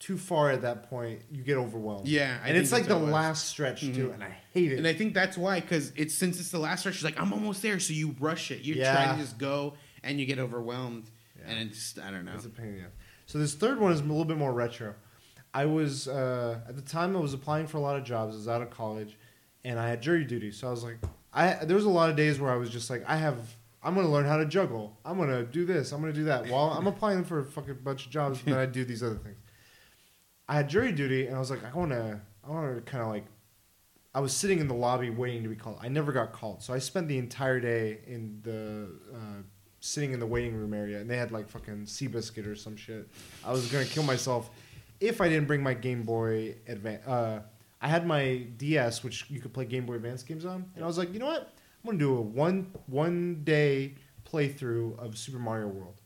too 0.00 0.16
far 0.16 0.50
at 0.50 0.62
that 0.62 0.88
point, 0.90 1.20
you 1.30 1.42
get 1.42 1.56
overwhelmed. 1.58 2.08
Yeah, 2.08 2.38
I 2.42 2.48
and 2.48 2.56
it's 2.56 2.72
like 2.72 2.86
the 2.86 2.96
last 2.98 3.48
stretch 3.48 3.82
too, 3.82 4.08
Mhm. 4.08 4.14
and 4.14 4.24
I 4.24 4.34
hate 4.52 4.72
it. 4.72 4.78
And 4.78 4.86
I 4.86 4.94
think 4.94 5.12
that's 5.14 5.36
why, 5.36 5.60
because 5.60 5.92
it's 5.94 6.14
since 6.14 6.40
it's 6.40 6.50
the 6.50 6.58
last 6.58 6.80
stretch, 6.80 6.94
she's 6.96 7.04
like, 7.04 7.20
I'm 7.20 7.32
almost 7.32 7.60
there, 7.62 7.78
so 7.78 7.92
you 7.92 8.16
rush 8.18 8.50
it. 8.50 8.62
You 8.62 8.74
Yeah. 8.74 8.94
trying 8.94 9.16
to 9.18 9.22
just 9.22 9.36
go, 9.38 9.74
and 10.02 10.18
you 10.18 10.24
get 10.26 10.38
overwhelmed, 10.38 11.04
Yeah. 11.38 11.50
and 11.52 11.68
it's 11.70 11.98
I 11.98 12.10
don't 12.10 12.24
know. 12.24 12.32
It's 12.34 12.46
a 12.46 12.50
pain 12.50 12.80
ass. 12.84 12.90
So 13.26 13.38
this 13.38 13.54
third 13.54 13.78
one 13.78 13.92
is 13.92 14.00
a 14.00 14.04
little 14.04 14.24
bit 14.24 14.38
more 14.38 14.52
retro. 14.52 14.94
I 15.52 15.66
was 15.66 16.08
uh, 16.08 16.60
at 16.66 16.76
the 16.76 16.82
time 16.82 17.14
I 17.14 17.20
was 17.20 17.34
applying 17.34 17.66
for 17.66 17.76
a 17.76 17.80
lot 17.80 17.96
of 17.96 18.04
jobs. 18.04 18.34
I 18.34 18.38
was 18.38 18.48
out 18.48 18.62
of 18.62 18.70
college, 18.70 19.18
and 19.64 19.78
I 19.78 19.88
had 19.88 20.00
jury 20.00 20.24
duty. 20.24 20.50
So 20.50 20.66
I 20.66 20.70
was 20.70 20.82
like, 20.82 20.96
I 21.34 21.62
there 21.64 21.76
was 21.76 21.84
a 21.84 21.90
lot 21.90 22.08
of 22.08 22.16
days 22.16 22.40
where 22.40 22.50
I 22.50 22.56
was 22.56 22.70
just 22.70 22.88
like, 22.88 23.04
I 23.06 23.16
have. 23.16 23.36
I'm 23.82 23.94
gonna 23.94 24.10
learn 24.10 24.26
how 24.26 24.36
to 24.36 24.44
juggle. 24.44 24.98
I'm 25.06 25.16
gonna 25.16 25.42
do 25.42 25.64
this. 25.64 25.92
I'm 25.92 26.00
gonna 26.00 26.12
do 26.12 26.24
that. 26.24 26.48
While 26.48 26.70
I'm 26.70 26.86
applying 26.86 27.24
for 27.24 27.38
a 27.38 27.44
fucking 27.44 27.78
bunch 27.82 28.04
of 28.06 28.12
jobs, 28.12 28.42
then 28.42 28.54
I 28.54 28.66
do 28.66 28.84
these 28.84 29.02
other 29.02 29.16
things. 29.16 29.36
I 30.50 30.54
had 30.54 30.68
jury 30.68 30.90
duty, 30.90 31.28
and 31.28 31.36
I 31.36 31.38
was 31.38 31.48
like, 31.48 31.64
I 31.64 31.78
wanna, 31.78 32.20
I 32.44 32.50
wanna 32.50 32.80
kind 32.80 33.04
of 33.04 33.08
like. 33.08 33.24
I 34.12 34.18
was 34.18 34.34
sitting 34.34 34.58
in 34.58 34.66
the 34.66 34.74
lobby 34.74 35.08
waiting 35.08 35.44
to 35.44 35.48
be 35.48 35.54
called. 35.54 35.78
I 35.80 35.86
never 35.86 36.10
got 36.10 36.32
called, 36.32 36.60
so 36.64 36.74
I 36.74 36.80
spent 36.80 37.06
the 37.06 37.16
entire 37.16 37.60
day 37.60 38.00
in 38.08 38.40
the 38.42 38.88
uh, 39.14 39.42
sitting 39.78 40.12
in 40.12 40.18
the 40.18 40.26
waiting 40.26 40.56
room 40.56 40.74
area, 40.74 40.98
and 40.98 41.08
they 41.08 41.16
had 41.16 41.30
like 41.30 41.48
fucking 41.48 41.84
Seabiscuit 41.84 42.48
or 42.48 42.56
some 42.56 42.74
shit. 42.74 43.08
I 43.46 43.52
was 43.52 43.70
gonna 43.70 43.84
kill 43.84 44.02
myself 44.02 44.50
if 44.98 45.20
I 45.20 45.28
didn't 45.28 45.46
bring 45.46 45.62
my 45.62 45.72
Game 45.72 46.02
Boy 46.02 46.56
Advance. 46.66 47.06
Uh, 47.06 47.42
I 47.80 47.86
had 47.86 48.04
my 48.04 48.38
DS, 48.56 49.04
which 49.04 49.30
you 49.30 49.38
could 49.38 49.54
play 49.54 49.66
Game 49.66 49.86
Boy 49.86 49.94
Advance 49.94 50.24
games 50.24 50.44
on, 50.44 50.68
and 50.74 50.82
I 50.82 50.86
was 50.88 50.98
like, 50.98 51.12
you 51.12 51.20
know 51.20 51.26
what? 51.26 51.42
I'm 51.84 51.90
gonna 51.90 51.98
do 51.98 52.16
a 52.16 52.20
one 52.20 52.72
one 52.86 53.42
day 53.44 53.94
playthrough 54.28 54.98
of 54.98 55.16
Super 55.16 55.38
Mario 55.38 55.68
World. 55.68 55.99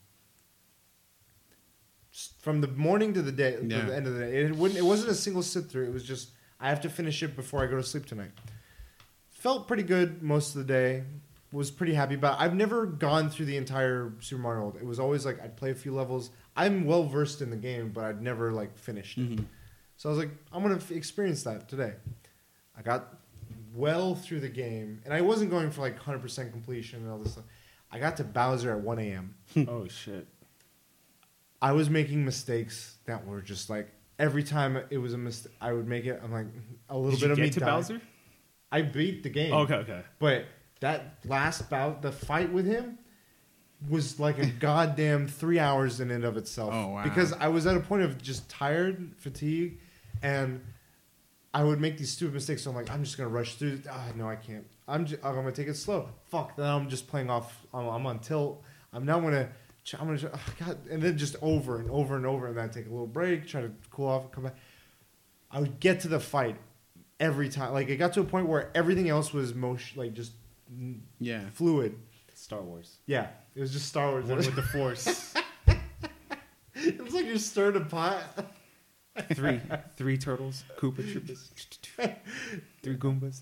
From 2.41 2.61
the 2.61 2.69
morning 2.69 3.13
to 3.15 3.23
the 3.23 3.33
day, 3.33 3.59
Yeah. 3.63 3.81
to 3.81 3.87
the 3.87 3.97
end 3.97 4.07
of 4.07 4.15
the 4.15 4.21
day, 4.21 4.45
it 4.45 4.55
wouldn't. 4.55 4.79
It 4.79 4.85
wasn't 4.85 5.11
a 5.11 5.15
single 5.15 5.43
sit 5.43 5.65
through. 5.67 5.87
It 5.87 5.93
was 5.93 6.05
just 6.05 6.31
I 6.61 6.69
have 6.69 6.81
to 6.83 6.89
finish 6.89 7.23
it 7.23 7.35
before 7.35 7.63
I 7.63 7.67
go 7.67 7.77
to 7.77 7.83
sleep 7.83 8.07
tonight. 8.07 8.31
Felt 9.31 9.67
pretty 9.69 9.83
good 9.83 10.23
most 10.23 10.55
of 10.55 10.67
the 10.67 10.73
day. 10.73 11.05
Was 11.53 11.71
pretty 11.71 11.95
happy 11.95 12.15
about. 12.15 12.41
I've 12.41 12.55
never 12.55 12.85
gone 12.87 13.31
through 13.31 13.47
the 13.47 13.57
entire 13.57 14.13
Super 14.21 14.43
Mario 14.43 14.63
World. 14.63 14.77
It 14.81 14.85
was 14.87 14.99
always 14.99 15.25
like 15.27 15.41
I'd 15.43 15.57
play 15.57 15.71
a 15.71 15.75
few 15.75 15.95
levels. 15.95 16.31
I'm 16.57 16.85
well 16.85 17.05
versed 17.05 17.43
in 17.43 17.51
the 17.51 17.57
game, 17.57 17.91
but 17.91 18.05
I'd 18.05 18.23
never 18.23 18.53
like 18.53 18.77
finished 18.77 19.19
it. 19.19 19.37
Mhm. 19.37 19.45
So 19.97 20.09
I 20.09 20.11
was 20.11 20.19
like, 20.19 20.31
I'm 20.53 20.63
gonna 20.63 20.77
f- 20.77 20.91
experience 20.93 21.43
that 21.45 21.69
today. 21.69 21.95
I 22.77 22.83
got 22.83 23.21
well 23.73 24.15
through 24.17 24.41
the 24.41 24.49
game, 24.49 25.01
and 25.05 25.13
I 25.15 25.21
wasn't 25.21 25.51
going 25.51 25.71
for 25.71 25.81
like 25.81 25.97
100% 25.99 26.51
completion 26.53 27.01
and 27.03 27.11
all 27.11 27.19
this 27.19 27.33
stuff. 27.33 27.45
I 27.93 28.01
got 28.01 28.17
to 28.17 28.25
Bowser 28.25 28.73
at 28.73 28.81
1 28.81 28.99
a.m. 28.99 29.35
oh 29.69 29.87
shit. 29.87 30.27
I 31.65 31.73
was 31.73 31.89
making 31.89 32.27
mistakes 32.27 32.99
that 33.07 33.27
were 33.27 33.41
just 33.41 33.71
like 33.71 33.89
every 34.19 34.43
time 34.43 34.77
it 34.91 34.99
was 34.99 35.15
a 35.15 35.19
mistake, 35.19 35.51
I 35.63 35.73
would 35.73 35.89
make 35.89 36.05
it. 36.05 36.21
I'm 36.23 36.31
like 36.31 36.49
a 36.91 36.99
little 36.99 37.19
Did 37.19 37.21
bit 37.21 37.31
of 37.31 37.39
me 37.39 37.49
to 37.49 37.61
died. 37.61 37.67
Bowser? 37.67 38.01
I 38.71 38.83
beat 38.83 39.23
the 39.23 39.31
game. 39.31 39.55
okay, 39.55 39.77
okay. 39.77 40.03
But 40.19 40.45
that 40.81 41.21
last 41.25 41.71
bout, 41.71 42.03
the 42.03 42.13
fight 42.13 42.53
with 42.53 42.67
him, 42.67 42.99
was 43.89 44.21
like 44.21 44.39
a 44.39 44.45
goddamn 44.61 45.27
three 45.27 45.59
hours 45.59 46.01
in 46.01 46.11
and 46.11 46.23
of 46.23 46.37
itself. 46.37 46.75
Oh, 46.75 46.89
wow. 46.89 47.03
Because 47.03 47.33
I 47.33 47.49
was 47.49 47.67
at 47.67 47.79
a 47.79 47.81
point 47.81 48.03
of 48.03 48.21
just 48.21 48.47
tired, 48.51 49.13
fatigue, 49.17 49.81
and 50.23 50.61
I 51.55 51.65
would 51.65 51.81
make 51.81 51.97
these 51.97 52.11
stupid 52.11 52.35
mistakes. 52.35 52.65
So 52.65 52.71
I'm 52.71 52.77
like, 52.77 52.91
I'm 52.91 53.05
just 53.05 53.17
gonna 53.17 53.31
rush 53.31 53.55
through. 53.55 53.81
Ah, 53.91 54.09
no, 54.15 54.29
I 54.29 54.37
can't. 54.37 54.67
I'm 54.87 55.07
just, 55.07 55.25
I'm 55.25 55.35
gonna 55.35 55.51
take 55.51 55.69
it 55.69 55.79
slow. 55.79 56.11
Fuck. 56.25 56.57
Then 56.57 56.67
I'm 56.67 56.91
just 56.91 57.09
playing 57.09 57.31
off. 57.31 57.65
I'm, 57.73 57.87
I'm 57.89 58.05
on 58.05 58.19
tilt. 58.19 58.63
I'm 58.93 59.07
now 59.07 59.19
gonna. 59.19 59.49
Ch- 59.85 59.95
I'm 60.01 60.07
gonna. 60.07 60.31
Oh, 60.33 60.55
God. 60.65 60.79
And 60.91 61.03
then 61.03 61.17
just 61.19 61.37
over 61.43 61.79
and 61.79 61.91
over 61.91 62.17
and 62.17 62.27
over, 62.27 62.47
and 62.49 62.57
then 62.57 62.65
I 62.65 62.69
take 62.69 62.87
a 62.87 62.91
little 62.91 63.07
break, 63.07 63.47
try 63.47 63.61
to 63.63 63.71
cool 63.91 64.09
off, 64.09 64.23
and 64.25 64.33
come 64.33 64.45
back. 64.45 64.57
I 65.51 65.61
would 65.61 65.79
get 65.79 66.01
to 66.01 66.09
the 66.09 66.19
fight 66.21 66.57
every 67.21 67.49
time. 67.49 67.73
Like 67.73 67.89
it 67.89 67.97
got 67.97 68.13
to 68.15 68.21
a 68.21 68.25
point 68.25 68.49
where 68.49 68.71
everything 68.75 69.09
else 69.09 69.33
was 69.33 69.55
motion, 69.55 70.01
like 70.01 70.15
just 70.15 70.33
Yeah. 71.21 71.43
fluid. 71.53 71.97
Star 72.37 72.61
Wars. 72.63 72.97
Yeah, 73.07 73.29
it 73.55 73.61
was 73.61 73.73
just 73.73 73.87
Star 73.87 74.11
Wars. 74.11 74.27
With 74.27 74.57
the 74.57 74.63
Force. 74.63 75.35
it 76.75 77.01
was 77.03 77.15
like 77.15 77.27
you're 77.27 77.39
stirring 77.39 77.77
a 77.77 77.81
pot. 77.85 78.23
three, 79.35 79.61
three 79.97 80.19
turtles, 80.19 80.65
Koopa 80.77 80.97
Troopas, 81.05 81.49
three 82.83 82.97
Goombas. 82.97 83.41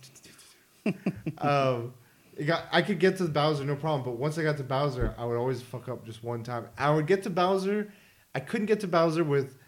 um, 1.39 1.95
it 1.97 2.02
got. 2.45 2.65
I 2.73 2.83
could 2.83 2.99
get 2.99 3.19
to 3.19 3.25
Bowser 3.25 3.65
no 3.65 3.77
problem, 3.77 4.03
but 4.05 4.19
once 4.19 4.39
I 4.39 4.43
got 4.43 4.57
to 4.59 4.65
Bowser, 4.65 5.15
I 5.19 5.25
would 5.25 5.37
always 5.37 5.63
fuck 5.63 5.89
up 5.89 6.05
just 6.05 6.23
one 6.23 6.43
time. 6.43 6.67
I 6.79 6.91
would 6.91 7.07
get 7.07 7.23
to 7.25 7.31
Bowser. 7.31 7.93
I 8.35 8.41
couldn't 8.41 8.67
get 8.67 8.81
to 8.81 8.89
Bowser 8.89 9.25
with 9.25 9.59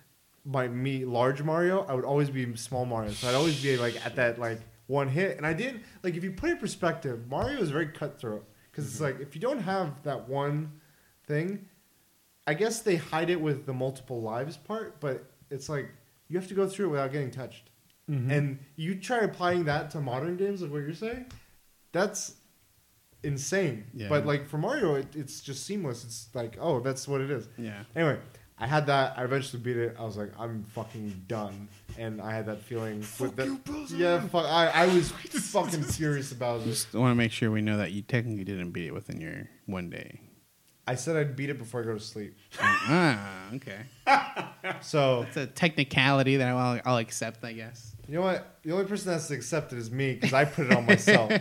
my 0.44 0.68
me 0.68 1.04
large 1.04 1.42
Mario. 1.42 1.84
I 1.84 1.94
would 1.94 2.04
always 2.04 2.30
be 2.30 2.54
small 2.56 2.84
Mario, 2.84 3.12
so 3.12 3.28
I'd 3.28 3.34
always 3.34 3.62
be 3.62 3.76
like 3.76 4.04
at 4.04 4.16
that 4.16 4.38
like 4.38 4.60
one 4.86 5.08
hit. 5.08 5.36
And 5.36 5.46
I 5.46 5.52
didn't 5.52 5.82
like 6.02 6.14
if 6.14 6.24
you 6.24 6.32
put 6.32 6.50
it 6.50 6.52
in 6.52 6.58
perspective, 6.58 7.28
Mario 7.28 7.60
is 7.60 7.70
very 7.70 7.88
cutthroat 7.88 8.46
because 8.70 8.86
it's 8.86 9.00
like 9.00 9.20
if 9.20 9.34
you 9.34 9.40
don't 9.40 9.60
have 9.60 10.02
that 10.02 10.28
one 10.28 10.72
thing, 11.26 11.66
I 12.46 12.54
guess 12.54 12.80
they 12.80 12.96
hide 12.96 13.30
it 13.30 13.40
with 13.40 13.66
the 13.66 13.72
multiple 13.72 14.20
lives 14.20 14.56
part, 14.56 15.00
but 15.00 15.30
it's 15.50 15.68
like 15.68 15.90
you 16.28 16.38
have 16.38 16.48
to 16.48 16.54
go 16.54 16.68
through 16.68 16.86
it 16.86 16.90
without 16.90 17.12
getting 17.12 17.30
touched. 17.30 17.70
Mm-hmm. 18.10 18.30
And 18.30 18.58
you 18.76 18.96
try 18.96 19.20
applying 19.20 19.64
that 19.64 19.90
to 19.92 20.00
modern 20.00 20.36
games, 20.36 20.60
like 20.60 20.70
what 20.70 20.78
you're 20.78 20.92
saying, 20.92 21.26
that's 21.92 22.34
insane. 23.24 23.84
Yeah. 23.94 24.08
But 24.08 24.26
like 24.26 24.46
for 24.48 24.58
Mario, 24.58 24.94
it, 24.94 25.06
it's 25.16 25.40
just 25.40 25.66
seamless. 25.66 26.04
It's 26.04 26.28
like, 26.34 26.56
oh, 26.60 26.80
that's 26.80 27.08
what 27.08 27.20
it 27.20 27.30
is. 27.30 27.48
Yeah. 27.58 27.82
Anyway, 27.96 28.18
I 28.58 28.66
had 28.66 28.86
that. 28.86 29.18
I 29.18 29.24
eventually 29.24 29.62
beat 29.62 29.76
it. 29.76 29.96
I 29.98 30.04
was 30.04 30.16
like, 30.16 30.30
I'm 30.38 30.62
fucking 30.64 31.24
done. 31.26 31.68
And 31.98 32.20
I 32.20 32.32
had 32.34 32.46
that 32.46 32.62
feeling. 32.62 33.00
with 33.18 33.34
that, 33.36 33.88
Yeah, 33.96 34.20
fuck. 34.28 34.46
I, 34.46 34.68
I 34.68 34.86
was 34.94 35.10
fucking 35.50 35.82
serious 35.84 36.30
about 36.32 36.60
it. 36.60 36.64
Just 36.64 36.94
want 36.94 37.10
to 37.10 37.16
make 37.16 37.32
sure 37.32 37.50
we 37.50 37.62
know 37.62 37.76
that 37.78 37.92
you 37.92 38.02
technically 38.02 38.44
didn't 38.44 38.70
beat 38.70 38.86
it 38.86 38.94
within 38.94 39.20
your 39.20 39.48
one 39.66 39.90
day. 39.90 40.20
I 40.86 40.94
said 40.96 41.16
I'd 41.16 41.34
beat 41.34 41.48
it 41.50 41.58
before 41.58 41.80
I 41.80 41.84
go 41.84 41.94
to 41.94 42.00
sleep. 42.00 42.36
ah, 42.60 43.50
okay. 43.54 43.80
So 44.80 45.22
It's 45.28 45.36
a 45.36 45.46
technicality 45.46 46.36
that 46.36 46.48
I'll, 46.48 46.80
I'll 46.84 46.96
accept, 46.98 47.44
I 47.44 47.52
guess. 47.52 47.93
You 48.08 48.14
know 48.16 48.22
what? 48.22 48.58
The 48.62 48.72
only 48.72 48.84
person 48.86 49.10
that's 49.12 49.30
accepted 49.30 49.78
is 49.78 49.90
me 49.90 50.14
because 50.14 50.32
I 50.32 50.44
put 50.44 50.66
it 50.66 50.76
on 50.76 50.86
myself. 50.86 51.30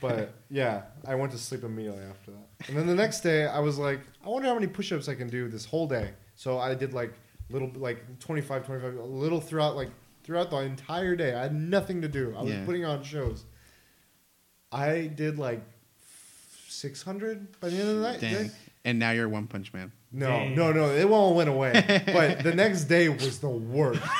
but 0.00 0.34
yeah, 0.50 0.82
I 1.06 1.14
went 1.14 1.32
to 1.32 1.38
sleep 1.38 1.64
immediately 1.64 2.04
after 2.04 2.32
that. 2.32 2.68
And 2.68 2.76
then 2.76 2.86
the 2.86 2.94
next 2.94 3.20
day, 3.20 3.46
I 3.46 3.58
was 3.60 3.78
like, 3.78 4.00
I 4.24 4.28
wonder 4.28 4.48
how 4.48 4.54
many 4.54 4.66
push-ups 4.66 5.08
I 5.08 5.14
can 5.14 5.28
do 5.28 5.48
this 5.48 5.64
whole 5.64 5.86
day. 5.86 6.10
So 6.34 6.58
I 6.58 6.74
did 6.74 6.92
like 6.94 7.12
little, 7.50 7.70
like 7.74 8.18
25, 8.20 8.66
25, 8.66 8.94
a 8.96 9.02
little 9.02 9.40
throughout, 9.40 9.76
like 9.76 9.90
throughout 10.24 10.50
the 10.50 10.58
entire 10.58 11.16
day. 11.16 11.34
I 11.34 11.42
had 11.42 11.54
nothing 11.54 12.02
to 12.02 12.08
do. 12.08 12.34
I 12.36 12.42
was 12.42 12.52
Yeah. 12.52 12.64
putting 12.64 12.84
on 12.84 13.02
shows. 13.02 13.44
I 14.70 15.10
did 15.14 15.38
like 15.38 15.62
600 16.68 17.60
by 17.60 17.70
the 17.70 17.76
end 17.78 17.88
of 17.88 17.96
the 17.96 18.02
night. 18.02 18.20
Dang. 18.20 18.50
And 18.84 18.98
now 18.98 19.10
you're 19.10 19.28
One 19.28 19.46
Punch 19.46 19.72
Man. 19.72 19.92
No, 20.12 20.28
Dang. 20.28 20.54
no, 20.54 20.72
no. 20.72 20.90
It 20.90 21.04
all 21.06 21.34
went 21.34 21.48
away. 21.48 21.72
but 22.06 22.42
the 22.42 22.54
next 22.54 22.84
day 22.84 23.08
was 23.08 23.38
the 23.40 23.48
worst. 23.48 24.00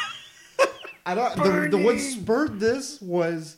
I 1.11 1.15
don't. 1.15 1.37
The, 1.71 1.77
the 1.77 1.83
what 1.83 1.99
spurred 1.99 2.61
this 2.61 3.01
was 3.01 3.57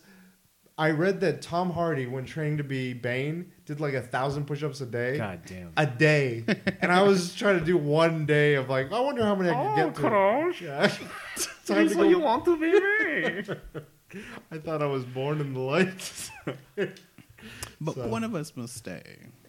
I 0.78 0.90
read 0.92 1.20
that 1.20 1.42
Tom 1.42 1.70
Hardy, 1.70 2.07
when 2.07 2.24
training 2.24 2.59
to 2.59 2.64
be 2.64 2.92
Bane, 2.94 3.53
did 3.66 3.80
like 3.80 3.94
a 3.94 4.01
thousand 4.01 4.46
push-ups 4.46 4.80
a 4.80 4.86
day. 4.86 5.16
God 5.18 5.40
damn. 5.46 5.72
A 5.76 5.84
day, 5.86 6.44
and 6.80 6.90
I 6.92 7.03
was 7.03 7.34
trying 7.34 7.59
to 7.59 7.64
do 7.64 7.76
one 7.76 8.24
day 8.24 8.55
of 8.55 8.68
like, 8.70 8.92
I 8.92 9.01
wonder 9.01 9.24
how 9.24 9.34
many 9.34 9.51
I 9.51 9.72
Oh, 9.72 9.76
get 9.76 9.94
to. 9.96 10.01
Crush. 10.01 10.62
Yeah. 10.62 10.86
Time 11.66 11.88
to 11.88 11.94
Here's 11.94 11.96
you 11.96 12.18
want 12.20 12.44
to, 12.46 12.57
be 12.57 12.72
me. 12.72 13.82
I 14.51 14.59
thought 14.59 14.80
I 14.82 14.86
was 14.86 15.05
born 15.05 15.40
in 15.40 15.55
the 15.55 15.61
light. 15.61 16.30
But 17.80 17.94
So- 17.94 18.09
one 18.09 18.24
of 18.24 18.34
us 18.34 18.57
must 18.57 18.76
stay. 18.76 19.03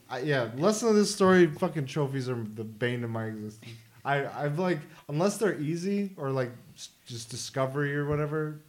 I, 0.09 0.19
yeah, 0.19 0.49
lesson 0.57 0.89
of 0.89 0.95
this 0.95 1.13
story: 1.13 1.47
fucking 1.47 1.85
trophies 1.85 2.27
are 2.29 2.35
the 2.55 2.63
bane 2.65 3.03
of 3.03 3.09
my 3.09 3.25
existence. 3.25 3.71
I, 4.03 4.25
I've 4.45 4.59
like, 4.59 4.79
unless 5.07 5.37
they're 5.37 5.57
easy 5.59 6.11
or 6.17 6.31
like 6.31 6.51
s- 6.75 6.89
just 7.11 7.29
discovery 7.29 7.95
or 7.95 8.07
whatever. 8.07 8.61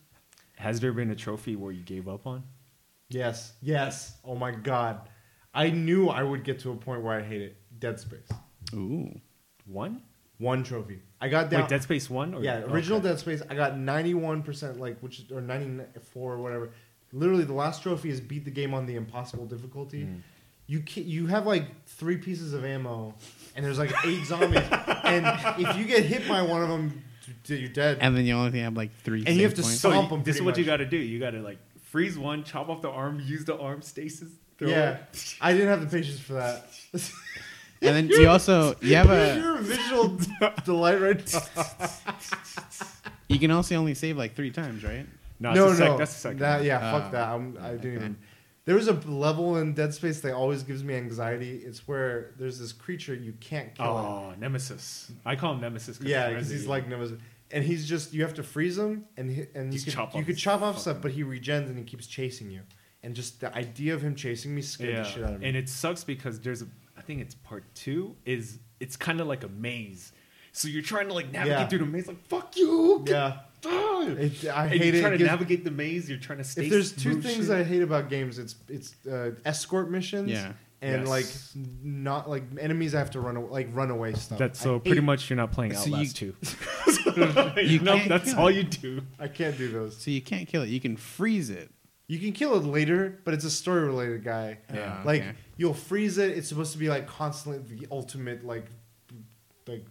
Has 0.56 0.80
there 0.80 0.92
been 0.92 1.10
a 1.10 1.16
trophy 1.16 1.56
where 1.56 1.72
you 1.72 1.82
gave 1.82 2.08
up 2.08 2.26
on? 2.26 2.42
Yes, 3.08 3.52
yes. 3.62 4.16
Oh 4.24 4.34
my 4.34 4.50
god, 4.50 5.08
I 5.54 5.70
knew 5.70 6.08
I 6.08 6.22
would 6.22 6.44
get 6.44 6.60
to 6.60 6.70
a 6.70 6.76
point 6.76 7.02
where 7.02 7.18
I 7.18 7.22
hate 7.22 7.42
it. 7.42 7.56
Dead 7.78 7.98
Space, 7.98 8.28
Ooh. 8.74 9.20
One? 9.66 10.02
one 10.38 10.64
trophy. 10.64 10.98
I 11.20 11.28
got 11.28 11.50
down. 11.50 11.62
Wait, 11.62 11.70
Dead 11.70 11.82
Space 11.82 12.10
One? 12.10 12.34
Or, 12.34 12.42
yeah, 12.42 12.62
original 12.64 12.98
okay. 12.98 13.08
Dead 13.08 13.18
Space. 13.20 13.42
I 13.48 13.54
got 13.54 13.78
ninety 13.78 14.12
one 14.12 14.42
percent, 14.42 14.78
like 14.78 14.98
which 15.00 15.24
or 15.32 15.40
ninety 15.40 15.84
four 16.12 16.34
or 16.34 16.38
whatever. 16.38 16.70
Literally, 17.12 17.44
the 17.44 17.52
last 17.52 17.82
trophy 17.82 18.10
is 18.10 18.20
beat 18.20 18.44
the 18.44 18.50
game 18.50 18.74
on 18.74 18.86
the 18.86 18.96
impossible 18.96 19.46
difficulty. 19.46 20.02
Mm. 20.02 20.22
You 20.66 20.80
can, 20.80 21.06
you 21.06 21.26
have 21.26 21.46
like 21.46 21.84
three 21.86 22.16
pieces 22.16 22.52
of 22.54 22.64
ammo, 22.64 23.14
and 23.54 23.64
there's 23.64 23.78
like 23.78 23.92
eight 24.04 24.24
zombies, 24.26 24.62
and 25.04 25.26
if 25.58 25.76
you 25.76 25.84
get 25.84 26.04
hit 26.04 26.26
by 26.26 26.42
one 26.42 26.62
of 26.62 26.68
them, 26.68 26.88
d- 26.88 26.96
you're 27.46 27.68
dead. 27.68 27.98
And 28.00 28.16
then 28.16 28.24
you 28.24 28.34
only 28.34 28.60
have 28.60 28.76
like 28.76 28.90
three. 29.02 29.24
And 29.26 29.36
you 29.36 29.42
have 29.44 29.54
to 29.54 29.62
points. 29.62 29.80
So 29.80 29.90
Stomp 29.90 30.10
you- 30.10 30.16
'em 30.18 30.22
this 30.24 30.36
is 30.36 30.40
pretty 30.42 30.46
what 30.46 30.58
you 30.58 30.64
got 30.64 30.76
to 30.78 30.86
do. 30.86 30.96
You 30.96 31.18
got 31.18 31.30
to 31.30 31.40
like 31.40 31.58
freeze 31.90 32.18
one, 32.18 32.44
chop 32.44 32.68
off 32.68 32.82
the 32.82 32.90
arm, 32.90 33.20
use 33.24 33.44
the 33.44 33.58
arm 33.58 33.82
stasis. 33.82 34.30
Throw 34.58 34.68
yeah, 34.68 34.98
it. 35.12 35.36
I 35.40 35.52
didn't 35.52 35.68
have 35.68 35.80
the 35.80 35.86
patience 35.98 36.20
for 36.20 36.34
that. 36.34 36.66
and 37.82 37.96
then 37.96 38.08
you 38.10 38.28
also 38.28 38.76
you 38.80 38.94
have 38.96 39.10
a 39.10 39.36
You're 39.36 39.58
a 39.58 39.62
visual 39.62 40.18
delight 40.64 41.00
right 41.00 41.32
now. 41.32 41.90
you 43.28 43.38
can 43.38 43.50
also 43.50 43.74
only 43.76 43.94
save 43.94 44.16
like 44.16 44.34
three 44.34 44.50
times, 44.50 44.84
right? 44.84 45.06
No, 45.40 45.52
no, 45.54 45.64
it's 45.64 45.74
a 45.74 45.76
sec- 45.78 45.88
no. 45.88 45.98
that's 45.98 46.12
the 46.14 46.20
second. 46.20 46.38
That, 46.40 46.62
yeah, 46.64 46.78
Uh, 46.78 47.00
fuck 47.00 47.12
that. 47.12 47.28
I'm, 47.28 47.58
I 47.60 47.70
didn't 47.72 47.78
okay. 47.80 47.94
even. 47.96 48.16
There 48.64 48.76
was 48.76 48.86
a 48.86 48.92
level 48.92 49.56
in 49.56 49.74
Dead 49.74 49.92
Space 49.92 50.20
that 50.20 50.34
always 50.34 50.62
gives 50.62 50.84
me 50.84 50.94
anxiety. 50.94 51.56
It's 51.64 51.88
where 51.88 52.32
there's 52.38 52.60
this 52.60 52.72
creature 52.72 53.12
you 53.14 53.32
can't 53.40 53.74
kill. 53.74 53.86
him. 53.98 54.04
Oh, 54.04 54.34
Nemesis. 54.38 55.10
I 55.26 55.34
call 55.34 55.54
him 55.54 55.60
Nemesis. 55.60 55.98
Yeah, 56.00 56.28
because 56.28 56.48
he's 56.48 56.66
like 56.68 56.86
Nemesis, 56.88 57.18
and 57.50 57.64
he's 57.64 57.88
just 57.88 58.14
you 58.14 58.22
have 58.22 58.34
to 58.34 58.42
freeze 58.44 58.78
him, 58.78 59.04
and 59.16 59.28
he, 59.30 59.46
and 59.56 59.74
you 59.74 59.80
could 59.80 59.92
chop 59.92 60.14
you 60.14 60.20
off 60.20 60.26
could 60.26 60.38
chop 60.38 60.62
off 60.62 60.78
stuff, 60.78 60.98
but 61.02 61.10
he 61.10 61.24
regens 61.24 61.66
and 61.66 61.76
he 61.76 61.82
keeps 61.84 62.06
chasing 62.06 62.50
you, 62.52 62.60
and 63.02 63.16
just 63.16 63.40
the 63.40 63.52
idea 63.56 63.94
of 63.94 64.02
him 64.02 64.14
chasing 64.14 64.54
me 64.54 64.62
scared 64.62 64.90
yeah, 64.94 65.02
the 65.02 65.08
shit 65.08 65.24
out 65.24 65.34
of 65.34 65.40
me. 65.40 65.48
and 65.48 65.56
it 65.56 65.68
sucks 65.68 66.04
because 66.04 66.38
there's 66.40 66.62
a. 66.62 66.66
I 66.96 67.00
think 67.00 67.20
it's 67.20 67.34
part 67.34 67.64
two. 67.74 68.14
Is 68.24 68.60
it's 68.78 68.96
kind 68.96 69.20
of 69.20 69.26
like 69.26 69.42
a 69.42 69.48
maze, 69.48 70.12
so 70.52 70.68
you're 70.68 70.82
trying 70.82 71.08
to 71.08 71.14
like 71.14 71.32
navigate 71.32 71.58
Yeah. 71.58 71.66
through 71.66 71.78
the 71.80 71.86
maze. 71.86 72.06
Like 72.06 72.24
fuck 72.28 72.56
you. 72.56 73.04
yeah, 73.08 73.32
Ah! 73.38 73.44
It, 73.64 74.48
I 74.48 74.64
and 74.66 74.70
hate 74.72 74.84
you're 74.86 74.94
it. 74.96 75.00
trying 75.00 75.12
It 75.14 75.18
to 75.18 75.18
gives- 75.18 75.30
navigate 75.30 75.64
the 75.64 75.70
maze. 75.70 76.08
You're 76.08 76.18
trying 76.18 76.38
to 76.38 76.44
stay. 76.44 76.64
if 76.64 76.70
there's 76.70 76.92
two 76.92 77.10
move 77.14 77.22
things 77.24 77.46
shit. 77.46 77.50
I 77.56 77.64
hate 77.64 77.82
about 77.82 78.08
games, 78.10 78.38
it's 78.38 78.56
it's 78.68 78.94
uh, 79.06 79.32
escort 79.44 79.90
missions. 79.90 80.30
Yeah. 80.30 80.52
And 80.84 81.02
Yes. 81.06 81.08
like 81.56 81.64
not 81.84 82.28
like 82.28 82.42
enemies 82.58 82.92
I 82.94 82.98
have 82.98 83.12
to 83.12 83.20
run 83.20 83.36
aw- 83.36 83.46
like 83.52 83.68
runaway 83.72 84.14
stuff. 84.14 84.38
That's 84.38 84.60
I 84.62 84.64
so 84.64 84.78
pretty 84.80 84.96
hate- 84.96 85.04
much 85.04 85.30
you're 85.30 85.36
not 85.36 85.52
playing 85.52 85.74
So 85.76 85.86
you- 85.86 85.94
Outlast 85.94 86.16
two. 86.16 86.34
You 87.56 87.62
you 87.62 87.78
know, 87.80 87.96
can't 87.98 88.08
that's 88.08 88.30
kill 88.32 88.40
all 88.40 88.48
it. 88.48 88.56
you 88.56 88.62
do. 88.64 89.02
I 89.20 89.28
can't 89.28 89.56
do 89.58 89.70
those. 89.70 89.96
So 89.96 90.10
you 90.10 90.22
can't 90.22 90.48
kill 90.48 90.62
it. 90.62 90.68
You 90.70 90.80
can 90.80 90.96
freeze 90.96 91.50
it. 91.50 91.70
You 92.08 92.18
can 92.18 92.32
kill 92.32 92.56
it 92.56 92.64
later, 92.64 93.20
but 93.24 93.32
it's 93.34 93.44
a 93.44 93.50
story 93.50 93.84
related 93.84 94.24
guy. 94.24 94.58
Yeah. 94.74 94.96
Ah, 94.98 95.02
Like 95.06 95.22
okay. 95.22 95.32
you'll 95.56 95.72
freeze 95.74 96.18
it. 96.18 96.36
It's 96.36 96.48
supposed 96.48 96.72
to 96.72 96.78
be 96.78 96.88
like 96.88 97.06
constantly 97.06 97.76
the 97.76 97.86
ultimate 97.90 98.44
like 98.44 98.66
like 99.68 99.84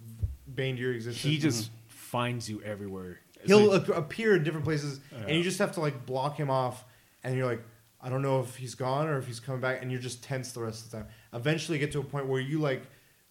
bane 0.54 0.76
to 0.76 0.82
your 0.82 0.94
existence. 0.94 1.24
He 1.24 1.38
just 1.38 1.70
finds 1.88 2.50
you 2.50 2.62
everywhere. 2.64 3.20
He'll 3.46 3.84
So- 3.86 3.94
appear 3.94 4.36
in 4.36 4.44
different 4.44 4.66
places, 4.66 5.00
and 5.28 5.36
you 5.36 5.44
just 5.44 5.60
have 5.60 5.72
to 5.74 5.80
like 5.80 6.06
block 6.06 6.38
him 6.38 6.50
off. 6.50 6.84
And 7.24 7.36
you're 7.38 7.46
like, 7.46 7.62
I 8.02 8.10
don't 8.10 8.22
know 8.24 8.40
if 8.42 8.56
he's 8.56 8.74
gone 8.74 9.08
or 9.08 9.18
if 9.20 9.28
he's 9.28 9.40
coming 9.40 9.62
back, 9.62 9.82
and 9.82 9.92
you're 9.92 10.02
just 10.02 10.24
tense 10.24 10.52
the 10.54 10.62
rest 10.62 10.86
of 10.86 10.92
the 10.92 10.98
time. 10.98 11.08
Eventually, 11.34 11.78
you 11.78 11.86
get 11.86 11.92
to 11.94 12.00
a 12.00 12.04
point 12.04 12.28
where 12.28 12.42
you 12.42 12.60
like 12.60 12.84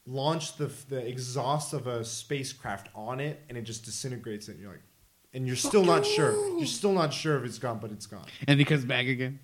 launch 0.07 0.57
the 0.57 0.71
the 0.89 1.07
exhaust 1.07 1.73
of 1.73 1.87
a 1.87 2.05
spacecraft 2.05 2.89
on 2.95 3.21
it, 3.21 3.43
and 3.49 3.59
it 3.59 3.63
just 3.63 3.85
disintegrates 3.85 4.49
it. 4.49 4.53
And 4.53 4.61
you're 4.61 4.71
like, 4.73 4.83
and 5.35 5.47
you're 5.47 5.57
still 5.57 5.85
not 5.85 6.05
sure. 6.07 6.33
You're 6.59 6.67
still 6.67 6.93
not 6.93 7.13
sure 7.13 7.37
if 7.39 7.45
it's 7.45 7.59
gone, 7.59 7.79
but 7.81 7.91
it's 7.91 8.07
gone. 8.07 8.27
And 8.47 8.59
he 8.59 8.65
comes 8.65 8.85
back 8.85 9.07
again. 9.07 9.39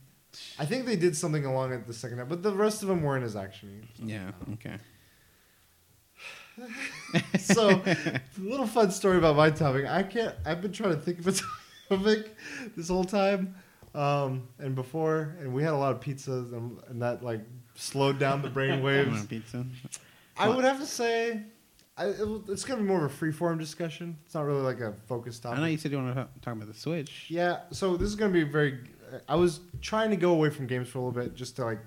I 0.58 0.66
think 0.66 0.84
they 0.86 0.96
did 0.96 1.16
something 1.16 1.44
along 1.46 1.72
at 1.72 1.86
the 1.86 1.94
second 1.94 2.18
half, 2.18 2.28
but 2.28 2.42
the 2.42 2.52
rest 2.52 2.82
of 2.82 2.88
them 2.88 3.02
weren't 3.02 3.24
as 3.24 3.34
actiony. 3.34 3.84
Yeah. 3.98 4.32
Okay. 4.54 4.76
So, 7.38 7.68
a 7.86 8.20
little 8.38 8.66
fun 8.66 8.90
story 8.90 9.18
about 9.18 9.36
my 9.36 9.50
topic. 9.50 9.86
I 9.86 10.02
can't. 10.02 10.34
I've 10.44 10.60
been 10.62 10.72
trying 10.72 10.90
to 10.94 11.00
think 11.00 11.18
of 11.20 11.28
a 11.28 11.34
topic 11.96 12.34
this 12.76 12.88
whole 12.88 13.04
time, 13.04 13.54
um, 13.94 14.48
and 14.58 14.74
before, 14.74 15.36
and 15.40 15.52
we 15.54 15.62
had 15.62 15.72
a 15.72 15.76
lot 15.76 15.92
of 15.92 16.00
pizzas, 16.00 16.52
and, 16.52 16.78
and 16.88 17.02
that 17.02 17.22
like 17.22 17.40
slowed 17.74 18.18
down 18.18 18.42
the 18.42 18.50
brain 18.50 18.70
I 18.80 18.80
waves. 18.80 19.26
pizza. 19.26 19.64
I 20.38 20.48
would 20.48 20.64
have 20.64 20.80
to 20.80 20.86
say, 20.86 21.42
I, 21.96 22.06
it, 22.06 22.28
it's 22.48 22.64
gonna 22.64 22.82
be 22.82 22.86
more 22.88 23.04
of 23.04 23.10
a 23.10 23.14
free 23.14 23.32
form 23.32 23.58
discussion. 23.58 24.16
It's 24.26 24.34
not 24.34 24.44
really 24.44 24.62
like 24.62 24.80
a 24.80 24.92
focused 25.08 25.42
topic. 25.42 25.58
I 25.58 25.62
know 25.62 25.66
you 25.68 25.78
said 25.78 25.92
you 25.92 25.98
want 25.98 26.10
to 26.10 26.14
talk, 26.14 26.40
talk 26.42 26.54
about 26.54 26.68
the 26.68 26.78
Switch. 26.78 27.26
Yeah, 27.28 27.60
so 27.70 27.96
this 27.96 28.08
is 28.08 28.16
gonna 28.16 28.32
be 28.32 28.42
very. 28.44 28.78
I 29.28 29.36
was 29.36 29.60
trying 29.82 30.10
to 30.10 30.16
go 30.16 30.32
away 30.32 30.50
from 30.50 30.66
games 30.66 30.88
for 30.88 30.98
a 30.98 31.02
little 31.02 31.22
bit 31.22 31.34
just 31.34 31.56
to 31.56 31.64
like 31.64 31.78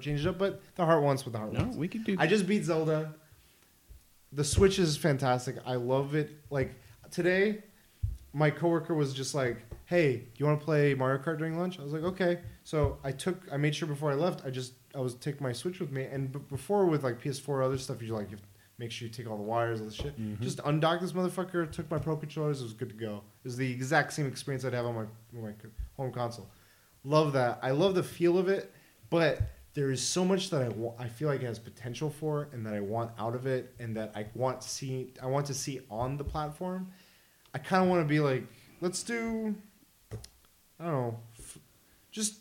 change 0.00 0.26
it 0.26 0.28
up, 0.28 0.38
but 0.38 0.60
the 0.74 0.84
heart 0.84 1.02
wants 1.02 1.24
what 1.24 1.32
the 1.32 1.38
heart 1.38 1.52
No, 1.52 1.60
wants. 1.60 1.76
we 1.76 1.88
could 1.88 2.04
do. 2.04 2.16
I 2.18 2.26
just 2.26 2.46
beat 2.46 2.64
Zelda. 2.64 3.14
The 4.36 4.44
Switch 4.44 4.78
is 4.78 4.96
fantastic. 4.96 5.56
I 5.66 5.74
love 5.76 6.14
it. 6.14 6.30
Like 6.50 6.74
today, 7.10 7.62
my 8.32 8.50
coworker 8.50 8.94
was 8.94 9.14
just 9.14 9.34
like, 9.34 9.64
"Hey, 9.86 10.24
you 10.36 10.44
want 10.46 10.60
to 10.60 10.64
play 10.64 10.94
Mario 10.94 11.22
Kart 11.22 11.38
during 11.38 11.58
lunch?" 11.58 11.78
I 11.80 11.82
was 11.82 11.92
like, 11.92 12.02
"Okay." 12.02 12.40
So 12.62 12.98
I 13.02 13.12
took. 13.12 13.42
I 13.50 13.56
made 13.56 13.74
sure 13.74 13.88
before 13.88 14.10
I 14.12 14.14
left, 14.14 14.44
I 14.46 14.50
just 14.50 14.74
I 14.94 15.00
was 15.00 15.14
taking 15.14 15.42
my 15.42 15.52
Switch 15.52 15.80
with 15.80 15.90
me, 15.90 16.04
and 16.04 16.30
b- 16.30 16.38
before 16.50 16.84
with 16.86 17.02
like 17.02 17.20
PS4 17.20 17.48
or 17.48 17.62
other 17.62 17.78
stuff, 17.78 18.02
you 18.02 18.14
like 18.14 18.30
you 18.30 18.36
make 18.78 18.90
sure 18.92 19.08
you 19.08 19.12
take 19.12 19.26
all 19.28 19.38
the 19.38 19.42
wires, 19.42 19.80
all 19.80 19.86
the 19.86 19.92
shit. 19.92 20.20
Mhm. 20.20 20.38
Just 20.40 20.58
undock 20.58 21.00
this 21.00 21.12
motherfucker. 21.12 21.70
Took 21.72 21.90
my 21.90 21.98
Pro 21.98 22.14
controllers. 22.16 22.60
It 22.60 22.64
was 22.64 22.74
good 22.74 22.90
to 22.90 22.94
go. 22.94 23.22
It 23.42 23.44
was 23.48 23.56
the 23.56 23.72
exact 23.72 24.12
same 24.12 24.26
experience 24.26 24.66
I'd 24.66 24.74
have 24.74 24.84
on 24.84 24.94
my 24.96 25.00
on 25.38 25.42
my 25.44 25.52
home 25.96 26.12
console. 26.12 26.50
Love 27.04 27.32
that. 27.32 27.58
I 27.62 27.70
love 27.70 27.94
the 27.94 28.02
feel 28.02 28.36
of 28.36 28.48
it, 28.48 28.70
but 29.08 29.40
there 29.76 29.90
is 29.90 30.00
so 30.02 30.24
much 30.24 30.48
that 30.50 30.62
I 30.62 30.68
wa- 30.70 30.94
I 30.98 31.06
feel 31.06 31.28
like 31.28 31.42
it 31.42 31.46
has 31.46 31.58
potential 31.58 32.08
for, 32.08 32.48
and 32.52 32.64
that 32.64 32.72
I 32.72 32.80
want 32.80 33.10
out 33.18 33.34
of 33.34 33.46
it, 33.46 33.74
and 33.78 33.94
that 33.96 34.10
I 34.16 34.26
want 34.34 34.62
to 34.62 34.68
see. 34.68 35.12
I 35.22 35.26
want 35.26 35.44
to 35.46 35.54
see 35.54 35.80
on 35.90 36.16
the 36.16 36.24
platform. 36.24 36.88
I 37.54 37.58
kind 37.58 37.82
of 37.84 37.90
want 37.90 38.00
to 38.02 38.08
be 38.08 38.18
like, 38.18 38.44
let's 38.80 39.02
do. 39.02 39.54
I 40.80 40.84
don't 40.84 40.92
know, 40.92 41.18
f- 41.38 41.58
just 42.10 42.40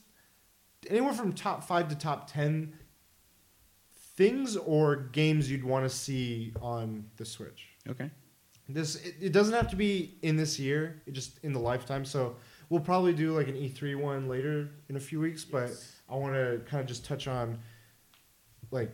anywhere 0.90 1.14
from 1.14 1.34
top 1.34 1.64
five 1.66 1.90
to 1.90 1.96
top 1.96 2.32
ten 2.32 2.74
things 4.16 4.56
or 4.56 4.96
games 4.96 5.52
you'd 5.52 5.64
want 5.64 5.84
to 5.84 5.90
see 5.94 6.54
on 6.62 7.06
the 7.18 7.26
Switch. 7.26 7.68
okay. 7.90 8.10
This 8.70 8.96
it, 8.96 9.16
it 9.22 9.32
doesn't 9.34 9.54
have 9.54 9.70
to 9.70 9.76
be 9.76 10.16
in 10.24 10.38
this 10.38 10.58
year, 10.58 11.02
it 11.06 11.12
just 11.12 11.38
in 11.44 11.52
the 11.54 11.60
lifetime. 11.60 12.04
So 12.06 12.38
we'll 12.70 12.80
probably 12.80 13.14
do 13.14 13.36
like 13.38 13.48
an 13.48 13.56
E3 13.56 13.96
one 13.96 14.28
later 14.28 14.70
in 14.90 14.96
a 14.96 15.00
few 15.00 15.20
weeks, 15.20 15.44
but 15.46 15.72
I 16.10 16.16
want 16.16 16.34
to 16.36 16.62
kind 16.70 16.82
of 16.82 16.88
just 16.88 17.06
touch 17.06 17.28
on 17.28 17.60
like 18.72 18.92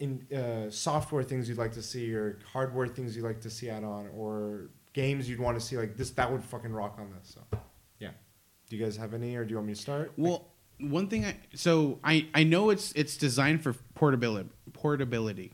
in 0.00 0.26
uh, 0.34 0.70
software 0.70 1.22
things 1.22 1.48
you'd 1.48 1.58
like 1.58 1.72
to 1.72 1.82
see 1.82 2.12
or 2.14 2.38
hardware 2.52 2.88
things 2.88 3.14
you'd 3.16 3.24
like 3.24 3.40
to 3.40 3.50
see 3.50 3.70
add 3.70 3.84
on 3.84 4.08
or 4.16 4.70
games 4.92 5.28
you'd 5.28 5.40
want 5.40 5.58
to 5.58 5.64
see 5.64 5.76
like 5.76 5.96
this 5.96 6.10
that 6.10 6.30
would 6.30 6.42
fucking 6.42 6.72
rock 6.72 6.96
on 6.98 7.12
this. 7.18 7.34
So 7.34 7.58
yeah. 7.98 8.10
Do 8.68 8.76
you 8.76 8.84
guys 8.84 8.96
have 8.96 9.14
any 9.14 9.36
or 9.36 9.44
do 9.44 9.50
you 9.50 9.56
want 9.56 9.68
me 9.68 9.74
to 9.74 9.80
start? 9.80 10.12
Well, 10.16 10.48
one 10.80 11.06
thing 11.08 11.24
I 11.24 11.36
so 11.54 11.98
I 12.02 12.26
I 12.34 12.42
know 12.42 12.70
it's 12.70 12.92
it's 12.92 13.16
designed 13.16 13.62
for 13.62 13.74
portability. 13.94 14.48
Portability. 14.72 15.52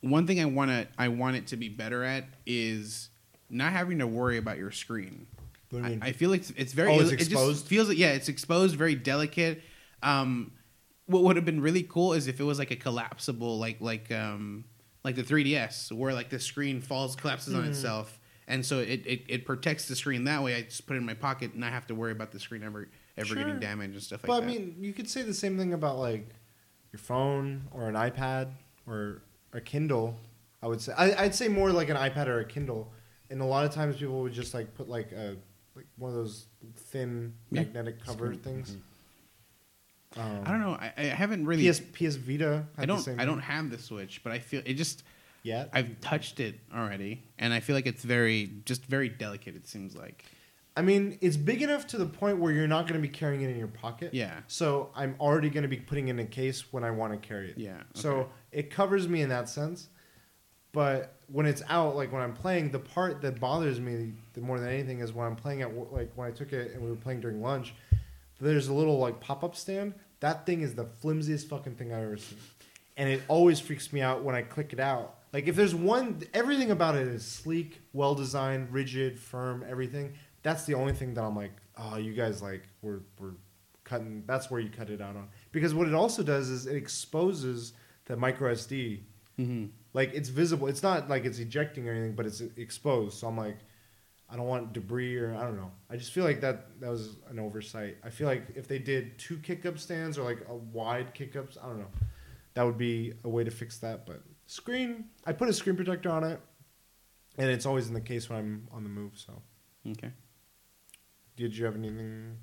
One 0.00 0.26
thing 0.26 0.40
I 0.40 0.46
want 0.46 0.70
to 0.70 0.88
I 0.98 1.08
want 1.08 1.36
it 1.36 1.46
to 1.48 1.56
be 1.56 1.68
better 1.68 2.02
at 2.04 2.24
is 2.46 3.10
not 3.50 3.72
having 3.72 3.98
to 3.98 4.06
worry 4.06 4.38
about 4.38 4.56
your 4.56 4.70
screen. 4.70 5.26
What 5.70 5.82
do 5.82 5.90
you 5.92 5.98
I? 6.02 6.08
I 6.08 6.12
feel 6.12 6.30
like 6.30 6.40
it's, 6.40 6.50
it's 6.56 6.72
very 6.72 6.90
Oh, 6.92 7.00
it's 7.00 7.10
it 7.12 7.18
just 7.18 7.30
exposed? 7.32 7.66
feels 7.66 7.92
yeah 7.94 8.12
it's 8.12 8.28
exposed 8.30 8.76
very 8.76 8.94
delicate. 8.94 9.62
Um, 10.02 10.52
what 11.06 11.22
would 11.24 11.36
have 11.36 11.44
been 11.44 11.60
really 11.60 11.82
cool 11.82 12.12
is 12.12 12.28
if 12.28 12.38
it 12.40 12.44
was 12.44 12.58
like 12.58 12.70
a 12.70 12.76
collapsible 12.76 13.58
like 13.58 13.80
like 13.80 14.12
um 14.12 14.64
like 15.02 15.16
the 15.16 15.22
3ds 15.24 15.90
where 15.90 16.14
like 16.14 16.28
the 16.30 16.38
screen 16.38 16.80
falls 16.80 17.16
collapses 17.16 17.52
Mm-hmm. 17.52 17.62
on 17.64 17.68
itself 17.68 18.18
and 18.46 18.64
so 18.64 18.78
it, 18.80 19.04
it, 19.06 19.22
it 19.28 19.44
protects 19.44 19.86
the 19.86 19.94
screen 19.96 20.24
that 20.24 20.42
way. 20.42 20.56
I 20.56 20.62
just 20.62 20.84
put 20.86 20.94
it 20.94 20.98
in 20.98 21.06
my 21.06 21.14
pocket 21.14 21.52
and 21.54 21.64
I 21.64 21.70
have 21.70 21.86
to 21.88 21.94
worry 21.94 22.12
about 22.12 22.30
the 22.32 22.38
screen 22.40 22.62
ever 22.62 22.88
ever 23.16 23.26
Sure. 23.28 23.36
getting 23.36 23.58
damaged 23.60 23.94
and 23.94 24.02
stuff 24.02 24.22
like 24.22 24.28
that. 24.28 24.28
but 24.28 24.46
that. 24.46 24.54
I 24.54 24.58
mean, 24.58 24.76
you 24.80 24.92
could 24.92 25.08
say 25.10 25.22
the 25.22 25.34
same 25.34 25.56
thing 25.58 25.72
about 25.72 25.98
like 25.98 26.28
your 26.92 26.98
phone 27.00 27.62
or 27.72 27.88
an 27.88 27.94
iPad 27.94 28.48
or 28.86 29.22
a 29.52 29.60
Kindle. 29.60 30.16
I 30.62 30.66
would 30.68 30.80
say 30.80 30.92
I, 30.96 31.24
I'd 31.24 31.34
say 31.34 31.48
more 31.48 31.70
like 31.72 31.88
an 31.90 31.96
iPad 31.96 32.26
or 32.28 32.40
a 32.40 32.44
Kindle. 32.44 32.92
And 33.30 33.40
a 33.40 33.44
lot 33.44 33.64
of 33.64 33.72
times 33.72 33.96
people 33.96 34.20
would 34.22 34.32
just 34.32 34.52
like 34.54 34.74
put 34.74 34.88
like 34.88 35.12
a 35.12 35.36
like 35.76 35.86
one 35.96 36.10
of 36.10 36.16
those 36.16 36.46
thin 36.76 37.34
Yeah. 37.52 37.62
magnetic 37.62 38.04
cover 38.04 38.26
Screen. 38.34 38.40
things. 38.40 38.76
Um, 40.16 40.42
I 40.44 40.50
don't 40.50 40.60
know. 40.60 40.72
I, 40.72 40.92
I 40.96 41.02
haven't 41.04 41.46
really. 41.46 41.70
PS 41.70 41.80
PS 41.80 42.16
Vita. 42.16 42.66
I 42.76 42.86
don't. 42.86 43.06
I 43.18 43.24
don't 43.24 43.40
have 43.40 43.70
the 43.70 43.78
Switch, 43.78 44.22
but 44.22 44.32
I 44.32 44.38
feel 44.38 44.62
it 44.64 44.74
just. 44.74 45.04
yet. 45.42 45.70
I've 45.72 46.00
touched 46.00 46.40
it 46.40 46.58
already, 46.74 47.22
and 47.38 47.52
I 47.52 47.60
feel 47.60 47.76
like 47.76 47.86
it's 47.86 48.02
very, 48.02 48.50
just 48.64 48.84
very 48.86 49.08
delicate. 49.08 49.54
It 49.56 49.68
seems 49.68 49.94
like. 49.94 50.24
I 50.76 50.82
mean, 50.82 51.18
it's 51.20 51.36
big 51.36 51.62
enough 51.62 51.86
to 51.88 51.98
the 51.98 52.06
point 52.06 52.38
where 52.38 52.52
you're 52.52 52.68
not 52.68 52.86
going 52.86 53.00
to 53.00 53.06
be 53.06 53.12
carrying 53.12 53.42
it 53.42 53.50
in 53.50 53.58
your 53.58 53.68
pocket. 53.68 54.14
Yeah. 54.14 54.38
So 54.46 54.90
I'm 54.94 55.16
already 55.20 55.50
going 55.50 55.62
to 55.62 55.68
be 55.68 55.76
putting 55.76 56.08
it 56.08 56.12
in 56.12 56.18
a 56.20 56.24
case 56.24 56.72
when 56.72 56.84
I 56.84 56.90
want 56.92 57.12
to 57.12 57.28
carry 57.28 57.50
it. 57.50 57.58
Yeah. 57.58 57.82
So 57.94 58.28
it 58.52 58.70
covers 58.70 59.08
me 59.08 59.20
in 59.20 59.28
that 59.30 59.48
sense. 59.48 59.88
But 60.72 61.16
when 61.26 61.46
it's 61.46 61.62
out, 61.68 61.96
like 61.96 62.12
when 62.12 62.22
I'm 62.22 62.32
playing, 62.32 62.70
the 62.70 62.78
part 62.78 63.20
that 63.22 63.40
bothers 63.40 63.80
me 63.80 64.12
the 64.34 64.40
more 64.40 64.60
than 64.60 64.68
anything 64.68 65.00
is 65.00 65.12
when 65.12 65.26
I'm 65.26 65.34
playing 65.34 65.62
at 65.62 65.92
like 65.92 66.12
when 66.14 66.28
I 66.28 66.30
took 66.30 66.52
it 66.52 66.72
and 66.72 66.82
we 66.82 66.88
were 66.88 66.96
playing 66.96 67.20
during 67.20 67.42
lunch. 67.42 67.74
There's 68.40 68.68
a 68.68 68.74
little 68.74 68.98
like 68.98 69.20
pop 69.20 69.44
up 69.44 69.56
stand. 69.56 69.94
That 70.20 70.46
thing 70.46 70.60
is 70.60 70.74
the 70.74 70.84
flimsiest 70.84 71.48
fucking 71.48 71.76
thing 71.76 71.92
I've 71.92 72.04
ever 72.04 72.16
seen, 72.16 72.38
and 72.96 73.08
it 73.08 73.22
always 73.28 73.60
freaks 73.60 73.92
me 73.92 74.00
out 74.00 74.22
when 74.22 74.34
I 74.34 74.42
click 74.42 74.72
it 74.72 74.80
out. 74.80 75.16
Like 75.32 75.46
if 75.46 75.56
there's 75.56 75.74
one, 75.74 76.22
everything 76.34 76.70
about 76.70 76.96
it 76.96 77.06
is 77.06 77.24
sleek, 77.24 77.80
well 77.92 78.14
designed, 78.14 78.72
rigid, 78.72 79.18
firm, 79.18 79.64
everything. 79.68 80.14
That's 80.42 80.64
the 80.64 80.74
only 80.74 80.92
thing 80.92 81.14
that 81.14 81.22
I'm 81.22 81.36
like, 81.36 81.52
oh, 81.76 81.96
you 81.96 82.12
guys 82.12 82.42
like 82.42 82.62
we're 82.82 83.00
we're 83.18 83.34
cutting. 83.84 84.24
That's 84.26 84.50
where 84.50 84.60
you 84.60 84.70
cut 84.70 84.90
it 84.90 85.00
out 85.00 85.16
on 85.16 85.28
because 85.52 85.74
what 85.74 85.86
it 85.86 85.94
also 85.94 86.22
does 86.22 86.48
is 86.48 86.66
it 86.66 86.76
exposes 86.76 87.72
the 88.06 88.16
micro 88.16 88.52
SD 88.52 89.00
hmm 89.36 89.66
like 89.92 90.12
it's 90.14 90.28
visible. 90.28 90.68
It's 90.68 90.82
not 90.82 91.08
like 91.08 91.24
it's 91.24 91.38
ejecting 91.38 91.88
or 91.88 91.92
anything, 91.92 92.14
but 92.14 92.26
it's 92.26 92.40
exposed. 92.56 93.18
So 93.18 93.26
I'm 93.26 93.36
like, 93.36 93.58
I 94.32 94.36
don't 94.36 94.46
want 94.46 94.72
debris 94.72 95.16
or 95.16 95.34
I 95.34 95.42
don't 95.42 95.56
know. 95.56 95.70
I 95.90 95.96
just 95.96 96.12
feel 96.12 96.22
like 96.24 96.40
that 96.42 96.80
that 96.80 96.88
was 96.90 97.16
an 97.28 97.38
oversight. 97.40 97.96
I 98.04 98.10
feel 98.10 98.26
like 98.28 98.44
if 98.54 98.68
they 98.68 98.78
did 98.78 99.18
two 99.18 99.38
kick 99.38 99.66
up 99.66 99.78
stands 99.78 100.18
or 100.18 100.22
like 100.24 100.46
a 100.48 100.54
wide 100.54 101.14
kick 101.14 101.34
ups, 101.36 101.58
I 101.60 101.66
don't 101.66 101.78
know, 101.80 101.90
that 102.54 102.62
would 102.62 102.78
be 102.78 103.12
a 103.24 103.28
way 103.28 103.42
to 103.44 103.50
fix 103.50 103.78
that. 103.78 104.06
But 104.06 104.22
screen, 104.46 105.06
I 105.26 105.32
put 105.32 105.48
a 105.48 105.52
screen 105.52 105.74
protector 105.76 106.10
on 106.10 106.22
it, 106.24 106.40
and 107.38 107.50
it's 107.50 107.66
always 107.66 107.88
in 107.88 107.94
the 107.94 108.00
case 108.00 108.28
when 108.30 108.38
I'm 108.38 108.68
on 108.72 108.84
the 108.84 108.90
move. 108.90 109.12
So, 109.16 109.42
Okay. 109.88 110.12
did 111.36 111.56
you 111.56 111.64
have 111.64 111.74
anything? 111.74 112.36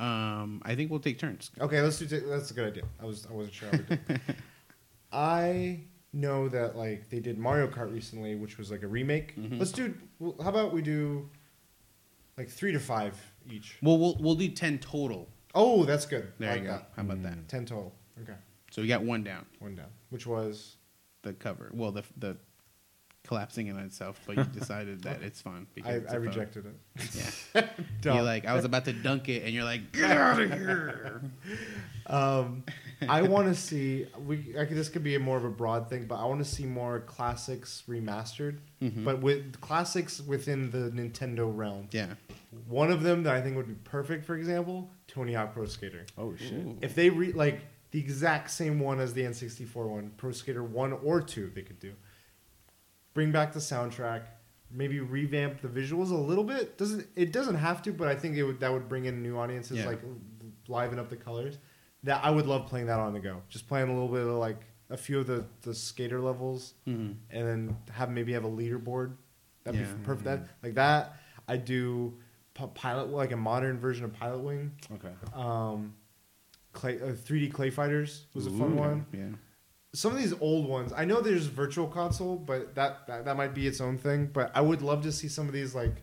Um, 0.00 0.62
I 0.64 0.74
think 0.74 0.90
we'll 0.90 0.98
take 1.00 1.18
turns. 1.18 1.50
Okay, 1.60 1.80
let's 1.82 1.98
do. 1.98 2.06
T- 2.06 2.26
that's 2.26 2.50
a 2.50 2.54
good 2.54 2.68
idea. 2.68 2.84
I 3.00 3.04
was 3.04 3.26
I 3.30 3.32
wasn't 3.34 3.54
sure. 3.54 3.68
How 3.70 3.76
we 3.78 3.84
did. 3.96 4.20
I 5.12 5.80
know 6.12 6.48
that 6.48 6.76
like 6.76 7.08
they 7.10 7.20
did 7.20 7.38
Mario 7.38 7.68
Kart 7.68 7.92
recently, 7.92 8.34
which 8.34 8.58
was 8.58 8.70
like 8.70 8.82
a 8.82 8.88
remake. 8.88 9.36
Mhm. 9.36 9.58
Let's 9.58 9.72
do. 9.72 9.94
Well, 10.18 10.36
how 10.42 10.48
about 10.50 10.72
we 10.72 10.82
do 10.82 11.28
like 12.36 12.48
three 12.48 12.72
to 12.72 12.80
five 12.80 13.16
each? 13.50 13.76
Well, 13.82 13.98
we'll 13.98 14.16
we'll 14.20 14.34
do 14.34 14.48
ten 14.48 14.78
total. 14.78 15.28
Oh, 15.54 15.84
that's 15.84 16.06
good. 16.06 16.32
There 16.38 16.52
I 16.52 16.56
you 16.56 16.60
go. 16.62 16.68
that. 16.68 16.90
How 16.96 17.02
about 17.02 17.22
that? 17.22 17.48
Ten 17.48 17.64
total. 17.66 17.92
Okay, 18.22 18.34
So 18.70 18.82
we 18.82 18.88
got 18.88 19.02
one 19.02 19.24
down. 19.24 19.46
one 19.58 19.74
down. 19.74 19.88
Which 20.10 20.26
was 20.26 20.76
The 21.22 21.32
cover. 21.32 21.70
Well, 21.74 21.90
the 21.92 22.04
the 22.18 22.36
collapsing 23.24 23.66
in 23.68 23.76
on 23.76 23.84
itself, 23.84 24.20
but 24.26 24.36
you 24.36 24.44
decided 24.58 25.02
that 25.02 25.22
it's 25.22 25.40
fun. 25.40 25.66
Because 25.74 25.90
I, 25.92 25.96
it's 25.98 26.12
I 26.12 26.16
a 26.16 26.20
rejected 26.20 26.66
it. 26.66 27.34
Yeah. 27.54 27.68
You're 28.14 28.22
like, 28.22 28.46
I 28.46 28.54
was 28.54 28.64
about 28.64 28.84
to 28.86 28.92
dunk 28.92 29.28
it, 29.28 29.42
and 29.44 29.52
you're 29.54 29.64
like, 29.64 29.92
get 29.92 30.10
out 30.16 30.40
of 30.40 30.52
here. 30.52 31.20
Um, 32.06 32.64
I 33.08 33.22
want 33.22 33.48
to 33.48 33.54
see. 33.54 34.06
We 34.26 34.54
I 34.58 34.64
could, 34.66 34.76
this 34.76 34.88
could 34.88 35.02
be 35.04 35.14
a 35.14 35.18
more 35.20 35.36
of 35.36 35.44
a 35.44 35.50
broad 35.50 35.88
thing, 35.88 36.06
but 36.06 36.16
I 36.16 36.24
want 36.26 36.44
to 36.44 36.50
see 36.50 36.66
more 36.66 37.00
classics 37.00 37.82
remastered, 37.88 38.58
Mhm. 38.82 39.04
but 39.04 39.20
with 39.20 39.60
classics 39.60 40.20
within 40.20 40.70
the 40.70 40.90
Nintendo 40.90 41.50
realm. 41.54 41.88
Yeah. 41.92 42.14
One 42.68 42.90
of 42.90 43.02
them 43.02 43.22
that 43.24 43.34
I 43.34 43.40
think 43.40 43.56
would 43.56 43.68
be 43.68 43.74
perfect, 43.84 44.24
for 44.24 44.36
example, 44.36 44.90
Tony 45.06 45.32
Hawk 45.34 45.52
Pro 45.54 45.66
Skater. 45.66 46.04
Oh 46.18 46.34
shit. 46.36 46.52
Ooh. 46.52 46.76
If 46.80 46.94
they 46.94 47.10
re 47.10 47.32
like 47.32 47.60
the 47.92 47.98
exact 48.00 48.50
same 48.50 48.78
one 48.78 49.00
as 49.00 49.14
the 49.14 49.22
N64 49.22 49.88
one, 49.88 50.10
Pro 50.16 50.30
Skater 50.32 50.62
one 50.62 50.92
or 50.92 51.20
two, 51.20 51.50
they 51.54 51.62
could 51.62 51.80
do. 51.80 51.92
Bring 53.14 53.32
back 53.32 53.52
the 53.52 53.58
soundtrack, 53.60 54.22
maybe 54.70 55.00
revamp 55.00 55.60
the 55.62 55.68
visuals 55.68 56.10
a 56.10 56.14
little 56.14 56.44
bit. 56.44 56.78
Doesn't 56.78 57.06
it 57.16 57.32
doesn't 57.32 57.56
have 57.56 57.82
to, 57.82 57.92
but 57.92 58.08
I 58.08 58.14
think 58.14 58.36
it 58.36 58.44
would 58.44 58.60
that 58.60 58.72
would 58.72 58.88
bring 58.88 59.06
in 59.06 59.22
new 59.22 59.36
audiences, 59.38 59.78
Yeah. 59.78 59.86
like 59.86 60.00
liven 60.68 60.98
up 60.98 61.08
the 61.10 61.16
colors. 61.16 61.58
That 62.04 62.24
I 62.24 62.30
would 62.30 62.46
love 62.46 62.66
playing 62.66 62.86
that 62.86 62.98
on 62.98 63.12
the 63.12 63.20
go. 63.20 63.42
Just 63.48 63.68
playing 63.68 63.88
a 63.88 63.92
little 63.92 64.08
bit 64.08 64.22
of 64.22 64.28
like 64.34 64.60
a 64.88 64.96
few 64.96 65.18
of 65.20 65.26
the 65.26 65.44
the 65.62 65.74
skater 65.74 66.20
levels, 66.20 66.74
Mhm. 66.86 67.16
and 67.30 67.46
then 67.48 67.76
have 67.92 68.10
maybe 68.10 68.32
have 68.32 68.44
a 68.44 68.48
leaderboard. 68.50 69.16
That'd 69.64 69.80
Yeah. 69.80 69.92
be 69.92 70.02
perfect. 70.04 70.24
That 70.24 70.48
like 70.62 70.74
that. 70.74 71.16
I 71.46 71.56
do 71.58 72.14
pilot 72.74 73.08
like 73.10 73.32
a 73.32 73.36
modern 73.36 73.78
version 73.78 74.04
of 74.04 74.12
Pilot 74.12 74.40
Wing. 74.40 74.72
Okay. 74.92 75.12
Um, 75.32 75.94
clay, 76.72 77.00
uh, 77.00 77.12
3D 77.14 77.48
Clay 77.50 77.70
Fighters 77.70 78.26
was 78.34 78.46
a 78.46 78.50
fun 78.50 78.72
Ooh. 78.72 78.76
one. 78.76 79.06
Yeah. 79.12 79.28
Some 79.94 80.12
of 80.12 80.18
these 80.18 80.34
old 80.40 80.68
ones, 80.68 80.92
I 80.94 81.04
know 81.06 81.20
there's 81.20 81.46
Virtual 81.46 81.86
Console, 81.88 82.36
but 82.36 82.74
that, 82.74 83.06
that 83.06 83.24
that 83.24 83.36
might 83.36 83.54
be 83.54 83.66
its 83.66 83.80
own 83.80 83.96
thing. 83.98 84.26
But 84.26 84.52
I 84.54 84.60
would 84.60 84.82
love 84.82 85.02
to 85.04 85.12
see 85.12 85.26
some 85.26 85.46
of 85.48 85.52
these 85.54 85.74
like 85.74 86.02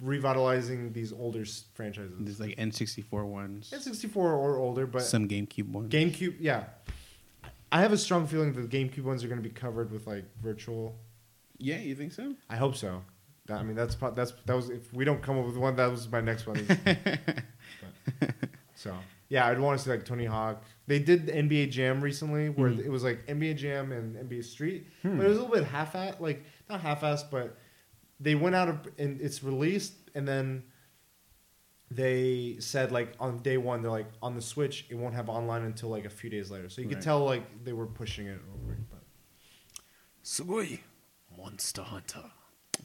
revitalizing 0.00 0.92
these 0.92 1.12
older 1.12 1.42
s- 1.42 1.64
franchises. 1.74 2.12
There's 2.20 2.40
like 2.40 2.56
N64 2.56 3.24
ones, 3.26 3.70
N64 3.74 4.16
or 4.16 4.56
older, 4.58 4.86
but 4.86 5.02
some 5.02 5.28
GameCube 5.28 5.68
ones. 5.70 5.92
GameCube, 5.92 6.36
yeah. 6.40 6.64
I 7.72 7.80
have 7.80 7.92
a 7.92 7.98
strong 7.98 8.26
feeling 8.26 8.52
that 8.54 8.70
the 8.70 8.78
GameCube 8.78 9.02
ones 9.04 9.24
are 9.24 9.28
going 9.28 9.42
to 9.42 9.48
be 9.48 9.54
covered 9.54 9.90
with 9.90 10.06
like 10.06 10.24
virtual. 10.42 10.96
yeah, 11.58 11.78
you 11.78 11.94
think 11.94 12.12
so? 12.12 12.34
I 12.48 12.56
hope 12.56 12.76
so. 12.76 13.02
That- 13.46 13.60
I 13.60 13.62
mean, 13.62 13.76
that's 13.76 13.94
pro- 13.94 14.10
that's 14.12 14.32
that 14.46 14.54
was 14.54 14.70
if 14.70 14.92
we 14.92 15.04
don't 15.04 15.22
come 15.22 15.38
up 15.38 15.46
with 15.46 15.56
one, 15.56 15.76
that 15.76 15.90
was 15.90 16.08
my 16.10 16.20
next 16.20 16.46
one. 16.46 16.66
But- 18.20 18.34
so 18.74 18.94
yeah, 19.28 19.46
I'd 19.46 19.58
want 19.58 19.78
to 19.78 19.84
see 19.84 19.90
like 19.90 20.04
Tony 20.04 20.24
Hawk. 20.26 20.62
They 20.86 20.98
did 21.00 21.26
the 21.26 21.32
NBA 21.32 21.70
Jam 21.70 22.00
recently, 22.00 22.48
where 22.50 22.70
Mhm. 22.70 22.84
it 22.84 22.88
was 22.90 23.02
like 23.02 23.26
NBA 23.26 23.54
Jam 23.56 23.90
and 23.92 24.16
NBA 24.16 24.42
Street, 24.44 24.86
Hmm. 25.02 25.16
but 25.16 25.26
it 25.26 25.28
was 25.28 25.38
a 25.38 25.40
little 25.42 25.54
bit 25.56 25.64
half-assed, 25.64 26.20
like 26.20 26.44
not 26.70 26.80
half-assed, 26.80 27.30
but 27.30 27.56
they 28.20 28.34
went 28.34 28.54
out 28.54 28.68
of 28.68 28.88
and 28.98 29.20
it's 29.20 29.42
released, 29.42 29.94
and 30.14 30.26
then 30.26 30.64
they 31.90 32.56
said 32.58 32.90
like 32.92 33.14
on 33.20 33.38
day 33.38 33.56
one, 33.56 33.82
they're 33.82 33.90
like 33.90 34.08
on 34.22 34.34
the 34.34 34.42
Switch, 34.42 34.86
it 34.90 34.94
won't 34.96 35.14
have 35.14 35.28
online 35.28 35.62
until 35.62 35.88
like 35.88 36.04
a 36.04 36.10
few 36.10 36.28
days 36.30 36.50
later. 36.50 36.68
So 36.68 36.80
you 36.80 36.88
could 36.88 36.96
Right. 36.96 37.04
tell 37.04 37.24
like 37.24 37.64
they 37.64 37.72
were 37.72 37.86
pushing 37.86 38.26
it 38.26 38.40
over. 38.54 38.76
But 38.90 39.02
Sugoi. 40.24 40.80
Monster 41.36 41.82
Hunter. 41.82 42.24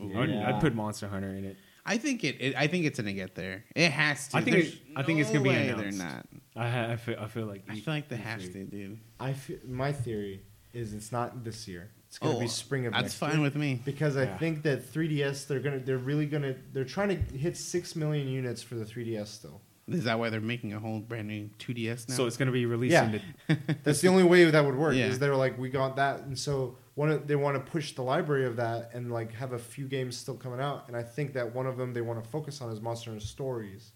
Ooh. 0.02 0.20
I'd, 0.20 0.30
Yeah. 0.30 0.50
I'd 0.50 0.62
put 0.62 0.76
Monster 0.76 1.08
Hunter 1.08 1.30
in 1.34 1.46
it. 1.46 1.58
I 1.86 1.98
think 1.98 2.24
it, 2.24 2.36
it. 2.40 2.56
I 2.56 2.68
think 2.68 2.86
it's 2.86 3.00
gonna 3.00 3.14
get 3.14 3.34
there. 3.34 3.64
It 3.76 3.92
has 3.92 4.28
to. 4.30 4.38
I 4.38 4.42
think 4.42 4.56
There's 4.58 4.74
it- 4.74 4.82
I 4.96 5.04
think 5.04 5.20
it's 5.20 5.30
gonna 5.32 5.42
be 5.44 5.50
way 5.50 5.70
announced. 5.70 5.98
They're 5.98 6.08
not. 6.08 6.28
I, 6.56 6.70
ha- 6.70 6.92
I 6.92 6.96
feel 6.98 7.16
I 7.20 7.28
feel 7.28 7.46
like 7.46 7.64
I 7.70 7.76
feel 7.80 7.94
like 7.94 8.08
they 8.10 8.18
have 8.18 8.42
to, 8.42 8.64
dude. 8.66 9.00
I 9.20 9.34
feel, 9.34 9.58
my 9.66 9.92
theory 9.94 10.44
is 10.74 10.94
it's 10.94 11.12
not 11.12 11.44
this 11.44 11.68
year. 11.68 11.90
It's 12.12 12.20
going 12.20 12.34
to 12.34 12.38
Oh, 12.40 12.42
be 12.42 12.48
spring 12.50 12.86
of 12.88 12.92
That's 12.92 13.04
next 13.04 13.16
fine 13.16 13.32
year. 13.36 13.42
with 13.42 13.56
me. 13.56 13.82
because 13.86 14.18
I 14.18 14.24
Yeah. 14.24 14.38
think 14.38 14.64
that 14.64 14.84
3DS 14.84 15.46
they're 15.46 15.62
gonna 15.62 15.80
they're 15.80 15.98
really 15.98 16.26
gonna 16.26 16.56
they're 16.74 16.84
trying 16.84 17.08
to 17.08 17.16
hit 17.38 17.56
six 17.56 17.96
million 17.96 18.28
units 18.28 18.62
for 18.62 18.76
the 18.76 18.84
3DS 18.84 19.28
still. 19.30 19.62
Is 19.88 20.04
that 20.04 20.20
why 20.20 20.30
they're 20.30 20.42
making 20.42 20.74
a 20.74 20.80
whole 20.80 21.00
brand 21.00 21.30
new 21.30 21.50
2DS 21.58 22.10
now? 22.10 22.16
So 22.16 22.26
it's 22.26 22.36
gonna 22.36 22.52
be 22.52 22.66
released 22.66 22.92
Yeah. 22.92 23.06
in 23.10 23.22
the 23.48 23.58
That's 23.84 24.02
the 24.02 24.10
only 24.10 24.24
way 24.26 24.44
that 24.44 24.66
would 24.66 24.76
work. 24.76 24.94
Yeah. 24.96 25.06
Is 25.08 25.20
they're 25.20 25.38
like 25.38 25.58
we 25.58 25.70
got 25.70 25.96
that, 25.96 26.20
and 26.24 26.38
so 26.38 26.76
one 26.96 27.26
they 27.28 27.38
want 27.38 27.56
to 27.66 27.72
push 27.72 27.94
the 27.96 28.02
library 28.04 28.46
of 28.46 28.58
that 28.58 28.92
and 28.94 29.10
like 29.10 29.32
have 29.36 29.54
a 29.54 29.60
few 29.60 29.88
games 29.88 30.18
still 30.18 30.36
coming 30.36 30.60
out. 30.60 30.90
And 30.90 30.98
I 30.98 31.04
think 31.04 31.32
that 31.36 31.56
one 31.56 31.66
of 31.66 31.78
them 31.78 31.94
they 31.94 32.02
want 32.02 32.22
to 32.22 32.30
focus 32.30 32.60
on 32.60 32.70
is 32.74 32.82
Monster 32.82 33.12
Hunter 33.12 33.26
Stories. 33.26 33.94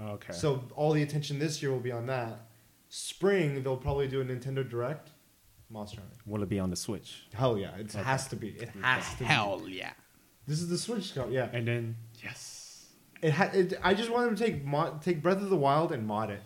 Okay. 0.00 0.32
So 0.34 0.62
all 0.76 0.92
the 0.92 1.02
attention 1.02 1.40
this 1.40 1.60
year 1.60 1.72
will 1.72 1.80
be 1.80 1.90
on 1.90 2.06
that. 2.06 2.46
Spring 2.90 3.64
they'll 3.64 3.76
probably 3.76 4.06
do 4.06 4.20
a 4.20 4.24
Nintendo 4.24 4.68
Direct. 4.68 5.10
Monster 5.70 6.00
Hunter. 6.00 6.16
will 6.26 6.42
it 6.42 6.48
be 6.48 6.58
on 6.60 6.70
the 6.70 6.76
Switch? 6.76 7.26
Hell 7.34 7.58
yeah, 7.58 7.74
it 7.76 7.94
Okay. 7.94 8.04
has 8.04 8.28
to 8.28 8.36
be. 8.36 8.48
It 8.50 8.68
has 8.82 9.12
to. 9.14 9.18
Be. 9.20 9.24
Hell 9.24 9.62
yeah. 9.66 9.92
This 10.46 10.60
is 10.60 10.68
the 10.68 10.78
Switch 10.78 11.10
scope. 11.10 11.28
Yeah. 11.30 11.48
And 11.52 11.66
then 11.66 11.96
yes. 12.22 12.86
It, 13.22 13.30
ha- 13.32 13.50
it 13.52 13.74
I 13.82 13.94
just 13.94 14.10
want 14.10 14.26
them 14.26 14.36
to 14.36 14.44
take 14.44 14.64
mod- 14.64 15.02
take 15.02 15.22
Breath 15.22 15.38
of 15.42 15.50
the 15.50 15.56
Wild 15.56 15.90
and 15.92 16.06
mod 16.06 16.30
it. 16.30 16.42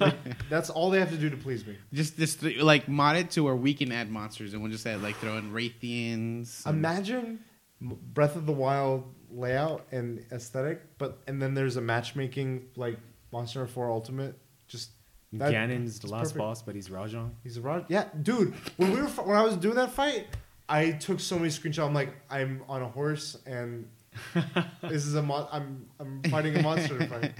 Like, 0.00 0.16
that's 0.50 0.68
all 0.70 0.90
they 0.90 0.98
have 0.98 1.10
to 1.10 1.16
do 1.16 1.30
to 1.30 1.36
please 1.36 1.66
me. 1.66 1.76
Just 1.92 2.16
just 2.18 2.40
th- 2.40 2.58
like 2.60 2.88
mod 2.88 3.16
it 3.16 3.30
to 3.32 3.42
where 3.44 3.56
we 3.56 3.72
can 3.74 3.90
add 3.92 4.10
monsters 4.10 4.52
and 4.52 4.62
we'll 4.62 4.72
just 4.72 4.86
add 4.86 5.02
like 5.02 5.16
throw 5.16 5.36
in 5.38 5.52
Rathians. 5.52 6.66
and- 6.66 6.76
Imagine 6.76 7.40
Breath 7.80 8.36
of 8.36 8.46
the 8.46 8.52
Wild 8.52 9.14
layout 9.30 9.86
and 9.92 10.24
aesthetic, 10.30 10.98
but 10.98 11.18
and 11.26 11.40
then 11.40 11.54
there's 11.54 11.76
a 11.76 11.80
matchmaking 11.80 12.68
like 12.76 12.98
Monster 13.32 13.60
Hunter 13.60 13.72
4 13.72 13.90
Ultimate. 13.90 14.38
Just 14.68 14.90
that- 15.38 15.52
Ganon's 15.52 15.98
the 16.00 16.08
last 16.08 16.22
perfect. 16.22 16.38
boss, 16.38 16.62
but 16.62 16.74
he's 16.74 16.88
Rajang. 16.88 17.30
He's 17.42 17.56
a 17.56 17.60
rod. 17.62 17.86
Yeah, 17.88 18.08
dude. 18.22 18.54
When 18.76 18.92
we 18.92 19.00
were 19.00 19.06
when 19.08 19.36
I 19.36 19.42
was 19.42 19.56
doing 19.56 19.76
that 19.76 19.90
fight, 19.92 20.26
I 20.68 20.92
took 20.92 21.20
so 21.20 21.36
many 21.38 21.48
screenshots. 21.50 21.86
I'm 21.86 21.94
like, 21.94 22.14
I'm 22.30 22.62
on 22.68 22.82
a 22.82 22.88
horse 22.88 23.36
and 23.46 23.88
this 24.82 25.06
is 25.06 25.14
a 25.14 25.22
mon- 25.22 25.48
I'm 25.50 25.86
I'm 25.98 26.22
fighting 26.24 26.56
a 26.56 26.62
monster 26.62 26.98
fight. 27.06 27.32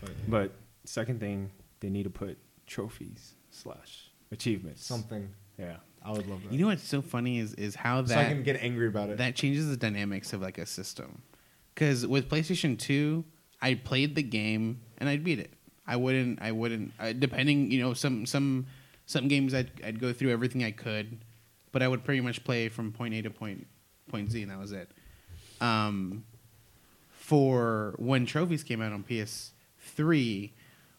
But 0.00 0.10
But 0.28 0.52
second 0.84 1.20
thing, 1.20 1.50
they 1.80 1.90
need 1.90 2.04
to 2.04 2.10
put 2.10 2.38
trophies 2.66 3.34
slash 3.50 4.10
achievements. 4.30 4.84
something 4.84 5.28
Yeah. 5.58 5.76
I 6.02 6.12
would 6.12 6.26
love 6.28 6.42
that. 6.44 6.52
You 6.52 6.60
know 6.60 6.68
what's 6.68 6.82
so 6.86 7.02
funny 7.02 7.38
is 7.40 7.54
is 7.54 7.74
how 7.74 8.04
so 8.04 8.14
I 8.14 8.24
can 8.24 8.42
get 8.42 8.56
angry 8.62 8.86
about 8.88 9.10
it. 9.10 9.18
that 9.18 9.34
changes 9.34 9.68
the 9.68 9.76
dynamics 9.76 10.32
of 10.32 10.40
like 10.40 10.56
a 10.58 10.64
system. 10.66 11.22
Because 11.74 12.06
with 12.06 12.28
PlayStation 12.28 12.78
Two, 12.78 13.24
I 13.60 13.74
played 13.74 14.14
the 14.14 14.22
game 14.22 14.80
and 14.98 15.08
I'd 15.08 15.24
beat 15.24 15.38
it. 15.40 15.52
I 15.88 15.96
wouldn't. 15.96 16.40
I 16.42 16.52
wouldn't. 16.52 16.92
Uh, 17.00 17.14
depending, 17.14 17.70
you 17.72 17.80
know, 17.80 17.94
some 17.94 18.26
some 18.26 18.66
some 19.06 19.26
games 19.26 19.54
I'd 19.54 19.70
I'd 19.82 19.98
go 19.98 20.12
through 20.12 20.30
everything 20.30 20.62
I 20.62 20.70
could, 20.70 21.18
but 21.72 21.82
I 21.82 21.88
would 21.88 22.04
pretty 22.04 22.20
much 22.20 22.44
play 22.44 22.68
from 22.68 22.92
point 22.92 23.14
A 23.14 23.22
to 23.22 23.30
point 23.30 23.66
point 24.08 24.30
Z, 24.30 24.42
and 24.42 24.52
that 24.52 24.58
was 24.58 24.72
it. 24.72 24.90
Um, 25.62 26.24
for 27.10 27.94
when 27.96 28.26
trophies 28.26 28.62
came 28.62 28.82
out 28.82 28.92
on 28.92 29.02
PS3, 29.02 30.50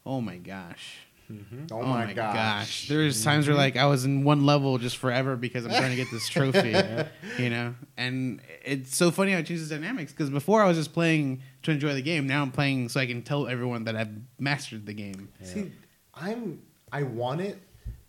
oh 0.06 0.22
my 0.22 0.38
gosh. 0.38 0.98
Mm-hmm. 1.32 1.66
Oh, 1.72 1.82
oh, 1.82 1.86
my, 1.86 2.14
gosh. 2.14 2.88
There's 2.88 3.24
times 3.24 3.48
where 3.48 3.54
mm-hmm. 3.54 3.62
like 3.62 3.78
I 3.78 3.86
was 3.86 4.04
in 4.04 4.24
one 4.24 4.46
level 4.46 4.78
just 4.80 4.98
forever 4.98 5.36
because 5.36 5.66
I'm 5.66 5.72
trying 5.72 5.92
to 5.92 5.96
get 5.96 6.10
this 6.12 6.28
trophy, 6.30 6.76
you 7.38 7.50
know. 7.50 7.76
And 7.98 8.42
it's 8.66 8.96
so 8.96 9.12
funny 9.12 9.34
how 9.34 9.40
it 9.40 9.46
changes 9.46 9.70
dynamics 9.70 10.12
because 10.12 10.30
before 10.30 10.64
I 10.64 10.68
was 10.68 10.78
just 10.78 10.94
playing 10.94 11.42
to 11.64 11.72
enjoy 11.72 11.94
the 11.94 12.02
game. 12.02 12.28
Now 12.28 12.42
I'm 12.42 12.52
playing 12.52 12.90
so 12.90 13.00
I 13.00 13.06
can 13.06 13.22
tell 13.22 13.48
everyone 13.48 13.84
that 13.86 13.96
I've 13.96 14.10
mastered 14.40 14.86
the 14.86 14.94
game. 14.94 15.30
See, 15.44 15.72
I'm 16.14 16.62
I 16.92 17.04
want 17.04 17.42
it, 17.42 17.62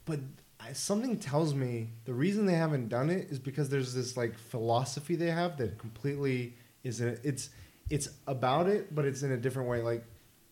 but 0.05 0.21
I, 0.59 0.73
something 0.73 1.19
tells 1.19 1.55
me 1.55 1.91
the 2.05 2.15
reason 2.15 2.47
they 2.47 2.55
haven't 2.55 2.89
done 2.89 3.11
it 3.11 3.31
is 3.31 3.39
because 3.39 3.69
there's 3.69 3.95
this 3.95 4.17
like 4.17 4.39
philosophy 4.39 5.17
they 5.17 5.31
have 5.31 5.57
that 5.59 5.79
completely 5.79 6.55
is 6.85 7.01
a, 7.01 7.17
it's 7.27 7.51
it's 7.89 8.09
about 8.27 8.69
it, 8.69 8.95
but 8.95 9.05
it's 9.05 9.23
in 9.23 9.33
a 9.33 9.37
different 9.37 9.69
way. 9.69 9.83
Like 9.83 10.05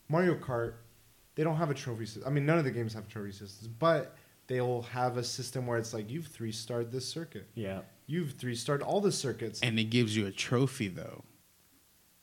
Mario 0.09 0.35
Kart, 0.35 0.74
they 1.39 1.44
don't 1.44 1.55
have 1.56 1.70
a 1.70 1.74
trophy 1.74 2.05
system. 2.05 2.24
I 2.27 2.31
mean, 2.31 2.44
none 2.44 2.59
of 2.59 2.65
the 2.65 2.70
games 2.73 2.93
have 2.94 3.06
trophy 3.06 3.31
systems, 3.31 3.69
but 3.69 4.16
they'll 4.48 4.82
have 4.82 5.16
a 5.19 5.23
system 5.23 5.69
where 5.69 5.78
it's 5.78 5.94
like 5.94 6.10
you've 6.10 6.27
three 6.27 6.51
starred 6.51 6.90
this 6.90 7.06
circuit, 7.06 7.47
Yeah. 7.55 7.82
you've 8.06 8.32
three 8.32 8.56
starred 8.56 8.82
all 8.82 9.01
the 9.01 9.12
circuits 9.12 9.60
And 9.60 9.78
it 9.78 9.85
gives 9.85 10.16
you 10.16 10.27
a 10.27 10.32
trophy 10.32 10.89
though. 10.89 11.23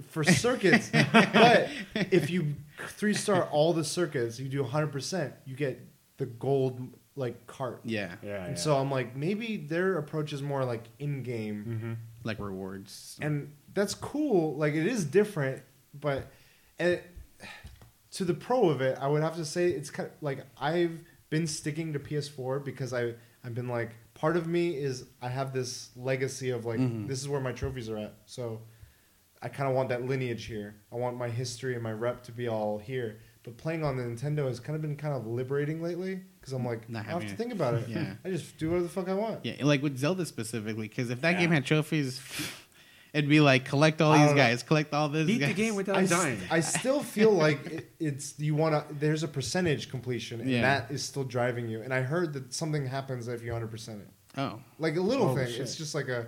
for 0.09 0.25
circuits. 0.25 0.89
but 1.13 1.69
if 2.11 2.29
you 2.29 2.55
three 2.89 3.13
star 3.13 3.43
all 3.45 3.71
the 3.71 3.85
circuits, 3.85 4.37
you 4.37 4.49
do 4.49 4.61
100%, 4.61 5.31
you 5.45 5.55
get 5.55 5.79
the 6.17 6.25
gold 6.25 6.81
like 7.15 7.47
cart. 7.47 7.79
Yeah, 7.85 8.15
Yeah. 8.21 8.43
And 8.43 8.57
yeah. 8.57 8.61
so 8.61 8.75
I'm 8.75 8.91
like, 8.91 9.15
maybe 9.15 9.55
their 9.55 9.97
approach 9.97 10.33
is 10.33 10.41
more 10.41 10.65
like 10.65 10.83
in 10.99 11.23
game, 11.23 11.63
Mm-hmm. 11.65 11.93
like 12.25 12.39
rewards. 12.39 13.17
and 13.21 13.53
that's 13.73 13.93
cool. 13.93 14.55
Like 14.57 14.73
it 14.73 14.85
is 14.87 15.05
different, 15.05 15.61
but 15.93 16.29
and 16.79 16.99
to 18.15 18.25
the 18.25 18.33
pro 18.33 18.69
of 18.69 18.81
it, 18.81 18.97
I 18.99 19.07
would 19.07 19.21
have 19.23 19.35
to 19.37 19.45
say 19.45 19.69
it's 19.69 19.89
kind 19.89 20.09
of 20.09 20.15
like 20.21 20.45
I've 20.59 20.99
been 21.29 21.47
sticking 21.47 21.93
to 21.93 21.99
PS4 21.99 22.63
because 22.63 22.93
I 22.93 23.13
I've 23.43 23.53
been 23.53 23.67
like 23.67 23.91
part 24.13 24.37
of 24.37 24.47
me 24.47 24.75
is 24.75 25.05
I 25.21 25.29
have 25.29 25.53
this 25.53 25.89
legacy 25.95 26.49
of 26.49 26.65
like 26.65 26.79
Mhm. 26.79 27.07
this 27.07 27.19
is 27.21 27.27
where 27.29 27.41
my 27.41 27.51
trophies 27.51 27.89
are 27.89 27.97
at. 27.97 28.13
So 28.25 28.61
I 29.41 29.49
kind 29.49 29.69
of 29.69 29.75
want 29.75 29.89
that 29.89 30.05
lineage 30.05 30.45
here. 30.45 30.75
I 30.91 30.95
want 30.95 31.17
my 31.17 31.29
history 31.29 31.73
and 31.75 31.83
my 31.83 31.91
rep 31.91 32.23
to 32.23 32.31
be 32.31 32.47
all 32.47 32.77
here. 32.79 33.17
But 33.43 33.57
playing 33.57 33.83
on 33.83 33.95
the 33.97 34.03
Nintendo 34.03 34.47
has 34.47 34.59
kind 34.59 34.75
of 34.75 34.81
been 34.81 34.95
kind 34.95 35.13
of 35.13 35.27
liberating 35.27 35.83
lately 35.83 36.21
because 36.39 36.53
I'm 36.53 36.65
like 36.65 36.89
Not 36.89 37.05
I 37.05 37.11
have 37.11 37.21
to 37.21 37.27
it. 37.27 37.37
think 37.37 37.51
about 37.53 37.75
it. 37.75 37.87
Yeah. 37.89 38.15
I 38.25 38.29
just 38.29 38.57
do 38.57 38.69
whatever 38.69 38.83
the 38.87 38.89
fuck 38.89 39.07
I 39.09 39.13
want. 39.13 39.45
Yeah, 39.45 39.63
like 39.63 39.83
with 39.83 39.97
Zelda 39.99 40.25
specifically, 40.25 40.87
because 40.87 41.09
if 41.11 41.21
that 41.21 41.33
Yeah. 41.33 41.41
game 41.41 41.51
had 41.51 41.65
trophies, 41.65 42.19
it'd 43.15 43.29
be 43.29 43.39
like 43.39 43.65
collect 43.65 44.01
all 44.01 44.13
these 44.13 44.27
don't 44.27 44.35
know. 44.35 44.43
guys, 44.43 44.61
collect 44.63 44.93
all 44.93 45.09
this. 45.09 45.25
Beat 45.25 45.39
the 45.39 45.53
game 45.53 45.75
without 45.75 45.95
I, 45.95 46.05
dying. 46.05 46.37
st- 46.37 46.51
I 46.51 46.59
still 46.59 47.01
feel 47.01 47.31
like 47.31 47.65
it, 47.65 47.91
it's 47.99 48.37
you 48.39 48.55
want 48.55 48.73
to. 48.75 48.93
There's 48.93 49.23
a 49.23 49.27
percentage 49.27 49.89
completion, 49.89 50.41
and 50.41 50.49
Yeah. 50.49 50.61
that 50.61 50.91
is 50.91 51.03
still 51.03 51.23
driving 51.23 51.67
you. 51.69 51.81
And 51.81 51.93
I 51.93 52.01
heard 52.01 52.33
that 52.33 52.53
something 52.53 52.85
happens 52.85 53.27
if 53.27 53.41
you 53.41 53.51
100 53.51 53.67
percent 53.71 54.01
it, 54.01 54.09
Oh, 54.39 54.59
like 54.79 54.95
a 54.97 55.01
little 55.01 55.29
Oh, 55.29 55.35
thing. 55.35 55.47
shit. 55.47 55.61
It's 55.61 55.75
just 55.75 55.95
like 55.95 56.07
a, 56.09 56.27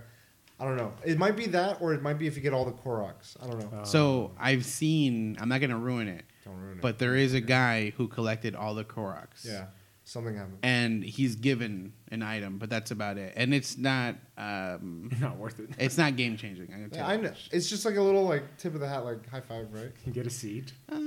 I 0.60 0.66
don't 0.66 0.78
know. 0.78 0.92
It 1.06 1.18
might 1.18 1.36
be 1.36 1.46
that, 1.48 1.82
or 1.82 1.94
it 1.94 2.02
might 2.02 2.18
be 2.18 2.26
if 2.28 2.36
you 2.36 2.42
get 2.42 2.54
all 2.54 2.66
the 2.66 2.72
Koroks. 2.72 3.36
I 3.44 3.48
don't 3.48 3.60
know. 3.60 3.80
Uh, 3.80 3.84
so 3.84 4.32
I've 4.40 4.66
seen. 4.66 5.38
I'm 5.40 5.50
not 5.50 5.62
gonna 5.62 5.78
ruin 5.78 6.08
it, 6.08 6.24
don't 6.46 6.56
ruin 6.58 6.78
it. 6.78 6.82
but 6.82 6.98
there 7.00 7.16
is 7.16 7.34
a 7.34 7.42
guy 7.42 7.92
who 7.98 8.08
collected 8.08 8.56
all 8.56 8.74
the 8.74 8.84
Koroks. 8.86 9.44
yeah, 9.46 9.66
something 10.10 10.36
happened. 10.36 10.60
and 10.64 11.04
he's 11.04 11.36
given 11.36 11.94
an 12.12 12.24
item, 12.24 12.58
but 12.58 12.70
that's 12.70 12.92
about 12.92 13.18
it. 13.18 13.34
And 13.36 13.54
it's 13.54 13.78
not. 13.78 14.16
Um, 14.38 15.10
not 15.20 15.38
worth 15.38 15.60
it. 15.60 15.70
it's 15.78 15.98
not 15.98 16.16
game 16.16 16.38
changing. 16.38 16.66
I'm 16.74 16.90
gonna 16.90 16.90
Yeah, 16.92 16.98
tell 17.00 17.08
I 17.10 17.16
you. 17.16 17.22
know. 17.24 17.34
It's 17.52 17.70
just 17.70 17.86
like 17.86 17.96
a 17.98 18.02
little 18.02 18.24
like 18.24 18.58
tip 18.58 18.74
of 18.74 18.80
the 18.80 18.88
hat, 18.88 19.04
like 19.06 19.28
high 19.30 19.42
five, 19.42 19.68
right? 19.74 19.92
You 20.06 20.14
get 20.14 20.26
a 20.26 20.30
seed. 20.30 20.72
Uh, 20.92 21.00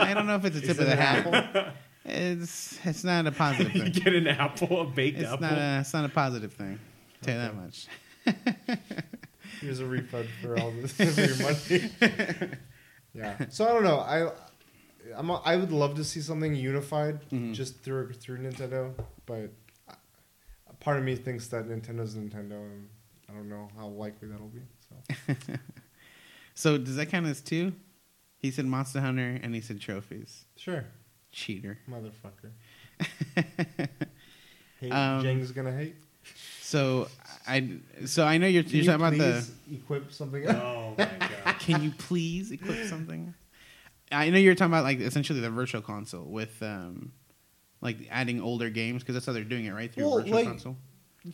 I 0.00 0.12
don't 0.14 0.26
know 0.26 0.36
if 0.36 0.44
it's 0.44 0.56
a 0.56 0.60
tip 0.68 0.78
of 0.80 0.86
the 0.86 0.96
hat. 0.96 1.74
It's 2.04 2.78
it's 2.86 3.04
not 3.04 3.26
a 3.26 3.32
positive 3.32 3.74
you 3.74 3.82
thing. 3.84 3.92
get 3.92 4.14
an 4.14 4.26
apple, 4.26 4.80
a 4.80 4.84
baked 4.86 5.18
It's 5.20 5.28
apple. 5.30 5.42
not 5.48 5.58
a 5.58 5.78
it's 5.80 5.92
not 5.92 6.04
a 6.04 6.08
positive 6.08 6.52
thing. 6.52 6.78
Tell 7.22 7.34
you 7.34 7.40
that 7.40 7.54
much. 7.54 7.86
Here's 9.60 9.80
a 9.80 9.84
refund 9.86 10.28
for 10.40 10.58
all 10.58 10.72
this 10.72 10.92
for 10.92 11.04
your 11.04 11.36
money. 11.36 12.56
yeah. 13.14 13.36
So 13.50 13.66
I 13.68 13.72
don't 13.74 13.84
know. 13.84 13.98
I 13.98 14.30
I'm 15.16 15.30
a, 15.30 15.34
I 15.44 15.56
would 15.56 15.72
love 15.72 15.94
to 15.96 16.04
see 16.04 16.20
something 16.20 16.54
unified 16.54 17.28
Mhm. 17.30 17.54
just 17.54 17.80
through 17.82 18.12
through 18.14 18.38
Nintendo, 18.38 18.92
but 19.26 19.50
I- 19.88 19.94
part 20.80 20.98
of 20.98 21.04
me 21.04 21.16
thinks 21.16 21.48
that 21.48 21.66
Nintendo's 21.68 22.14
Nintendo, 22.14 22.62
and 22.70 22.88
I 23.28 23.32
don't 23.32 23.48
know 23.48 23.68
how 23.76 23.88
likely 23.88 24.28
that'll 24.28 24.48
be. 24.48 24.62
So 24.88 25.34
So 26.54 26.76
does 26.78 26.96
that 26.96 27.06
count 27.06 27.26
as 27.26 27.40
two? 27.40 27.72
He 28.38 28.50
said 28.50 28.66
Monster 28.66 29.00
Hunter 29.00 29.38
and 29.42 29.54
he 29.54 29.60
said 29.60 29.80
trophies. 29.80 30.44
sure, 30.56 30.84
Cheater. 31.32 31.78
motherfucker. 31.88 32.50
Hate, 34.80 34.92
Um, 34.92 35.22
Jeng's 35.22 35.52
gonna 35.52 35.72
hate. 35.72 35.94
So 36.62 37.08
I 37.46 37.78
so 38.06 38.24
I 38.24 38.38
know 38.38 38.46
you're, 38.46 38.62
you're 38.62 38.82
you 38.82 38.84
talking 38.84 39.06
about 39.06 39.12
the. 39.12 39.32
please 39.32 39.52
equip 39.78 40.12
something? 40.12 40.48
oh 40.48 40.94
my 40.96 41.04
god. 41.44 41.54
Can 41.60 41.82
you 41.82 41.90
please 41.92 42.50
equip 42.50 42.86
something? 42.86 43.34
I 44.12 44.30
know 44.30 44.38
you're 44.38 44.54
talking 44.54 44.72
about 44.72 44.84
like 44.84 45.00
essentially 45.00 45.40
the 45.40 45.50
virtual 45.50 45.80
console 45.82 46.24
with 46.24 46.62
um, 46.62 47.12
like 47.80 47.98
adding 48.10 48.40
older 48.40 48.70
games 48.70 49.02
because 49.02 49.14
that's 49.14 49.26
how 49.26 49.32
they're 49.32 49.44
doing 49.44 49.66
it, 49.66 49.72
right? 49.72 49.92
Through 49.92 50.04
Well, 50.08 50.18
virtual 50.18 50.34
like- 50.34 50.46
console. 50.46 50.76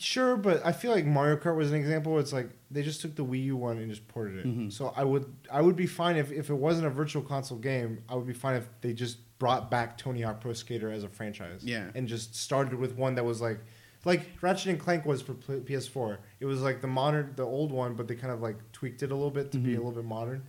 Sure, 0.01 0.37
but 0.37 0.67
I 0.67 0.73
feel 0.73 0.91
like 0.91 1.07
Mario 1.07 1.37
Kart 1.37 1.57
was 1.57 1.71
an 1.71 1.77
example. 1.79 2.11
Where 2.11 2.21
it's 2.21 2.33
like 2.33 2.51
they 2.73 2.83
just 2.83 3.01
took 3.03 3.15
the 3.15 3.25
Wii 3.25 3.45
U 3.45 3.57
one 3.57 3.79
and 3.79 3.89
just 3.89 4.09
ported 4.09 4.39
it. 4.39 4.45
Mhm. 4.47 4.73
So 4.73 4.93
I 4.97 5.05
would 5.05 5.33
I 5.49 5.61
would 5.61 5.77
be 5.77 5.87
fine 5.87 6.17
if, 6.17 6.33
if 6.33 6.51
it 6.51 6.55
wasn't 6.55 6.89
a 6.89 6.91
virtual 6.91 7.23
console 7.23 7.59
game. 7.59 8.03
I 8.09 8.17
would 8.17 8.27
be 8.27 8.33
fine 8.33 8.57
if 8.57 8.69
they 8.81 8.93
just 8.93 9.19
brought 9.39 9.71
back 9.71 9.97
Tony 9.97 10.23
Hawk 10.23 10.41
Pro 10.41 10.55
Skater 10.55 10.91
as 10.91 11.05
a 11.05 11.09
franchise. 11.09 11.63
Yeah. 11.63 11.91
and 11.95 12.09
just 12.09 12.35
started 12.35 12.75
with 12.81 12.97
one 12.97 13.15
that 13.15 13.25
was 13.25 13.41
like 13.41 13.61
like 14.05 14.23
Ratchet 14.41 14.71
and 14.73 14.81
Clank 14.81 15.05
was 15.07 15.23
for 15.23 15.35
PS4. 15.35 16.19
It 16.41 16.47
was 16.47 16.63
like 16.63 16.81
the 16.81 16.89
modern, 16.89 17.33
the 17.37 17.45
old 17.45 17.71
one, 17.71 17.95
but 17.95 18.09
they 18.09 18.17
kind 18.17 18.33
of 18.33 18.41
like 18.43 18.57
tweaked 18.73 19.05
it 19.05 19.13
a 19.13 19.15
little 19.15 19.31
bit 19.31 19.53
to 19.53 19.59
be 19.59 19.71
Mhm. 19.71 19.75
a 19.75 19.77
little 19.79 19.93
bit 19.93 20.05
modern. 20.05 20.43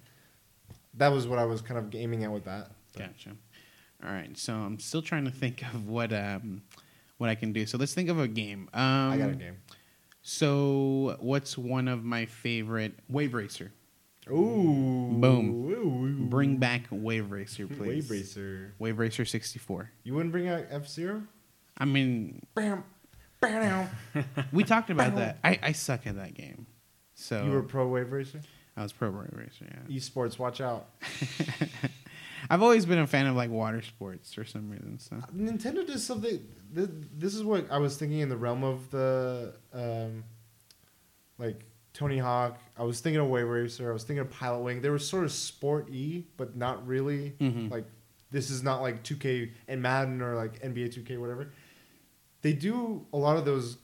That 0.97 1.11
was 1.11 1.27
what 1.27 1.39
I 1.39 1.45
was 1.45 1.61
kind 1.61 1.77
of 1.77 1.93
aiming 1.95 2.23
at 2.23 2.31
with 2.31 2.45
that. 2.45 2.71
But- 2.93 2.99
Gotcha. 3.01 3.31
All 4.05 4.11
right, 4.11 4.37
so 4.37 4.53
I'm 4.53 4.79
still 4.79 5.01
trying 5.01 5.25
to 5.25 5.31
think 5.31 5.63
of 5.73 5.87
what 5.87 6.13
um, 6.13 6.61
what 7.17 7.29
I 7.31 7.35
can 7.35 7.51
do. 7.51 7.65
So 7.65 7.79
let's 7.79 7.95
think 7.95 8.09
of 8.09 8.19
a 8.19 8.27
game. 8.27 8.69
Um, 8.73 8.81
I 9.11 9.17
got 9.17 9.29
a 9.31 9.35
game. 9.35 9.57
So 10.21 11.15
what's 11.19 11.57
one 11.57 11.87
of 11.87 12.03
my 12.03 12.25
favorite 12.25 12.93
Wave 13.09 13.33
Racer? 13.33 13.71
Ooh, 14.29 15.15
Boom. 15.19 15.71
Ooh. 15.71 16.27
Bring 16.29 16.57
back 16.57 16.83
Wave 16.91 17.31
Racer, 17.31 17.65
please. 17.65 17.79
Wave 17.79 18.11
Racer. 18.11 18.73
Wave 18.77 18.99
Racer 18.99 19.23
64. 19.25 19.89
You 20.03 20.13
wouldn't 20.13 20.31
bring 20.33 20.47
out 20.47 20.65
F 20.69 20.87
Zero? 20.87 21.23
I 21.77 21.85
mean, 21.85 22.45
Bam, 22.55 22.83
bam. 23.39 23.89
we 24.51 24.63
talked 24.63 24.89
about 24.89 25.15
that. 25.15 25.37
I, 25.43 25.59
I 25.63 25.71
suck 25.71 26.05
at 26.05 26.17
that 26.17 26.33
game. 26.33 26.67
So 27.15 27.43
You 27.45 27.51
were 27.51 27.63
pro 27.63 27.87
Wave 27.87 28.11
Racer. 28.11 28.41
I 28.77 28.83
was 28.83 28.93
pro 28.93 29.09
Racer. 29.09 29.65
Yeah. 29.89 29.97
Esports, 29.97 30.37
watch 30.37 30.61
out. 30.61 30.89
I've 32.49 32.61
always 32.61 32.85
been 32.85 32.99
a 32.99 33.07
fan 33.07 33.25
of 33.25 33.35
like 33.35 33.49
water 33.49 33.81
sports 33.81 34.33
for 34.33 34.45
some 34.45 34.69
reason. 34.69 34.99
So 34.99 35.17
Nintendo 35.35 35.85
does 35.85 36.05
something. 36.05 36.39
This, 36.71 36.87
this 37.17 37.35
is 37.35 37.43
what 37.43 37.69
I 37.71 37.79
was 37.79 37.97
thinking 37.97 38.19
in 38.19 38.29
the 38.29 38.37
realm 38.37 38.63
of 38.63 38.89
the, 38.91 39.55
um, 39.73 40.23
like 41.39 41.65
Tony 41.93 42.19
Hawk. 42.19 42.59
I 42.77 42.83
was 42.83 42.99
thinking 42.99 43.19
of 43.19 43.27
Wave 43.27 43.47
Racer. 43.47 43.89
I 43.89 43.93
was 43.93 44.03
thinking 44.03 44.21
of 44.21 44.29
Pilot 44.29 44.59
Wing. 44.59 44.81
They 44.81 44.89
were 44.91 44.99
sort 44.99 45.23
of 45.23 45.31
sport 45.31 45.89
y, 45.89 46.23
but 46.37 46.55
not 46.55 46.85
really. 46.87 47.31
Mhm. 47.39 47.71
Like 47.71 47.85
this 48.29 48.51
is 48.51 48.61
not 48.61 48.81
like 48.81 49.03
2K 49.03 49.51
and 49.67 49.81
Madden 49.81 50.21
or 50.21 50.35
like 50.35 50.61
NBA 50.61 50.93
2K 50.95 51.17
whatever. 51.19 51.51
They 52.43 52.53
do 52.53 53.05
a 53.11 53.17
lot 53.17 53.37
of 53.37 53.45
those 53.45 53.77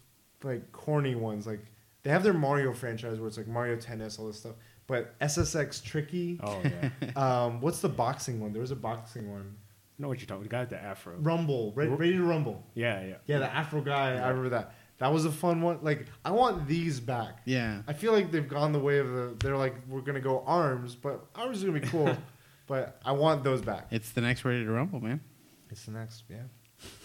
like 0.43 0.71
corny 0.71 1.15
ones. 1.15 1.47
Like 1.47 1.65
they 2.03 2.11
have 2.11 2.21
their 2.23 2.33
Mario 2.33 2.71
franchise 2.73 3.17
where 3.19 3.27
it's 3.27 3.37
like 3.37 3.47
Mario 3.47 3.77
Tennis, 3.77 4.19
all 4.19 4.27
this 4.27 4.37
stuff. 4.39 4.55
But 4.87 5.17
SSX 5.19 5.83
Tricky. 5.83 6.39
Oh 6.43 6.61
yeah. 6.63 6.89
Um, 7.15 7.61
what's 7.61 7.79
the 7.79 7.89
boxing 7.89 8.39
one? 8.41 8.51
There 8.53 8.61
was 8.61 8.71
a 8.71 8.75
boxing 8.75 9.31
one. 9.31 9.55
I 9.97 10.01
know 10.01 10.07
what 10.09 10.19
you're 10.19 10.27
talking. 10.27 10.45
About. 10.45 10.69
The 10.69 10.75
guy 10.75 10.77
with 10.77 10.81
the 10.81 10.87
afro. 10.89 11.13
Rumble, 11.19 11.71
Re- 11.75 11.87
ready 11.87 12.13
to 12.13 12.23
rumble. 12.23 12.65
Yeah, 12.73 13.03
yeah. 13.05 13.15
Yeah, 13.27 13.39
the 13.39 13.53
Afro 13.53 13.79
guy. 13.81 14.15
I 14.15 14.27
remember 14.29 14.49
that. 14.49 14.73
That 14.97 15.13
was 15.13 15.25
a 15.25 15.31
fun 15.31 15.61
one. 15.61 15.79
Like 15.81 16.07
I 16.25 16.31
want 16.31 16.67
these 16.67 16.99
back. 16.99 17.39
yeah, 17.45 17.81
I 17.87 17.93
feel 17.93 18.11
like 18.13 18.31
they've 18.31 18.47
gone 18.47 18.71
the 18.73 18.79
way 18.79 18.99
of 18.99 19.07
the. 19.11 19.35
They're 19.39 19.57
like 19.57 19.75
we're 19.87 20.01
gonna 20.01 20.19
go 20.21 20.43
arms, 20.45 20.95
but 20.95 21.25
arms 21.35 21.57
is 21.59 21.63
gonna 21.63 21.79
be 21.79 21.87
cool. 21.87 22.15
but 22.67 22.99
I 23.05 23.11
want 23.11 23.43
those 23.43 23.61
back. 23.61 23.87
it's 23.91 24.11
the 24.11 24.21
next 24.21 24.43
Ready 24.45 24.63
to 24.65 24.71
Rumble, 24.71 24.99
man. 24.99 25.21
It's 25.69 25.85
the 25.85 25.91
next. 25.91 26.23
Yeah. 26.29 26.37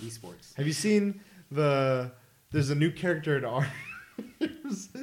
Esports. 0.02 0.54
Have 0.56 0.66
you 0.66 0.72
seen 0.72 1.20
the? 1.50 2.10
There's 2.50 2.70
a 2.70 2.74
new 2.74 2.90
character 2.90 3.36
in 3.36 3.44
arms. 3.56 3.66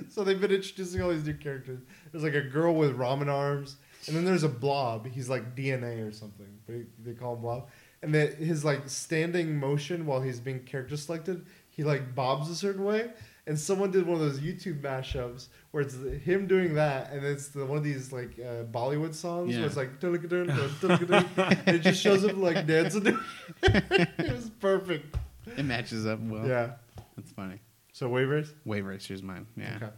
So 0.09 0.23
they've 0.23 0.39
been 0.39 0.51
introducing 0.51 1.01
all 1.01 1.09
these 1.09 1.25
new 1.25 1.33
characters. 1.33 1.79
There's 2.11 2.23
like 2.23 2.35
a 2.35 2.41
girl 2.41 2.73
with 2.75 2.97
ramen 2.97 3.27
arms, 3.27 3.77
and 4.07 4.15
then 4.15 4.25
there's 4.25 4.43
a 4.43 4.49
blob. 4.49 5.07
He's 5.07 5.29
like 5.29 5.55
DNA 5.55 6.07
or 6.07 6.11
something, 6.11 6.47
but 6.65 6.75
he, 6.75 6.83
they 7.03 7.13
call 7.13 7.35
him 7.35 7.41
blob. 7.41 7.67
And 8.01 8.13
then 8.13 8.35
his 8.35 8.63
like 8.63 8.87
standing 8.89 9.57
motion 9.57 10.05
while 10.05 10.21
he's 10.21 10.39
being 10.39 10.63
character 10.63 10.95
selected, 10.97 11.45
he 11.69 11.83
like 11.83 12.13
bobs 12.15 12.49
a 12.49 12.55
certain 12.55 12.83
way. 12.83 13.11
And 13.47 13.59
someone 13.59 13.91
did 13.91 14.07
one 14.07 14.15
of 14.19 14.21
those 14.21 14.39
YouTube 14.39 14.81
mashups 14.81 15.49
where 15.69 15.83
it's 15.83 15.95
him 16.23 16.47
doing 16.47 16.73
that, 16.75 17.11
and 17.11 17.23
it's 17.23 17.49
the, 17.49 17.63
one 17.63 17.77
of 17.77 17.83
these 17.83 18.11
like 18.11 18.39
uh, 18.39 18.63
Bollywood 18.63 19.13
songs 19.13 19.51
Yeah. 19.53 19.59
where 19.59 19.67
it's 19.67 19.77
like 19.77 19.99
"Dun-dun-dun, 19.99 20.47
dun-dun-dun," 20.81 21.27
and 21.67 21.75
it 21.75 21.81
just 21.83 22.01
shows 22.01 22.23
him 22.23 22.41
like 22.41 22.65
dancing. 22.65 23.05
it 23.63 24.31
was 24.33 24.49
perfect. 24.59 25.15
It 25.57 25.63
matches 25.63 26.07
up 26.07 26.19
well. 26.21 26.47
Yeah. 26.47 26.71
that's 27.15 27.31
funny. 27.33 27.59
So 27.95 28.09
waivers. 28.09 28.51
Wave 28.65 28.85
Racer's 28.85 29.23
mine. 29.23 29.47
Yeah. 29.55 29.75
Okay. 29.77 29.89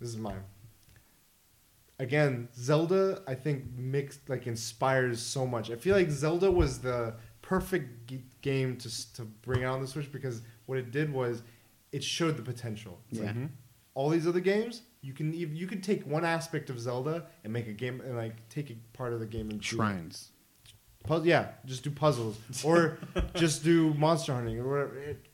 This 0.00 0.08
is 0.08 0.16
mine. 0.16 0.40
Again, 1.98 2.48
Zelda, 2.56 3.22
I 3.26 3.34
think 3.34 3.64
mixed 3.76 4.30
like 4.30 4.46
inspires 4.46 5.20
so 5.20 5.46
much. 5.46 5.70
I 5.70 5.76
feel 5.76 5.94
like 5.94 6.08
Zelda 6.10 6.50
was 6.50 6.78
the 6.78 7.12
perfect 7.42 8.06
g- 8.06 8.24
game 8.40 8.78
to 8.78 9.12
to 9.14 9.24
bring 9.42 9.62
out 9.62 9.74
on 9.74 9.82
the 9.82 9.86
Switch 9.86 10.10
because 10.10 10.40
what 10.64 10.78
it 10.78 10.90
did 10.90 11.12
was 11.12 11.42
it 11.92 12.02
showed 12.02 12.38
the 12.38 12.42
potential. 12.42 12.98
It's 13.10 13.18
like, 13.20 13.34
Yeah. 13.34 13.42
Mhm. 13.42 13.48
all 13.92 14.08
these 14.08 14.26
other 14.26 14.40
games, 14.40 14.80
you 15.02 15.12
can 15.12 15.34
you 15.34 15.66
could 15.66 15.82
take 15.82 16.06
one 16.06 16.24
aspect 16.24 16.70
of 16.70 16.80
Zelda 16.80 17.26
and 17.44 17.52
make 17.52 17.66
a 17.68 17.74
game 17.74 18.00
and 18.00 18.16
like 18.16 18.48
take 18.48 18.70
a 18.70 18.76
part 18.94 19.12
of 19.12 19.20
the 19.20 19.26
game 19.26 19.50
and. 19.50 19.62
Shrines. 19.62 20.30
Puzzle, 21.04 21.26
yeah, 21.26 21.52
just 21.66 21.84
do 21.84 21.90
puzzles 21.90 22.38
or 22.64 22.98
just 23.34 23.64
do 23.64 23.92
monster 23.94 24.32
hunting 24.32 24.58
or 24.60 24.66
whatever. 24.68 24.98
It, 24.98 25.27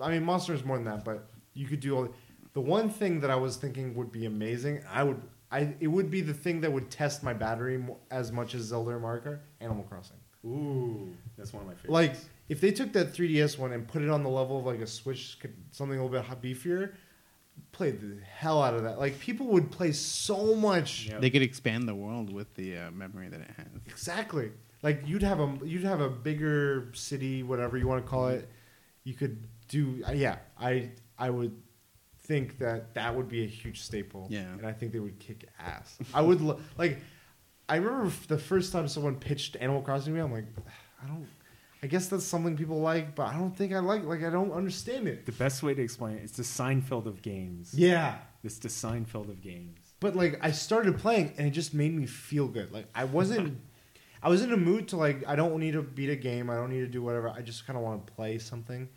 I 0.00 0.10
mean, 0.10 0.24
monster 0.24 0.54
is 0.54 0.64
more 0.64 0.76
than 0.76 0.84
that, 0.86 1.04
but 1.04 1.28
you 1.54 1.66
could 1.66 1.80
do 1.80 1.96
all. 1.96 2.08
The 2.52 2.60
one 2.60 2.90
thing 2.90 3.20
that 3.20 3.30
I 3.30 3.36
was 3.36 3.56
thinking 3.56 3.94
would 3.94 4.10
be 4.10 4.26
amazing, 4.26 4.82
I 4.92 5.04
would, 5.04 5.20
I 5.52 5.74
it 5.80 5.86
would 5.88 6.10
be 6.10 6.20
the 6.20 6.34
thing 6.34 6.60
that 6.62 6.72
would 6.72 6.90
test 6.90 7.22
my 7.22 7.32
battery 7.32 7.78
mo- 7.78 7.98
as 8.10 8.32
much 8.32 8.54
as 8.54 8.62
Zelda 8.62 8.90
or 8.92 8.98
Mario 9.00 9.22
Kart, 9.22 9.38
Animal 9.60 9.84
Crossing. 9.84 10.16
Ooh, 10.44 11.14
that's 11.36 11.52
one 11.52 11.62
of 11.62 11.68
my 11.68 11.74
favorites. 11.74 11.92
Like 11.92 12.14
if 12.48 12.60
they 12.60 12.72
took 12.72 12.92
that 12.94 13.12
3DS 13.12 13.58
one 13.58 13.72
and 13.72 13.86
put 13.86 14.02
it 14.02 14.08
on 14.08 14.22
the 14.22 14.30
level 14.30 14.58
of 14.58 14.64
like 14.66 14.80
a 14.80 14.86
Switch, 14.86 15.38
something 15.70 15.98
a 15.98 16.02
little 16.02 16.08
bit 16.18 16.24
hot- 16.26 16.42
beefier, 16.42 16.94
play 17.72 17.90
the 17.92 18.16
hell 18.24 18.62
out 18.62 18.74
of 18.74 18.82
that. 18.84 18.98
Like 18.98 19.18
people 19.20 19.46
would 19.48 19.70
play 19.70 19.92
so 19.92 20.54
much. 20.54 21.06
Yeah. 21.08 21.18
They 21.18 21.30
could 21.30 21.42
expand 21.42 21.86
the 21.86 21.94
world 21.94 22.32
with 22.32 22.52
the 22.54 22.76
uh, 22.78 22.90
memory 22.90 23.28
that 23.28 23.40
it 23.40 23.50
has. 23.56 23.66
Exactly. 23.86 24.50
Like 24.82 25.02
you'd 25.06 25.22
have 25.22 25.40
a 25.40 25.58
you'd 25.62 25.84
have 25.84 26.00
a 26.00 26.08
bigger 26.08 26.90
city, 26.94 27.42
whatever 27.42 27.76
you 27.76 27.86
want 27.86 28.04
to 28.04 28.10
call 28.10 28.28
it. 28.28 28.48
You 29.04 29.14
could 29.14 29.46
do 29.70 30.02
yeah. 30.14 30.36
I 30.58 30.90
I 31.18 31.30
would 31.30 31.56
think 32.18 32.58
that 32.58 32.94
that 32.94 33.14
would 33.16 33.28
be 33.28 33.44
a 33.44 33.46
huge 33.46 33.80
staple. 33.80 34.26
Yeah. 34.30 34.40
and 34.40 34.66
I 34.66 34.72
think 34.72 34.92
they 34.92 34.98
would 34.98 35.18
kick 35.18 35.48
ass. 35.58 35.96
I 36.12 36.20
would 36.20 36.40
lo- 36.42 36.60
like. 36.78 36.98
I 37.68 37.76
remember 37.76 38.12
the 38.26 38.36
first 38.36 38.72
time 38.72 38.88
someone 38.88 39.14
pitched 39.14 39.54
Animal 39.60 39.80
Crossing 39.82 40.12
to 40.12 40.18
me. 40.18 40.24
I'm 40.24 40.32
like, 40.32 40.46
I 41.02 41.06
don't. 41.06 41.26
I 41.84 41.86
guess 41.86 42.08
that's 42.08 42.24
something 42.24 42.56
people 42.56 42.80
like, 42.80 43.14
but 43.14 43.28
I 43.28 43.34
don't 43.38 43.56
think 43.56 43.72
I 43.72 43.78
like. 43.78 44.04
Like 44.04 44.24
I 44.24 44.30
don't 44.30 44.50
understand 44.52 45.06
it. 45.06 45.24
The 45.24 45.32
best 45.32 45.62
way 45.62 45.72
to 45.72 45.80
explain 45.80 46.16
it, 46.16 46.22
it's 46.24 46.32
the 46.32 46.42
Seinfeld 46.42 47.06
of 47.06 47.22
games. 47.22 47.72
Yeah. 47.72 48.16
It's 48.42 48.58
the 48.58 48.68
Seinfeld 48.68 49.28
of 49.28 49.40
games. 49.40 49.78
But 50.00 50.16
like 50.16 50.38
I 50.42 50.50
started 50.50 50.98
playing 50.98 51.34
and 51.38 51.46
it 51.46 51.50
just 51.50 51.72
made 51.72 51.94
me 51.94 52.06
feel 52.06 52.48
good. 52.48 52.72
Like 52.72 52.86
I 52.94 53.04
wasn't 53.04 53.60
I 54.22 54.28
was 54.28 54.42
in 54.42 54.52
a 54.52 54.56
mood 54.56 54.88
to 54.88 54.96
like 54.96 55.22
I 55.26 55.36
don't 55.36 55.58
need 55.58 55.72
to 55.72 55.82
beat 55.82 56.10
a 56.10 56.16
game, 56.16 56.50
I 56.50 56.56
don't 56.56 56.70
need 56.70 56.80
to 56.80 56.86
do 56.88 57.02
whatever. 57.02 57.28
I 57.30 57.40
just 57.40 57.66
kind 57.66 57.76
of 57.76 57.84
want 57.84 58.06
to 58.06 58.12
play 58.12 58.38
something 58.38 58.80
and 58.82 58.88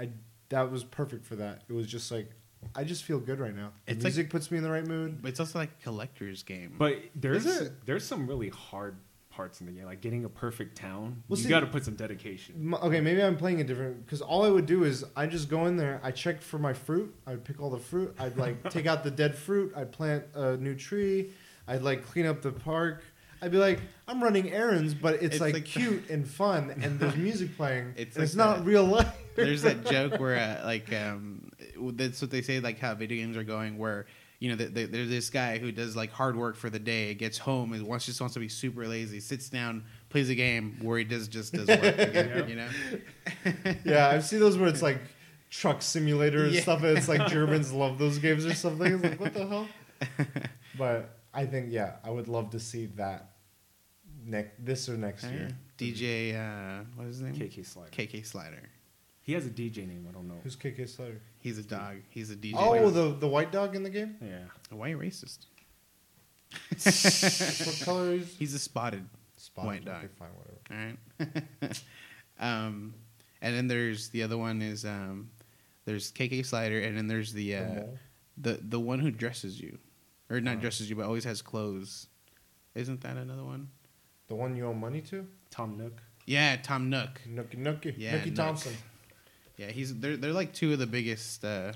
I 0.00 0.08
that 0.48 0.70
was 0.70 0.82
perfect 0.84 1.24
for 1.26 1.36
that. 1.36 1.62
It 1.68 1.72
was 1.72 1.86
just 1.86 2.10
like 2.10 2.30
I 2.74 2.84
just 2.84 3.04
feel 3.04 3.18
good 3.20 3.38
right 3.40 3.54
now. 3.54 3.72
The 3.86 3.92
It's 3.92 4.04
like- 4.04 4.12
music 4.14 4.30
puts 4.30 4.50
me 4.50 4.58
in 4.58 4.64
the 4.64 4.70
right 4.70 4.86
mood. 4.86 5.22
But 5.22 5.28
it's 5.28 5.40
also 5.40 5.58
like 5.58 5.70
a 5.80 5.82
collector's 5.84 6.42
game. 6.42 6.74
But 6.78 6.96
there's 7.14 7.46
Is 7.46 7.60
it? 7.68 7.86
there's 7.86 8.04
some 8.04 8.26
really 8.26 8.48
hard 8.50 8.96
parts 9.30 9.60
in 9.60 9.66
the 9.66 9.72
game, 9.72 9.84
like 9.84 10.00
getting 10.00 10.24
a 10.24 10.28
perfect 10.28 10.76
town. 10.76 11.22
Well, 11.28 11.38
you 11.38 11.44
see- 11.44 11.48
got 11.48 11.60
to 11.60 11.66
put 11.66 11.84
some 11.84 11.94
dedication. 11.94 12.56
M- 12.58 12.74
Okay, 12.74 13.00
maybe 13.00 13.22
I'm 13.22 13.36
playing 13.36 13.60
it 13.60 13.66
different 13.68 14.04
because 14.04 14.20
all 14.20 14.44
I 14.44 14.50
would 14.50 14.66
do 14.66 14.82
is 14.84 15.04
I 15.16 15.26
just 15.26 15.48
go 15.48 15.66
in 15.66 15.76
there, 15.76 16.00
I 16.02 16.10
check 16.10 16.42
for 16.42 16.58
my 16.58 16.72
fruit, 16.72 17.14
I'd 17.26 17.44
pick 17.44 17.60
all 17.60 17.70
the 17.70 17.78
fruit, 17.78 18.14
I'd 18.18 18.36
like 18.36 18.68
take 18.70 18.86
out 18.86 19.04
the 19.04 19.10
dead 19.10 19.36
fruit, 19.36 19.72
I'd 19.76 19.92
plant 19.92 20.24
a 20.34 20.56
new 20.56 20.74
tree, 20.74 21.30
I'd 21.68 21.82
like 21.82 22.04
clean 22.04 22.26
up 22.26 22.42
the 22.42 22.50
park. 22.52 23.04
I'd 23.42 23.50
be 23.50 23.56
like, 23.58 23.80
I'm 24.06 24.22
running 24.22 24.50
errands, 24.52 24.92
but 24.94 25.14
it's, 25.14 25.36
It's 25.36 25.40
like, 25.40 25.54
like- 25.54 25.64
cute 25.64 26.08
and 26.10 26.28
fun, 26.28 26.70
and 26.82 26.98
there's 27.00 27.16
music 27.16 27.56
playing. 27.56 27.94
It's 27.96 28.16
and 28.16 28.24
it's 28.24 28.34
not 28.34 28.58
that. 28.58 28.64
real 28.66 28.84
life. 28.84 29.12
There's 29.36 29.62
that 29.62 29.84
joke 29.90 30.18
where 30.20 30.36
uh, 30.36 30.64
like 30.66 30.92
um, 30.92 31.50
that's 31.94 32.20
what 32.20 32.30
they 32.30 32.42
say 32.42 32.60
like 32.60 32.78
how 32.78 32.94
video 32.94 33.18
games 33.24 33.36
are 33.36 33.44
going 33.44 33.78
where 33.78 34.06
you 34.40 34.50
know 34.50 34.56
th 34.56 34.74
th 34.74 34.90
there's 34.90 35.08
this 35.08 35.30
guy 35.30 35.58
who 35.58 35.70
does 35.72 35.94
like 35.96 36.10
hard 36.12 36.34
work 36.36 36.56
for 36.56 36.68
the 36.70 36.78
day 36.78 37.14
gets 37.14 37.38
home 37.38 37.72
and 37.72 37.86
wants 37.86 38.06
just 38.06 38.20
wants 38.20 38.34
to 38.34 38.40
be 38.40 38.48
super 38.48 38.86
lazy 38.86 39.20
sits 39.20 39.48
down 39.50 39.84
plays 40.08 40.28
a 40.30 40.34
game 40.34 40.76
where 40.82 40.98
he 40.98 41.04
does 41.04 41.28
just 41.28 41.52
does 41.52 41.68
work 41.68 41.98
again, 41.98 42.48
you 42.48 42.56
know 42.56 42.68
yeah, 43.84 44.08
I've 44.08 44.24
seen 44.24 44.40
those 44.40 44.56
where 44.58 44.68
it's 44.68 44.82
like 44.82 44.98
truck 45.50 45.82
simulator 45.82 46.44
and 46.44 46.54
Yeah. 46.54 46.60
stuff, 46.62 46.82
and 46.82 46.96
it's 46.98 47.08
like 47.08 47.26
Germans 47.28 47.72
love 47.72 47.98
those 47.98 48.18
games 48.18 48.44
or 48.46 48.54
something. 48.54 48.94
It's 48.94 49.02
like, 49.04 49.20
what 49.20 49.34
the 49.34 49.46
hell? 49.46 49.68
But 50.78 51.16
I 51.34 51.46
think, 51.46 51.66
yeah, 51.70 51.96
I 52.04 52.10
would 52.10 52.28
love 52.28 52.50
to 52.50 52.60
see 52.60 52.86
that 52.96 53.29
next 54.26 54.52
this 54.64 54.88
or 54.88 54.96
next 54.96 55.24
year. 55.24 55.48
DJ 55.78 56.34
uh, 56.34 56.84
what 56.96 57.06
is 57.08 57.18
his 57.18 57.22
name 57.22 57.34
KK 57.34 57.64
Slider. 57.66 57.90
KK 57.90 58.26
Slider 58.26 58.68
He 59.22 59.32
has 59.32 59.46
a 59.46 59.50
DJ 59.50 59.86
name. 59.88 60.06
I 60.08 60.12
don't 60.12 60.28
know. 60.28 60.38
Who's 60.42 60.56
KK 60.56 60.88
Slider? 60.88 61.20
he's 61.38 61.58
a 61.58 61.62
dog 61.62 61.96
he's 62.10 62.30
a 62.30 62.36
DJ 62.36 62.54
Oh, 62.56 62.90
the 62.90 63.14
the 63.18 63.28
white 63.28 63.50
dog 63.52 63.74
in 63.76 63.82
the 63.82 63.90
game. 63.90 64.16
Yeah. 64.20 64.44
why 64.70 64.86
are 64.88 64.90
you 64.90 64.98
racist 64.98 65.46
what 67.66 67.80
color 67.84 68.12
is? 68.12 68.34
he's 68.38 68.54
a 68.54 68.58
spotted 68.58 69.04
Spotted. 69.36 69.66
White 69.68 69.84
dog. 69.86 70.04
Okay, 70.04 70.08
fine, 70.18 70.28
whatever. 70.36 70.96
All 71.20 71.26
right. 71.70 71.82
um, 72.38 72.94
and 73.40 73.56
then 73.56 73.68
there's 73.68 74.10
the 74.10 74.22
other 74.22 74.36
one 74.36 74.60
is 74.60 74.84
um, 74.84 75.30
there's 75.86 76.12
KK 76.12 76.44
Slider, 76.44 76.78
and 76.80 76.94
then 76.96 77.06
there's 77.08 77.32
the 77.32 77.52
The 77.52 77.56
uh, 77.56 77.68
mole? 77.74 77.98
the 78.36 78.60
the 78.62 78.78
one 78.80 78.98
who 78.98 79.10
dresses 79.10 79.58
you, 79.58 79.78
or 80.28 80.40
not 80.42 80.58
Oh. 80.58 80.60
dresses 80.60 80.90
you, 80.90 80.96
but 80.96 81.06
always 81.06 81.24
has 81.24 81.40
clothes. 81.40 82.08
Isn't 82.74 83.00
that 83.00 83.16
another 83.16 83.44
one? 83.44 83.68
The 84.30 84.36
one 84.36 84.54
you 84.54 84.64
owe 84.64 84.72
money 84.72 85.00
to? 85.00 85.26
Tom 85.50 85.76
Nook. 85.76 86.00
Yeah, 86.24 86.54
Tom 86.62 86.88
Nook. 86.88 87.20
Nookie 87.28 87.58
Nookie. 87.58 87.94
Yeah, 87.96 88.16
Nookie 88.16 88.26
Nook. 88.26 88.34
Thompson. 88.36 88.72
Yeah, 89.56 89.72
he's 89.72 89.98
they're 89.98 90.16
they're 90.16 90.32
like 90.32 90.52
two 90.52 90.72
of 90.72 90.78
the 90.78 90.86
biggest 90.86 91.44
uh, 91.44 91.72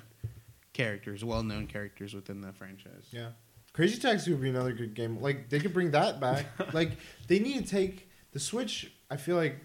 characters, 0.73 1.25
well 1.25 1.43
known 1.43 1.67
characters 1.67 2.15
within 2.15 2.41
the 2.41 2.53
franchise. 2.53 3.09
Yeah. 3.11 3.31
Crazy 3.73 4.01
Taxi 4.01 4.31
would 4.31 4.41
be 4.41 4.51
another 4.51 4.73
good 4.73 4.95
game. 4.95 5.21
Like 5.21 5.49
they 5.49 5.59
could 5.59 5.75
bring 5.75 5.91
that 5.91 6.21
back. 6.21 6.47
like 6.73 6.93
they 7.27 7.41
need 7.41 7.67
to 7.67 7.69
take 7.69 8.09
the 8.31 8.39
Switch. 8.39 8.93
I 9.11 9.17
feel 9.17 9.35
like 9.35 9.57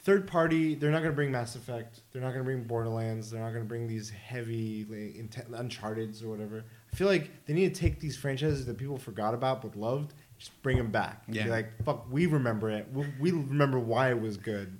third 0.00 0.26
party. 0.26 0.74
They're 0.74 0.90
not 0.90 0.98
going 0.98 1.12
to 1.12 1.16
bring 1.16 1.32
Mass 1.32 1.56
Effect. 1.56 2.02
They're 2.12 2.20
not 2.20 2.28
going 2.28 2.40
to 2.40 2.44
bring 2.44 2.64
Borderlands. 2.64 3.30
They're 3.30 3.40
not 3.40 3.52
going 3.52 3.64
to 3.64 3.68
bring 3.68 3.88
these 3.88 4.10
heavy 4.10 4.84
like, 4.84 5.16
inten- 5.16 5.58
Uncharted's 5.58 6.22
or 6.22 6.28
whatever. 6.28 6.62
I 6.92 6.96
feel 6.96 7.08
like 7.08 7.46
they 7.46 7.54
need 7.54 7.74
to 7.74 7.80
take 7.80 8.00
these 8.00 8.18
franchises 8.18 8.66
that 8.66 8.76
people 8.76 8.98
forgot 8.98 9.32
about 9.32 9.62
but 9.62 9.74
loved, 9.76 10.12
just 10.38 10.62
bring 10.62 10.76
them 10.76 10.90
back. 10.90 11.22
And 11.26 11.36
Yeah. 11.36 11.44
Be 11.44 11.50
like, 11.50 11.84
fuck, 11.84 12.06
we 12.10 12.26
remember 12.26 12.70
it. 12.70 12.88
We, 12.92 13.06
we 13.18 13.30
remember 13.32 13.78
why 13.78 14.10
it 14.10 14.20
was 14.20 14.36
good. 14.36 14.78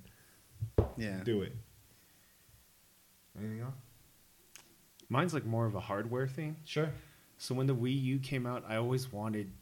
Yeah. 0.97 1.21
Do 1.25 1.43
it. 1.43 1.53
Anything 3.39 3.61
else? 3.61 3.75
Mine's 5.09 5.35
like 5.35 5.45
more 5.45 5.67
of 5.67 5.75
a 5.75 5.81
hardware 5.81 6.27
thing. 6.27 6.57
Sure. 6.65 6.91
So 7.39 7.55
when 7.55 7.67
the 7.67 7.75
Wii 7.75 8.01
U 8.03 8.19
came 8.19 8.47
out, 8.47 8.65
I 8.69 8.77
always 8.77 9.13
wanted. 9.13 9.53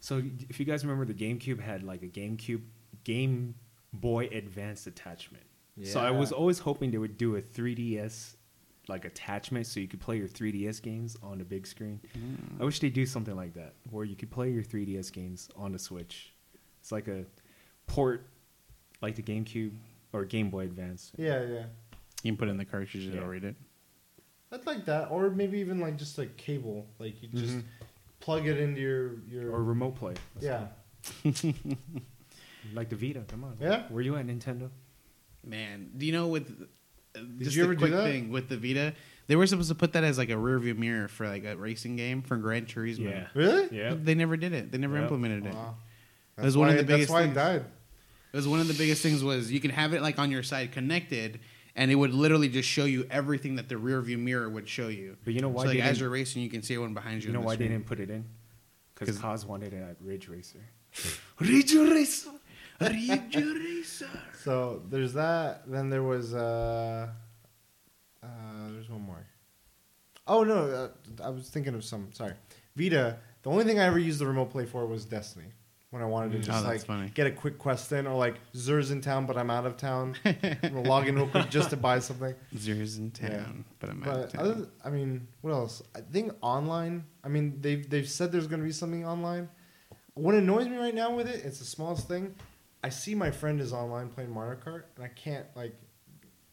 So 0.00 0.22
if 0.48 0.58
you 0.58 0.66
guys 0.66 0.84
remember, 0.84 1.04
the 1.04 1.14
GameCube 1.14 1.60
had 1.60 1.82
like 1.82 2.02
a 2.02 2.08
GameCube 2.08 2.62
Game 3.04 3.54
Boy 3.92 4.26
Advance 4.32 4.86
attachment. 4.86 5.44
Yeah. 5.76 5.92
So 5.92 6.00
I 6.00 6.10
was 6.10 6.32
always 6.32 6.58
hoping 6.58 6.90
they 6.90 6.98
would 6.98 7.16
do 7.16 7.36
a 7.36 7.42
3DS 7.42 8.34
like 8.88 9.04
attachment 9.04 9.66
so 9.66 9.78
you 9.80 9.86
could 9.88 10.00
play 10.00 10.16
your 10.16 10.28
3DS 10.28 10.82
games 10.82 11.16
on 11.22 11.38
the 11.38 11.44
big 11.44 11.66
screen. 11.66 12.00
Mm. 12.18 12.60
I 12.60 12.64
wish 12.64 12.80
they 12.80 12.90
do 12.90 13.06
something 13.06 13.36
like 13.36 13.54
that 13.54 13.74
where 13.90 14.04
you 14.04 14.16
could 14.16 14.30
play 14.30 14.50
your 14.50 14.62
3DS 14.64 15.12
games 15.12 15.48
on 15.56 15.72
the 15.72 15.78
Switch. 15.78 16.32
It's 16.80 16.90
like 16.92 17.06
a 17.08 17.24
port 17.86 18.26
like 19.00 19.14
the 19.16 19.22
GameCube 19.22 19.72
or 20.12 20.24
Game 20.24 20.50
Boy 20.50 20.64
Advance. 20.64 21.12
Yeah, 21.16 21.42
yeah. 21.42 21.64
You 22.22 22.30
can 22.32 22.36
put 22.36 22.48
in 22.48 22.56
the 22.56 22.64
cartridge 22.64 23.04
and 23.04 23.12
Yeah. 23.14 23.18
it'll 23.18 23.28
read 23.28 23.44
it. 23.44 23.56
I'd 24.52 24.66
like 24.66 24.84
that, 24.84 25.10
or 25.10 25.30
maybe 25.30 25.58
even 25.60 25.80
like 25.80 25.96
just 25.96 26.18
like 26.18 26.36
cable, 26.36 26.86
like 26.98 27.22
you 27.22 27.28
just 27.28 27.54
Mhm. 27.54 27.64
plug 28.20 28.46
it 28.46 28.58
into 28.58 28.80
your 28.80 29.20
your. 29.28 29.50
Or 29.52 29.62
remote 29.64 29.96
play. 29.96 30.14
yeah, 30.40 30.68
Like 32.74 32.88
the 32.88 32.96
Vita. 32.96 33.20
Come 33.28 33.44
on. 33.44 33.56
Yeah. 33.60 33.86
Where 33.88 34.02
you 34.02 34.16
at, 34.16 34.26
Nintendo? 34.26 34.70
Man, 35.44 35.90
do 35.96 36.06
you 36.06 36.12
know 36.12 36.28
with 36.28 36.68
uh, 37.16 37.20
just 37.38 37.56
you 37.56 37.62
a 37.62 37.64
ever 37.64 37.74
do 37.74 37.78
quick 37.80 37.92
that? 37.92 38.04
thing 38.04 38.30
with 38.30 38.48
the 38.48 38.56
Vita, 38.56 38.94
they 39.26 39.36
were 39.36 39.46
supposed 39.46 39.68
to 39.68 39.74
put 39.74 39.92
that 39.94 40.04
as 40.04 40.18
like 40.18 40.30
a 40.30 40.36
rear 40.38 40.58
view 40.58 40.74
mirror 40.74 41.08
for 41.08 41.28
like 41.28 41.44
a 41.44 41.56
racing 41.56 41.96
game 41.96 42.22
for 42.22 42.36
Gran 42.36 42.66
Turismo. 42.66 43.10
Yeah. 43.10 43.26
really? 43.34 43.68
Yeah. 43.76 43.94
They 43.96 44.14
never 44.14 44.36
did 44.36 44.52
it. 44.52 44.72
They 44.72 44.78
never 44.78 44.94
Yep. 44.94 45.02
implemented 45.04 45.46
it. 45.46 45.54
Wow. 45.54 45.76
That 46.36 46.44
was 46.44 46.56
one 46.56 46.70
of 46.70 46.76
the 46.76 46.82
biggest 46.84 47.08
That's 47.08 47.10
why 47.12 47.22
things. 47.24 47.32
it 47.36 47.40
died. 47.40 47.64
It 48.32 48.36
was 48.36 48.48
one 48.48 48.60
of 48.60 48.68
the 48.68 48.74
biggest 48.74 49.02
things 49.02 49.22
was 49.22 49.52
you 49.52 49.60
could 49.60 49.70
have 49.72 49.92
it 49.92 50.00
like 50.02 50.18
on 50.18 50.30
your 50.30 50.42
side 50.42 50.72
connected, 50.72 51.40
and 51.76 51.90
it 51.90 51.94
would 51.94 52.14
literally 52.14 52.48
just 52.48 52.68
show 52.68 52.86
you 52.86 53.06
everything 53.10 53.56
that 53.56 53.68
the 53.68 53.76
rear 53.76 54.00
view 54.00 54.16
mirror 54.18 54.48
would 54.48 54.66
show 54.68 54.88
you. 54.88 55.16
But 55.24 55.34
you 55.34 55.40
know 55.42 55.48
why 55.50 55.64
so 55.64 55.68
like 55.68 55.76
they 55.76 55.82
as 55.82 55.88
didn't- 55.88 56.00
you're 56.00 56.10
racing, 56.10 56.42
you 56.42 56.48
can 56.50 56.62
see 56.62 56.74
everyone 56.74 56.94
behind 56.94 57.22
you. 57.22 57.28
You 57.28 57.34
know 57.34 57.40
the 57.40 57.46
why 57.46 57.56
they 57.56 57.68
didn't 57.68 57.86
put 57.86 58.00
it 58.00 58.08
in? 58.10 58.24
Because 58.94 59.18
Kaz 59.18 59.44
wanted 59.44 59.72
it 59.74 59.82
at 59.82 59.96
Ridge 60.00 60.28
Racer. 60.28 60.60
Ridge 61.40 61.74
Racer, 61.74 62.30
Ridge 62.90 63.36
Racer. 63.36 64.08
So 64.44 64.82
there's 64.90 65.12
that. 65.14 65.62
Then 65.70 65.90
there 65.90 66.02
was 66.02 66.34
uh, 66.34 67.08
uh, 68.22 68.26
there's 68.72 68.88
one 68.88 69.02
more. 69.02 69.26
Oh 70.26 70.44
no, 70.44 70.56
uh, 70.68 70.88
I 71.24 71.30
was 71.30 71.48
thinking 71.48 71.74
of 71.74 71.84
some. 71.84 72.08
Sorry, 72.12 72.34
Vita. 72.76 73.18
The 73.42 73.50
only 73.50 73.64
thing 73.64 73.80
I 73.80 73.84
ever 73.84 73.98
used 73.98 74.20
the 74.20 74.26
remote 74.26 74.50
play 74.50 74.66
for 74.66 74.86
was 74.86 75.04
Destiny. 75.04 75.46
When 75.90 76.00
I 76.00 76.06
wanted 76.06 76.32
to 76.32 76.38
Mm. 76.38 76.42
just 76.44 76.64
Oh, 76.64 76.68
like 76.68 76.80
funny. 76.86 77.10
get 77.10 77.26
a 77.26 77.30
quick 77.30 77.58
quest 77.58 77.92
in, 77.92 78.06
or 78.06 78.16
like 78.16 78.36
Zer's 78.56 78.90
in 78.90 79.02
town 79.02 79.26
but 79.26 79.36
I'm 79.36 79.50
out 79.50 79.66
of 79.66 79.76
town, 79.76 80.16
I'm 80.24 80.36
gonna 80.62 80.82
log 80.88 81.06
in 81.06 81.16
real 81.16 81.26
quick 81.28 81.50
just 81.50 81.68
to 81.70 81.76
buy 81.76 81.98
something. 81.98 82.34
Zer's 82.56 82.96
in 82.96 83.10
town, 83.10 83.30
Yeah. 83.30 83.62
but 83.78 83.90
I'm 83.90 84.02
out 84.04 84.20
of 84.20 84.32
town. 84.32 84.40
other, 84.42 84.54
th- 84.54 84.68
I 84.82 84.88
mean, 84.88 85.28
what 85.42 85.50
else? 85.50 85.82
I 85.94 86.00
think 86.00 86.32
online. 86.40 87.04
I 87.22 87.28
mean, 87.28 87.58
they've 87.60 87.88
they've 87.90 88.08
said 88.08 88.32
there's 88.32 88.46
going 88.46 88.60
to 88.60 88.66
be 88.66 88.72
something 88.72 89.04
online. 89.04 89.50
What 90.14 90.34
annoys 90.34 90.66
me 90.66 90.76
right 90.78 90.94
now 90.94 91.14
with 91.14 91.26
it, 91.28 91.44
it's 91.44 91.58
the 91.58 91.64
smallest 91.66 92.08
thing. 92.08 92.34
I 92.82 92.88
see 92.88 93.14
my 93.14 93.30
friend 93.30 93.60
is 93.60 93.72
online 93.72 94.08
playing 94.08 94.30
Mario 94.32 94.58
Kart, 94.58 94.82
and 94.96 95.04
I 95.04 95.08
can't 95.08 95.46
like, 95.54 95.74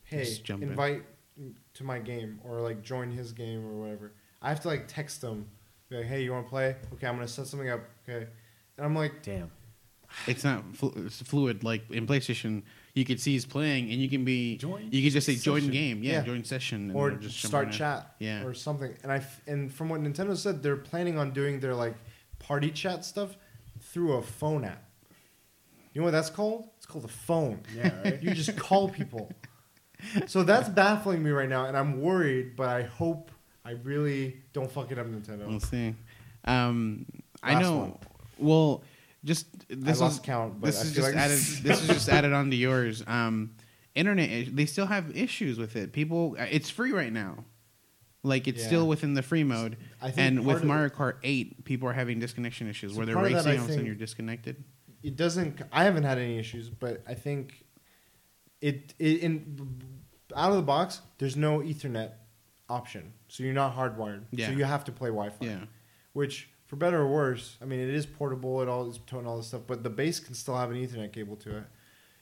hey, 0.04 0.24
Just 0.26 0.44
jump 0.44 0.62
in. 0.64 0.70
invite 0.70 1.04
to 1.76 1.84
my 1.84 2.00
game 2.00 2.40
or 2.44 2.62
like 2.62 2.82
join 2.84 3.12
his 3.12 3.32
game 3.32 3.66
or 3.66 3.74
whatever. 3.80 4.12
I 4.42 4.50
have 4.50 4.60
to 4.62 4.68
like 4.68 4.88
text 4.88 5.22
them, 5.22 5.48
be 5.90 5.98
like, 5.98 6.06
hey, 6.06 6.24
you 6.24 6.32
want 6.32 6.46
to 6.46 6.50
play? 6.50 6.76
Okay, 6.94 7.08
I'm 7.08 7.16
gonna 7.16 7.28
set 7.28 7.48
something 7.48 7.70
up. 7.70 7.82
Okay, 8.08 8.28
and 8.78 8.86
I'm 8.86 8.96
like, 8.96 9.24
Damn. 9.24 9.50
it's 10.28 10.44
not 10.44 10.64
flu- 10.76 10.94
it's 11.06 11.22
fluid 11.22 11.64
like 11.64 11.90
in 11.92 12.06
PlayStation. 12.06 12.64
You 12.94 13.06
could 13.06 13.20
see 13.22 13.32
he's 13.34 13.46
playing, 13.46 13.92
and 13.92 14.02
you 14.02 14.10
can 14.10 14.26
be 14.26 14.58
Join 14.58 14.90
You 14.92 15.02
could 15.04 15.14
just 15.14 15.26
say 15.26 15.36
join 15.36 15.62
session. 15.62 15.72
game, 15.74 16.04
yeah, 16.04 16.14
Yeah. 16.14 16.22
join 16.24 16.44
session, 16.44 16.90
and 16.90 16.96
or 16.96 17.12
just 17.12 17.42
start 17.44 17.66
right 17.66 17.74
in. 17.74 17.78
chat 17.78 18.16
Yeah. 18.20 18.44
or 18.44 18.54
something. 18.54 18.94
And 19.04 19.12
I 19.12 19.18
f- 19.18 19.42
and 19.48 19.72
from 19.74 19.90
what 19.90 20.02
Nintendo 20.02 20.36
said, 20.36 20.62
they're 20.62 20.76
planning 20.76 21.18
on 21.18 21.32
doing 21.32 21.60
their 21.60 21.76
like 21.76 21.96
party 22.40 22.72
chat 22.72 23.06
stuff 23.06 23.36
through 23.80 24.14
a 24.14 24.22
phone 24.22 24.66
app. 24.66 24.84
You 25.94 26.02
know 26.02 26.06
what 26.06 26.12
that's 26.12 26.30
called? 26.30 26.70
It's 26.78 26.86
called 26.86 27.06
a 27.06 27.10
phone. 27.10 27.62
Yeah, 27.76 27.92
right. 28.04 28.22
You 28.22 28.34
just 28.34 28.56
call 28.58 28.90
people. 28.90 29.32
So 30.28 30.44
that's 30.44 30.70
baffling 30.70 31.24
me 31.24 31.32
right 31.32 31.50
now, 31.50 31.66
and 31.66 31.76
I'm 31.76 32.00
worried. 32.02 32.56
But 32.56 32.70
I 32.70 32.84
hope 32.84 33.32
I 33.66 33.72
really 33.72 34.38
don't 34.54 34.72
fuck 34.72 34.92
it 34.92 34.98
up, 35.00 35.08
Nintendo. 35.08 35.48
We'll 35.48 35.60
see. 35.60 35.96
Um, 36.46 37.06
I 37.44 37.54
Last 37.56 37.64
know. 37.64 37.78
one. 37.78 37.98
Well, 38.38 38.84
just 39.26 39.48
this 39.68 40.00
I 40.00 40.06
lost 40.06 40.20
is 40.22 40.26
count, 40.26 40.62
but 40.62 40.68
this 40.68 40.80
I 40.80 40.84
is 40.84 40.94
feel 40.94 41.04
just 41.04 41.16
like 41.16 41.24
added. 41.26 41.38
This 41.64 41.82
is 41.82 41.88
just 41.88 42.10
added 42.10 42.32
onto 42.34 42.56
yours. 42.56 43.04
Um, 43.08 43.56
internet. 43.96 44.56
They 44.56 44.66
still 44.66 44.86
have 44.86 45.16
issues 45.18 45.58
with 45.58 45.76
it. 45.76 45.92
People. 45.92 46.36
It's 46.40 46.70
free 46.70 46.92
right 46.92 47.12
now. 47.12 47.44
Like 48.24 48.48
it's 48.48 48.62
Yeah. 48.62 48.68
still 48.68 48.88
within 48.88 49.14
the 49.16 49.22
free 49.22 49.44
mode. 49.44 49.78
I 50.02 50.12
think 50.12 50.18
And 50.20 50.38
part 50.38 50.48
with 50.48 50.56
of 50.58 50.64
it- 50.64 50.68
Mario 50.68 50.90
Kart 50.90 51.16
8, 51.24 51.64
people 51.66 51.88
are 51.90 51.94
having 51.94 52.20
disconnection 52.20 52.70
issues 52.70 52.92
So 52.92 52.98
where 52.98 53.06
they're 53.06 53.16
part 53.16 53.28
of 53.28 53.32
that, 53.32 53.38
racing 53.40 53.52
I 53.52 53.56
all 53.56 53.58
of 53.60 53.64
a 53.64 53.68
sudden 53.68 53.76
think- 53.78 53.88
you're 53.88 53.96
disconnected. 53.96 54.64
It 55.04 55.16
doesn't. 55.16 55.62
I 55.72 55.84
haven't 55.84 56.04
had 56.04 56.18
any 56.18 56.38
issues, 56.38 56.70
but 56.70 57.02
I 57.08 57.14
think 57.14 57.66
it, 58.62 58.94
it 59.00 59.22
in 59.22 59.82
out 60.36 60.52
of 60.52 60.58
the 60.58 60.64
box. 60.64 61.02
There's 61.18 61.36
no 61.36 61.60
Ethernet 61.60 62.12
option, 62.70 63.14
so 63.28 63.44
you're 63.44 63.54
not 63.54 63.76
hardwired. 63.76 64.24
Yeah. 64.32 64.48
So 64.48 64.54
you 64.54 64.64
have 64.64 64.84
to 64.86 64.92
play 64.92 65.10
Wi-Fi. 65.10 65.46
Yeah. 65.46 65.60
Which, 66.14 66.50
for 66.68 66.76
better 66.76 67.02
or 67.02 67.08
worse, 67.08 67.58
I 67.62 67.66
mean, 67.66 67.80
it 67.80 67.90
is 67.90 68.06
portable. 68.06 68.62
It 68.62 68.68
all 68.68 68.90
is 68.90 69.00
towing 69.08 69.26
all 69.26 69.38
this 69.38 69.48
stuff, 69.48 69.62
but 69.68 69.84
the 69.84 69.90
base 69.90 70.20
can 70.20 70.34
still 70.34 70.58
have 70.58 70.72
an 70.72 70.78
Ethernet 70.78 71.14
cable 71.14 71.36
to 71.38 71.58
it. 71.58 71.64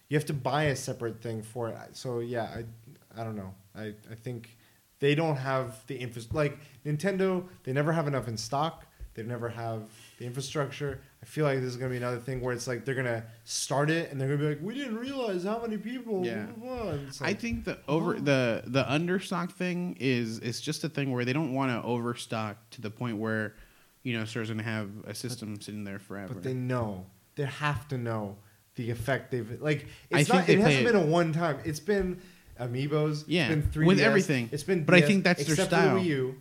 You 0.10 0.18
have 0.18 0.26
to 0.28 0.34
buy 0.34 0.66
a 0.66 0.76
separate 0.76 1.22
thing 1.22 1.41
for 1.41 1.70
it. 1.70 1.78
So 1.94 2.20
yeah, 2.20 2.44
I, 2.44 3.20
I 3.20 3.24
don't 3.24 3.36
know. 3.36 3.54
I, 3.76 3.94
I 4.10 4.16
think 4.16 4.58
they 4.99 5.16
don't 5.16 5.36
have 5.36 5.86
the 5.88 5.95
infra 5.95 6.22
like 6.32 6.60
Nintendo. 6.86 7.45
They 7.64 7.74
never 7.74 7.91
have 7.91 8.08
enough 8.08 8.28
in 8.28 8.38
stock. 8.38 8.86
They 9.16 9.24
never 9.24 9.49
have 9.49 9.90
the 10.18 10.26
infrastructure. 10.26 11.02
I 11.22 11.26
feel 11.26 11.45
like 11.45 11.60
this 11.60 11.69
is 11.69 11.77
gonna 11.77 11.89
be 11.91 11.98
another 11.98 12.19
thing 12.19 12.41
where 12.41 12.53
it's 12.53 12.68
like 12.68 12.85
they're 12.85 12.95
gonna 12.95 13.23
start 13.44 13.89
it 13.89 14.11
and 14.11 14.22
they're 14.22 14.27
gonna 14.27 14.39
be 14.39 14.48
like, 14.49 14.60
we 14.61 14.76
didn't 14.76 14.98
realize 14.98 15.44
how 15.44 15.60
many 15.61 15.77
people. 15.77 16.26
Yeah. 16.26 16.45
blah, 16.57 16.68
blah, 16.76 16.84
blah." 16.84 16.91
And 16.94 17.07
it's 17.07 17.22
I 17.22 17.34
think 17.34 17.65
the 17.65 17.80
over 17.88 18.15
Oh. 18.15 18.19
the 18.19 18.64
the 18.68 18.84
understock 18.84 19.52
thing 19.52 19.98
is 19.99 20.39
is 20.39 20.61
just 20.61 20.84
a 20.84 20.89
thing 20.89 21.11
where 21.11 21.26
they 21.26 21.34
don't 21.34 21.53
want 21.53 21.72
to 21.72 21.85
overstock 21.88 22.57
to 22.72 22.81
the 22.81 22.89
point 22.91 23.18
where 23.18 23.56
you 24.03 24.18
know 24.18 24.26
stores 24.26 24.49
gonna 24.49 24.64
have 24.64 24.89
a 25.06 25.14
system 25.15 25.60
sitting 25.60 25.84
there 25.84 25.99
forever. 25.99 26.34
But 26.35 26.44
they 26.44 26.53
know. 26.53 27.06
They 27.35 27.44
have 27.45 27.88
to 27.89 27.98
know 27.98 28.38
the 28.76 28.89
effect 28.91 29.31
they've 29.31 29.60
like. 29.61 29.88
I 30.14 30.19
It's 30.22 30.30
think 30.30 30.41
not. 30.41 30.49
It 30.49 30.60
hasn't 30.60 30.81
it- 30.88 30.91
been 30.94 31.02
a 31.02 31.06
one 31.06 31.34
time. 31.34 31.57
It's 31.65 31.80
been 31.80 32.19
amiibos. 32.60 33.23
Yeah, 33.27 33.49
It's 33.49 33.65
been 33.68 33.84
3DS, 33.84 33.88
with 33.88 33.99
everything. 33.99 34.49
It's 34.52 34.64
been. 34.64 34.84
But 34.84 34.95
I 34.95 35.02
think 35.02 35.23
that's 35.23 35.44
their 35.45 35.56
style. 35.65 35.95
the 35.95 36.02
Wii 36.02 36.06
U. 36.06 36.35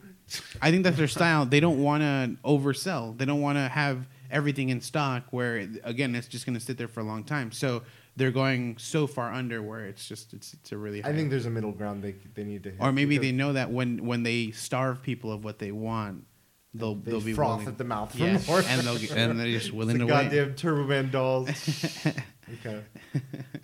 I 0.61 0.71
think 0.71 0.85
that's 0.85 0.97
their 0.97 1.09
style. 1.19 1.45
They 1.47 1.61
don't 1.61 1.83
want 1.83 2.03
to 2.03 2.37
oversell. 2.45 3.17
They 3.17 3.25
don't 3.25 3.41
want 3.41 3.57
to 3.59 3.69
have 3.69 4.07
everything 4.31 4.69
in 4.71 4.81
stock 4.81 5.25
where 5.31 5.69
again 5.85 6.15
it's 6.15 6.29
just 6.29 6.47
going 6.47 6.55
to 6.59 6.65
sit 6.65 6.79
there 6.79 6.89
for 6.89 7.01
a 7.01 7.05
long 7.05 7.25
time. 7.25 7.53
So 7.53 7.83
they're 8.17 8.31
going 8.31 8.77
so 8.79 9.07
far 9.07 9.33
under 9.33 9.63
where 9.63 9.85
it's 9.87 10.07
just 10.09 10.33
it's 10.33 10.55
it's 10.55 10.73
a 10.73 10.77
really. 10.77 11.05
I 11.05 11.13
think 11.13 11.31
there's 11.31 11.47
a 11.47 11.51
middle 11.51 11.73
ground 11.73 12.03
they 12.03 12.15
they 12.35 12.45
need 12.45 12.63
to. 12.65 12.71
Hit 12.71 12.81
or 12.81 12.93
maybe 12.93 13.19
they 13.19 13.33
know 13.33 13.53
that 13.53 13.71
when 13.71 14.05
when 14.07 14.23
they 14.23 14.51
starve 14.53 15.03
people 15.03 15.31
of 15.33 15.45
what 15.45 15.59
they 15.59 15.71
want, 15.73 16.25
they'll 16.75 16.95
they 16.95 17.11
they'll 17.11 17.21
be 17.21 17.35
froth 17.35 17.59
willing. 17.59 17.69
at 17.69 17.79
the 17.79 17.85
mouth 17.85 18.13
for 18.13 18.19
yeah, 18.19 18.39
more. 18.47 18.61
and 18.67 18.81
they'll 18.83 18.99
get, 18.99 19.11
and 19.13 19.39
they're 19.39 19.47
just 19.49 19.73
willing 19.73 19.99
to 19.99 20.05
wait. 20.07 20.11
goddamn 20.11 20.55
Turbo 20.55 20.85
Man 20.85 21.11
dolls. 21.11 21.49
okay. 22.55 22.83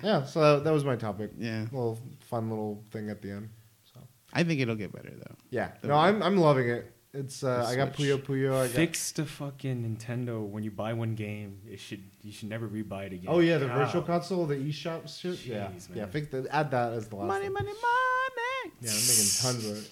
Yeah. 0.02 0.24
So 0.24 0.60
that 0.60 0.72
was 0.72 0.84
my 0.84 0.96
topic. 0.96 1.30
Yeah, 1.38 1.62
Little 1.72 1.98
fun 2.20 2.50
little 2.50 2.84
thing 2.90 3.08
at 3.08 3.22
the 3.22 3.30
end. 3.30 3.48
So 3.94 4.00
I 4.34 4.44
think 4.44 4.60
it'll 4.60 4.74
get 4.76 4.92
better 4.92 5.12
though. 5.16 5.34
yeah. 5.50 5.72
No, 5.82 5.94
I'm 5.94 6.22
I'm 6.22 6.36
loving 6.36 6.68
it. 6.68 6.91
It's 7.14 7.44
uh, 7.44 7.66
I 7.68 7.76
got 7.76 7.92
Puyo 7.92 8.16
Puyo. 8.18 8.54
I 8.54 8.66
got, 8.66 8.70
Fix 8.70 9.12
the 9.12 9.26
fucking 9.26 9.84
Nintendo 9.84 10.46
when 10.48 10.64
you 10.64 10.70
buy 10.70 10.94
one 10.94 11.14
game. 11.14 11.60
It 11.70 11.78
should 11.78 12.02
you 12.22 12.32
should 12.32 12.48
never 12.48 12.66
rebuy 12.66 13.06
it 13.06 13.12
again. 13.12 13.26
Oh 13.28 13.40
yeah, 13.40 13.58
the 13.58 13.66
God. 13.66 13.76
virtual 13.86 14.02
console, 14.02 14.46
the 14.46 14.56
eShop 14.56 15.06
shit. 15.08 15.44
yeah, 15.44 15.66
Jeez, 15.76 15.88
yeah. 15.94 16.02
man. 16.02 16.10
Fix 16.10 16.28
the, 16.28 16.46
add 16.50 16.70
that 16.70 16.94
as 16.94 17.08
the 17.08 17.16
last. 17.16 17.28
Money, 17.28 17.44
one. 17.44 17.52
money, 17.54 17.66
money. 17.66 18.72
Yeah, 18.80 18.90
I'm 18.90 18.96
making 18.96 19.42
tons 19.42 19.66
of 19.70 19.76
it. 19.76 19.90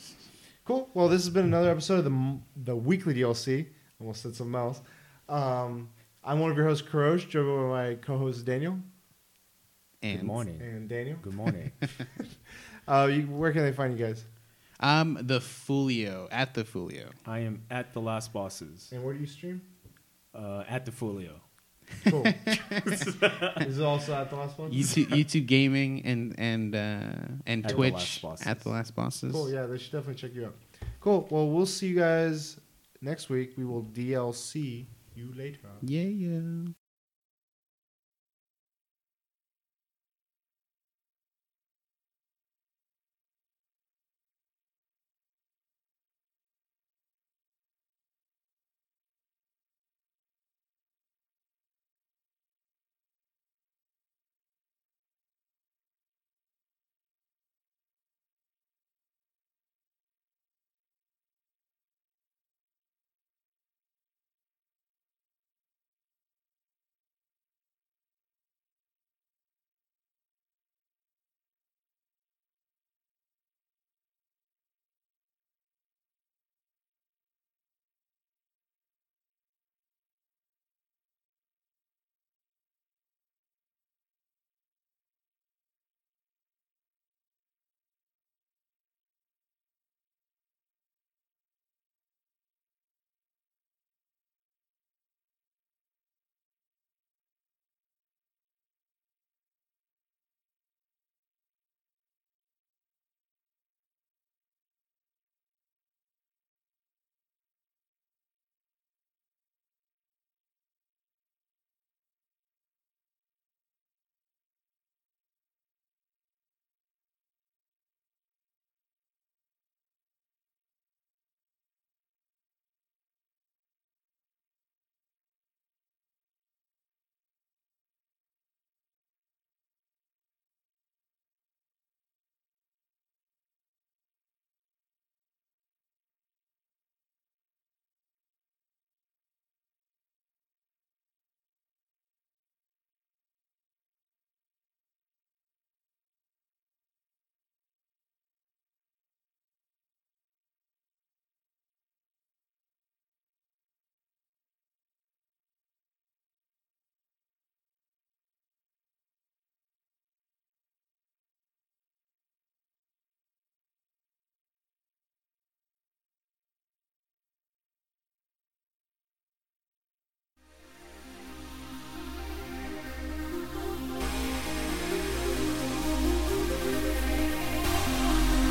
Cool. 0.64 0.88
Well, 0.94 1.09
this 1.09 1.22
has 1.24 1.30
been 1.30 1.44
another 1.44 1.70
episode 1.70 1.98
of 1.98 2.05
the 2.05 2.38
the 2.56 2.76
weekly 2.76 3.12
DLC. 3.14 3.66
Almost 4.01 4.22
said 4.22 4.34
something 4.34 4.55
else. 4.55 4.80
Um, 5.28 5.90
I'm 6.24 6.38
one 6.40 6.51
of 6.51 6.56
your 6.56 6.66
hosts, 6.66 6.86
Karosh, 6.88 7.28
joined 7.28 7.47
by 7.48 7.68
my 7.88 7.94
co-host 7.97 8.44
Daniel 8.47 8.78
And 10.02 10.20
Good 10.20 10.26
morning. 10.26 10.59
and 10.62 10.88
Daniel. 10.88 11.18
Good 11.20 11.34
morning. 11.34 11.70
Uh, 12.88 13.06
you, 13.06 13.22
where 13.22 13.52
can 13.52 13.62
they 13.62 13.70
find 13.70 13.97
you 13.97 14.05
guys? 14.05 14.24
Um, 14.81 15.19
the 15.20 15.40
Folio 15.40 16.28
at 16.31 16.55
the 16.55 16.65
Folio. 16.65 17.11
I 17.27 17.40
am 17.40 17.62
at 17.70 17.93
the 17.93 18.01
Last 18.01 18.32
Bosses. 18.32 18.89
And 18.93 19.05
where 19.05 19.15
do 19.15 19.20
you 19.20 19.27
stream? 19.27 19.62
Uh, 20.35 20.65
at 20.69 20.85
the 20.85 20.93
Folio. 20.93 21.40
Cool. 22.07 22.24
Is 22.86 23.78
it 23.78 23.85
also 23.85 24.15
at 24.15 24.31
the 24.31 24.36
last 24.36 24.57
one? 24.59 24.70
YouTube, 24.70 25.07
YouTube 25.07 25.47
gaming, 25.47 26.02
and 26.05 26.35
and 26.39 26.74
uh, 26.74 27.01
and 27.47 27.66
At 27.66 27.73
Twitch 27.73 27.94
Last 27.94 28.23
Bosses. 28.23 28.47
at 28.47 28.61
the 28.61 28.69
last 28.69 28.94
bosses. 28.94 29.32
Cool. 29.32 29.51
Yeah, 29.51 29.66
they 29.66 29.77
should 29.78 29.90
definitely 29.93 30.15
check 30.15 30.35
you 30.35 30.47
out. 30.47 30.55
Cool. 31.01 31.27
Well, 31.31 31.48
we'll 31.48 31.66
see 31.66 31.89
you 31.89 31.97
guys 31.97 32.61
next 33.02 33.28
week. 33.28 33.55
We 33.57 33.65
will 33.65 33.82
DLC 33.82 34.86
you 35.16 35.32
later. 35.35 35.66
Yeah, 35.82 36.02
yeah. 36.02 36.40